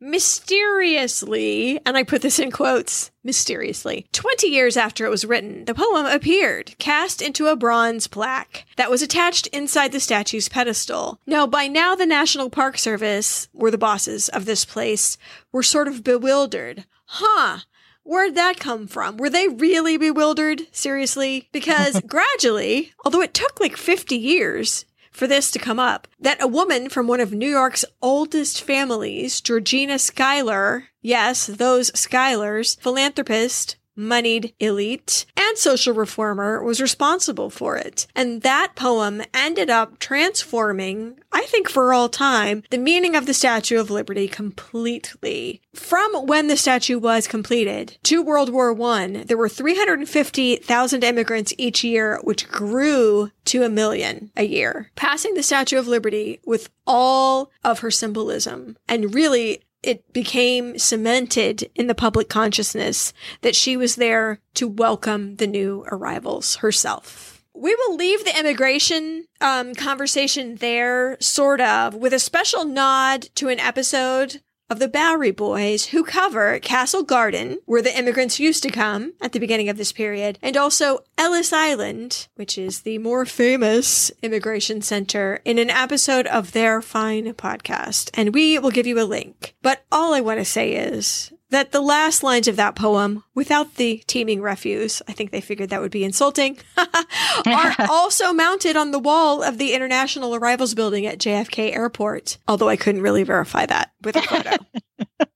mysteriously, 0.00 1.78
and 1.84 1.96
I 1.96 2.02
put 2.02 2.22
this 2.22 2.38
in 2.38 2.50
quotes, 2.50 3.10
mysteriously, 3.22 4.06
20 4.12 4.48
years 4.48 4.76
after 4.76 5.04
it 5.04 5.10
was 5.10 5.24
written, 5.24 5.66
the 5.66 5.74
poem 5.74 6.06
appeared, 6.06 6.74
cast 6.78 7.20
into 7.20 7.46
a 7.48 7.56
bronze 7.56 8.06
plaque 8.06 8.64
that 8.76 8.90
was 8.90 9.02
attached 9.02 9.46
inside 9.48 9.92
the 9.92 10.00
statue's 10.00 10.48
pedestal. 10.48 11.20
Now, 11.26 11.46
by 11.46 11.66
now, 11.66 11.94
the 11.94 12.06
National 12.06 12.50
Park 12.50 12.78
Service 12.78 13.48
were 13.52 13.70
the 13.70 13.78
bosses 13.78 14.28
of 14.30 14.46
this 14.46 14.64
place, 14.64 15.18
were 15.52 15.62
sort 15.62 15.88
of 15.88 16.02
bewildered. 16.02 16.86
Huh, 17.04 17.60
Where'd 18.02 18.34
that 18.34 18.58
come 18.58 18.86
from? 18.86 19.18
Were 19.18 19.30
they 19.30 19.46
really 19.46 19.96
bewildered? 19.98 20.62
Seriously? 20.72 21.48
Because 21.52 22.00
gradually, 22.06 22.92
although 23.04 23.20
it 23.20 23.34
took 23.34 23.60
like 23.60 23.76
50 23.76 24.16
years 24.16 24.84
for 25.10 25.26
this 25.26 25.50
to 25.50 25.58
come 25.58 25.78
up, 25.78 26.08
that 26.18 26.42
a 26.42 26.46
woman 26.46 26.88
from 26.88 27.06
one 27.06 27.20
of 27.20 27.32
New 27.32 27.48
York's 27.48 27.84
oldest 28.00 28.62
families, 28.62 29.40
Georgina 29.40 29.98
Schuyler, 29.98 30.84
yes, 31.02 31.46
those 31.46 31.90
Schuylers, 31.92 32.80
philanthropist, 32.80 33.76
moneyed 34.00 34.54
elite, 34.58 35.26
and 35.36 35.58
social 35.58 35.94
reformer 35.94 36.62
was 36.62 36.80
responsible 36.80 37.50
for 37.50 37.76
it. 37.76 38.06
And 38.16 38.42
that 38.42 38.72
poem 38.74 39.22
ended 39.34 39.70
up 39.70 39.98
transforming, 39.98 41.18
I 41.32 41.42
think 41.42 41.68
for 41.68 41.92
all 41.92 42.08
time, 42.08 42.62
the 42.70 42.78
meaning 42.78 43.14
of 43.14 43.26
the 43.26 43.34
Statue 43.34 43.78
of 43.78 43.90
Liberty 43.90 44.26
completely. 44.26 45.60
From 45.74 46.26
when 46.26 46.48
the 46.48 46.56
statue 46.56 46.98
was 46.98 47.28
completed 47.28 47.98
to 48.04 48.22
World 48.22 48.50
War 48.50 48.80
I, 48.82 49.24
there 49.26 49.36
were 49.36 49.48
350,000 49.48 51.04
immigrants 51.04 51.52
each 51.58 51.84
year, 51.84 52.18
which 52.24 52.48
grew 52.48 53.30
to 53.46 53.62
a 53.62 53.68
million 53.68 54.30
a 54.36 54.44
year, 54.44 54.90
passing 54.96 55.34
the 55.34 55.42
Statue 55.42 55.78
of 55.78 55.86
Liberty 55.86 56.40
with 56.44 56.70
all 56.86 57.50
of 57.62 57.80
her 57.80 57.90
symbolism 57.90 58.76
and 58.88 59.14
really 59.14 59.62
it 59.82 60.12
became 60.12 60.78
cemented 60.78 61.70
in 61.74 61.86
the 61.86 61.94
public 61.94 62.28
consciousness 62.28 63.12
that 63.42 63.56
she 63.56 63.76
was 63.76 63.96
there 63.96 64.40
to 64.54 64.68
welcome 64.68 65.36
the 65.36 65.46
new 65.46 65.84
arrivals 65.90 66.56
herself. 66.56 67.42
We 67.54 67.74
will 67.74 67.96
leave 67.96 68.24
the 68.24 68.38
immigration 68.38 69.26
um, 69.40 69.74
conversation 69.74 70.56
there, 70.56 71.16
sort 71.20 71.60
of, 71.60 71.94
with 71.94 72.12
a 72.12 72.18
special 72.18 72.64
nod 72.64 73.28
to 73.34 73.48
an 73.48 73.60
episode 73.60 74.40
of 74.70 74.78
the 74.78 74.88
Bowery 74.88 75.32
Boys 75.32 75.86
who 75.86 76.04
cover 76.04 76.58
Castle 76.60 77.02
Garden, 77.02 77.58
where 77.66 77.82
the 77.82 77.96
immigrants 77.98 78.40
used 78.40 78.62
to 78.62 78.70
come 78.70 79.12
at 79.20 79.32
the 79.32 79.40
beginning 79.40 79.68
of 79.68 79.76
this 79.76 79.92
period, 79.92 80.38
and 80.40 80.56
also 80.56 81.00
Ellis 81.18 81.52
Island, 81.52 82.28
which 82.36 82.56
is 82.56 82.82
the 82.82 82.98
more 82.98 83.26
famous 83.26 84.10
immigration 84.22 84.80
center, 84.80 85.40
in 85.44 85.58
an 85.58 85.70
episode 85.70 86.28
of 86.28 86.52
their 86.52 86.80
fine 86.80 87.34
podcast. 87.34 88.10
And 88.14 88.32
we 88.32 88.58
will 88.58 88.70
give 88.70 88.86
you 88.86 89.00
a 89.00 89.04
link. 89.04 89.56
But 89.60 89.84
all 89.90 90.14
I 90.14 90.20
want 90.20 90.38
to 90.38 90.44
say 90.44 90.74
is 90.74 91.32
that 91.50 91.72
the 91.72 91.80
last 91.80 92.22
lines 92.22 92.48
of 92.48 92.56
that 92.56 92.74
poem, 92.74 93.24
without 93.34 93.74
the 93.74 94.02
teeming 94.06 94.40
refuse, 94.40 95.02
I 95.08 95.12
think 95.12 95.30
they 95.30 95.40
figured 95.40 95.70
that 95.70 95.80
would 95.80 95.90
be 95.90 96.04
insulting, 96.04 96.58
are 97.46 97.74
also 97.90 98.32
mounted 98.32 98.76
on 98.76 98.92
the 98.92 98.98
wall 98.98 99.42
of 99.42 99.58
the 99.58 99.74
International 99.74 100.34
Arrivals 100.34 100.74
Building 100.74 101.06
at 101.06 101.18
JFK 101.18 101.74
Airport, 101.74 102.38
although 102.48 102.68
I 102.68 102.76
couldn't 102.76 103.02
really 103.02 103.24
verify 103.24 103.66
that 103.66 103.92
with 104.02 104.16
a 104.16 104.22
photo. 104.22 104.56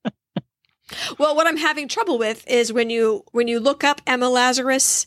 well, 1.19 1.35
what 1.35 1.47
I'm 1.47 1.57
having 1.57 1.89
trouble 1.89 2.19
with 2.19 2.47
is 2.47 2.73
when 2.73 2.91
you 2.91 3.25
when 3.33 3.49
you 3.49 3.61
look 3.61 3.85
up 3.85 4.01
Emma 4.07 4.29
Lazarus 4.29 5.07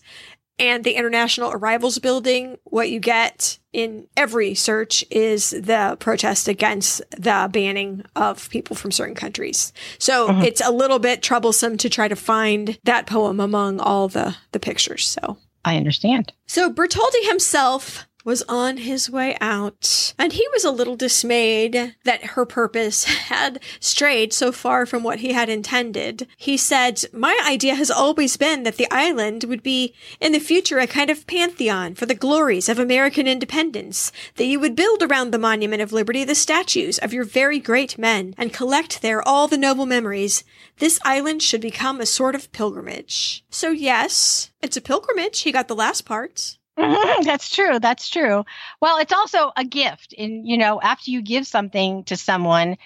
and 0.60 0.84
the 0.84 0.94
International 0.94 1.52
Arrivals 1.52 2.00
Building, 2.00 2.58
what 2.64 2.90
you 2.90 3.00
get 3.00 3.60
in 3.74 4.08
every 4.18 4.56
search 4.56 5.06
is 5.12 5.52
the 5.52 5.98
protest 6.00 6.48
against 6.48 7.02
the 7.12 7.48
banning 7.52 8.04
of 8.16 8.50
people 8.50 8.76
from 8.76 8.92
certain 8.92 9.16
countries. 9.16 9.72
So 10.00 10.30
uh-huh. 10.30 10.44
it's 10.46 10.62
a 10.62 10.72
little 10.72 11.00
bit 11.00 11.22
troublesome 11.22 11.78
to 11.78 11.90
try 11.90 12.08
to 12.08 12.16
find 12.16 12.80
that 12.84 13.06
poem 13.06 13.40
among 13.40 13.80
all 13.80 14.08
the, 14.08 14.36
the 14.52 14.60
pictures. 14.60 15.08
So 15.08 15.38
I 15.64 15.78
understand. 15.78 16.34
So 16.48 16.72
Bartholdi 16.72 17.28
himself 17.28 18.08
was 18.28 18.44
on 18.50 18.76
his 18.76 19.10
way 19.10 19.38
out, 19.40 20.14
and 20.20 20.34
he 20.34 20.46
was 20.52 20.66
a 20.66 20.70
little 20.70 20.98
dismayed 20.98 21.96
that 22.04 22.26
her 22.36 22.46
purpose 22.46 23.04
had 23.30 23.58
strayed 23.80 24.34
so 24.34 24.52
far 24.52 24.86
from 24.86 25.02
what 25.02 25.20
he 25.20 25.32
had 25.32 25.48
intended. 25.48 26.28
He 26.36 26.58
said, 26.58 27.06
My 27.14 27.42
idea 27.48 27.76
has 27.76 27.90
always 27.90 28.36
been 28.36 28.64
that 28.64 28.76
the 28.76 28.92
island 28.92 29.46
would 29.46 29.64
be 29.64 29.94
in 30.20 30.34
the 30.34 30.40
future 30.40 30.78
a 30.78 30.88
kind 30.88 31.10
of 31.10 31.26
pantheon 31.26 31.96
for 31.96 32.06
the 32.06 32.14
glories 32.14 32.68
of 32.68 32.78
American 32.78 33.28
independence, 33.28 34.12
that 34.36 34.46
you 34.46 34.60
would 34.60 34.76
build 34.76 35.02
around 35.02 35.32
the 35.32 35.40
Monument 35.40 35.82
of 35.82 35.94
Liberty 35.94 36.26
the 36.26 36.36
statues 36.36 36.98
of 36.98 37.14
your 37.14 37.24
very 37.24 37.60
great 37.60 37.98
men 37.98 38.36
and 38.38 38.52
collect 38.52 39.02
there 39.02 39.26
all 39.26 39.48
the 39.48 39.58
noble 39.58 39.86
memories. 39.86 40.44
This 40.80 41.00
island 41.06 41.42
should 41.42 41.62
become 41.62 42.02
a 42.02 42.06
sort 42.06 42.36
of 42.36 42.52
pilgrimage. 42.52 43.46
So 43.50 43.70
yes, 43.70 44.52
it's 44.62 44.76
a 44.76 44.82
pilgrimage. 44.82 45.40
He 45.40 45.54
got 45.54 45.70
the 45.70 45.76
last 45.76 46.04
part. 46.04 46.57
That's 46.78 47.50
true. 47.50 47.80
That's 47.80 48.10
true. 48.10 48.46
Well, 48.82 48.98
it's 49.00 49.14
also 49.14 49.52
a 49.58 49.66
gift. 49.66 50.14
And, 50.18 50.48
you 50.48 50.58
know, 50.58 50.80
after 50.82 51.12
you 51.12 51.22
give 51.22 51.48
something 51.48 52.04
to 52.06 52.16
someone, 52.16 52.78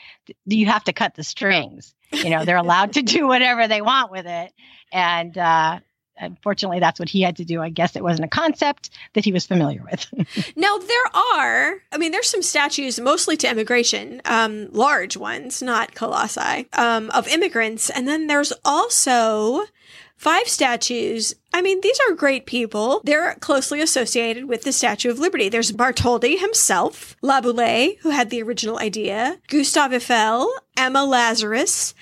you 0.46 0.66
have 0.68 0.84
to 0.86 0.94
cut 0.94 1.16
the 1.16 1.24
strings. 1.24 1.94
You 2.12 2.30
know, 2.30 2.46
they're 2.46 2.58
allowed 2.58 2.94
to 2.94 3.02
do 3.02 3.28
whatever 3.28 3.68
they 3.68 3.82
want 3.82 4.12
with 4.12 4.26
it. 4.26 4.54
And, 4.92 5.38
uh, 5.38 5.80
unfortunately 6.18 6.80
that's 6.80 7.00
what 7.00 7.10
he 7.10 7.22
had 7.22 7.36
to 7.38 7.44
do 7.44 7.62
i 7.62 7.70
guess 7.70 7.96
it 7.96 8.04
wasn't 8.04 8.24
a 8.24 8.30
concept 8.30 8.90
that 9.14 9.26
he 9.26 9.32
was 9.32 9.46
familiar 9.46 9.82
with 9.90 10.08
now 10.56 10.78
there 10.78 11.16
are 11.16 11.82
i 11.92 11.98
mean 11.98 12.12
there's 12.12 12.30
some 12.30 12.42
statues 12.44 13.00
mostly 13.00 13.36
to 13.36 13.50
immigration 13.50 14.22
um, 14.26 14.72
large 14.72 15.18
ones 15.18 15.62
not 15.62 15.96
colossi 15.96 16.68
um, 16.74 17.10
of 17.12 17.28
immigrants 17.28 17.90
and 17.90 18.08
then 18.08 18.28
there's 18.28 18.54
also 18.64 19.64
Five 20.22 20.48
statues. 20.48 21.34
I 21.52 21.64
mean, 21.64 21.82
these 21.82 22.00
are 22.08 22.14
great 22.14 22.46
people. 22.46 23.02
They're 23.04 23.34
closely 23.40 23.82
associated 23.82 24.46
with 24.46 24.62
the 24.62 24.72
Statue 24.72 25.10
of 25.10 25.18
Liberty. 25.18 25.50
There's 25.50 25.72
Bartholdi 25.72 26.38
himself, 26.40 27.18
Laboulaye, 27.24 27.98
who 28.02 28.12
had 28.12 28.30
the 28.30 28.44
original 28.44 28.78
idea, 28.78 29.40
Gustave 29.48 29.96
Eiffel, 29.96 30.48
Emma 30.78 31.06
Lazarus, 31.06 31.96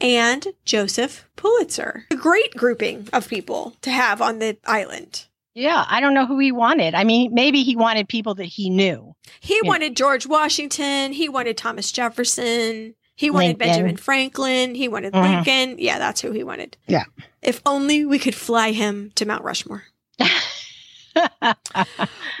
and 0.00 0.46
Joseph 0.64 1.28
Pulitzer. 1.36 2.06
A 2.10 2.16
great 2.16 2.54
grouping 2.54 3.10
of 3.12 3.28
people 3.28 3.76
to 3.82 3.90
have 3.90 4.22
on 4.22 4.38
the 4.38 4.56
island. 4.64 5.26
Yeah, 5.52 5.84
I 5.86 6.00
don't 6.00 6.14
know 6.14 6.24
who 6.24 6.38
he 6.38 6.52
wanted. 6.52 6.94
I 6.94 7.04
mean, 7.04 7.34
maybe 7.34 7.62
he 7.62 7.76
wanted 7.76 8.08
people 8.08 8.36
that 8.36 8.44
he 8.44 8.70
knew. 8.70 9.14
He 9.40 9.60
wanted 9.62 9.90
know. 9.90 9.96
George 9.96 10.26
Washington. 10.26 11.12
He 11.12 11.28
wanted 11.28 11.58
Thomas 11.58 11.92
Jefferson. 11.92 12.94
He 13.16 13.30
wanted 13.30 13.58
Lincoln. 13.58 13.66
Benjamin 13.66 13.96
Franklin. 13.96 14.74
He 14.74 14.88
wanted 14.88 15.14
mm-hmm. 15.14 15.34
Lincoln. 15.34 15.78
Yeah, 15.78 15.98
that's 15.98 16.20
who 16.20 16.32
he 16.32 16.44
wanted. 16.44 16.76
Yeah. 16.86 17.04
If 17.46 17.62
only 17.64 18.04
we 18.04 18.18
could 18.18 18.34
fly 18.34 18.72
him 18.72 19.12
to 19.14 19.24
Mount 19.24 19.44
Rushmore. 19.44 19.84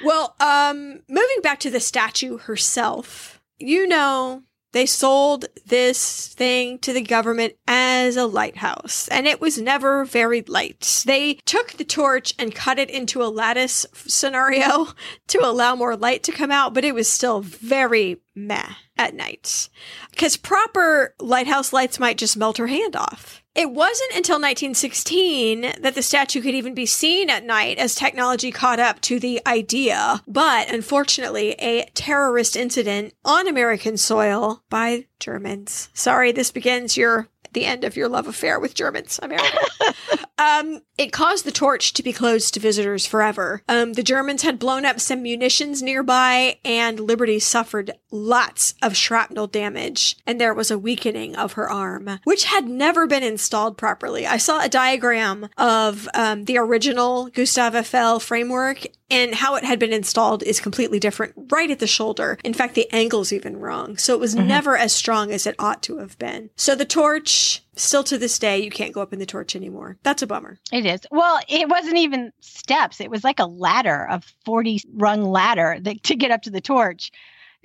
Well, 0.04 0.36
um, 0.40 1.00
moving 1.08 1.40
back 1.42 1.60
to 1.60 1.70
the 1.70 1.80
statue 1.80 2.38
herself, 2.38 3.40
you 3.58 3.86
know, 3.86 4.42
they 4.72 4.86
sold 4.86 5.46
this 5.64 6.28
thing 6.28 6.78
to 6.80 6.92
the 6.92 7.00
government 7.00 7.54
as 7.66 8.16
a 8.16 8.26
lighthouse, 8.26 9.08
and 9.08 9.26
it 9.26 9.40
was 9.40 9.58
never 9.58 10.04
very 10.04 10.42
light. 10.42 11.02
They 11.06 11.34
took 11.46 11.72
the 11.72 11.84
torch 11.84 12.34
and 12.38 12.54
cut 12.54 12.78
it 12.78 12.90
into 12.90 13.22
a 13.22 13.32
lattice 13.32 13.86
scenario 13.94 14.88
to 15.28 15.38
allow 15.42 15.74
more 15.76 15.96
light 15.96 16.22
to 16.24 16.32
come 16.32 16.50
out, 16.50 16.74
but 16.74 16.84
it 16.84 16.94
was 16.94 17.08
still 17.08 17.40
very 17.40 18.18
meh 18.34 18.74
at 18.98 19.14
night. 19.14 19.70
Because 20.10 20.36
proper 20.36 21.14
lighthouse 21.18 21.72
lights 21.72 21.98
might 21.98 22.18
just 22.18 22.36
melt 22.36 22.58
her 22.58 22.66
hand 22.66 22.94
off. 22.94 23.42
It 23.56 23.70
wasn't 23.70 24.10
until 24.14 24.36
1916 24.36 25.72
that 25.80 25.94
the 25.94 26.02
statue 26.02 26.42
could 26.42 26.54
even 26.54 26.74
be 26.74 26.84
seen 26.84 27.30
at 27.30 27.42
night 27.42 27.78
as 27.78 27.94
technology 27.94 28.50
caught 28.52 28.78
up 28.78 29.00
to 29.02 29.18
the 29.18 29.40
idea. 29.46 30.22
But 30.28 30.70
unfortunately, 30.70 31.52
a 31.52 31.86
terrorist 31.94 32.54
incident 32.54 33.14
on 33.24 33.48
American 33.48 33.96
soil 33.96 34.62
by 34.68 35.06
Germans. 35.20 35.88
Sorry, 35.94 36.32
this 36.32 36.50
begins 36.50 36.98
your 36.98 37.28
the 37.56 37.64
end 37.64 37.84
of 37.84 37.96
your 37.96 38.08
love 38.08 38.28
affair 38.28 38.60
with 38.60 38.74
Germans, 38.74 39.18
America. 39.22 39.58
um, 40.38 40.82
it 40.98 41.10
caused 41.10 41.46
the 41.46 41.50
torch 41.50 41.94
to 41.94 42.02
be 42.02 42.12
closed 42.12 42.52
to 42.52 42.60
visitors 42.60 43.06
forever. 43.06 43.62
Um, 43.66 43.94
the 43.94 44.02
Germans 44.02 44.42
had 44.42 44.58
blown 44.58 44.84
up 44.84 45.00
some 45.00 45.22
munitions 45.22 45.82
nearby, 45.82 46.58
and 46.66 47.00
Liberty 47.00 47.38
suffered 47.38 47.92
lots 48.16 48.74
of 48.82 48.96
shrapnel 48.96 49.46
damage, 49.46 50.16
and 50.26 50.40
there 50.40 50.54
was 50.54 50.70
a 50.70 50.78
weakening 50.78 51.36
of 51.36 51.52
her 51.52 51.70
arm, 51.70 52.18
which 52.24 52.44
had 52.44 52.68
never 52.68 53.06
been 53.06 53.22
installed 53.22 53.76
properly. 53.76 54.26
I 54.26 54.38
saw 54.38 54.60
a 54.60 54.68
diagram 54.68 55.48
of 55.56 56.08
um, 56.14 56.44
the 56.44 56.58
original 56.58 57.28
Gustave 57.28 57.76
Eiffel 57.78 58.20
framework, 58.20 58.86
and 59.10 59.34
how 59.34 59.54
it 59.54 59.64
had 59.64 59.78
been 59.78 59.92
installed 59.92 60.42
is 60.42 60.60
completely 60.60 60.98
different 60.98 61.34
right 61.50 61.70
at 61.70 61.78
the 61.78 61.86
shoulder. 61.86 62.38
In 62.42 62.54
fact, 62.54 62.74
the 62.74 62.92
angle's 62.92 63.32
even 63.32 63.58
wrong. 63.58 63.96
So 63.96 64.14
it 64.14 64.20
was 64.20 64.34
never 64.34 64.76
as 64.76 64.92
strong 64.92 65.30
as 65.30 65.46
it 65.46 65.54
ought 65.58 65.82
to 65.84 65.98
have 65.98 66.18
been. 66.18 66.50
So 66.56 66.74
the 66.74 66.84
torch, 66.84 67.62
still 67.76 68.02
to 68.04 68.18
this 68.18 68.38
day, 68.38 68.58
you 68.58 68.70
can't 68.70 68.92
go 68.92 69.02
up 69.02 69.12
in 69.12 69.20
the 69.20 69.26
torch 69.26 69.54
anymore. 69.54 69.96
That's 70.02 70.22
a 70.22 70.26
bummer. 70.26 70.58
It 70.72 70.86
is. 70.86 71.00
Well, 71.12 71.38
it 71.48 71.68
wasn't 71.68 71.98
even 71.98 72.32
steps. 72.40 73.00
It 73.00 73.10
was 73.10 73.22
like 73.22 73.38
a 73.38 73.46
ladder, 73.46 74.08
a 74.10 74.20
40 74.44 74.80
rung 74.94 75.22
ladder 75.24 75.78
that, 75.82 76.02
to 76.04 76.16
get 76.16 76.32
up 76.32 76.42
to 76.42 76.50
the 76.50 76.60
torch. 76.60 77.12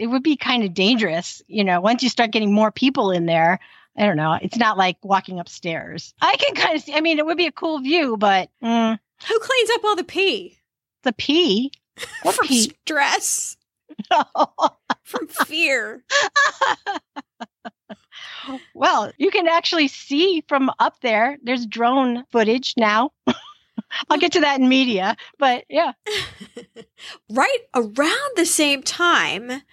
It 0.02 0.08
would 0.08 0.24
be 0.24 0.36
kind 0.36 0.64
of 0.64 0.74
dangerous, 0.74 1.44
you 1.48 1.64
know, 1.64 1.80
once 1.80 2.02
you 2.02 2.10
start 2.10 2.32
getting 2.32 2.52
more 2.52 2.72
people 2.72 3.12
in 3.12 3.28
there. 3.28 3.60
I 3.96 4.06
don't 4.08 4.18
know. 4.18 4.40
It's 4.42 4.58
not 4.58 4.76
like 4.78 4.98
walking 5.04 5.40
upstairs. 5.40 6.14
I 6.22 6.36
can 6.38 6.56
kind 6.56 6.76
of 6.76 6.82
see, 6.82 6.96
I 6.96 7.02
mean, 7.02 7.20
it 7.20 7.26
would 7.26 7.38
be 7.38 7.46
a 7.46 7.52
cool 7.52 7.80
view, 7.80 8.18
but 8.18 8.50
mm, 8.64 8.98
Who 9.28 9.40
cleans 9.40 9.70
up 9.76 9.84
all 9.84 9.96
the 9.96 10.04
pee? 10.04 10.58
the 11.04 11.14
pee. 11.14 11.72
What 12.24 12.34
From 12.36 12.48
pee? 12.48 12.74
stress, 12.86 13.58
from 15.04 15.28
fear. 15.28 16.04
well, 18.74 19.12
you 19.18 19.30
can 19.30 19.48
actually 19.48 19.88
see 19.88 20.44
from 20.48 20.72
up 20.80 21.00
there. 21.02 21.38
There's 21.44 21.66
drone 21.68 22.24
footage 22.32 22.74
now. 22.78 23.12
I'll 24.10 24.18
get 24.18 24.32
to 24.34 24.40
that 24.42 24.60
in 24.60 24.68
media, 24.70 25.16
but 25.38 25.66
yeah. 25.70 25.94
right 27.30 27.60
around 27.76 28.32
the 28.36 28.46
same 28.46 28.84
time, 28.84 29.64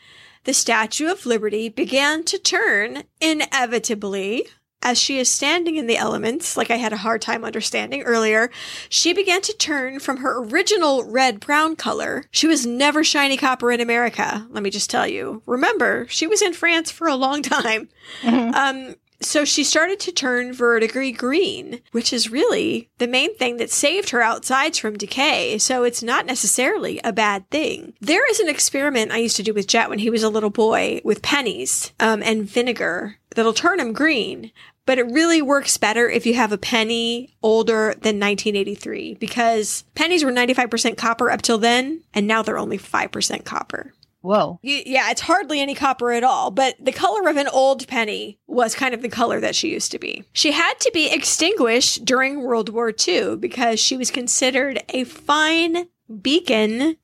the 0.45 0.55
Statue 0.55 1.11
of 1.11 1.27
Liberty 1.27 1.69
began 1.69 2.25
to 2.25 2.39
turn 2.39 3.05
inevitably. 3.21 4.47
As 4.81 4.97
she 4.97 5.19
is 5.19 5.29
standing 5.29 5.75
in 5.75 5.89
the 5.89 5.97
elements, 5.97 6.57
like 6.57 6.71
I 6.71 6.77
had 6.77 6.93
a 6.93 6.99
hard 6.99 7.21
time 7.21 7.45
understanding 7.45 8.03
earlier, 8.03 8.49
she 8.89 9.13
began 9.13 9.43
to 9.43 9.53
turn 9.55 9.99
from 9.99 10.19
her 10.19 10.39
original 10.39 11.03
red 11.03 11.41
brown 11.41 11.75
color. 11.75 12.27
She 12.31 12.47
was 12.47 12.65
never 12.65 13.03
shiny 13.03 13.37
copper 13.37 13.73
in 13.73 13.81
America, 13.81 14.47
let 14.51 14.63
me 14.63 14.71
just 14.71 14.89
tell 14.89 15.07
you. 15.07 15.43
Remember, 15.47 16.07
she 16.09 16.29
was 16.29 16.43
in 16.43 16.53
France 16.55 16.93
for 16.93 17.09
a 17.09 17.17
long 17.17 17.43
time. 17.43 17.89
Mhm. 18.23 18.55
Um, 18.55 18.95
so 19.21 19.45
she 19.45 19.65
started 19.65 19.99
to 20.01 20.13
turn 20.13 20.53
verdigris 20.53 21.17
green, 21.17 21.81
which 21.93 22.13
is 22.13 22.31
really 22.31 22.89
the 22.99 23.09
main 23.09 23.35
thing 23.37 23.57
that 23.57 23.71
saved 23.71 24.11
her 24.11 24.23
outsides 24.23 24.79
from 24.79 24.97
decay. 24.97 25.59
So 25.59 25.83
it's 25.85 26.03
not 26.03 26.27
necessarily 26.27 27.01
a 27.03 27.13
bad 27.13 27.49
thing. 27.51 27.95
There 28.01 28.29
is 28.31 28.41
an 28.41 28.49
experiment 28.49 29.11
I 29.11 29.19
used 29.19 29.37
to 29.37 29.43
do 29.43 29.55
with 29.55 29.67
Jet 29.67 29.89
when 29.89 29.99
he 29.99 30.11
was 30.11 30.23
a 30.23 30.29
little 30.29 30.51
boy 30.51 31.01
with 31.05 31.23
pennies 31.23 31.93
um, 31.99 32.23
and 32.23 32.49
vinegar 32.49 33.17
that'll 33.35 33.53
turn 33.53 33.81
him 33.81 33.93
green. 33.93 34.53
But 34.87 34.99
it 34.99 35.11
really 35.11 35.43
works 35.43 35.77
better 35.77 36.09
if 36.09 36.25
you 36.25 36.33
have 36.35 36.51
a 36.51 36.57
penny 36.57 37.37
older 37.43 37.95
than 38.01 38.19
1983 38.19 39.17
because 39.21 39.85
pennies 39.95 40.25
were 40.25 40.33
95% 40.33 40.97
copper 40.97 41.31
up 41.31 41.43
till 41.43 41.59
then, 41.59 42.05
and 42.15 42.27
now 42.27 42.43
they're 42.43 42.57
only 42.57 42.79
5% 42.79 43.45
copper. 43.45 43.93
Whoa. 44.21 44.59
Yeah, 44.63 45.11
it's 45.11 45.21
hardly 45.21 45.61
any 45.61 45.75
copper 45.75 46.13
at 46.13 46.25
all, 46.25 46.51
but 46.51 46.75
the 46.81 46.93
color 46.93 47.29
of 47.29 47.37
an 47.37 47.49
old 47.49 47.87
penny 47.87 48.39
was 48.47 48.75
kind 48.75 48.93
of 48.93 49.03
the 49.03 49.09
color 49.09 49.41
that 49.41 49.55
she 49.55 49.71
used 49.71 49.93
to 49.93 49.99
be. 49.99 50.25
She 50.33 50.53
had 50.53 50.75
to 50.81 50.91
be 50.93 51.11
extinguished 51.11 52.05
during 52.05 52.43
World 52.43 52.69
War 52.69 52.93
II 53.07 53.37
because 53.37 53.79
she 53.79 53.97
was 53.97 54.11
considered 54.11 54.83
a 54.89 55.05
fine 55.05 55.89
beacon 56.21 56.97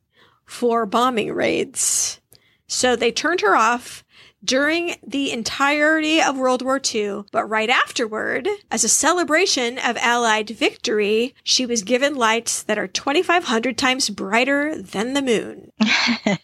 for 0.45 0.86
bombing 0.86 1.32
raids. 1.32 2.20
So 2.66 2.97
they 2.97 3.12
turned 3.12 3.43
her 3.43 3.57
off 3.57 4.04
during 4.45 4.97
the 5.07 5.33
entirety 5.33 6.21
of 6.21 6.37
World 6.37 6.62
War 6.62 6.81
II, 6.95 7.25
but 7.33 7.49
right 7.49 7.71
afterward, 7.71 8.49
as 8.71 8.85
a 8.85 8.89
celebration 8.89 9.79
of 9.79 9.97
Allied 9.97 10.51
victory, 10.51 11.35
she 11.43 11.66
was 11.66 11.83
given 11.83 12.15
lights 12.15 12.62
that 12.65 12.79
are 12.79 12.87
2,500 12.87 13.79
times 13.79 14.11
brighter 14.11 14.77
than 14.77 15.15
the 15.15 15.23
moon. 15.23 15.71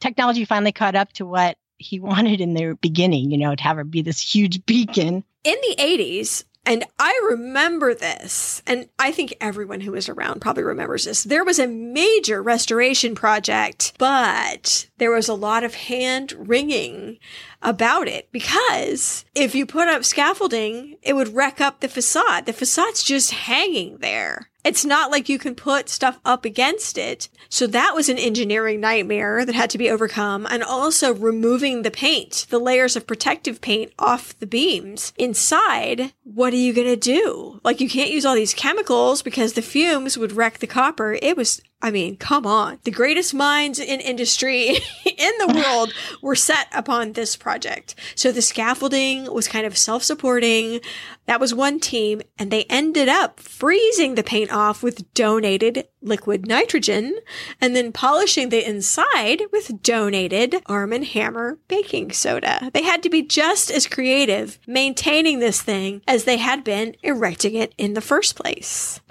Technology 0.00 0.44
finally 0.44 0.72
caught 0.72 0.94
up 0.94 1.12
to 1.14 1.26
what 1.26 1.58
he 1.78 1.98
wanted 2.00 2.40
in 2.40 2.54
the 2.54 2.78
beginning, 2.80 3.30
you 3.30 3.38
know, 3.38 3.54
to 3.54 3.62
have 3.62 3.76
her 3.76 3.84
be 3.84 4.02
this 4.02 4.20
huge 4.20 4.64
beacon. 4.66 5.24
in 5.44 5.56
the 5.62 5.76
80s, 5.78 6.44
and 6.66 6.84
I 6.98 7.18
remember 7.30 7.94
this, 7.94 8.60
and 8.66 8.88
I 8.98 9.12
think 9.12 9.34
everyone 9.40 9.80
who 9.80 9.92
was 9.92 10.08
around 10.08 10.40
probably 10.40 10.64
remembers 10.64 11.04
this. 11.04 11.22
There 11.22 11.44
was 11.44 11.60
a 11.60 11.68
major 11.68 12.42
restoration 12.42 13.14
project, 13.14 13.92
but 13.98 14.88
there 14.98 15.12
was 15.12 15.28
a 15.28 15.34
lot 15.34 15.62
of 15.62 15.74
hand 15.74 16.32
wringing 16.36 17.18
about 17.62 18.08
it 18.08 18.28
because 18.32 19.24
if 19.34 19.54
you 19.54 19.64
put 19.64 19.88
up 19.88 20.04
scaffolding, 20.04 20.96
it 21.02 21.14
would 21.14 21.34
wreck 21.34 21.60
up 21.60 21.80
the 21.80 21.88
facade. 21.88 22.46
The 22.46 22.52
facade's 22.52 23.04
just 23.04 23.30
hanging 23.30 23.98
there. 23.98 24.50
It's 24.66 24.84
not 24.84 25.12
like 25.12 25.28
you 25.28 25.38
can 25.38 25.54
put 25.54 25.88
stuff 25.88 26.18
up 26.24 26.44
against 26.44 26.98
it. 26.98 27.28
So 27.48 27.68
that 27.68 27.94
was 27.94 28.08
an 28.08 28.18
engineering 28.18 28.80
nightmare 28.80 29.44
that 29.44 29.54
had 29.54 29.70
to 29.70 29.78
be 29.78 29.88
overcome. 29.88 30.44
And 30.50 30.64
also 30.64 31.14
removing 31.14 31.82
the 31.82 31.90
paint, 31.90 32.46
the 32.50 32.58
layers 32.58 32.96
of 32.96 33.06
protective 33.06 33.60
paint 33.60 33.92
off 33.96 34.36
the 34.40 34.46
beams 34.46 35.12
inside. 35.16 36.12
What 36.24 36.52
are 36.52 36.56
you 36.56 36.72
going 36.72 36.88
to 36.88 36.96
do? 36.96 37.60
Like 37.62 37.80
you 37.80 37.88
can't 37.88 38.10
use 38.10 38.26
all 38.26 38.34
these 38.34 38.54
chemicals 38.54 39.22
because 39.22 39.52
the 39.52 39.62
fumes 39.62 40.18
would 40.18 40.32
wreck 40.32 40.58
the 40.58 40.66
copper. 40.66 41.16
It 41.22 41.36
was 41.36 41.62
I 41.82 41.90
mean, 41.90 42.16
come 42.16 42.46
on. 42.46 42.78
The 42.84 42.90
greatest 42.90 43.34
minds 43.34 43.78
in 43.78 44.00
industry 44.00 44.78
in 45.04 45.32
the 45.38 45.52
world 45.54 45.92
were 46.22 46.34
set 46.34 46.68
upon 46.74 47.12
this 47.12 47.36
project. 47.36 47.94
So 48.14 48.32
the 48.32 48.42
scaffolding 48.42 49.32
was 49.32 49.46
kind 49.46 49.66
of 49.66 49.76
self 49.76 50.02
supporting. 50.02 50.80
That 51.26 51.40
was 51.40 51.54
one 51.54 51.78
team, 51.80 52.22
and 52.38 52.50
they 52.50 52.64
ended 52.64 53.08
up 53.08 53.40
freezing 53.40 54.14
the 54.14 54.22
paint 54.22 54.52
off 54.52 54.82
with 54.82 55.12
donated 55.12 55.86
liquid 56.00 56.46
nitrogen 56.46 57.14
and 57.60 57.76
then 57.76 57.92
polishing 57.92 58.48
the 58.48 58.66
inside 58.66 59.42
with 59.52 59.82
donated 59.82 60.62
Arm 60.66 60.92
& 60.92 61.02
Hammer 61.02 61.58
baking 61.68 62.12
soda. 62.12 62.70
They 62.72 62.84
had 62.84 63.02
to 63.02 63.10
be 63.10 63.22
just 63.22 63.70
as 63.70 63.86
creative 63.86 64.58
maintaining 64.66 65.40
this 65.40 65.60
thing 65.60 66.02
as 66.06 66.24
they 66.24 66.36
had 66.36 66.64
been 66.64 66.96
erecting 67.02 67.54
it 67.54 67.74
in 67.76 67.94
the 67.94 68.00
first 68.00 68.36
place. 68.36 69.00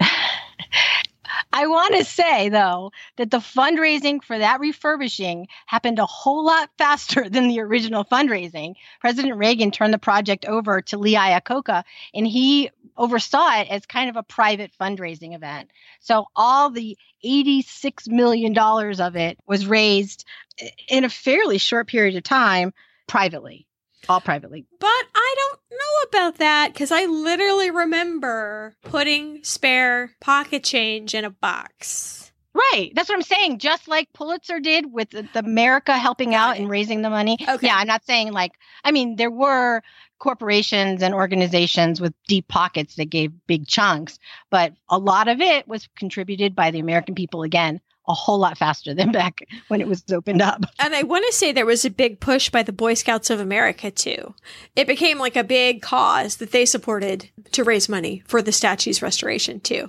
I 1.52 1.66
want 1.66 1.94
to 1.96 2.04
say, 2.04 2.48
though, 2.48 2.92
that 3.16 3.30
the 3.30 3.38
fundraising 3.38 4.22
for 4.22 4.38
that 4.38 4.60
refurbishing 4.60 5.48
happened 5.66 5.98
a 5.98 6.06
whole 6.06 6.44
lot 6.44 6.70
faster 6.78 7.28
than 7.28 7.48
the 7.48 7.60
original 7.60 8.04
fundraising. 8.04 8.74
President 9.00 9.36
Reagan 9.36 9.70
turned 9.70 9.94
the 9.94 9.98
project 9.98 10.44
over 10.46 10.82
to 10.82 10.98
Lee 10.98 11.14
Iacocca, 11.14 11.84
and 12.14 12.26
he 12.26 12.70
oversaw 12.96 13.60
it 13.60 13.68
as 13.68 13.86
kind 13.86 14.08
of 14.08 14.16
a 14.16 14.22
private 14.22 14.72
fundraising 14.80 15.34
event. 15.34 15.70
So 16.00 16.26
all 16.34 16.70
the 16.70 16.96
$86 17.24 18.08
million 18.08 18.56
of 18.56 19.16
it 19.16 19.38
was 19.46 19.66
raised 19.66 20.24
eh, 20.60 20.68
in 20.88 21.04
a 21.04 21.08
fairly 21.08 21.58
short 21.58 21.88
period 21.88 22.16
of 22.16 22.22
time 22.22 22.72
privately, 23.06 23.65
all 24.08 24.20
privately. 24.20 24.66
But 24.78 24.86
I 25.14 25.34
don't 25.36 25.60
know 25.70 26.08
about 26.08 26.38
that 26.38 26.72
because 26.72 26.92
I 26.92 27.06
literally 27.06 27.70
remember 27.70 28.74
putting 28.82 29.42
spare 29.44 30.12
pocket 30.20 30.64
change 30.64 31.14
in 31.14 31.24
a 31.24 31.30
box. 31.30 32.32
Right. 32.54 32.90
That's 32.94 33.08
what 33.08 33.16
I'm 33.16 33.22
saying. 33.22 33.58
Just 33.58 33.86
like 33.86 34.12
Pulitzer 34.14 34.60
did 34.60 34.90
with 34.90 35.10
the, 35.10 35.28
the 35.34 35.40
America 35.40 35.96
helping 35.96 36.34
out 36.34 36.56
and 36.56 36.70
raising 36.70 37.02
the 37.02 37.10
money. 37.10 37.36
Okay. 37.46 37.66
Yeah, 37.66 37.76
I'm 37.76 37.86
not 37.86 38.06
saying 38.06 38.32
like, 38.32 38.52
I 38.82 38.92
mean, 38.92 39.16
there 39.16 39.30
were 39.30 39.82
corporations 40.18 41.02
and 41.02 41.14
organizations 41.14 42.00
with 42.00 42.14
deep 42.26 42.48
pockets 42.48 42.94
that 42.94 43.10
gave 43.10 43.30
big 43.46 43.66
chunks, 43.66 44.18
but 44.50 44.72
a 44.88 44.98
lot 44.98 45.28
of 45.28 45.42
it 45.42 45.68
was 45.68 45.86
contributed 45.96 46.54
by 46.54 46.70
the 46.70 46.78
American 46.78 47.14
people 47.14 47.42
again, 47.42 47.80
a 48.08 48.14
whole 48.14 48.38
lot 48.38 48.58
faster 48.58 48.94
than 48.94 49.12
back 49.12 49.40
when 49.68 49.80
it 49.80 49.88
was 49.88 50.04
opened 50.12 50.42
up. 50.42 50.64
And 50.78 50.94
I 50.94 51.02
want 51.02 51.24
to 51.26 51.32
say 51.32 51.52
there 51.52 51.66
was 51.66 51.84
a 51.84 51.90
big 51.90 52.20
push 52.20 52.50
by 52.50 52.62
the 52.62 52.72
Boy 52.72 52.94
Scouts 52.94 53.30
of 53.30 53.40
America 53.40 53.90
too. 53.90 54.34
It 54.74 54.86
became 54.86 55.18
like 55.18 55.36
a 55.36 55.44
big 55.44 55.82
cause 55.82 56.36
that 56.36 56.52
they 56.52 56.64
supported 56.64 57.30
to 57.52 57.64
raise 57.64 57.88
money 57.88 58.22
for 58.26 58.42
the 58.42 58.52
statue's 58.52 59.02
restoration 59.02 59.60
too. 59.60 59.88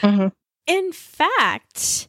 Mhm. 0.00 0.32
In 0.66 0.92
fact, 0.92 2.08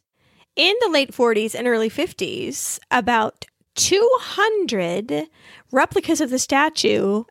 in 0.56 0.74
the 0.80 0.90
late 0.90 1.12
40s 1.12 1.54
and 1.54 1.66
early 1.66 1.88
50s, 1.88 2.78
about 2.90 3.46
200 3.76 5.26
replicas 5.72 6.20
of 6.20 6.30
the 6.30 6.38
statue, 6.38 7.24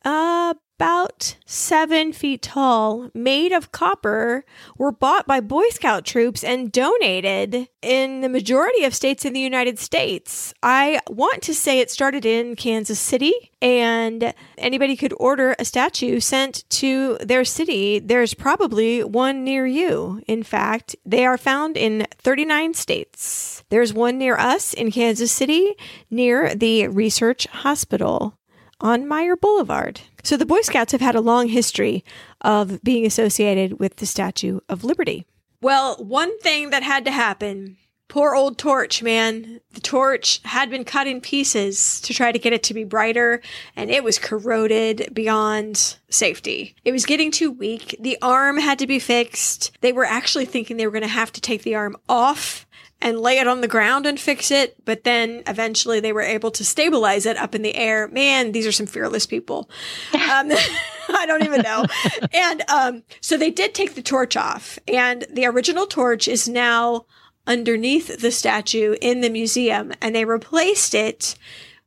about 0.79 1.35
seven 1.45 2.13
feet 2.13 2.41
tall, 2.41 3.11
made 3.13 3.51
of 3.51 3.69
copper, 3.73 4.45
were 4.77 4.93
bought 4.93 5.27
by 5.27 5.41
Boy 5.41 5.67
Scout 5.71 6.05
troops 6.05 6.41
and 6.41 6.71
donated 6.71 7.67
in 7.81 8.21
the 8.21 8.29
majority 8.29 8.85
of 8.85 8.95
states 8.95 9.25
in 9.25 9.33
the 9.33 9.41
United 9.41 9.77
States. 9.77 10.53
I 10.63 11.01
want 11.09 11.43
to 11.43 11.53
say 11.53 11.81
it 11.81 11.91
started 11.91 12.25
in 12.25 12.55
Kansas 12.55 12.97
City, 12.97 13.51
and 13.61 14.33
anybody 14.57 14.95
could 14.95 15.13
order 15.19 15.53
a 15.59 15.65
statue 15.65 16.21
sent 16.21 16.63
to 16.69 17.17
their 17.17 17.43
city. 17.43 17.99
There's 17.99 18.33
probably 18.33 19.03
one 19.03 19.43
near 19.43 19.67
you. 19.67 20.21
In 20.27 20.43
fact, 20.43 20.95
they 21.05 21.25
are 21.25 21.37
found 21.37 21.75
in 21.75 22.07
39 22.19 22.73
states. 22.73 23.65
There's 23.67 23.93
one 23.93 24.17
near 24.17 24.37
us 24.37 24.73
in 24.73 24.91
Kansas 24.91 25.33
City, 25.33 25.75
near 26.09 26.55
the 26.55 26.87
Research 26.87 27.47
Hospital 27.47 28.38
on 28.81 29.07
Meyer 29.07 29.35
Boulevard. 29.35 30.01
So 30.23 30.37
the 30.37 30.45
Boy 30.45 30.61
Scouts 30.61 30.91
have 30.91 31.01
had 31.01 31.15
a 31.15 31.21
long 31.21 31.47
history 31.47 32.03
of 32.41 32.81
being 32.83 33.05
associated 33.05 33.79
with 33.79 33.97
the 33.97 34.05
Statue 34.05 34.59
of 34.69 34.83
Liberty. 34.83 35.25
Well, 35.61 35.95
one 35.97 36.37
thing 36.39 36.69
that 36.69 36.83
had 36.83 37.05
to 37.05 37.11
happen 37.11 37.77
poor 38.09 38.35
old 38.35 38.57
torch, 38.57 39.01
man. 39.01 39.61
The 39.71 39.79
torch 39.79 40.41
had 40.43 40.69
been 40.69 40.83
cut 40.83 41.07
in 41.07 41.21
pieces 41.21 42.01
to 42.01 42.13
try 42.13 42.33
to 42.33 42.39
get 42.39 42.51
it 42.51 42.63
to 42.63 42.73
be 42.73 42.83
brighter, 42.83 43.41
and 43.77 43.89
it 43.89 44.03
was 44.03 44.19
corroded 44.19 45.13
beyond 45.13 45.97
safety. 46.09 46.75
It 46.83 46.91
was 46.91 47.05
getting 47.05 47.31
too 47.31 47.51
weak. 47.51 47.95
The 47.99 48.17
arm 48.21 48.57
had 48.57 48.79
to 48.79 48.87
be 48.87 48.99
fixed. 48.99 49.71
They 49.79 49.93
were 49.93 50.05
actually 50.05 50.45
thinking 50.45 50.75
they 50.75 50.87
were 50.87 50.91
going 50.91 51.01
to 51.03 51.07
have 51.07 51.31
to 51.33 51.41
take 51.41 51.63
the 51.63 51.75
arm 51.75 51.95
off 52.09 52.65
and 53.01 53.19
lay 53.19 53.37
it 53.37 53.47
on 53.47 53.61
the 53.61 53.67
ground 53.67 54.05
and 54.05 54.19
fix 54.19 54.51
it. 54.51 54.75
But 54.85 55.03
then 55.03 55.43
eventually 55.47 55.99
they 55.99 56.11
were 56.11 56.21
able 56.21 56.51
to 56.51 56.65
stabilize 56.65 57.25
it 57.25 57.37
up 57.37 57.55
in 57.55 57.61
the 57.61 57.75
air. 57.75 58.07
Man, 58.09 58.51
these 58.51 58.67
are 58.67 58.71
some 58.71 58.85
fearless 58.85 59.25
people. 59.25 59.69
Um, 60.13 60.51
I 61.09 61.25
don't 61.25 61.43
even 61.43 61.61
know. 61.61 61.85
and 62.33 62.63
um, 62.69 63.03
so 63.21 63.37
they 63.37 63.51
did 63.51 63.73
take 63.73 63.95
the 63.95 64.01
torch 64.01 64.35
off, 64.35 64.77
and 64.87 65.25
the 65.31 65.45
original 65.45 65.87
torch 65.87 66.27
is 66.27 66.47
now 66.47 67.05
underneath 67.47 68.19
the 68.21 68.31
statue 68.31 68.95
in 69.01 69.21
the 69.21 69.29
museum, 69.29 69.91
and 70.01 70.15
they 70.15 70.25
replaced 70.25 70.93
it 70.93 71.35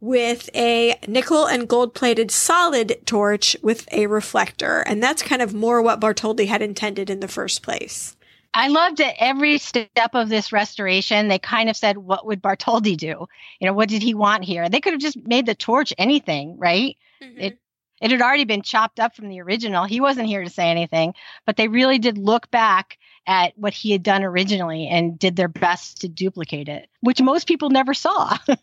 with 0.01 0.51
a 0.52 0.98
nickel 1.06 1.47
and 1.47 1.68
gold 1.68 1.94
plated 1.94 2.28
solid 2.28 3.01
torch 3.06 3.56
with 3.62 3.86
a 3.93 4.09
reflector. 4.09 4.80
And 4.80 5.01
that's 5.01 5.22
kind 5.22 5.40
of 5.40 5.55
more 5.55 5.80
what 5.80 6.01
Bartholdi 6.01 6.48
had 6.48 6.60
intended 6.60 7.09
in 7.09 7.20
the 7.20 7.28
first 7.28 7.62
place. 7.62 8.16
I 8.54 8.68
loved 8.68 9.00
it. 9.00 9.14
Every 9.18 9.58
step 9.58 10.14
of 10.14 10.28
this 10.28 10.52
restoration, 10.52 11.28
they 11.28 11.38
kind 11.38 11.70
of 11.70 11.76
said, 11.76 11.98
what 11.98 12.26
would 12.26 12.42
Bartholdi 12.42 12.96
do? 12.96 13.26
You 13.60 13.66
know, 13.66 13.72
what 13.72 13.88
did 13.88 14.02
he 14.02 14.14
want 14.14 14.44
here? 14.44 14.68
They 14.68 14.80
could 14.80 14.92
have 14.92 15.00
just 15.00 15.16
made 15.26 15.46
the 15.46 15.54
torch 15.54 15.94
anything, 15.96 16.58
right? 16.58 16.96
It 17.20 17.58
it 18.00 18.10
had 18.10 18.20
already 18.20 18.44
been 18.44 18.62
chopped 18.62 18.98
up 18.98 19.14
from 19.14 19.28
the 19.28 19.40
original. 19.40 19.84
He 19.84 20.00
wasn't 20.00 20.26
here 20.26 20.42
to 20.42 20.50
say 20.50 20.68
anything, 20.68 21.14
but 21.46 21.56
they 21.56 21.68
really 21.68 22.00
did 22.00 22.18
look 22.18 22.50
back 22.50 22.98
at 23.28 23.56
what 23.56 23.72
he 23.72 23.92
had 23.92 24.02
done 24.02 24.24
originally 24.24 24.88
and 24.88 25.16
did 25.16 25.36
their 25.36 25.46
best 25.46 26.00
to 26.00 26.08
duplicate 26.08 26.68
it, 26.68 26.88
which 27.00 27.22
most 27.22 27.46
people 27.46 27.70
never 27.70 27.94
saw. 27.94 28.36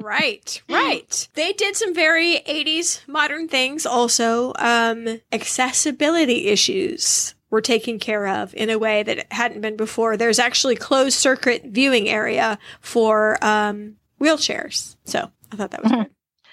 Right, 0.00 0.60
right. 0.68 1.28
They 1.34 1.52
did 1.52 1.76
some 1.76 1.94
very 1.94 2.40
80s 2.48 3.06
modern 3.06 3.46
things 3.46 3.86
also. 3.86 4.52
Um, 4.56 5.20
accessibility 5.30 6.46
issues 6.48 7.34
were 7.50 7.60
taken 7.60 7.98
care 7.98 8.26
of 8.26 8.54
in 8.54 8.70
a 8.70 8.78
way 8.78 9.02
that 9.02 9.32
hadn't 9.32 9.60
been 9.60 9.76
before. 9.76 10.16
There's 10.16 10.38
actually 10.38 10.76
closed 10.76 11.18
circuit 11.18 11.62
viewing 11.66 12.08
area 12.08 12.58
for 12.80 13.42
um, 13.44 13.96
wheelchairs. 14.20 14.96
So 15.04 15.30
I 15.52 15.56
thought 15.56 15.70
that 15.70 15.82
was 15.82 15.92
Mhm. 15.92 16.04
good. 16.04 16.10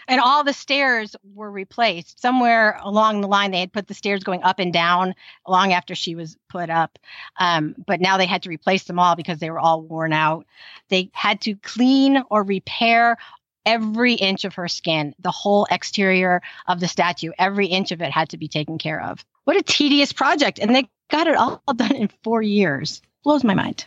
and 0.07 0.21
all 0.21 0.43
the 0.43 0.53
stairs 0.53 1.15
were 1.33 1.49
replaced. 1.49 2.21
Somewhere 2.21 2.79
along 2.83 3.21
the 3.21 3.27
line, 3.27 3.49
they 3.51 3.59
had 3.59 3.73
put 3.73 3.87
the 3.87 3.93
stairs 3.95 4.23
going 4.23 4.43
up 4.43 4.59
and 4.59 4.71
down 4.71 5.15
long 5.47 5.73
after 5.73 5.95
she 5.95 6.13
was 6.15 6.37
put 6.47 6.69
up. 6.69 6.99
Um, 7.39 7.73
but 7.87 7.99
now 7.99 8.15
they 8.17 8.27
had 8.27 8.43
to 8.43 8.49
replace 8.49 8.83
them 8.83 8.99
all 8.99 9.15
because 9.15 9.39
they 9.39 9.49
were 9.49 9.59
all 9.59 9.81
worn 9.81 10.13
out. 10.13 10.45
They 10.89 11.09
had 11.13 11.41
to 11.41 11.55
clean 11.55 12.23
or 12.29 12.43
repair 12.43 13.17
every 13.65 14.13
inch 14.13 14.45
of 14.45 14.53
her 14.55 14.67
skin, 14.67 15.13
the 15.19 15.31
whole 15.31 15.67
exterior 15.71 16.41
of 16.67 16.79
the 16.79 16.87
statue, 16.87 17.31
every 17.39 17.67
inch 17.67 17.91
of 17.91 18.01
it 18.01 18.11
had 18.11 18.29
to 18.29 18.37
be 18.37 18.47
taken 18.47 18.77
care 18.77 19.01
of. 19.01 19.23
What 19.45 19.57
a 19.57 19.61
tedious 19.63 20.11
project. 20.13 20.59
And 20.59 20.75
they 20.75 20.89
got 21.11 21.27
it 21.27 21.35
all 21.35 21.61
done 21.75 21.95
in 21.95 22.09
four 22.23 22.41
years. 22.41 23.01
Blows 23.23 23.43
my 23.43 23.53
mind. 23.53 23.85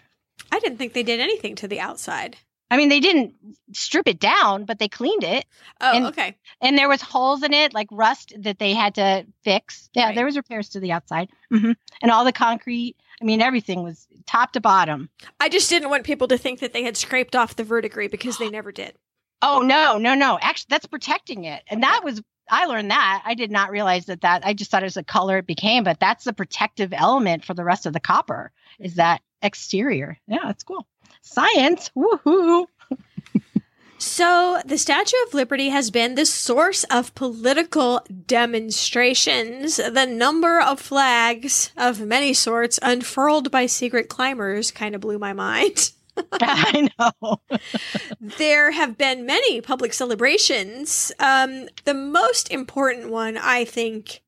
I 0.52 0.60
didn't 0.60 0.78
think 0.78 0.92
they 0.92 1.02
did 1.02 1.20
anything 1.20 1.54
to 1.56 1.68
the 1.68 1.80
outside. 1.80 2.36
I 2.70 2.76
mean, 2.76 2.90
they 2.90 3.00
didn't 3.00 3.34
strip 3.72 4.06
it 4.06 4.18
down, 4.20 4.64
but 4.66 4.78
they 4.78 4.88
cleaned 4.88 5.24
it. 5.24 5.46
Oh, 5.80 5.96
And- 5.96 6.06
okay. 6.06 6.36
and 6.60 6.76
there 6.76 6.88
was 6.88 7.00
holes 7.00 7.42
in 7.42 7.52
it 7.54 7.72
like 7.72 7.88
rust 7.90 8.34
that 8.38 8.58
they 8.58 8.74
had 8.74 8.94
to 8.96 9.24
fix 9.42 9.88
yeah 9.94 10.06
Right. 10.06 10.14
there 10.14 10.24
was 10.26 10.36
repairs 10.36 10.68
to 10.70 10.80
the 10.80 10.92
outside 10.92 11.30
hmm 11.50 11.72
and 12.02 12.10
all 12.10 12.24
the 12.24 12.32
concrete 12.32 12.96
i 13.22 13.24
mean 13.24 13.40
everything 13.40 13.82
was 13.84 14.06
top 14.26 14.52
to 14.52 14.60
bottom 14.60 15.08
I 15.40 15.48
just 15.48 15.70
didn't 15.70 15.88
want 15.90 16.04
people 16.04 16.26
to 16.28 16.36
think 16.38 16.58
that 16.60 16.72
they 16.72 16.82
had 16.82 16.96
scraped 16.96 17.36
off 17.36 17.54
the 17.56 17.64
verdigris 17.64 18.10
because 18.10 18.38
they 18.38 18.50
never 18.50 18.72
did. 18.72 18.94
Oh 19.42 19.60
no 19.60 19.98
no 19.98 20.14
no. 20.14 20.38
Actually 20.40 20.68
that's 20.70 20.86
protecting 20.86 21.44
it. 21.44 21.62
And 21.68 21.82
that 21.82 22.02
was 22.04 22.22
i 22.50 22.66
learned 22.66 22.90
that. 22.90 23.22
I 23.24 23.34
did 23.34 23.50
not 23.50 23.70
realize 23.70 24.06
that 24.06 24.22
that 24.22 24.44
i 24.46 24.54
just 24.54 24.70
thought 24.70 24.82
it 24.82 24.86
was 24.86 24.96
a 24.96 25.04
color 25.04 25.38
it 25.38 25.46
became 25.46 25.84
but 25.84 26.00
that's 26.00 26.24
the 26.24 26.32
protective 26.32 26.92
element 26.92 27.44
for 27.44 27.54
the 27.54 27.64
rest 27.64 27.86
of 27.86 27.92
the 27.92 28.00
copper 28.00 28.52
is 28.78 28.94
that 28.94 29.22
exterior. 29.42 30.18
Yeah 30.26 30.44
that's 30.44 30.64
cool. 30.64 30.86
Science 31.22 31.90
woohoo! 31.96 32.66
So, 34.00 34.60
the 34.64 34.78
Statue 34.78 35.16
of 35.26 35.34
Liberty 35.34 35.70
has 35.70 35.90
been 35.90 36.14
the 36.14 36.24
source 36.24 36.84
of 36.84 37.14
political 37.16 38.00
demonstrations. 38.26 39.76
The 39.76 40.06
number 40.06 40.60
of 40.60 40.78
flags 40.78 41.72
of 41.76 42.00
many 42.00 42.32
sorts 42.32 42.78
unfurled 42.80 43.50
by 43.50 43.66
secret 43.66 44.08
climbers 44.08 44.70
kind 44.70 44.94
of 44.94 45.00
blew 45.00 45.18
my 45.18 45.32
mind. 45.32 45.90
i 46.32 46.88
know 46.98 47.40
there 48.20 48.72
have 48.72 48.98
been 48.98 49.26
many 49.26 49.60
public 49.60 49.92
celebrations. 49.92 51.12
Um, 51.18 51.68
the 51.84 51.94
most 51.94 52.50
important 52.50 53.10
one, 53.10 53.36
I 53.36 53.64
think, 53.64 54.22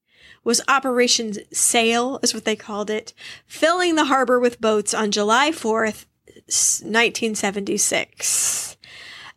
was 0.45 0.61
Operation 0.69 1.35
Sail, 1.53 2.21
is 2.23 2.35
what 2.35 2.45
they 2.45 2.57
called 2.57 2.91
it, 2.91 3.15
filling 3.47 3.95
the 3.95 4.07
harbor 4.07 4.41
with 4.41 4.61
boats 4.61 4.95
on 4.95 5.11
July 5.11 5.51
4th, 5.51 6.07
1976. 6.27 8.77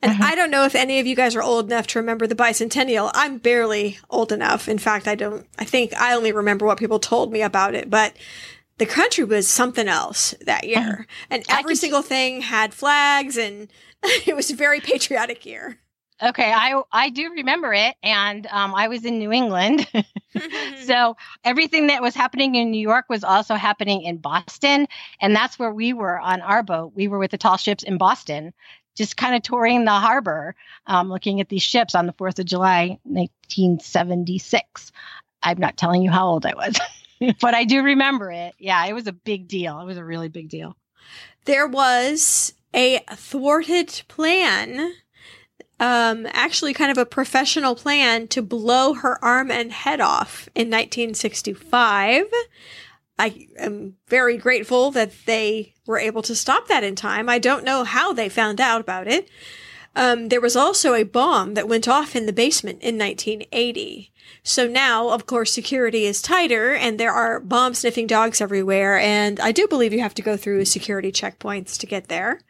And 0.02 0.22
I 0.22 0.36
don't 0.36 0.52
know 0.52 0.66
if 0.66 0.76
any 0.76 1.00
of 1.00 1.08
you 1.08 1.16
guys 1.16 1.34
are 1.34 1.42
old 1.42 1.68
enough 1.68 1.88
to 1.88 2.00
remember 2.00 2.28
the 2.28 2.36
bicentennial. 2.36 3.10
I'm 3.14 3.38
barely 3.38 4.00
old 4.10 4.34
enough. 4.34 4.68
In 4.68 4.78
fact, 4.78 5.08
I 5.08 5.16
don't, 5.16 5.48
I 5.58 5.64
think 5.64 5.94
I 5.94 6.14
only 6.14 6.34
remember 6.34 6.66
what 6.66 6.78
people 6.78 7.00
told 7.00 7.32
me 7.32 7.42
about 7.42 7.74
it, 7.74 7.90
but 7.90 8.14
the 8.78 8.86
country 8.86 9.24
was 9.24 9.48
something 9.48 9.88
else 9.88 10.34
that 10.46 10.64
year. 10.66 11.08
And 11.30 11.44
every 11.50 11.76
single 11.76 12.02
thing 12.02 12.42
had 12.42 12.74
flags 12.74 13.38
and 13.38 13.72
it 14.04 14.36
was 14.36 14.50
a 14.52 14.56
very 14.56 14.80
patriotic 14.80 15.46
year. 15.46 15.80
okay 16.22 16.52
i 16.54 16.80
i 16.92 17.10
do 17.10 17.32
remember 17.32 17.74
it 17.74 17.96
and 18.04 18.46
um, 18.48 18.76
i 18.76 18.88
was 18.88 19.04
in 19.04 19.18
new 19.18 19.32
england 19.32 19.88
So 20.84 21.16
everything 21.44 21.88
that 21.88 22.02
was 22.02 22.16
happening 22.16 22.56
in 22.56 22.72
New 22.72 22.82
York 22.82 23.06
was 23.10 23.24
also 23.24 23.56
happening 23.56 24.04
in 24.04 24.18
Boston. 24.18 24.88
And 25.22 25.36
that's 25.36 25.58
where 25.58 25.72
we 25.72 25.94
were 25.94 26.20
on 26.20 26.42
our 26.42 26.64
boat. 26.64 26.94
We 26.96 27.08
were 27.08 27.20
with 27.20 27.32
the 27.32 27.38
tall 27.38 27.58
ships 27.58 27.84
in 27.84 27.98
Boston, 27.98 28.54
just 28.96 29.18
kind 29.18 29.36
of 29.36 29.42
touring 29.42 29.86
the 29.86 29.92
harbor, 29.92 30.56
um, 30.88 31.10
looking 31.10 31.40
at 31.40 31.50
these 31.50 31.64
ships 31.64 31.96
on 31.96 32.06
the 32.06 32.14
4th 32.14 32.40
of 32.40 32.46
July, 32.46 33.00
1976. 33.04 34.92
I'm 35.42 35.58
not 35.58 35.78
telling 35.78 36.02
you 36.02 36.12
how 36.12 36.28
old 36.28 36.46
I 36.46 36.54
was, 36.56 36.78
but 37.42 37.54
I 37.54 37.64
do 37.64 37.84
remember 37.84 38.32
it. 38.32 38.56
Yeah, 38.58 38.86
it 38.86 38.94
was 38.94 39.08
a 39.08 39.14
big 39.14 39.48
deal. 39.48 39.80
It 39.80 39.86
was 39.86 39.98
a 39.98 40.04
really 40.06 40.30
big 40.30 40.50
deal. 40.50 40.76
there 41.46 41.68
was 41.68 42.54
a 42.74 43.00
thwarted 43.14 44.02
plan 44.08 44.94
um 45.80 46.26
actually 46.32 46.74
kind 46.74 46.92
of 46.92 46.98
a 46.98 47.06
professional 47.06 47.76
plan 47.76 48.28
to 48.28 48.42
blow 48.42 48.94
her 48.94 49.24
arm 49.24 49.52
and 49.52 49.72
head 49.72 50.00
off 50.02 50.48
in 50.56 50.70
1965 50.70 52.26
I 53.20 53.48
am 53.58 53.96
very 54.08 54.38
grateful 54.38 54.92
that 54.92 55.12
they 55.26 55.74
were 55.86 56.00
able 56.00 56.24
to 56.24 56.34
stop 56.36 56.68
that 56.68 56.84
in 56.84 56.96
time. 56.96 57.30
I 57.30 57.38
don't 57.38 57.64
know 57.64 57.84
how 57.84 58.12
they 58.12 58.28
found 58.28 58.60
out 58.60 58.82
about 58.82 59.08
it. 59.08 59.30
Um, 59.96 60.30
there 60.30 60.42
was 60.42 60.56
also 60.56 60.94
a 60.94 61.04
bomb 61.04 61.54
that 61.54 61.68
went 61.68 61.88
off 61.88 62.16
in 62.16 62.26
the 62.26 62.34
basement 62.34 62.82
in 62.82 62.98
1980. 62.98 64.12
So 64.44 64.68
now, 64.68 65.10
of 65.10 65.26
course, 65.26 65.54
security 65.54 66.06
is 66.06 66.22
tighter 66.22 66.74
and 66.74 67.00
there 67.00 67.12
are 67.12 67.40
bomb 67.40 67.74
sniffing 67.74 68.08
dogs 68.08 68.42
everywhere. 68.42 68.98
And 68.98 69.40
I 69.40 69.52
do 69.52 69.68
believe 69.68 69.94
you 69.94 70.02
have 70.02 70.16
to 70.16 70.22
go 70.22 70.36
through 70.36 70.66
security 70.66 71.12
checkpoints 71.12 71.78
to 71.80 71.86
get 71.86 72.08
there. 72.08 72.42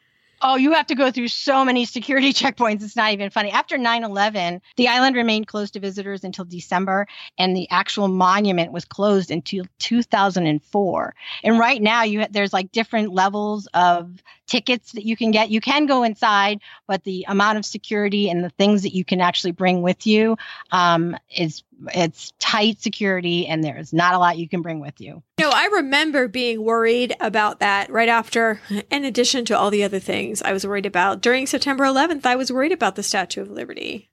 Oh, 0.45 0.57
you 0.57 0.73
have 0.73 0.87
to 0.87 0.95
go 0.95 1.09
through 1.09 1.29
so 1.29 1.63
many 1.63 1.85
security 1.85 2.33
checkpoints. 2.33 2.83
It's 2.83 2.97
not 2.97 3.13
even 3.13 3.29
funny. 3.29 3.49
After 3.49 3.77
9 3.77 4.03
11, 4.03 4.61
the 4.75 4.89
island 4.89 5.15
remained 5.15 5.47
closed 5.47 5.73
to 5.73 5.79
visitors 5.79 6.25
until 6.25 6.43
December, 6.43 7.07
and 7.37 7.55
the 7.55 7.69
actual 7.69 8.09
monument 8.09 8.73
was 8.73 8.83
closed 8.83 9.31
until 9.31 9.63
2004. 9.79 11.15
And 11.45 11.59
right 11.59 11.81
now, 11.81 12.03
you 12.03 12.25
there's 12.29 12.51
like 12.51 12.73
different 12.73 13.13
levels 13.13 13.67
of 13.73 14.21
tickets 14.53 14.91
that 14.91 15.03
you 15.03 15.17
can 15.17 15.31
get. 15.31 15.49
You 15.49 15.59
can 15.59 15.87
go 15.87 16.03
inside, 16.03 16.59
but 16.87 17.03
the 17.03 17.25
amount 17.27 17.57
of 17.57 17.65
security 17.65 18.29
and 18.29 18.43
the 18.43 18.51
things 18.51 18.83
that 18.83 18.93
you 18.93 19.03
can 19.03 19.19
actually 19.19 19.51
bring 19.51 19.81
with 19.81 20.05
you 20.05 20.37
um, 20.71 21.17
is 21.35 21.63
it's 21.87 22.33
tight 22.37 22.79
security 22.79 23.47
and 23.47 23.63
there's 23.63 23.93
not 23.93 24.13
a 24.13 24.19
lot 24.19 24.37
you 24.37 24.47
can 24.47 24.61
bring 24.61 24.79
with 24.79 25.01
you. 25.01 25.23
No, 25.39 25.49
I 25.51 25.69
remember 25.73 26.27
being 26.27 26.63
worried 26.63 27.15
about 27.19 27.61
that 27.61 27.89
right 27.89 28.07
after, 28.07 28.61
in 28.91 29.05
addition 29.05 29.43
to 29.45 29.57
all 29.57 29.71
the 29.71 29.83
other 29.83 29.99
things 29.99 30.43
I 30.43 30.53
was 30.53 30.67
worried 30.67 30.85
about. 30.85 31.21
During 31.21 31.47
September 31.47 31.83
11th, 31.83 32.23
I 32.27 32.35
was 32.35 32.51
worried 32.51 32.71
about 32.71 32.93
the 32.93 33.01
Statue 33.01 33.41
of 33.41 33.49
Liberty. 33.49 34.11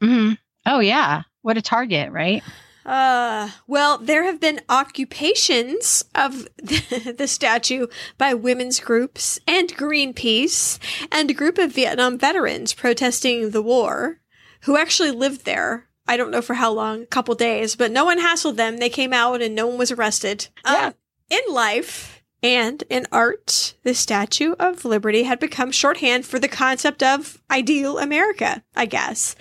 Mm-hmm. 0.00 0.34
Oh, 0.66 0.78
yeah. 0.78 1.22
What 1.42 1.56
a 1.56 1.62
target, 1.62 2.12
right? 2.12 2.44
Uh, 2.84 3.50
well, 3.66 3.98
there 3.98 4.24
have 4.24 4.40
been 4.40 4.60
occupations 4.68 6.04
of 6.14 6.48
the, 6.56 7.14
the 7.18 7.28
statue 7.28 7.86
by 8.16 8.34
women's 8.34 8.80
groups 8.80 9.38
and 9.46 9.76
Greenpeace 9.76 10.78
and 11.12 11.30
a 11.30 11.34
group 11.34 11.58
of 11.58 11.72
Vietnam 11.72 12.18
veterans 12.18 12.72
protesting 12.72 13.50
the 13.50 13.62
war 13.62 14.20
who 14.62 14.76
actually 14.76 15.10
lived 15.10 15.44
there. 15.44 15.86
I 16.06 16.16
don't 16.16 16.30
know 16.30 16.42
for 16.42 16.54
how 16.54 16.72
long, 16.72 17.02
a 17.02 17.06
couple 17.06 17.34
days, 17.34 17.76
but 17.76 17.92
no 17.92 18.04
one 18.04 18.18
hassled 18.18 18.56
them. 18.56 18.78
They 18.78 18.88
came 18.88 19.12
out 19.12 19.42
and 19.42 19.54
no 19.54 19.66
one 19.66 19.78
was 19.78 19.92
arrested. 19.92 20.48
Yeah. 20.64 20.86
Um, 20.86 20.94
in 21.28 21.40
life 21.54 22.22
and 22.42 22.82
in 22.90 23.06
art, 23.12 23.74
the 23.84 23.94
Statue 23.94 24.54
of 24.58 24.84
Liberty 24.84 25.24
had 25.24 25.38
become 25.38 25.70
shorthand 25.70 26.26
for 26.26 26.38
the 26.38 26.48
concept 26.48 27.02
of 27.02 27.40
ideal 27.50 27.98
America, 27.98 28.64
I 28.74 28.86
guess 28.86 29.36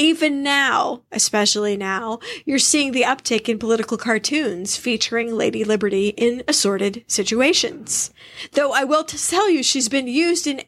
even 0.00 0.42
now, 0.42 1.02
especially 1.12 1.76
now, 1.76 2.20
you're 2.46 2.58
seeing 2.58 2.92
the 2.92 3.02
uptick 3.02 3.50
in 3.50 3.58
political 3.58 3.98
cartoons 3.98 4.76
featuring 4.76 5.36
Lady 5.36 5.62
Liberty 5.62 6.08
in 6.16 6.42
assorted 6.48 7.04
situations. 7.06 8.10
Though 8.52 8.72
I 8.72 8.84
will 8.84 9.04
tell 9.04 9.50
you, 9.50 9.62
she's 9.62 9.90
been 9.90 10.08
used 10.08 10.46
in 10.46 10.62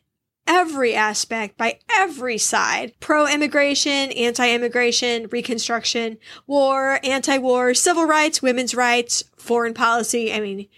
every 0.46 0.94
aspect 0.94 1.56
by 1.56 1.78
every 1.90 2.36
side 2.36 2.92
pro 3.00 3.26
immigration, 3.26 4.12
anti 4.12 4.52
immigration, 4.52 5.28
reconstruction, 5.30 6.18
war, 6.46 7.00
anti 7.02 7.38
war, 7.38 7.72
civil 7.72 8.04
rights, 8.04 8.42
women's 8.42 8.74
rights, 8.74 9.24
foreign 9.38 9.72
policy. 9.72 10.30
I 10.30 10.40
mean, 10.40 10.68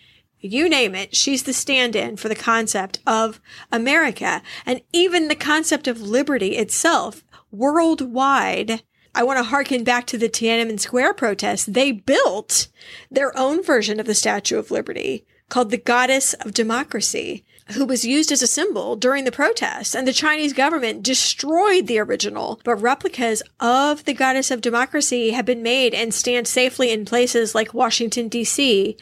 you 0.44 0.68
name 0.68 0.94
it, 0.94 1.16
she's 1.16 1.44
the 1.44 1.52
stand 1.52 1.96
in 1.96 2.16
for 2.16 2.28
the 2.28 2.34
concept 2.34 3.00
of 3.06 3.40
America 3.72 4.42
and 4.66 4.82
even 4.92 5.28
the 5.28 5.34
concept 5.34 5.88
of 5.88 6.00
liberty 6.00 6.56
itself 6.56 7.24
worldwide. 7.50 8.82
I 9.14 9.22
want 9.22 9.38
to 9.38 9.44
harken 9.44 9.84
back 9.84 10.06
to 10.08 10.18
the 10.18 10.28
Tiananmen 10.28 10.80
Square 10.80 11.14
protests. 11.14 11.66
They 11.66 11.92
built 11.92 12.68
their 13.10 13.36
own 13.38 13.62
version 13.62 14.00
of 14.00 14.06
the 14.06 14.14
Statue 14.14 14.58
of 14.58 14.70
Liberty 14.70 15.24
called 15.48 15.70
the 15.70 15.78
Goddess 15.78 16.34
of 16.34 16.52
Democracy, 16.52 17.44
who 17.72 17.84
was 17.84 18.04
used 18.04 18.32
as 18.32 18.42
a 18.42 18.46
symbol 18.46 18.96
during 18.96 19.24
the 19.24 19.30
protests. 19.30 19.94
And 19.94 20.08
the 20.08 20.12
Chinese 20.12 20.52
government 20.52 21.02
destroyed 21.02 21.86
the 21.86 21.98
original, 21.98 22.60
but 22.64 22.76
replicas 22.76 23.42
of 23.60 24.04
the 24.04 24.14
Goddess 24.14 24.50
of 24.50 24.60
Democracy 24.60 25.30
have 25.30 25.46
been 25.46 25.62
made 25.62 25.94
and 25.94 26.12
stand 26.12 26.48
safely 26.48 26.90
in 26.90 27.04
places 27.04 27.54
like 27.54 27.72
Washington, 27.72 28.28
D.C. 28.28 28.96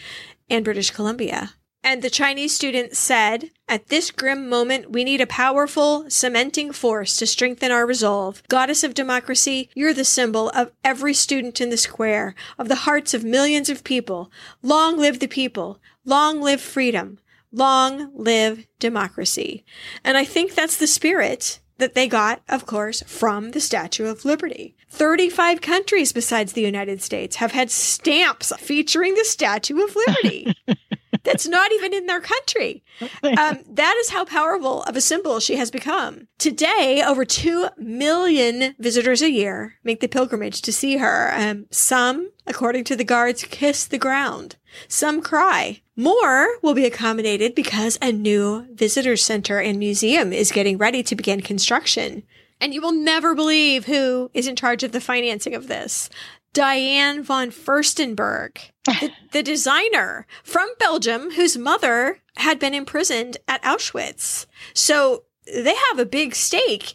and 0.48 0.64
British 0.64 0.90
Columbia. 0.90 1.54
And 1.84 2.00
the 2.00 2.10
Chinese 2.10 2.54
student 2.54 2.96
said, 2.96 3.50
At 3.68 3.88
this 3.88 4.12
grim 4.12 4.48
moment, 4.48 4.92
we 4.92 5.02
need 5.02 5.20
a 5.20 5.26
powerful, 5.26 6.08
cementing 6.08 6.72
force 6.72 7.16
to 7.16 7.26
strengthen 7.26 7.72
our 7.72 7.84
resolve. 7.84 8.42
Goddess 8.48 8.84
of 8.84 8.94
democracy, 8.94 9.68
you're 9.74 9.94
the 9.94 10.04
symbol 10.04 10.50
of 10.50 10.70
every 10.84 11.12
student 11.12 11.60
in 11.60 11.70
the 11.70 11.76
square, 11.76 12.36
of 12.56 12.68
the 12.68 12.86
hearts 12.86 13.14
of 13.14 13.24
millions 13.24 13.68
of 13.68 13.82
people. 13.82 14.30
Long 14.62 14.96
live 14.96 15.18
the 15.18 15.26
people. 15.26 15.80
Long 16.04 16.40
live 16.40 16.60
freedom. 16.60 17.18
Long 17.50 18.10
live 18.14 18.66
democracy. 18.78 19.64
And 20.04 20.16
I 20.16 20.24
think 20.24 20.54
that's 20.54 20.76
the 20.76 20.86
spirit 20.86 21.58
that 21.82 21.94
they 21.96 22.06
got, 22.06 22.42
of 22.48 22.64
course, 22.64 23.02
from 23.08 23.50
the 23.50 23.60
Statue 23.60 24.06
of 24.06 24.24
Liberty. 24.24 24.76
35 24.90 25.60
countries 25.60 26.12
besides 26.12 26.52
the 26.52 26.60
United 26.62 27.02
States 27.02 27.36
have 27.36 27.50
had 27.50 27.72
stamps 27.72 28.52
featuring 28.58 29.14
the 29.14 29.24
Statue 29.24 29.82
of 29.82 29.96
Liberty. 29.96 30.54
that's 31.24 31.48
not 31.48 31.72
even 31.72 31.92
in 31.92 32.06
their 32.06 32.20
country. 32.20 32.84
Um, 33.22 33.60
that 33.68 33.96
is 34.00 34.10
how 34.10 34.24
powerful 34.24 34.82
of 34.82 34.96
a 34.96 35.00
symbol 35.00 35.40
she 35.40 35.56
has 35.56 35.70
become. 35.70 36.28
Today, 36.38 37.02
over 37.04 37.24
2 37.24 37.68
million 37.78 38.74
visitors 38.78 39.22
a 39.22 39.30
year 39.30 39.74
make 39.82 40.00
the 40.00 40.08
pilgrimage 40.08 40.60
to 40.62 40.72
see 40.72 40.98
her. 40.98 41.32
Um, 41.34 41.66
some, 41.70 42.30
according 42.46 42.84
to 42.84 42.96
the 42.96 43.04
guards, 43.04 43.44
kiss 43.44 43.86
the 43.86 43.98
ground. 43.98 44.56
Some 44.86 45.22
cry. 45.22 45.81
More 45.96 46.48
will 46.62 46.74
be 46.74 46.86
accommodated 46.86 47.54
because 47.54 47.98
a 48.00 48.12
new 48.12 48.66
visitor 48.72 49.16
center 49.16 49.60
and 49.60 49.78
museum 49.78 50.32
is 50.32 50.52
getting 50.52 50.78
ready 50.78 51.02
to 51.02 51.14
begin 51.14 51.42
construction. 51.42 52.22
And 52.60 52.72
you 52.72 52.80
will 52.80 52.92
never 52.92 53.34
believe 53.34 53.86
who 53.86 54.30
is 54.32 54.46
in 54.46 54.56
charge 54.56 54.82
of 54.82 54.92
the 54.92 55.00
financing 55.00 55.54
of 55.54 55.68
this. 55.68 56.08
Diane 56.54 57.22
von 57.22 57.50
Furstenberg, 57.50 58.58
the, 58.84 59.10
the, 59.32 59.42
designer 59.42 60.26
from 60.42 60.68
Belgium, 60.78 61.32
whose 61.32 61.56
mother 61.56 62.20
had 62.36 62.58
been 62.58 62.74
imprisoned 62.74 63.38
at 63.48 63.62
Auschwitz. 63.62 64.46
So 64.74 65.24
they 65.46 65.74
have 65.90 65.98
a 65.98 66.06
big 66.06 66.34
stake 66.34 66.94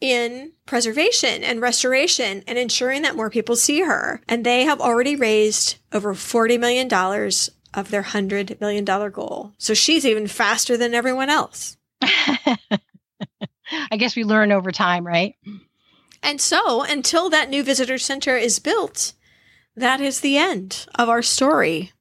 in 0.00 0.52
preservation 0.66 1.42
and 1.44 1.60
restoration 1.60 2.42
and 2.46 2.58
ensuring 2.58 3.02
that 3.02 3.16
more 3.16 3.30
people 3.30 3.56
see 3.56 3.80
her. 3.82 4.20
And 4.28 4.44
they 4.44 4.64
have 4.64 4.80
already 4.80 5.16
raised 5.16 5.76
over 5.92 6.14
$40 6.14 6.58
million 6.58 6.88
of 7.74 7.90
their 7.90 8.02
$100 8.02 8.60
million 8.60 8.84
goal. 8.84 9.52
So 9.58 9.74
she's 9.74 10.06
even 10.06 10.26
faster 10.26 10.76
than 10.76 10.94
everyone 10.94 11.30
else. 11.30 11.76
I 12.02 13.96
guess 13.96 14.16
we 14.16 14.24
learn 14.24 14.52
over 14.52 14.72
time, 14.72 15.06
right? 15.06 15.34
And 16.22 16.40
so, 16.40 16.82
until 16.82 17.28
that 17.30 17.50
new 17.50 17.62
visitor 17.62 17.98
center 17.98 18.36
is 18.36 18.58
built, 18.58 19.12
that 19.76 20.00
is 20.00 20.20
the 20.20 20.38
end 20.38 20.86
of 20.94 21.08
our 21.08 21.22
story 21.22 21.92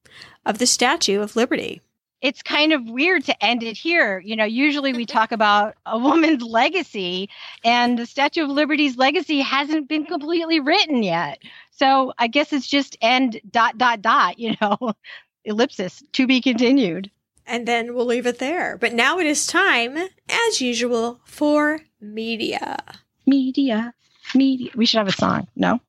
of 0.45 0.59
the 0.59 0.65
Statue 0.67 1.21
of 1.21 1.35
Liberty. 1.35 1.81
It's 2.21 2.41
kind 2.41 2.71
of 2.71 2.89
weird 2.89 3.25
to 3.25 3.43
end 3.43 3.63
it 3.63 3.75
here. 3.75 4.19
You 4.19 4.37
know, 4.37 4.45
usually 4.45 4.93
we 4.93 5.05
talk 5.05 5.31
about 5.33 5.75
a 5.85 5.99
woman's 5.99 6.41
legacy, 6.41 7.29
and 7.65 7.99
the 7.99 8.05
Statue 8.05 8.43
of 8.43 8.49
Liberty's 8.49 8.95
legacy 8.95 9.41
hasn't 9.41 9.89
been 9.89 10.05
completely 10.05 10.59
written 10.59 11.03
yet. 11.03 11.39
So 11.71 12.13
I 12.17 12.27
guess 12.27 12.53
it's 12.53 12.67
just 12.67 12.97
end 13.01 13.41
dot 13.49 13.77
dot 13.77 14.01
dot, 14.01 14.39
you 14.39 14.55
know, 14.61 14.77
ellipsis 15.45 16.03
to 16.13 16.27
be 16.27 16.41
continued. 16.41 17.11
And 17.45 17.67
then 17.67 17.93
we'll 17.93 18.05
leave 18.05 18.25
it 18.25 18.39
there. 18.39 18.77
But 18.77 18.93
now 18.93 19.19
it 19.19 19.25
is 19.25 19.45
time, 19.45 19.97
as 19.97 20.61
usual, 20.61 21.19
for 21.25 21.81
media. 21.99 22.77
Media 23.25 23.93
media. 24.35 24.71
We 24.75 24.85
should 24.85 24.97
have 24.97 25.07
a 25.07 25.11
song. 25.11 25.47
No? 25.55 25.79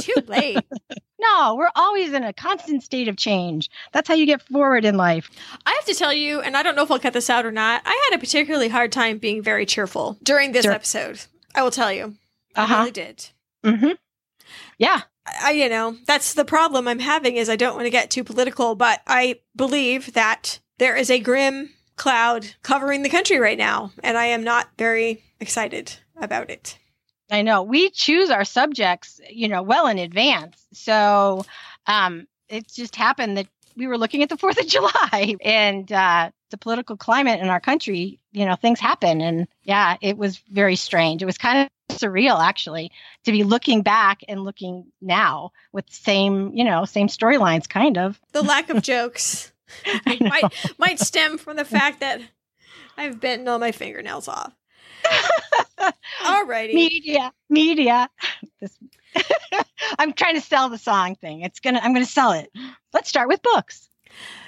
too 0.00 0.14
late. 0.26 0.58
no, 1.20 1.54
we're 1.56 1.70
always 1.74 2.12
in 2.12 2.24
a 2.24 2.32
constant 2.32 2.82
state 2.82 3.08
of 3.08 3.16
change. 3.16 3.70
That's 3.92 4.08
how 4.08 4.14
you 4.14 4.26
get 4.26 4.42
forward 4.42 4.84
in 4.84 4.96
life. 4.96 5.30
I 5.64 5.72
have 5.72 5.84
to 5.86 5.94
tell 5.94 6.12
you, 6.12 6.40
and 6.40 6.56
I 6.56 6.62
don't 6.62 6.76
know 6.76 6.82
if 6.82 6.90
I'll 6.90 6.98
cut 6.98 7.12
this 7.12 7.30
out 7.30 7.46
or 7.46 7.52
not, 7.52 7.82
I 7.84 8.08
had 8.10 8.16
a 8.16 8.20
particularly 8.20 8.68
hard 8.68 8.92
time 8.92 9.18
being 9.18 9.42
very 9.42 9.66
cheerful 9.66 10.18
during 10.22 10.52
this 10.52 10.66
episode. 10.66 11.20
I 11.54 11.62
will 11.62 11.70
tell 11.70 11.92
you. 11.92 12.16
Uh-huh. 12.54 12.74
I 12.74 12.78
really 12.78 12.90
did. 12.90 13.28
Mm-hmm. 13.64 13.90
Yeah. 14.78 15.02
I, 15.42 15.52
you 15.52 15.68
know, 15.68 15.96
that's 16.06 16.34
the 16.34 16.44
problem 16.44 16.88
I'm 16.88 16.98
having 16.98 17.36
is 17.36 17.48
I 17.48 17.56
don't 17.56 17.74
want 17.74 17.86
to 17.86 17.90
get 17.90 18.10
too 18.10 18.24
political, 18.24 18.74
but 18.74 19.00
I 19.06 19.40
believe 19.54 20.12
that 20.14 20.60
there 20.78 20.96
is 20.96 21.10
a 21.10 21.18
grim 21.18 21.70
cloud 21.96 22.46
covering 22.62 23.02
the 23.02 23.08
country 23.08 23.38
right 23.38 23.58
now, 23.58 23.92
and 24.02 24.16
I 24.16 24.26
am 24.26 24.44
not 24.44 24.68
very 24.78 25.22
excited 25.40 25.96
about 26.16 26.50
it. 26.50 26.78
I 27.30 27.42
know 27.42 27.62
we 27.62 27.90
choose 27.90 28.30
our 28.30 28.44
subjects, 28.44 29.20
you 29.28 29.48
know, 29.48 29.62
well 29.62 29.86
in 29.86 29.98
advance. 29.98 30.64
So 30.72 31.44
um, 31.86 32.26
it 32.48 32.68
just 32.68 32.94
happened 32.94 33.36
that 33.36 33.48
we 33.76 33.86
were 33.86 33.98
looking 33.98 34.22
at 34.22 34.28
the 34.28 34.36
4th 34.36 34.60
of 34.60 34.66
July 34.68 35.36
and 35.40 35.90
uh, 35.90 36.30
the 36.50 36.58
political 36.58 36.96
climate 36.96 37.40
in 37.40 37.48
our 37.48 37.60
country, 37.60 38.20
you 38.32 38.44
know, 38.44 38.56
things 38.56 38.80
happen. 38.80 39.20
And 39.20 39.48
yeah, 39.64 39.96
it 40.00 40.16
was 40.16 40.38
very 40.50 40.76
strange. 40.76 41.22
It 41.22 41.26
was 41.26 41.38
kind 41.38 41.68
of 41.90 41.96
surreal 41.96 42.40
actually 42.40 42.90
to 43.24 43.32
be 43.32 43.42
looking 43.42 43.82
back 43.82 44.20
and 44.28 44.44
looking 44.44 44.86
now 45.00 45.52
with 45.72 45.84
same, 45.90 46.52
you 46.54 46.64
know, 46.64 46.84
same 46.84 47.08
storylines 47.08 47.68
kind 47.68 47.98
of. 47.98 48.20
The 48.32 48.42
lack 48.42 48.70
of 48.70 48.82
jokes 48.82 49.52
might 50.06 50.44
might 50.78 51.00
stem 51.00 51.38
from 51.38 51.56
the 51.56 51.64
fact 51.64 52.00
that 52.00 52.20
I've 52.96 53.20
bitten 53.20 53.48
all 53.48 53.58
my 53.58 53.72
fingernails 53.72 54.28
off. 54.28 54.52
Alrighty. 56.22 56.74
Media. 56.74 57.32
Media. 57.48 58.08
This, 58.60 58.78
I'm 59.98 60.12
trying 60.12 60.34
to 60.34 60.40
sell 60.40 60.68
the 60.68 60.78
song 60.78 61.14
thing. 61.16 61.42
It's 61.42 61.60
gonna 61.60 61.80
I'm 61.82 61.92
gonna 61.92 62.06
sell 62.06 62.32
it. 62.32 62.50
Let's 62.92 63.08
start 63.08 63.28
with 63.28 63.42
books. 63.42 63.88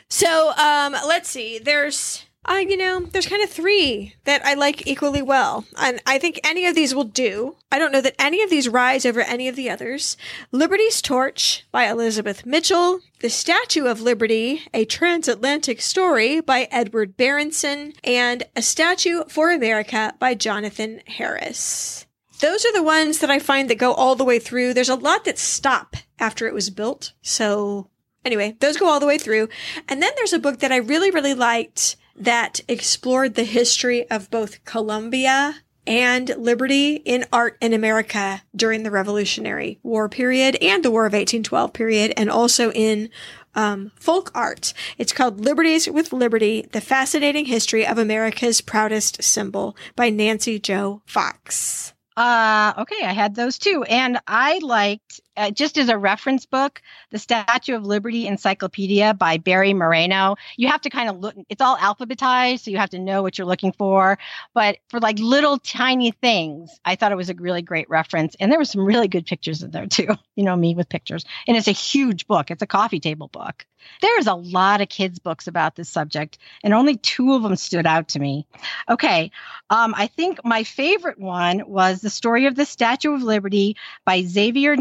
So 0.08 0.52
um 0.56 0.92
let's 1.06 1.28
see. 1.28 1.58
There's 1.58 2.24
uh, 2.48 2.64
you 2.66 2.78
know, 2.78 3.00
there's 3.00 3.26
kind 3.26 3.42
of 3.42 3.50
three 3.50 4.14
that 4.24 4.44
I 4.44 4.54
like 4.54 4.86
equally 4.86 5.20
well. 5.20 5.66
And 5.76 6.00
I 6.06 6.18
think 6.18 6.40
any 6.42 6.64
of 6.64 6.74
these 6.74 6.94
will 6.94 7.04
do. 7.04 7.56
I 7.70 7.78
don't 7.78 7.92
know 7.92 8.00
that 8.00 8.14
any 8.18 8.42
of 8.42 8.48
these 8.48 8.68
rise 8.68 9.04
over 9.04 9.20
any 9.20 9.48
of 9.48 9.56
the 9.56 9.68
others. 9.68 10.16
Liberty's 10.50 11.02
Torch 11.02 11.66
by 11.70 11.84
Elizabeth 11.84 12.46
Mitchell. 12.46 13.00
The 13.20 13.28
Statue 13.28 13.84
of 13.84 14.00
Liberty, 14.00 14.62
A 14.72 14.86
Transatlantic 14.86 15.82
Story 15.82 16.40
by 16.40 16.68
Edward 16.70 17.18
Berenson. 17.18 17.92
And 18.02 18.44
A 18.56 18.62
Statue 18.62 19.24
for 19.28 19.50
America 19.50 20.14
by 20.18 20.34
Jonathan 20.34 21.02
Harris. 21.06 22.06
Those 22.40 22.64
are 22.64 22.72
the 22.72 22.82
ones 22.82 23.18
that 23.18 23.30
I 23.30 23.40
find 23.40 23.68
that 23.68 23.74
go 23.74 23.92
all 23.92 24.14
the 24.14 24.24
way 24.24 24.38
through. 24.38 24.72
There's 24.72 24.88
a 24.88 24.94
lot 24.94 25.24
that 25.26 25.38
stop 25.38 25.96
after 26.18 26.46
it 26.46 26.54
was 26.54 26.70
built. 26.70 27.12
So 27.20 27.90
anyway, 28.28 28.54
those 28.60 28.76
go 28.76 28.86
all 28.86 29.00
the 29.00 29.06
way 29.06 29.16
through. 29.18 29.48
And 29.88 30.02
then 30.02 30.12
there's 30.16 30.34
a 30.34 30.38
book 30.38 30.58
that 30.60 30.70
I 30.70 30.76
really, 30.76 31.10
really 31.10 31.34
liked 31.34 31.96
that 32.14 32.60
explored 32.68 33.34
the 33.34 33.44
history 33.44 34.08
of 34.10 34.30
both 34.30 34.64
Columbia 34.64 35.62
and 35.86 36.28
liberty 36.36 36.96
in 36.96 37.24
art 37.32 37.56
in 37.62 37.72
America 37.72 38.42
during 38.54 38.82
the 38.82 38.90
Revolutionary 38.90 39.78
War 39.82 40.10
period 40.10 40.56
and 40.60 40.84
the 40.84 40.90
War 40.90 41.06
of 41.06 41.14
1812 41.14 41.72
period, 41.72 42.12
and 42.18 42.28
also 42.28 42.70
in 42.72 43.08
um, 43.54 43.92
folk 43.96 44.30
art. 44.34 44.74
It's 44.98 45.14
called 45.14 45.40
Liberties 45.40 45.88
with 45.88 46.12
Liberty 46.12 46.68
The 46.72 46.82
Fascinating 46.82 47.46
History 47.46 47.86
of 47.86 47.96
America's 47.96 48.60
Proudest 48.60 49.22
Symbol 49.22 49.74
by 49.96 50.10
Nancy 50.10 50.58
Jo 50.58 51.00
Fox. 51.06 51.94
Uh, 52.18 52.74
okay, 52.78 53.04
I 53.04 53.12
had 53.12 53.36
those 53.36 53.58
too. 53.58 53.84
And 53.84 54.18
I 54.26 54.58
liked, 54.58 55.20
uh, 55.38 55.50
just 55.50 55.78
as 55.78 55.88
a 55.88 55.96
reference 55.96 56.44
book, 56.44 56.82
The 57.10 57.18
Statue 57.18 57.76
of 57.76 57.86
Liberty 57.86 58.26
Encyclopedia 58.26 59.14
by 59.14 59.38
Barry 59.38 59.72
Moreno. 59.72 60.36
You 60.56 60.68
have 60.68 60.80
to 60.82 60.90
kind 60.90 61.08
of 61.08 61.20
look, 61.20 61.36
it's 61.48 61.62
all 61.62 61.76
alphabetized, 61.76 62.60
so 62.60 62.70
you 62.70 62.78
have 62.78 62.90
to 62.90 62.98
know 62.98 63.22
what 63.22 63.38
you're 63.38 63.46
looking 63.46 63.72
for. 63.72 64.18
But 64.52 64.78
for 64.88 64.98
like 64.98 65.18
little 65.18 65.58
tiny 65.58 66.10
things, 66.10 66.78
I 66.84 66.96
thought 66.96 67.12
it 67.12 67.16
was 67.16 67.30
a 67.30 67.34
really 67.34 67.62
great 67.62 67.88
reference. 67.88 68.34
And 68.40 68.50
there 68.50 68.58
were 68.58 68.64
some 68.64 68.84
really 68.84 69.08
good 69.08 69.26
pictures 69.26 69.62
in 69.62 69.70
there 69.70 69.86
too. 69.86 70.08
You 70.38 70.44
know, 70.44 70.54
me 70.54 70.76
with 70.76 70.88
pictures. 70.88 71.24
And 71.48 71.56
it's 71.56 71.66
a 71.66 71.72
huge 71.72 72.28
book, 72.28 72.52
it's 72.52 72.62
a 72.62 72.66
coffee 72.66 73.00
table 73.00 73.26
book. 73.26 73.66
There's 74.00 74.26
a 74.26 74.34
lot 74.34 74.80
of 74.80 74.88
kids' 74.88 75.18
books 75.18 75.46
about 75.46 75.74
this 75.74 75.88
subject, 75.88 76.38
and 76.62 76.74
only 76.74 76.96
two 76.96 77.34
of 77.34 77.42
them 77.42 77.56
stood 77.56 77.86
out 77.86 78.08
to 78.08 78.18
me. 78.18 78.46
Okay, 78.88 79.30
um, 79.70 79.94
I 79.96 80.06
think 80.06 80.44
my 80.44 80.64
favorite 80.64 81.18
one 81.18 81.62
was 81.66 82.00
The 82.00 82.10
Story 82.10 82.46
of 82.46 82.54
the 82.54 82.64
Statue 82.64 83.14
of 83.14 83.22
Liberty 83.22 83.76
by 84.04 84.22
Xavier 84.22 84.76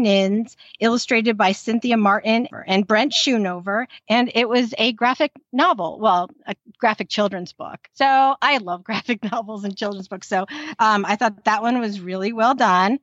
Illustrated 0.80 1.36
by 1.36 1.52
Cynthia 1.52 1.96
Martin 1.96 2.48
and 2.66 2.86
Brent 2.86 3.12
Schoonover, 3.12 3.86
and 4.08 4.30
it 4.34 4.48
was 4.48 4.74
a 4.78 4.92
graphic 4.92 5.32
novel, 5.52 5.98
well, 6.00 6.30
a 6.46 6.54
graphic 6.78 7.08
children's 7.08 7.52
book. 7.52 7.88
So 7.94 8.36
I 8.40 8.58
love 8.58 8.84
graphic 8.84 9.22
novels 9.30 9.64
and 9.64 9.76
children's 9.76 10.08
books, 10.08 10.28
so 10.28 10.46
um, 10.78 11.04
I 11.04 11.16
thought 11.16 11.44
that 11.44 11.62
one 11.62 11.80
was 11.80 12.00
really 12.00 12.32
well 12.32 12.54
done. 12.54 12.98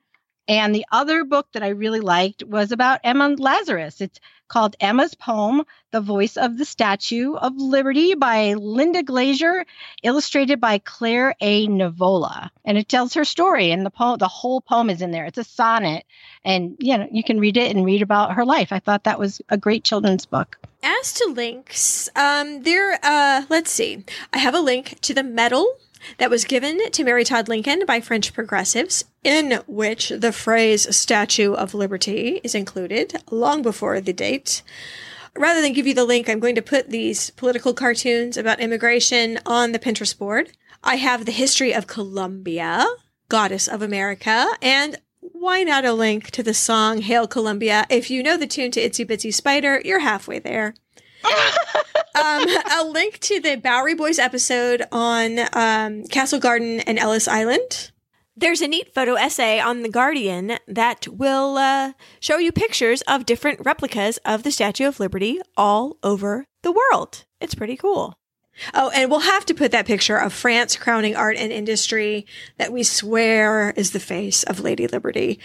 And 0.47 0.75
the 0.75 0.85
other 0.91 1.23
book 1.25 1.47
that 1.53 1.63
I 1.63 1.69
really 1.69 2.01
liked 2.01 2.43
was 2.43 2.71
about 2.71 2.99
Emma 3.03 3.29
Lazarus. 3.29 3.99
It's 3.99 4.19
called 4.47 4.75
Emma's 4.79 5.15
Poem, 5.15 5.63
The 5.91 6.01
Voice 6.01 6.37
of 6.37 6.57
the 6.57 6.65
Statue 6.65 7.35
of 7.35 7.55
Liberty 7.55 8.13
by 8.15 8.53
Linda 8.53 9.03
Glaser, 9.03 9.65
illustrated 10.03 10.59
by 10.61 10.79
Claire 10.79 11.35
A. 11.41 11.67
Nivola. 11.67 12.49
And 12.63 12.77
it 12.77 12.89
tells 12.89 13.13
her 13.13 13.25
story 13.25 13.71
and 13.71 13.85
the 13.85 13.89
poem, 13.89 14.17
the 14.17 14.27
whole 14.27 14.61
poem 14.61 14.89
is 14.89 15.01
in 15.01 15.11
there. 15.11 15.25
It's 15.25 15.37
a 15.37 15.43
sonnet 15.43 16.05
and 16.43 16.75
you 16.79 16.97
know, 16.97 17.07
you 17.11 17.23
can 17.23 17.39
read 17.39 17.57
it 17.57 17.75
and 17.75 17.85
read 17.85 18.01
about 18.01 18.33
her 18.33 18.45
life. 18.45 18.71
I 18.71 18.79
thought 18.79 19.03
that 19.03 19.19
was 19.19 19.41
a 19.49 19.57
great 19.57 19.83
children's 19.83 20.25
book. 20.25 20.57
As 20.83 21.13
to 21.13 21.31
links, 21.31 22.09
um, 22.15 22.61
there, 22.61 22.99
uh, 23.01 23.45
let's 23.49 23.71
see. 23.71 24.05
I 24.31 24.37
have 24.37 24.53
a 24.53 24.59
link 24.59 24.99
to 25.01 25.13
the 25.13 25.23
medal 25.23 25.77
that 26.17 26.29
was 26.29 26.45
given 26.45 26.91
to 26.91 27.03
Mary 27.03 27.23
Todd 27.23 27.47
Lincoln 27.47 27.85
by 27.85 28.01
French 28.01 28.33
progressives, 28.33 29.05
in 29.23 29.61
which 29.67 30.09
the 30.09 30.31
phrase 30.31 30.95
Statue 30.95 31.53
of 31.53 31.73
Liberty 31.73 32.41
is 32.43 32.55
included 32.55 33.21
long 33.31 33.61
before 33.61 33.99
the 34.01 34.13
date. 34.13 34.61
Rather 35.35 35.61
than 35.61 35.73
give 35.73 35.87
you 35.87 35.93
the 35.93 36.05
link, 36.05 36.29
I'm 36.29 36.39
going 36.39 36.55
to 36.55 36.61
put 36.61 36.89
these 36.89 37.29
political 37.31 37.73
cartoons 37.73 38.37
about 38.37 38.59
immigration 38.59 39.39
on 39.45 39.71
the 39.71 39.79
Pinterest 39.79 40.17
board. 40.17 40.51
I 40.83 40.95
have 40.95 41.25
the 41.25 41.31
history 41.31 41.73
of 41.73 41.87
Columbia, 41.87 42.85
goddess 43.27 43.67
of 43.67 43.81
America, 43.81 44.47
and 44.61 44.97
why 45.19 45.63
not 45.63 45.83
a 45.83 45.93
link 45.93 46.31
to 46.31 46.43
the 46.43 46.53
song 46.53 47.01
Hail 47.01 47.27
Columbia? 47.27 47.85
If 47.89 48.09
you 48.09 48.23
know 48.23 48.37
the 48.37 48.47
tune 48.47 48.71
to 48.71 48.81
Itsy 48.81 49.05
Bitsy 49.05 49.33
Spider, 49.33 49.81
you're 49.83 49.99
halfway 49.99 50.39
there 50.39 50.73
um, 52.15 52.47
a 52.79 52.85
link 52.85 53.19
to 53.19 53.39
the 53.39 53.55
Bowery 53.55 53.95
Boys 53.95 54.19
episode 54.19 54.83
on 54.91 55.39
um, 55.53 56.03
Castle 56.05 56.39
Garden 56.39 56.79
and 56.81 56.97
Ellis 56.99 57.27
Island. 57.27 57.91
There's 58.37 58.61
a 58.61 58.67
neat 58.67 58.93
photo 58.93 59.13
essay 59.13 59.59
on 59.59 59.81
The 59.81 59.89
Guardian 59.89 60.57
that 60.67 61.07
will 61.07 61.57
uh, 61.57 61.93
show 62.19 62.37
you 62.37 62.51
pictures 62.51 63.01
of 63.03 63.25
different 63.25 63.61
replicas 63.63 64.17
of 64.25 64.43
the 64.43 64.51
Statue 64.51 64.87
of 64.87 64.99
Liberty 64.99 65.39
all 65.55 65.97
over 66.03 66.45
the 66.61 66.73
world. 66.73 67.23
It's 67.39 67.55
pretty 67.55 67.77
cool. 67.77 68.17
Oh, 68.73 68.89
and 68.93 69.09
we'll 69.09 69.21
have 69.21 69.45
to 69.45 69.53
put 69.53 69.71
that 69.71 69.85
picture 69.85 70.17
of 70.17 70.33
France 70.33 70.75
crowning 70.75 71.15
art 71.15 71.37
and 71.37 71.51
industry 71.51 72.25
that 72.57 72.71
we 72.71 72.83
swear 72.83 73.71
is 73.71 73.91
the 73.91 73.99
face 73.99 74.43
of 74.43 74.59
Lady 74.59 74.87
Liberty. 74.87 75.39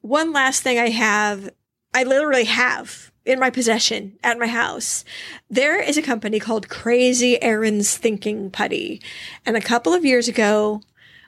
One 0.00 0.32
last 0.32 0.62
thing 0.62 0.78
I 0.78 0.90
have, 0.90 1.50
I 1.94 2.04
literally 2.04 2.44
have 2.44 3.12
in 3.30 3.40
my 3.40 3.50
possession 3.50 4.18
at 4.22 4.38
my 4.38 4.46
house. 4.46 5.04
There 5.48 5.80
is 5.80 5.96
a 5.96 6.02
company 6.02 6.38
called 6.38 6.68
Crazy 6.68 7.40
Aaron's 7.42 7.96
Thinking 7.96 8.50
Putty. 8.50 9.00
And 9.46 9.56
a 9.56 9.60
couple 9.60 9.94
of 9.94 10.04
years 10.04 10.28
ago, 10.28 10.82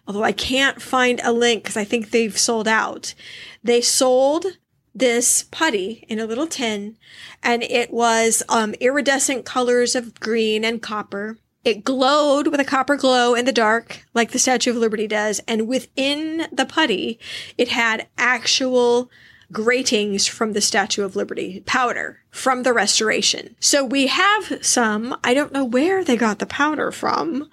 although 0.07 0.25
I 0.25 0.33
can't 0.33 0.83
find 0.83 1.21
a 1.23 1.33
link 1.33 1.63
because 1.63 1.77
I 1.77 1.85
think 1.85 2.11
they've 2.11 2.37
sold 2.37 2.69
out, 2.69 3.15
they 3.63 3.81
sold 3.81 4.47
this 4.95 5.45
putty 5.45 6.05
in 6.09 6.19
a 6.19 6.27
little 6.27 6.47
tin 6.47 6.99
and 7.43 7.63
it 7.63 7.93
was 7.93 8.43
um, 8.49 8.75
iridescent 8.75 9.45
colors 9.45 9.95
of 9.95 10.19
green 10.21 10.65
and 10.65 10.83
copper. 10.83 11.39
It 11.65 11.85
glowed 11.85 12.49
with 12.49 12.61
a 12.61 12.65
copper 12.65 12.97
glow 12.97 13.35
in 13.35 13.45
the 13.45 13.53
dark, 13.53 14.05
like 14.15 14.33
the 14.33 14.39
Statue 14.39 14.71
of 14.71 14.77
Liberty 14.77 15.07
does. 15.07 15.41
And 15.47 15.69
within 15.69 16.49
the 16.53 16.67
putty, 16.67 17.21
it 17.57 17.69
had 17.69 18.09
actual 18.19 19.09
gratings 19.53 20.27
from 20.27 20.53
the 20.53 20.61
Statue 20.61 21.05
of 21.05 21.15
Liberty, 21.15 21.63
powder 21.67 22.21
from 22.31 22.63
the 22.63 22.73
restoration. 22.73 23.55
So 23.61 23.85
we 23.85 24.09
have 24.09 24.65
some. 24.65 25.17
I 25.23 25.35
don't 25.35 25.53
know 25.53 25.65
where 25.65 26.03
they 26.03 26.17
got 26.17 26.39
the 26.39 26.47
powder 26.47 26.91
from. 26.91 27.49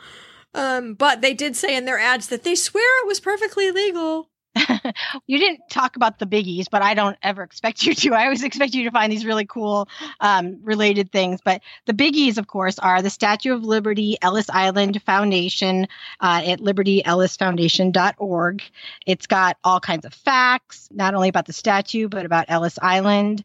Um, 0.53 0.95
but 0.95 1.21
they 1.21 1.34
did 1.34 1.55
say 1.55 1.76
in 1.76 1.85
their 1.85 1.99
ads 1.99 2.27
that 2.27 2.43
they 2.43 2.55
swear 2.55 3.03
it 3.03 3.07
was 3.07 3.19
perfectly 3.19 3.69
legal. 3.71 4.30
you 5.27 5.38
didn't 5.38 5.69
talk 5.69 5.95
about 5.95 6.19
the 6.19 6.26
biggies, 6.26 6.65
but 6.69 6.81
I 6.81 6.94
don't 6.94 7.18
ever 7.22 7.44
expect 7.44 7.84
you 7.84 7.94
to. 7.94 8.14
I 8.14 8.26
always 8.26 8.44
expect 8.44 8.73
you 8.73 8.84
to 8.86 8.91
find 8.91 9.11
these 9.11 9.26
really 9.26 9.45
cool 9.45 9.88
um, 10.19 10.60
related 10.64 11.11
things. 11.11 11.40
But 11.44 11.61
the 11.86 11.94
biggies, 11.94 12.38
of 12.38 12.48
course, 12.48 12.80
are 12.80 13.02
the 13.02 13.10
Statue 13.10 13.53
of 13.53 13.64
Liberty 13.64 14.18
Ellis 14.22 14.49
Island 14.49 15.02
Foundation 15.03 15.88
uh, 16.19 16.41
at 16.45 16.60
libertyellisfoundation.org. 16.60 18.64
It's 19.06 19.27
got 19.27 19.57
all 19.64 19.80
kinds 19.80 20.06
of 20.06 20.14
facts, 20.14 20.90
not 20.91 21.14
only 21.14 21.30
about 21.30 21.45
the 21.45 21.53
statue, 21.53 22.10
but 22.10 22.26
about 22.26 22.45
Ellis 22.49 22.80
Island. 22.81 23.44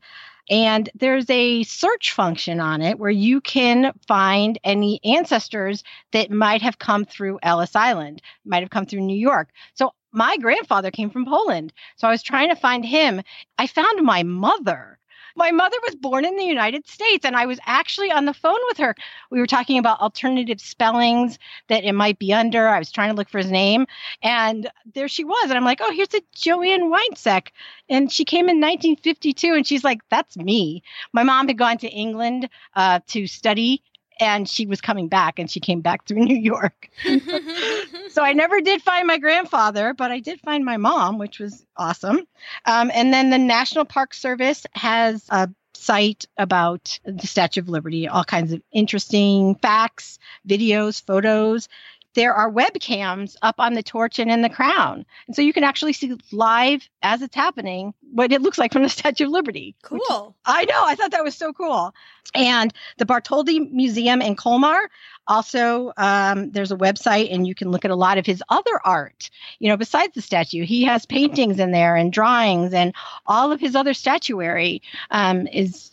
And 0.51 0.91
there's 0.95 1.31
a 1.31 1.63
search 1.63 2.13
function 2.13 2.61
on 2.61 2.83
it 2.83 2.99
where 2.99 3.11
you 3.11 3.41
can 3.41 3.93
find 4.07 4.59
any 4.63 5.01
ancestors 5.03 5.83
that 6.13 6.31
might 6.31 6.61
have 6.61 6.79
come 6.79 7.07
through 7.07 7.39
Ellis 7.43 7.75
Island, 7.75 8.21
might 8.45 8.63
have 8.63 8.71
come 8.71 8.85
through 8.85 9.01
New 9.01 9.17
York. 9.17 9.49
So 9.75 9.95
my 10.15 10.37
grandfather 10.39 10.91
came 10.91 11.11
from 11.11 11.27
Poland. 11.27 11.73
So 11.97 12.09
I 12.09 12.11
was 12.13 12.23
trying 12.23 12.49
to 12.49 12.57
find 12.57 12.85
him. 12.85 13.21
I 13.59 13.67
found 13.67 14.03
my 14.03 14.23
mother. 14.23 14.99
My 15.37 15.51
mother 15.51 15.77
was 15.85 15.97
born 15.97 16.25
in 16.25 16.37
the 16.37 16.45
United 16.45 16.87
States, 16.87 17.25
and 17.25 17.35
I 17.35 17.47
was 17.47 17.59
actually 17.67 18.13
on 18.13 18.25
the 18.25 18.33
phone 18.33 18.61
with 18.69 18.79
her. 18.79 18.95
We 19.31 19.41
were 19.41 19.49
talking 19.49 19.79
about 19.79 20.01
alternative 20.01 20.61
spellings 20.61 21.41
that 21.69 21.83
it 21.83 21.93
might 21.93 22.21
be 22.21 22.33
under. 22.33 22.69
I 22.69 22.79
was 22.79 22.93
trying 22.93 23.11
to 23.11 23.17
look 23.17 23.29
for 23.29 23.39
his 23.39 23.51
name, 23.51 23.87
and 24.23 24.71
there 24.95 25.09
she 25.09 25.25
was. 25.25 25.45
And 25.45 25.55
I'm 25.55 25.65
like, 25.65 25.81
oh, 25.83 25.91
here's 25.93 26.15
a 26.15 26.23
Joanne 26.37 26.93
Weinsek. 26.93 27.49
And 27.89 28.13
she 28.13 28.25
came 28.25 28.49
in 28.49 28.61
1952, 28.61 29.55
and 29.55 29.67
she's 29.67 29.83
like, 29.83 30.03
that's 30.09 30.37
me. 30.37 30.85
My 31.13 31.25
mom 31.25 31.49
had 31.49 31.59
gone 31.59 31.79
to 31.79 31.89
England 31.89 32.49
uh, 32.77 33.01
to 33.09 33.27
study 33.27 33.83
and 34.21 34.49
she 34.49 34.67
was 34.67 34.81
coming 34.81 35.09
back 35.09 35.39
and 35.39 35.51
she 35.51 35.61
came 35.61 35.81
back 35.81 36.07
through 36.07 36.19
New 36.25 36.37
York. 36.37 36.89
so 38.11 38.23
I 38.23 38.33
never 38.33 38.61
did 38.61 38.83
find 38.83 39.07
my 39.07 39.19
grandfather, 39.19 39.95
but 39.95 40.11
I 40.11 40.21
did 40.21 40.41
find 40.41 40.65
my 40.65 40.77
mom, 40.77 41.19
which 41.19 41.39
was 41.39 41.65
awesome. 41.77 42.21
Um, 42.65 42.91
and 42.95 43.13
then 43.13 43.31
the 43.31 43.39
National 43.39 43.85
Park 43.85 44.15
Service 44.15 44.67
has 44.73 45.27
a 45.31 45.49
site 45.77 46.25
about 46.39 46.99
the 47.05 47.27
Statue 47.27 47.61
of 47.61 47.69
Liberty, 47.69 48.09
all 48.09 48.25
kinds 48.25 48.53
of 48.53 48.63
interesting 48.73 49.57
facts, 49.57 50.19
videos, 50.49 51.03
photos 51.05 51.69
there 52.15 52.35
are 52.35 52.51
webcams 52.51 53.37
up 53.43 53.57
on 53.59 53.75
the 53.75 53.83
torch 53.83 54.19
and 54.19 54.31
in 54.31 54.43
the 54.43 54.49
crown. 54.49 55.05
And 55.27 55.37
so 55.37 55.43
you 55.43 55.53
can 55.53 55.65
actually 55.65 55.93
see 55.93 56.17
live 56.33 56.89
as 57.03 57.23
it's 57.23 57.35
happening 57.35 57.95
what 58.13 58.33
it 58.33 58.43
looks 58.43 58.59
like 58.59 58.73
from 58.73 58.83
the 58.83 58.89
Statue 58.95 59.25
of 59.25 59.31
Liberty. 59.31 59.75
Cool. 59.83 60.35
I 60.45 60.65
know. 60.65 60.85
I 60.85 60.95
thought 60.95 61.11
that 61.11 61.25
was 61.25 61.37
so 61.37 61.53
cool. 61.53 61.95
And 62.35 62.73
the 62.99 63.05
Bartholdi 63.05 63.71
Museum 63.71 64.23
in 64.23 64.35
Colmar 64.35 64.89
also, 65.27 65.93
um, 65.97 66.51
there's 66.51 66.73
a 66.73 66.77
website 66.77 67.33
and 67.33 67.47
you 67.47 67.55
can 67.55 67.71
look 67.71 67.85
at 67.85 67.91
a 67.91 67.97
lot 67.97 68.19
of 68.19 68.27
his 68.27 68.43
other 68.49 68.81
art. 68.85 69.31
You 69.59 69.69
know, 69.69 69.77
besides 69.77 70.15
the 70.15 70.21
statue, 70.21 70.65
he 70.65 70.85
has 70.85 71.07
paintings 71.07 71.59
in 71.59 71.71
there 71.71 71.97
and 71.97 72.13
drawings, 72.13 72.75
and 72.75 72.95
all 73.27 73.51
of 73.51 73.61
his 73.61 73.75
other 73.75 73.95
statuary 73.95 74.83
um, 75.11 75.47
is 75.47 75.91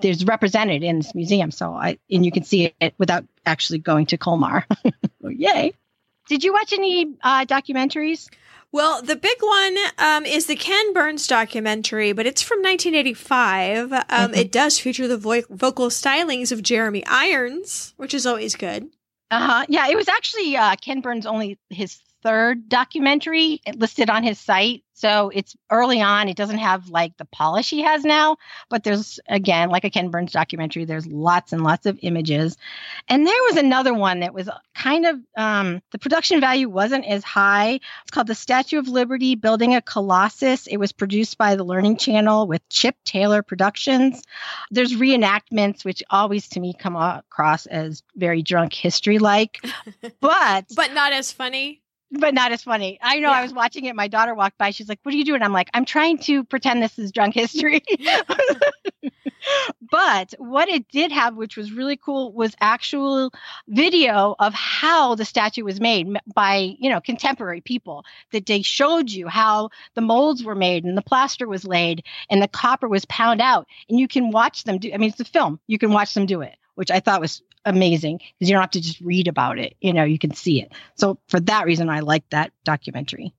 there's 0.00 0.24
represented 0.24 0.82
in 0.82 0.98
this 0.98 1.14
museum. 1.14 1.50
So 1.50 1.72
I 1.72 1.98
and 2.10 2.24
you 2.24 2.32
can 2.32 2.44
see 2.44 2.74
it 2.80 2.94
without 2.98 3.24
actually 3.46 3.78
going 3.78 4.06
to 4.06 4.18
Colmar. 4.18 4.64
Yay! 5.22 5.72
Did 6.28 6.44
you 6.44 6.52
watch 6.52 6.72
any 6.72 7.14
uh, 7.22 7.44
documentaries? 7.44 8.28
Well, 8.72 9.00
the 9.00 9.16
big 9.16 9.36
one 9.40 9.76
um, 9.98 10.26
is 10.26 10.46
the 10.46 10.56
Ken 10.56 10.92
Burns 10.92 11.26
documentary, 11.26 12.12
but 12.12 12.26
it's 12.26 12.42
from 12.42 12.58
1985. 12.58 13.92
Um, 13.92 14.00
mm-hmm. 14.00 14.34
It 14.34 14.52
does 14.52 14.78
feature 14.78 15.08
the 15.08 15.16
vo- 15.16 15.44
vocal 15.48 15.88
stylings 15.88 16.52
of 16.52 16.62
Jeremy 16.62 17.04
Irons, 17.06 17.94
which 17.96 18.12
is 18.12 18.26
always 18.26 18.54
good. 18.54 18.90
Uh 19.30 19.40
huh. 19.40 19.66
Yeah, 19.68 19.88
it 19.88 19.96
was 19.96 20.08
actually 20.08 20.56
uh, 20.56 20.76
Ken 20.76 21.00
Burns' 21.00 21.26
only 21.26 21.58
his 21.70 21.98
third 22.22 22.68
documentary 22.68 23.60
listed 23.74 24.10
on 24.10 24.22
his 24.22 24.38
site. 24.38 24.82
So 24.94 25.30
it's 25.34 25.54
early 25.70 26.00
on. 26.00 26.28
It 26.28 26.38
doesn't 26.38 26.58
have 26.58 26.88
like 26.88 27.16
the 27.18 27.26
polish 27.26 27.68
he 27.68 27.82
has 27.82 28.02
now, 28.02 28.38
but 28.70 28.82
there's 28.82 29.20
again, 29.28 29.68
like 29.68 29.84
a 29.84 29.90
Ken 29.90 30.08
Burns 30.08 30.32
documentary, 30.32 30.86
there's 30.86 31.06
lots 31.06 31.52
and 31.52 31.62
lots 31.62 31.84
of 31.84 31.98
images. 32.00 32.56
And 33.06 33.26
there 33.26 33.42
was 33.48 33.56
another 33.58 33.92
one 33.92 34.20
that 34.20 34.32
was 34.32 34.48
kind 34.74 35.04
of 35.04 35.20
um, 35.36 35.82
the 35.90 35.98
production 35.98 36.40
value 36.40 36.68
wasn't 36.70 37.04
as 37.04 37.22
high. 37.22 37.78
It's 38.02 38.10
called 38.10 38.26
The 38.26 38.34
Statue 38.34 38.78
of 38.78 38.88
Liberty 38.88 39.34
Building 39.34 39.74
a 39.74 39.82
Colossus. 39.82 40.66
It 40.66 40.78
was 40.78 40.92
produced 40.92 41.36
by 41.36 41.56
the 41.56 41.64
Learning 41.64 41.98
Channel 41.98 42.46
with 42.46 42.66
Chip 42.70 42.96
Taylor 43.04 43.42
Productions. 43.42 44.22
There's 44.70 44.94
reenactments, 44.94 45.84
which 45.84 46.02
always 46.08 46.48
to 46.48 46.60
me 46.60 46.72
come 46.72 46.96
across 46.96 47.66
as 47.66 48.02
very 48.16 48.42
drunk 48.42 48.72
history 48.72 49.18
like, 49.18 49.60
but 50.20 50.64
but 50.74 50.94
not 50.94 51.12
as 51.12 51.32
funny 51.32 51.82
but 52.10 52.34
not 52.34 52.52
as 52.52 52.62
funny. 52.62 52.98
I 53.02 53.18
know 53.18 53.30
yeah. 53.30 53.38
I 53.38 53.42
was 53.42 53.52
watching 53.52 53.84
it. 53.84 53.96
My 53.96 54.08
daughter 54.08 54.34
walked 54.34 54.58
by. 54.58 54.70
She's 54.70 54.88
like, 54.88 55.00
What 55.02 55.14
are 55.14 55.18
you 55.18 55.24
doing? 55.24 55.42
I'm 55.42 55.52
like, 55.52 55.70
I'm 55.74 55.84
trying 55.84 56.18
to 56.18 56.44
pretend 56.44 56.82
this 56.82 56.98
is 56.98 57.12
drunk 57.12 57.34
history. 57.34 57.82
but 59.90 60.34
what 60.38 60.68
it 60.68 60.88
did 60.88 61.12
have, 61.12 61.36
which 61.36 61.56
was 61.56 61.72
really 61.72 61.96
cool, 61.96 62.32
was 62.32 62.54
actual 62.60 63.32
video 63.68 64.34
of 64.38 64.54
how 64.54 65.14
the 65.14 65.24
statue 65.24 65.64
was 65.64 65.80
made 65.80 66.08
by, 66.34 66.76
you 66.78 66.90
know, 66.90 67.00
contemporary 67.00 67.60
people. 67.60 68.04
That 68.32 68.46
they 68.46 68.62
showed 68.62 69.10
you 69.10 69.28
how 69.28 69.70
the 69.94 70.00
molds 70.00 70.44
were 70.44 70.54
made 70.54 70.84
and 70.84 70.96
the 70.96 71.02
plaster 71.02 71.48
was 71.48 71.64
laid 71.64 72.04
and 72.30 72.40
the 72.40 72.48
copper 72.48 72.88
was 72.88 73.04
pound 73.06 73.40
out. 73.40 73.66
And 73.88 73.98
you 73.98 74.08
can 74.08 74.30
watch 74.30 74.64
them 74.64 74.78
do 74.78 74.90
I 74.92 74.96
mean, 74.96 75.10
it's 75.10 75.20
a 75.20 75.24
film. 75.24 75.60
You 75.66 75.78
can 75.78 75.92
watch 75.92 76.14
them 76.14 76.26
do 76.26 76.42
it, 76.42 76.56
which 76.74 76.90
I 76.90 77.00
thought 77.00 77.20
was 77.20 77.42
amazing 77.66 78.18
because 78.18 78.48
you 78.48 78.54
don't 78.54 78.62
have 78.62 78.70
to 78.70 78.80
just 78.80 79.00
read 79.00 79.28
about 79.28 79.58
it. 79.58 79.76
You 79.80 79.92
know, 79.92 80.04
you 80.04 80.18
can 80.18 80.32
see 80.32 80.62
it. 80.62 80.72
So 80.94 81.18
for 81.28 81.40
that 81.40 81.66
reason, 81.66 81.90
I 81.90 82.00
like 82.00 82.24
that 82.30 82.52
documentary. 82.64 83.34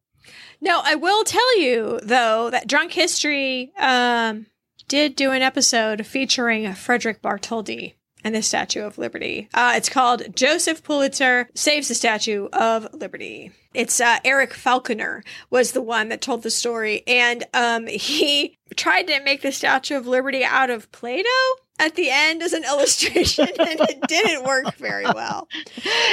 Now, 0.61 0.81
I 0.83 0.95
will 0.95 1.23
tell 1.23 1.59
you 1.59 1.99
though 2.03 2.49
that 2.49 2.67
Drunk 2.67 2.93
History 2.93 3.71
um, 3.79 4.45
did 4.87 5.15
do 5.15 5.31
an 5.31 5.41
episode 5.41 6.05
featuring 6.05 6.71
Frederick 6.73 7.21
Bartholdi 7.21 7.93
and 8.23 8.35
the 8.35 8.41
Statue 8.41 8.81
of 8.81 8.97
Liberty. 8.97 9.47
Uh, 9.53 9.73
it's 9.75 9.89
called 9.89 10.35
Joseph 10.35 10.83
Pulitzer 10.83 11.49
Saves 11.53 11.87
the 11.87 11.95
Statue 11.95 12.47
of 12.51 12.93
Liberty. 12.93 13.51
It's 13.73 14.01
uh, 14.01 14.17
Eric 14.25 14.53
Falconer 14.53 15.23
was 15.49 15.71
the 15.71 15.81
one 15.81 16.09
that 16.09 16.21
told 16.21 16.43
the 16.43 16.49
story, 16.49 17.03
and 17.05 17.45
um, 17.53 17.85
he 17.87 18.57
tried 18.75 19.03
to 19.03 19.23
make 19.23 19.43
the 19.43 19.51
Statue 19.51 19.95
of 19.95 20.07
Liberty 20.07 20.43
out 20.43 20.69
of 20.69 20.91
Play-Doh 20.91 21.55
at 21.79 21.95
the 21.95 22.09
end 22.09 22.41
as 22.41 22.53
an 22.53 22.63
illustration 22.63 23.47
and 23.59 23.79
it 23.81 24.01
didn't 24.07 24.43
work 24.43 24.75
very 24.75 25.05
well. 25.05 25.47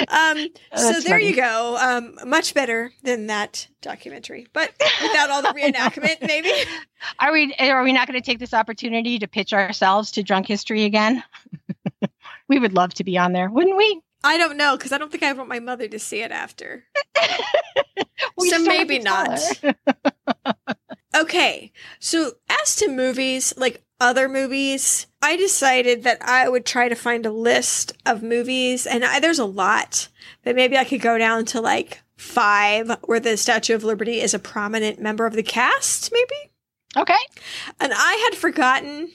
Um, 0.09 0.49
so 0.77 0.93
there 1.01 1.03
funny. 1.03 1.28
you 1.28 1.36
go. 1.36 1.77
Um, 1.81 2.28
much 2.28 2.55
better 2.55 2.93
than 3.03 3.27
that 3.28 3.66
documentary, 3.81 4.47
but 4.53 4.73
without 5.03 5.31
all 5.31 5.43
the 5.43 5.49
reenactment, 5.57 6.27
maybe. 6.27 6.53
Are 7.19 7.32
we 7.32 7.55
are 7.59 7.82
we 7.82 7.93
not 7.93 8.07
going 8.07 8.20
to 8.20 8.24
take 8.24 8.39
this 8.39 8.55
opportunity 8.55 9.19
to 9.19 9.28
pitch 9.28 9.53
ourselves 9.53 10.11
to 10.12 10.23
drunk 10.23 10.47
history 10.47 10.85
again? 10.85 11.23
we 12.49 12.59
would 12.59 12.74
love 12.74 12.95
to 12.95 13.05
be 13.05 13.19
on 13.19 13.32
there, 13.32 13.49
wouldn't 13.49 13.77
we? 13.77 14.01
I 14.23 14.39
don't 14.39 14.57
know 14.57 14.77
because 14.77 14.93
I 14.93 14.99
don't 14.99 15.11
think 15.11 15.23
I 15.23 15.32
want 15.32 15.51
my 15.51 15.61
mother 15.61 15.86
to 15.86 15.99
see 15.99 16.23
it 16.23 16.32
after. 16.32 16.85
so 18.39 18.59
maybe 18.61 18.99
not. 18.99 19.39
okay, 21.15 21.73
so 22.01 22.32
as 22.49 22.77
to 22.77 22.89
movies, 22.89 23.53
like 23.59 23.84
other 24.00 24.28
movies, 24.28 25.06
I 25.22 25.36
decided 25.36 26.02
that 26.04 26.22
I 26.22 26.48
would 26.48 26.66
try 26.66 26.88
to 26.88 26.94
find 26.94 27.24
a 27.24 27.32
list 27.32 27.92
of 28.04 28.22
movies, 28.22 28.86
and 28.86 29.04
I, 29.04 29.20
there's 29.20 29.38
a 29.38 29.44
lot, 29.44 30.08
but 30.42 30.56
maybe 30.56 30.76
I 30.76 30.84
could 30.84 31.00
go 31.00 31.18
down 31.18 31.44
to 31.46 31.60
like 31.60 32.02
five 32.16 32.90
where 33.02 33.20
the 33.20 33.36
Statue 33.36 33.74
of 33.74 33.84
Liberty 33.84 34.20
is 34.20 34.34
a 34.34 34.38
prominent 34.38 35.00
member 35.00 35.26
of 35.26 35.34
the 35.34 35.42
cast, 35.42 36.12
maybe? 36.12 36.50
Okay. 36.96 37.14
And 37.80 37.92
I 37.94 38.28
had 38.30 38.38
forgotten 38.38 39.10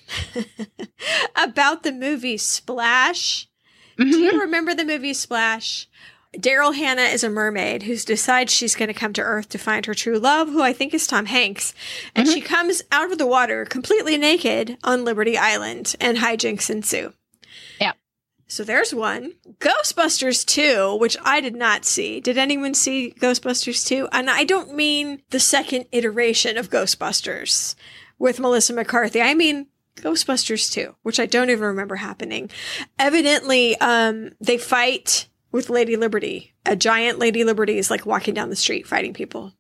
about 1.35 1.83
the 1.83 1.91
movie 1.91 2.37
Splash. 2.37 3.47
Mm-hmm. 3.97 4.11
Do 4.11 4.17
you 4.17 4.31
mm-hmm. 4.31 4.39
remember 4.39 4.73
the 4.73 4.85
movie 4.85 5.13
Splash? 5.13 5.87
Daryl 6.35 6.75
Hannah 6.75 7.01
is 7.01 7.23
a 7.23 7.29
mermaid 7.29 7.83
who 7.83 7.95
decides 7.97 8.53
she's 8.53 8.75
going 8.75 8.87
to 8.87 8.93
come 8.93 9.13
to 9.13 9.21
Earth 9.21 9.49
to 9.49 9.57
find 9.57 9.85
her 9.87 9.95
true 9.95 10.19
love, 10.19 10.47
who 10.49 10.61
I 10.61 10.73
think 10.73 10.93
is 10.93 11.07
Tom 11.07 11.25
Hanks. 11.25 11.73
And 12.15 12.27
mm-hmm. 12.27 12.35
she 12.35 12.41
comes 12.41 12.83
out 12.91 13.11
of 13.11 13.17
the 13.17 13.25
water 13.25 13.65
completely 13.65 14.15
naked 14.15 14.77
on 14.83 15.03
Liberty 15.03 15.37
Island, 15.37 15.95
and 15.99 16.19
hijinks 16.19 16.69
ensue. 16.69 17.13
Yeah. 17.81 17.93
So 18.47 18.63
there's 18.63 18.93
one. 18.93 19.33
Ghostbusters 19.59 20.45
2, 20.45 20.97
which 20.97 21.17
I 21.23 21.41
did 21.41 21.55
not 21.55 21.83
see. 21.83 22.19
Did 22.19 22.37
anyone 22.37 22.75
see 22.75 23.13
Ghostbusters 23.19 23.87
2? 23.87 24.09
And 24.11 24.29
I 24.29 24.43
don't 24.43 24.75
mean 24.75 25.23
the 25.31 25.39
second 25.39 25.85
iteration 25.91 26.57
of 26.57 26.69
Ghostbusters 26.69 27.73
with 28.19 28.39
Melissa 28.39 28.73
McCarthy. 28.73 29.21
I 29.21 29.33
mean 29.33 29.67
Ghostbusters 29.95 30.71
2, 30.71 30.95
which 31.01 31.19
I 31.19 31.25
don't 31.25 31.49
even 31.49 31.63
remember 31.63 31.95
happening. 31.95 32.49
Evidently, 32.99 33.79
um, 33.79 34.31
they 34.39 34.57
fight 34.57 35.28
with 35.51 35.69
Lady 35.69 35.95
Liberty. 35.95 36.53
A 36.65 36.75
giant 36.75 37.19
Lady 37.19 37.43
Liberty 37.43 37.77
is 37.77 37.89
like 37.89 38.05
walking 38.05 38.33
down 38.33 38.49
the 38.49 38.55
street 38.55 38.87
fighting 38.87 39.13
people. 39.13 39.53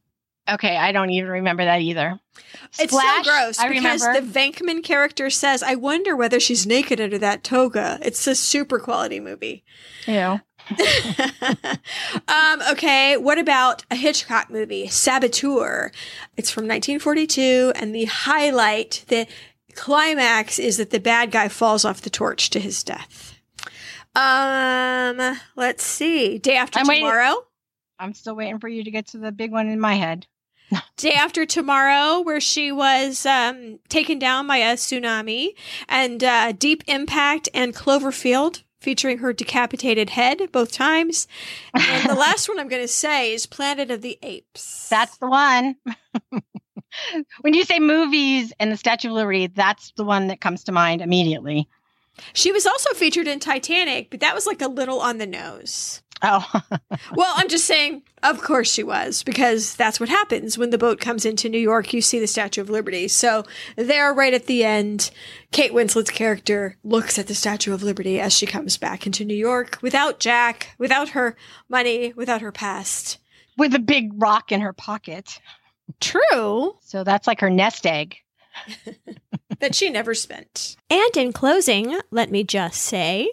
Okay, 0.49 0.75
I 0.75 0.91
don't 0.91 1.11
even 1.11 1.29
remember 1.29 1.63
that 1.65 1.81
either. 1.81 2.19
It's 2.79 2.91
Splash, 2.91 3.25
so 3.25 3.31
gross 3.31 3.59
I 3.59 3.69
because 3.69 4.05
remember. 4.05 4.21
the 4.21 4.39
Venkman 4.39 4.83
character 4.83 5.29
says, 5.29 5.61
"I 5.61 5.75
wonder 5.75 6.15
whether 6.15 6.39
she's 6.39 6.65
naked 6.65 6.99
under 6.99 7.17
that 7.19 7.43
toga." 7.43 7.99
It's 8.01 8.25
a 8.25 8.33
super 8.33 8.79
quality 8.79 9.19
movie. 9.19 9.63
Yeah. 10.07 10.39
um, 12.27 12.61
okay, 12.71 13.17
what 13.17 13.37
about 13.37 13.83
a 13.89 13.95
Hitchcock 13.95 14.49
movie, 14.49 14.87
Saboteur? 14.87 15.91
It's 16.37 16.51
from 16.51 16.63
1942, 16.63 17.73
and 17.75 17.93
the 17.93 18.05
highlight, 18.05 19.03
the 19.07 19.27
climax, 19.73 20.59
is 20.59 20.77
that 20.77 20.91
the 20.91 20.99
bad 20.99 21.31
guy 21.31 21.47
falls 21.47 21.85
off 21.85 22.01
the 22.01 22.09
torch 22.09 22.49
to 22.51 22.59
his 22.59 22.83
death. 22.83 23.38
Um, 24.19 25.37
let's 25.55 25.83
see. 25.83 26.39
Day 26.39 26.57
after 26.57 26.79
I'm 26.79 26.85
tomorrow. 26.85 27.29
Waiting. 27.29 27.43
I'm 27.99 28.13
still 28.13 28.35
waiting 28.35 28.59
for 28.59 28.67
you 28.67 28.83
to 28.83 28.91
get 28.91 29.07
to 29.07 29.17
the 29.17 29.31
big 29.31 29.51
one 29.51 29.67
in 29.67 29.79
my 29.79 29.95
head. 29.95 30.27
Day 30.97 31.13
after 31.13 31.45
tomorrow, 31.45 32.21
where 32.21 32.41
she 32.41 32.71
was 32.71 33.25
um, 33.25 33.79
taken 33.87 34.19
down 34.19 34.45
by 34.45 34.57
a 34.57 34.75
tsunami, 34.75 35.53
and 35.87 36.23
uh, 36.23 36.51
Deep 36.51 36.83
Impact 36.87 37.49
and 37.53 37.73
Cloverfield, 37.73 38.63
featuring 38.81 39.19
her 39.19 39.33
decapitated 39.33 40.11
head 40.11 40.51
both 40.51 40.71
times. 40.71 41.27
And 41.73 42.09
the 42.09 42.15
last 42.19 42.47
one 42.47 42.59
I'm 42.59 42.67
going 42.67 42.81
to 42.81 42.87
say 42.87 43.33
is 43.33 43.45
Planet 43.45 43.89
of 43.89 44.01
the 44.01 44.19
Apes. 44.21 44.89
That's 44.89 45.17
the 45.17 45.27
one. 45.27 45.75
when 47.41 47.53
you 47.53 47.63
say 47.63 47.79
movies 47.79 48.53
and 48.59 48.71
the 48.71 48.77
Statue 48.77 49.07
of 49.07 49.13
Liberty, 49.15 49.47
that's 49.47 49.91
the 49.95 50.05
one 50.05 50.27
that 50.27 50.41
comes 50.41 50.65
to 50.65 50.71
mind 50.71 51.01
immediately. 51.01 51.67
She 52.33 52.51
was 52.51 52.65
also 52.65 52.93
featured 52.93 53.27
in 53.27 53.39
Titanic, 53.39 54.09
but 54.09 54.19
that 54.19 54.35
was 54.35 54.45
like 54.45 54.61
a 54.61 54.67
little 54.67 54.99
on 54.99 55.17
the 55.17 55.27
nose. 55.27 56.01
Oh, 56.21 56.45
Well, 57.15 57.33
I'm 57.37 57.47
just 57.47 57.65
saying, 57.65 58.01
of 58.23 58.41
course 58.41 58.69
she 58.69 58.83
was, 58.83 59.23
because 59.23 59.75
that's 59.77 60.01
what 60.01 60.09
happens 60.09 60.57
when 60.57 60.69
the 60.69 60.77
boat 60.77 60.99
comes 60.99 61.25
into 61.25 61.47
New 61.47 61.59
York. 61.59 61.93
You 61.93 62.01
see 62.01 62.19
the 62.19 62.27
Statue 62.27 62.59
of 62.59 62.69
Liberty. 62.69 63.07
So 63.07 63.45
there, 63.77 64.13
right 64.13 64.33
at 64.33 64.45
the 64.45 64.65
end, 64.65 65.11
Kate 65.51 65.73
Winslet's 65.73 66.09
character 66.09 66.75
looks 66.83 67.17
at 67.17 67.27
the 67.27 67.33
Statue 67.35 67.73
of 67.73 67.83
Liberty 67.83 68.19
as 68.19 68.33
she 68.33 68.45
comes 68.45 68.75
back 68.75 69.05
into 69.05 69.23
New 69.23 69.33
York 69.35 69.77
without 69.81 70.19
Jack, 70.19 70.75
without 70.77 71.09
her 71.09 71.37
money, 71.69 72.11
without 72.17 72.41
her 72.41 72.51
past. 72.51 73.17
with 73.57 73.73
a 73.73 73.79
big 73.79 74.11
rock 74.21 74.51
in 74.51 74.59
her 74.59 74.73
pocket. 74.73 75.39
True. 76.01 76.75
So 76.81 77.03
that's 77.05 77.27
like 77.27 77.39
her 77.39 77.49
nest 77.49 77.85
egg. 77.85 78.17
that 79.59 79.75
she 79.75 79.89
never 79.89 80.13
spent. 80.13 80.75
And 80.89 81.15
in 81.15 81.33
closing, 81.33 81.99
let 82.11 82.31
me 82.31 82.43
just 82.43 82.81
say 82.81 83.29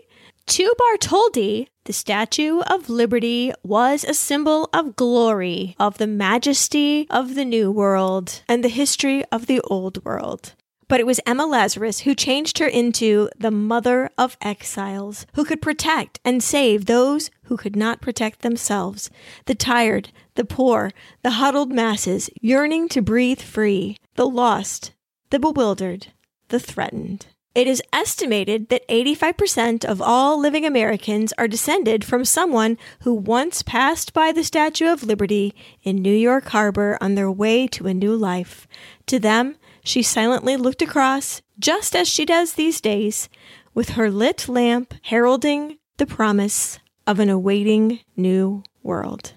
to 0.47 0.74
Bartholdi, 0.78 1.66
the 1.86 1.93
Statue 1.93 2.61
of 2.61 2.89
Liberty 2.89 3.53
was 3.65 4.05
a 4.05 4.15
symbol 4.15 4.69
of 4.73 4.97
glory, 4.97 5.74
of 5.78 5.98
the 5.98 6.07
majesty 6.07 7.07
of 7.11 7.35
the 7.35 7.44
New 7.44 7.70
World, 7.70 8.43
and 8.48 8.62
the 8.62 8.69
history 8.69 9.24
of 9.32 9.47
the 9.47 9.61
Old 9.62 10.05
World. 10.05 10.55
But 10.89 11.01
it 11.01 11.07
was 11.07 11.20
Emma 11.27 11.47
Lazarus 11.47 12.01
who 12.01 12.15
changed 12.15 12.59
her 12.59 12.66
into 12.66 13.28
the 13.36 13.51
mother 13.51 14.11
of 14.16 14.36
exiles, 14.40 15.27
who 15.35 15.44
could 15.44 15.61
protect 15.61 16.20
and 16.24 16.43
save 16.43 16.86
those 16.86 17.31
who 17.44 17.57
could 17.57 17.74
not 17.74 18.01
protect 18.01 18.43
themselves 18.43 19.11
the 19.47 19.55
tired, 19.55 20.11
the 20.36 20.44
poor, 20.44 20.93
the 21.23 21.32
huddled 21.32 21.73
masses 21.73 22.31
yearning 22.40 22.89
to 22.90 23.03
breathe 23.03 23.40
free, 23.40 23.97
the 24.15 24.28
lost, 24.28 24.93
the 25.31 25.40
bewildered, 25.40 26.09
the 26.48 26.60
threatened. 26.60 27.27
It 27.56 27.66
is 27.66 27.82
estimated 27.90 28.68
that 28.68 28.86
85% 28.86 29.82
of 29.82 30.02
all 30.02 30.39
living 30.39 30.66
Americans 30.66 31.32
are 31.39 31.48
descended 31.48 32.05
from 32.05 32.27
someone 32.27 32.77
who 33.01 33.14
once 33.14 33.62
passed 33.62 34.12
by 34.12 34.31
the 34.31 34.44
Statue 34.44 34.93
of 34.93 35.02
Liberty 35.02 35.55
in 35.82 36.02
New 36.02 36.14
York 36.14 36.48
Harbor 36.48 36.98
on 37.01 37.14
their 37.14 37.31
way 37.31 37.66
to 37.68 37.86
a 37.86 37.94
new 37.94 38.14
life. 38.14 38.68
To 39.06 39.18
them, 39.18 39.56
she 39.82 40.02
silently 40.02 40.59
looked 40.59 40.82
across, 40.82 41.40
just 41.59 41.97
as 41.97 42.06
she 42.09 42.27
does 42.27 42.52
these 42.52 42.82
days, 42.82 43.31
with 43.73 43.90
her 43.90 44.10
lit 44.10 44.51
lamp 44.51 44.93
heralding 45.05 45.78
the 45.97 46.06
promise 46.06 46.78
of 47.06 47.20
an 47.20 47.31
awaiting 47.31 48.01
new 48.16 48.64
world. 48.82 49.32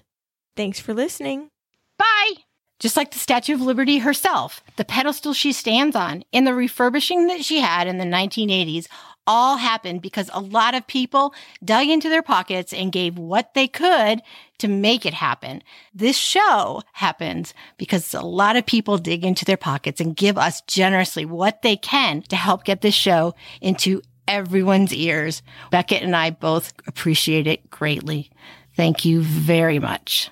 Thanks 0.56 0.78
for 0.78 0.92
listening. 0.92 1.48
Bye. 1.96 2.32
Just 2.80 2.96
like 2.96 3.10
the 3.10 3.18
Statue 3.18 3.54
of 3.54 3.60
Liberty 3.60 3.98
herself, 3.98 4.64
the 4.76 4.86
pedestal 4.86 5.34
she 5.34 5.52
stands 5.52 5.94
on, 5.94 6.24
and 6.32 6.46
the 6.46 6.54
refurbishing 6.54 7.26
that 7.26 7.44
she 7.44 7.60
had 7.60 7.86
in 7.86 7.98
the 7.98 8.04
1980s 8.04 8.88
all 9.26 9.58
happened 9.58 10.00
because 10.00 10.30
a 10.32 10.40
lot 10.40 10.74
of 10.74 10.86
people 10.86 11.34
dug 11.64 11.86
into 11.86 12.08
their 12.08 12.22
pockets 12.22 12.72
and 12.72 12.90
gave 12.90 13.18
what 13.18 13.52
they 13.54 13.68
could 13.68 14.22
to 14.58 14.66
make 14.66 15.04
it 15.04 15.14
happen. 15.14 15.62
This 15.94 16.16
show 16.16 16.82
happens 16.94 17.54
because 17.76 18.14
a 18.14 18.22
lot 18.22 18.56
of 18.56 18.66
people 18.66 18.98
dig 18.98 19.24
into 19.24 19.44
their 19.44 19.58
pockets 19.58 20.00
and 20.00 20.16
give 20.16 20.38
us 20.38 20.62
generously 20.62 21.26
what 21.26 21.62
they 21.62 21.76
can 21.76 22.22
to 22.22 22.36
help 22.36 22.64
get 22.64 22.80
this 22.80 22.94
show 22.94 23.34
into 23.60 24.00
everyone's 24.26 24.94
ears. 24.94 25.42
Beckett 25.70 26.02
and 26.02 26.16
I 26.16 26.30
both 26.30 26.72
appreciate 26.86 27.46
it 27.46 27.68
greatly. 27.70 28.30
Thank 28.74 29.04
you 29.04 29.20
very 29.20 29.78
much. 29.78 30.30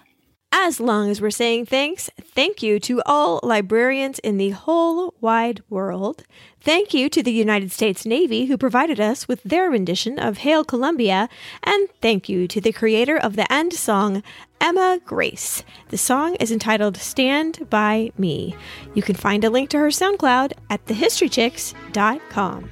As 0.51 0.81
long 0.81 1.11
as 1.11 1.21
we're 1.21 1.31
saying 1.31 1.67
thanks, 1.67 2.09
thank 2.23 2.63
you 2.63 2.81
to 2.81 3.03
all 3.05 3.41
librarians 3.43 4.19
in 4.21 4.39
the 4.39 4.51
whole 4.51 5.15
wide 5.21 5.63
world. 5.69 6.25
Thank 6.61 6.95
you 6.95 7.09
to 7.11 7.23
the 7.23 7.33
United 7.33 7.71
States 7.71 8.07
Navy 8.07 8.47
who 8.47 8.57
provided 8.57 8.99
us 8.99 9.29
with 9.29 9.43
their 9.43 9.71
rendition 9.71 10.19
of 10.19 10.39
Hail 10.39 10.65
Columbia. 10.65 11.29
And 11.63 11.89
thank 12.01 12.29
you 12.29 12.49
to 12.49 12.61
the 12.61 12.73
creator 12.73 13.17
of 13.17 13.37
the 13.37 13.51
end 13.53 13.75
song, 13.75 14.23
Emma 14.61 15.01
Grace. 15.05 15.65
The 15.91 15.99
song 15.99 16.35
is 16.37 16.51
entitled 16.51 16.97
Stand 16.97 17.69
By 17.69 18.11
Me. 18.17 18.57
You 18.95 19.03
can 19.03 19.15
find 19.15 19.45
a 19.45 19.51
link 19.51 19.69
to 19.71 19.79
her 19.79 19.89
SoundCloud 19.89 20.53
at 20.71 20.85
thehistorychicks.com. 20.87 22.71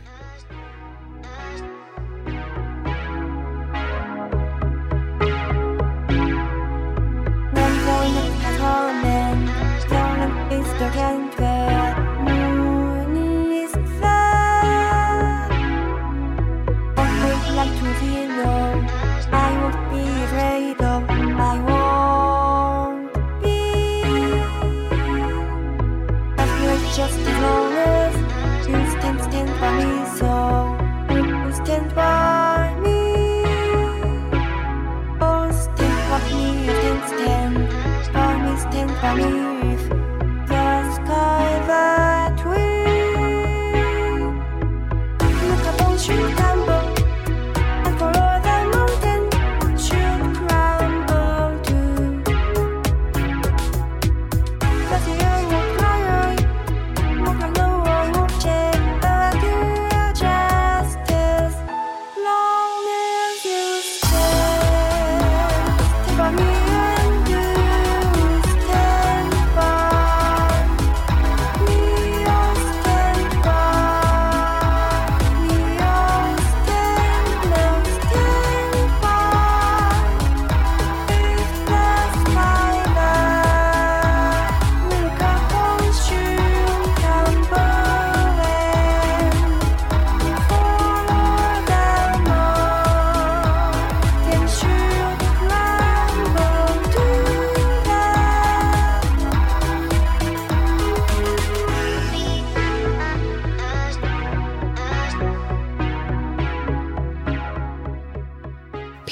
Just 10.57 11.26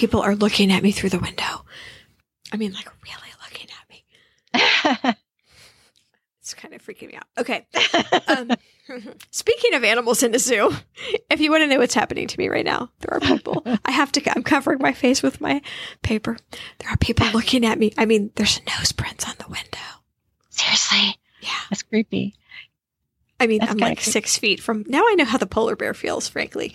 People 0.04 0.20
are 0.20 0.36
looking 0.36 0.70
at 0.70 0.82
me 0.82 0.92
through 0.92 1.08
the 1.08 1.18
window. 1.18 1.64
I 2.52 2.58
mean, 2.58 2.74
like, 2.74 2.90
really 3.02 3.32
looking 3.42 3.68
at 3.70 5.04
me. 5.08 5.14
It's 6.42 6.52
kind 6.52 6.74
of 6.74 6.82
freaking 6.84 7.08
me 7.08 7.14
out. 7.14 7.24
Okay. 7.38 7.66
Um, 8.28 8.50
speaking 9.30 9.72
of 9.72 9.82
animals 9.82 10.22
in 10.22 10.34
a 10.34 10.38
zoo, 10.38 10.72
if 11.30 11.40
you 11.40 11.50
want 11.50 11.62
to 11.62 11.66
know 11.68 11.78
what's 11.78 11.94
happening 11.94 12.26
to 12.28 12.38
me 12.38 12.50
right 12.50 12.66
now, 12.66 12.90
there 13.00 13.14
are 13.14 13.20
people. 13.20 13.62
I 13.82 13.90
have 13.90 14.12
to. 14.12 14.30
I'm 14.36 14.42
covering 14.42 14.78
my 14.82 14.92
face 14.92 15.22
with 15.22 15.40
my 15.40 15.62
paper. 16.02 16.36
There 16.80 16.90
are 16.90 16.98
people 16.98 17.26
looking 17.32 17.64
at 17.64 17.78
me. 17.78 17.94
I 17.96 18.04
mean, 18.04 18.30
there's 18.34 18.60
nose 18.78 18.92
prints 18.92 19.26
on 19.26 19.36
the 19.38 19.46
window. 19.48 19.78
Seriously, 20.50 21.18
Yeah. 21.40 21.48
that's 21.70 21.82
creepy. 21.82 22.34
I 23.40 23.46
mean, 23.46 23.60
That's 23.60 23.72
I'm 23.72 23.78
like 23.78 23.96
creepy. 23.96 24.10
six 24.10 24.36
feet 24.36 24.60
from. 24.60 24.84
Now 24.86 25.00
I 25.08 25.14
know 25.14 25.24
how 25.24 25.38
the 25.38 25.46
polar 25.46 25.76
bear 25.76 25.94
feels. 25.94 26.28
Frankly, 26.28 26.72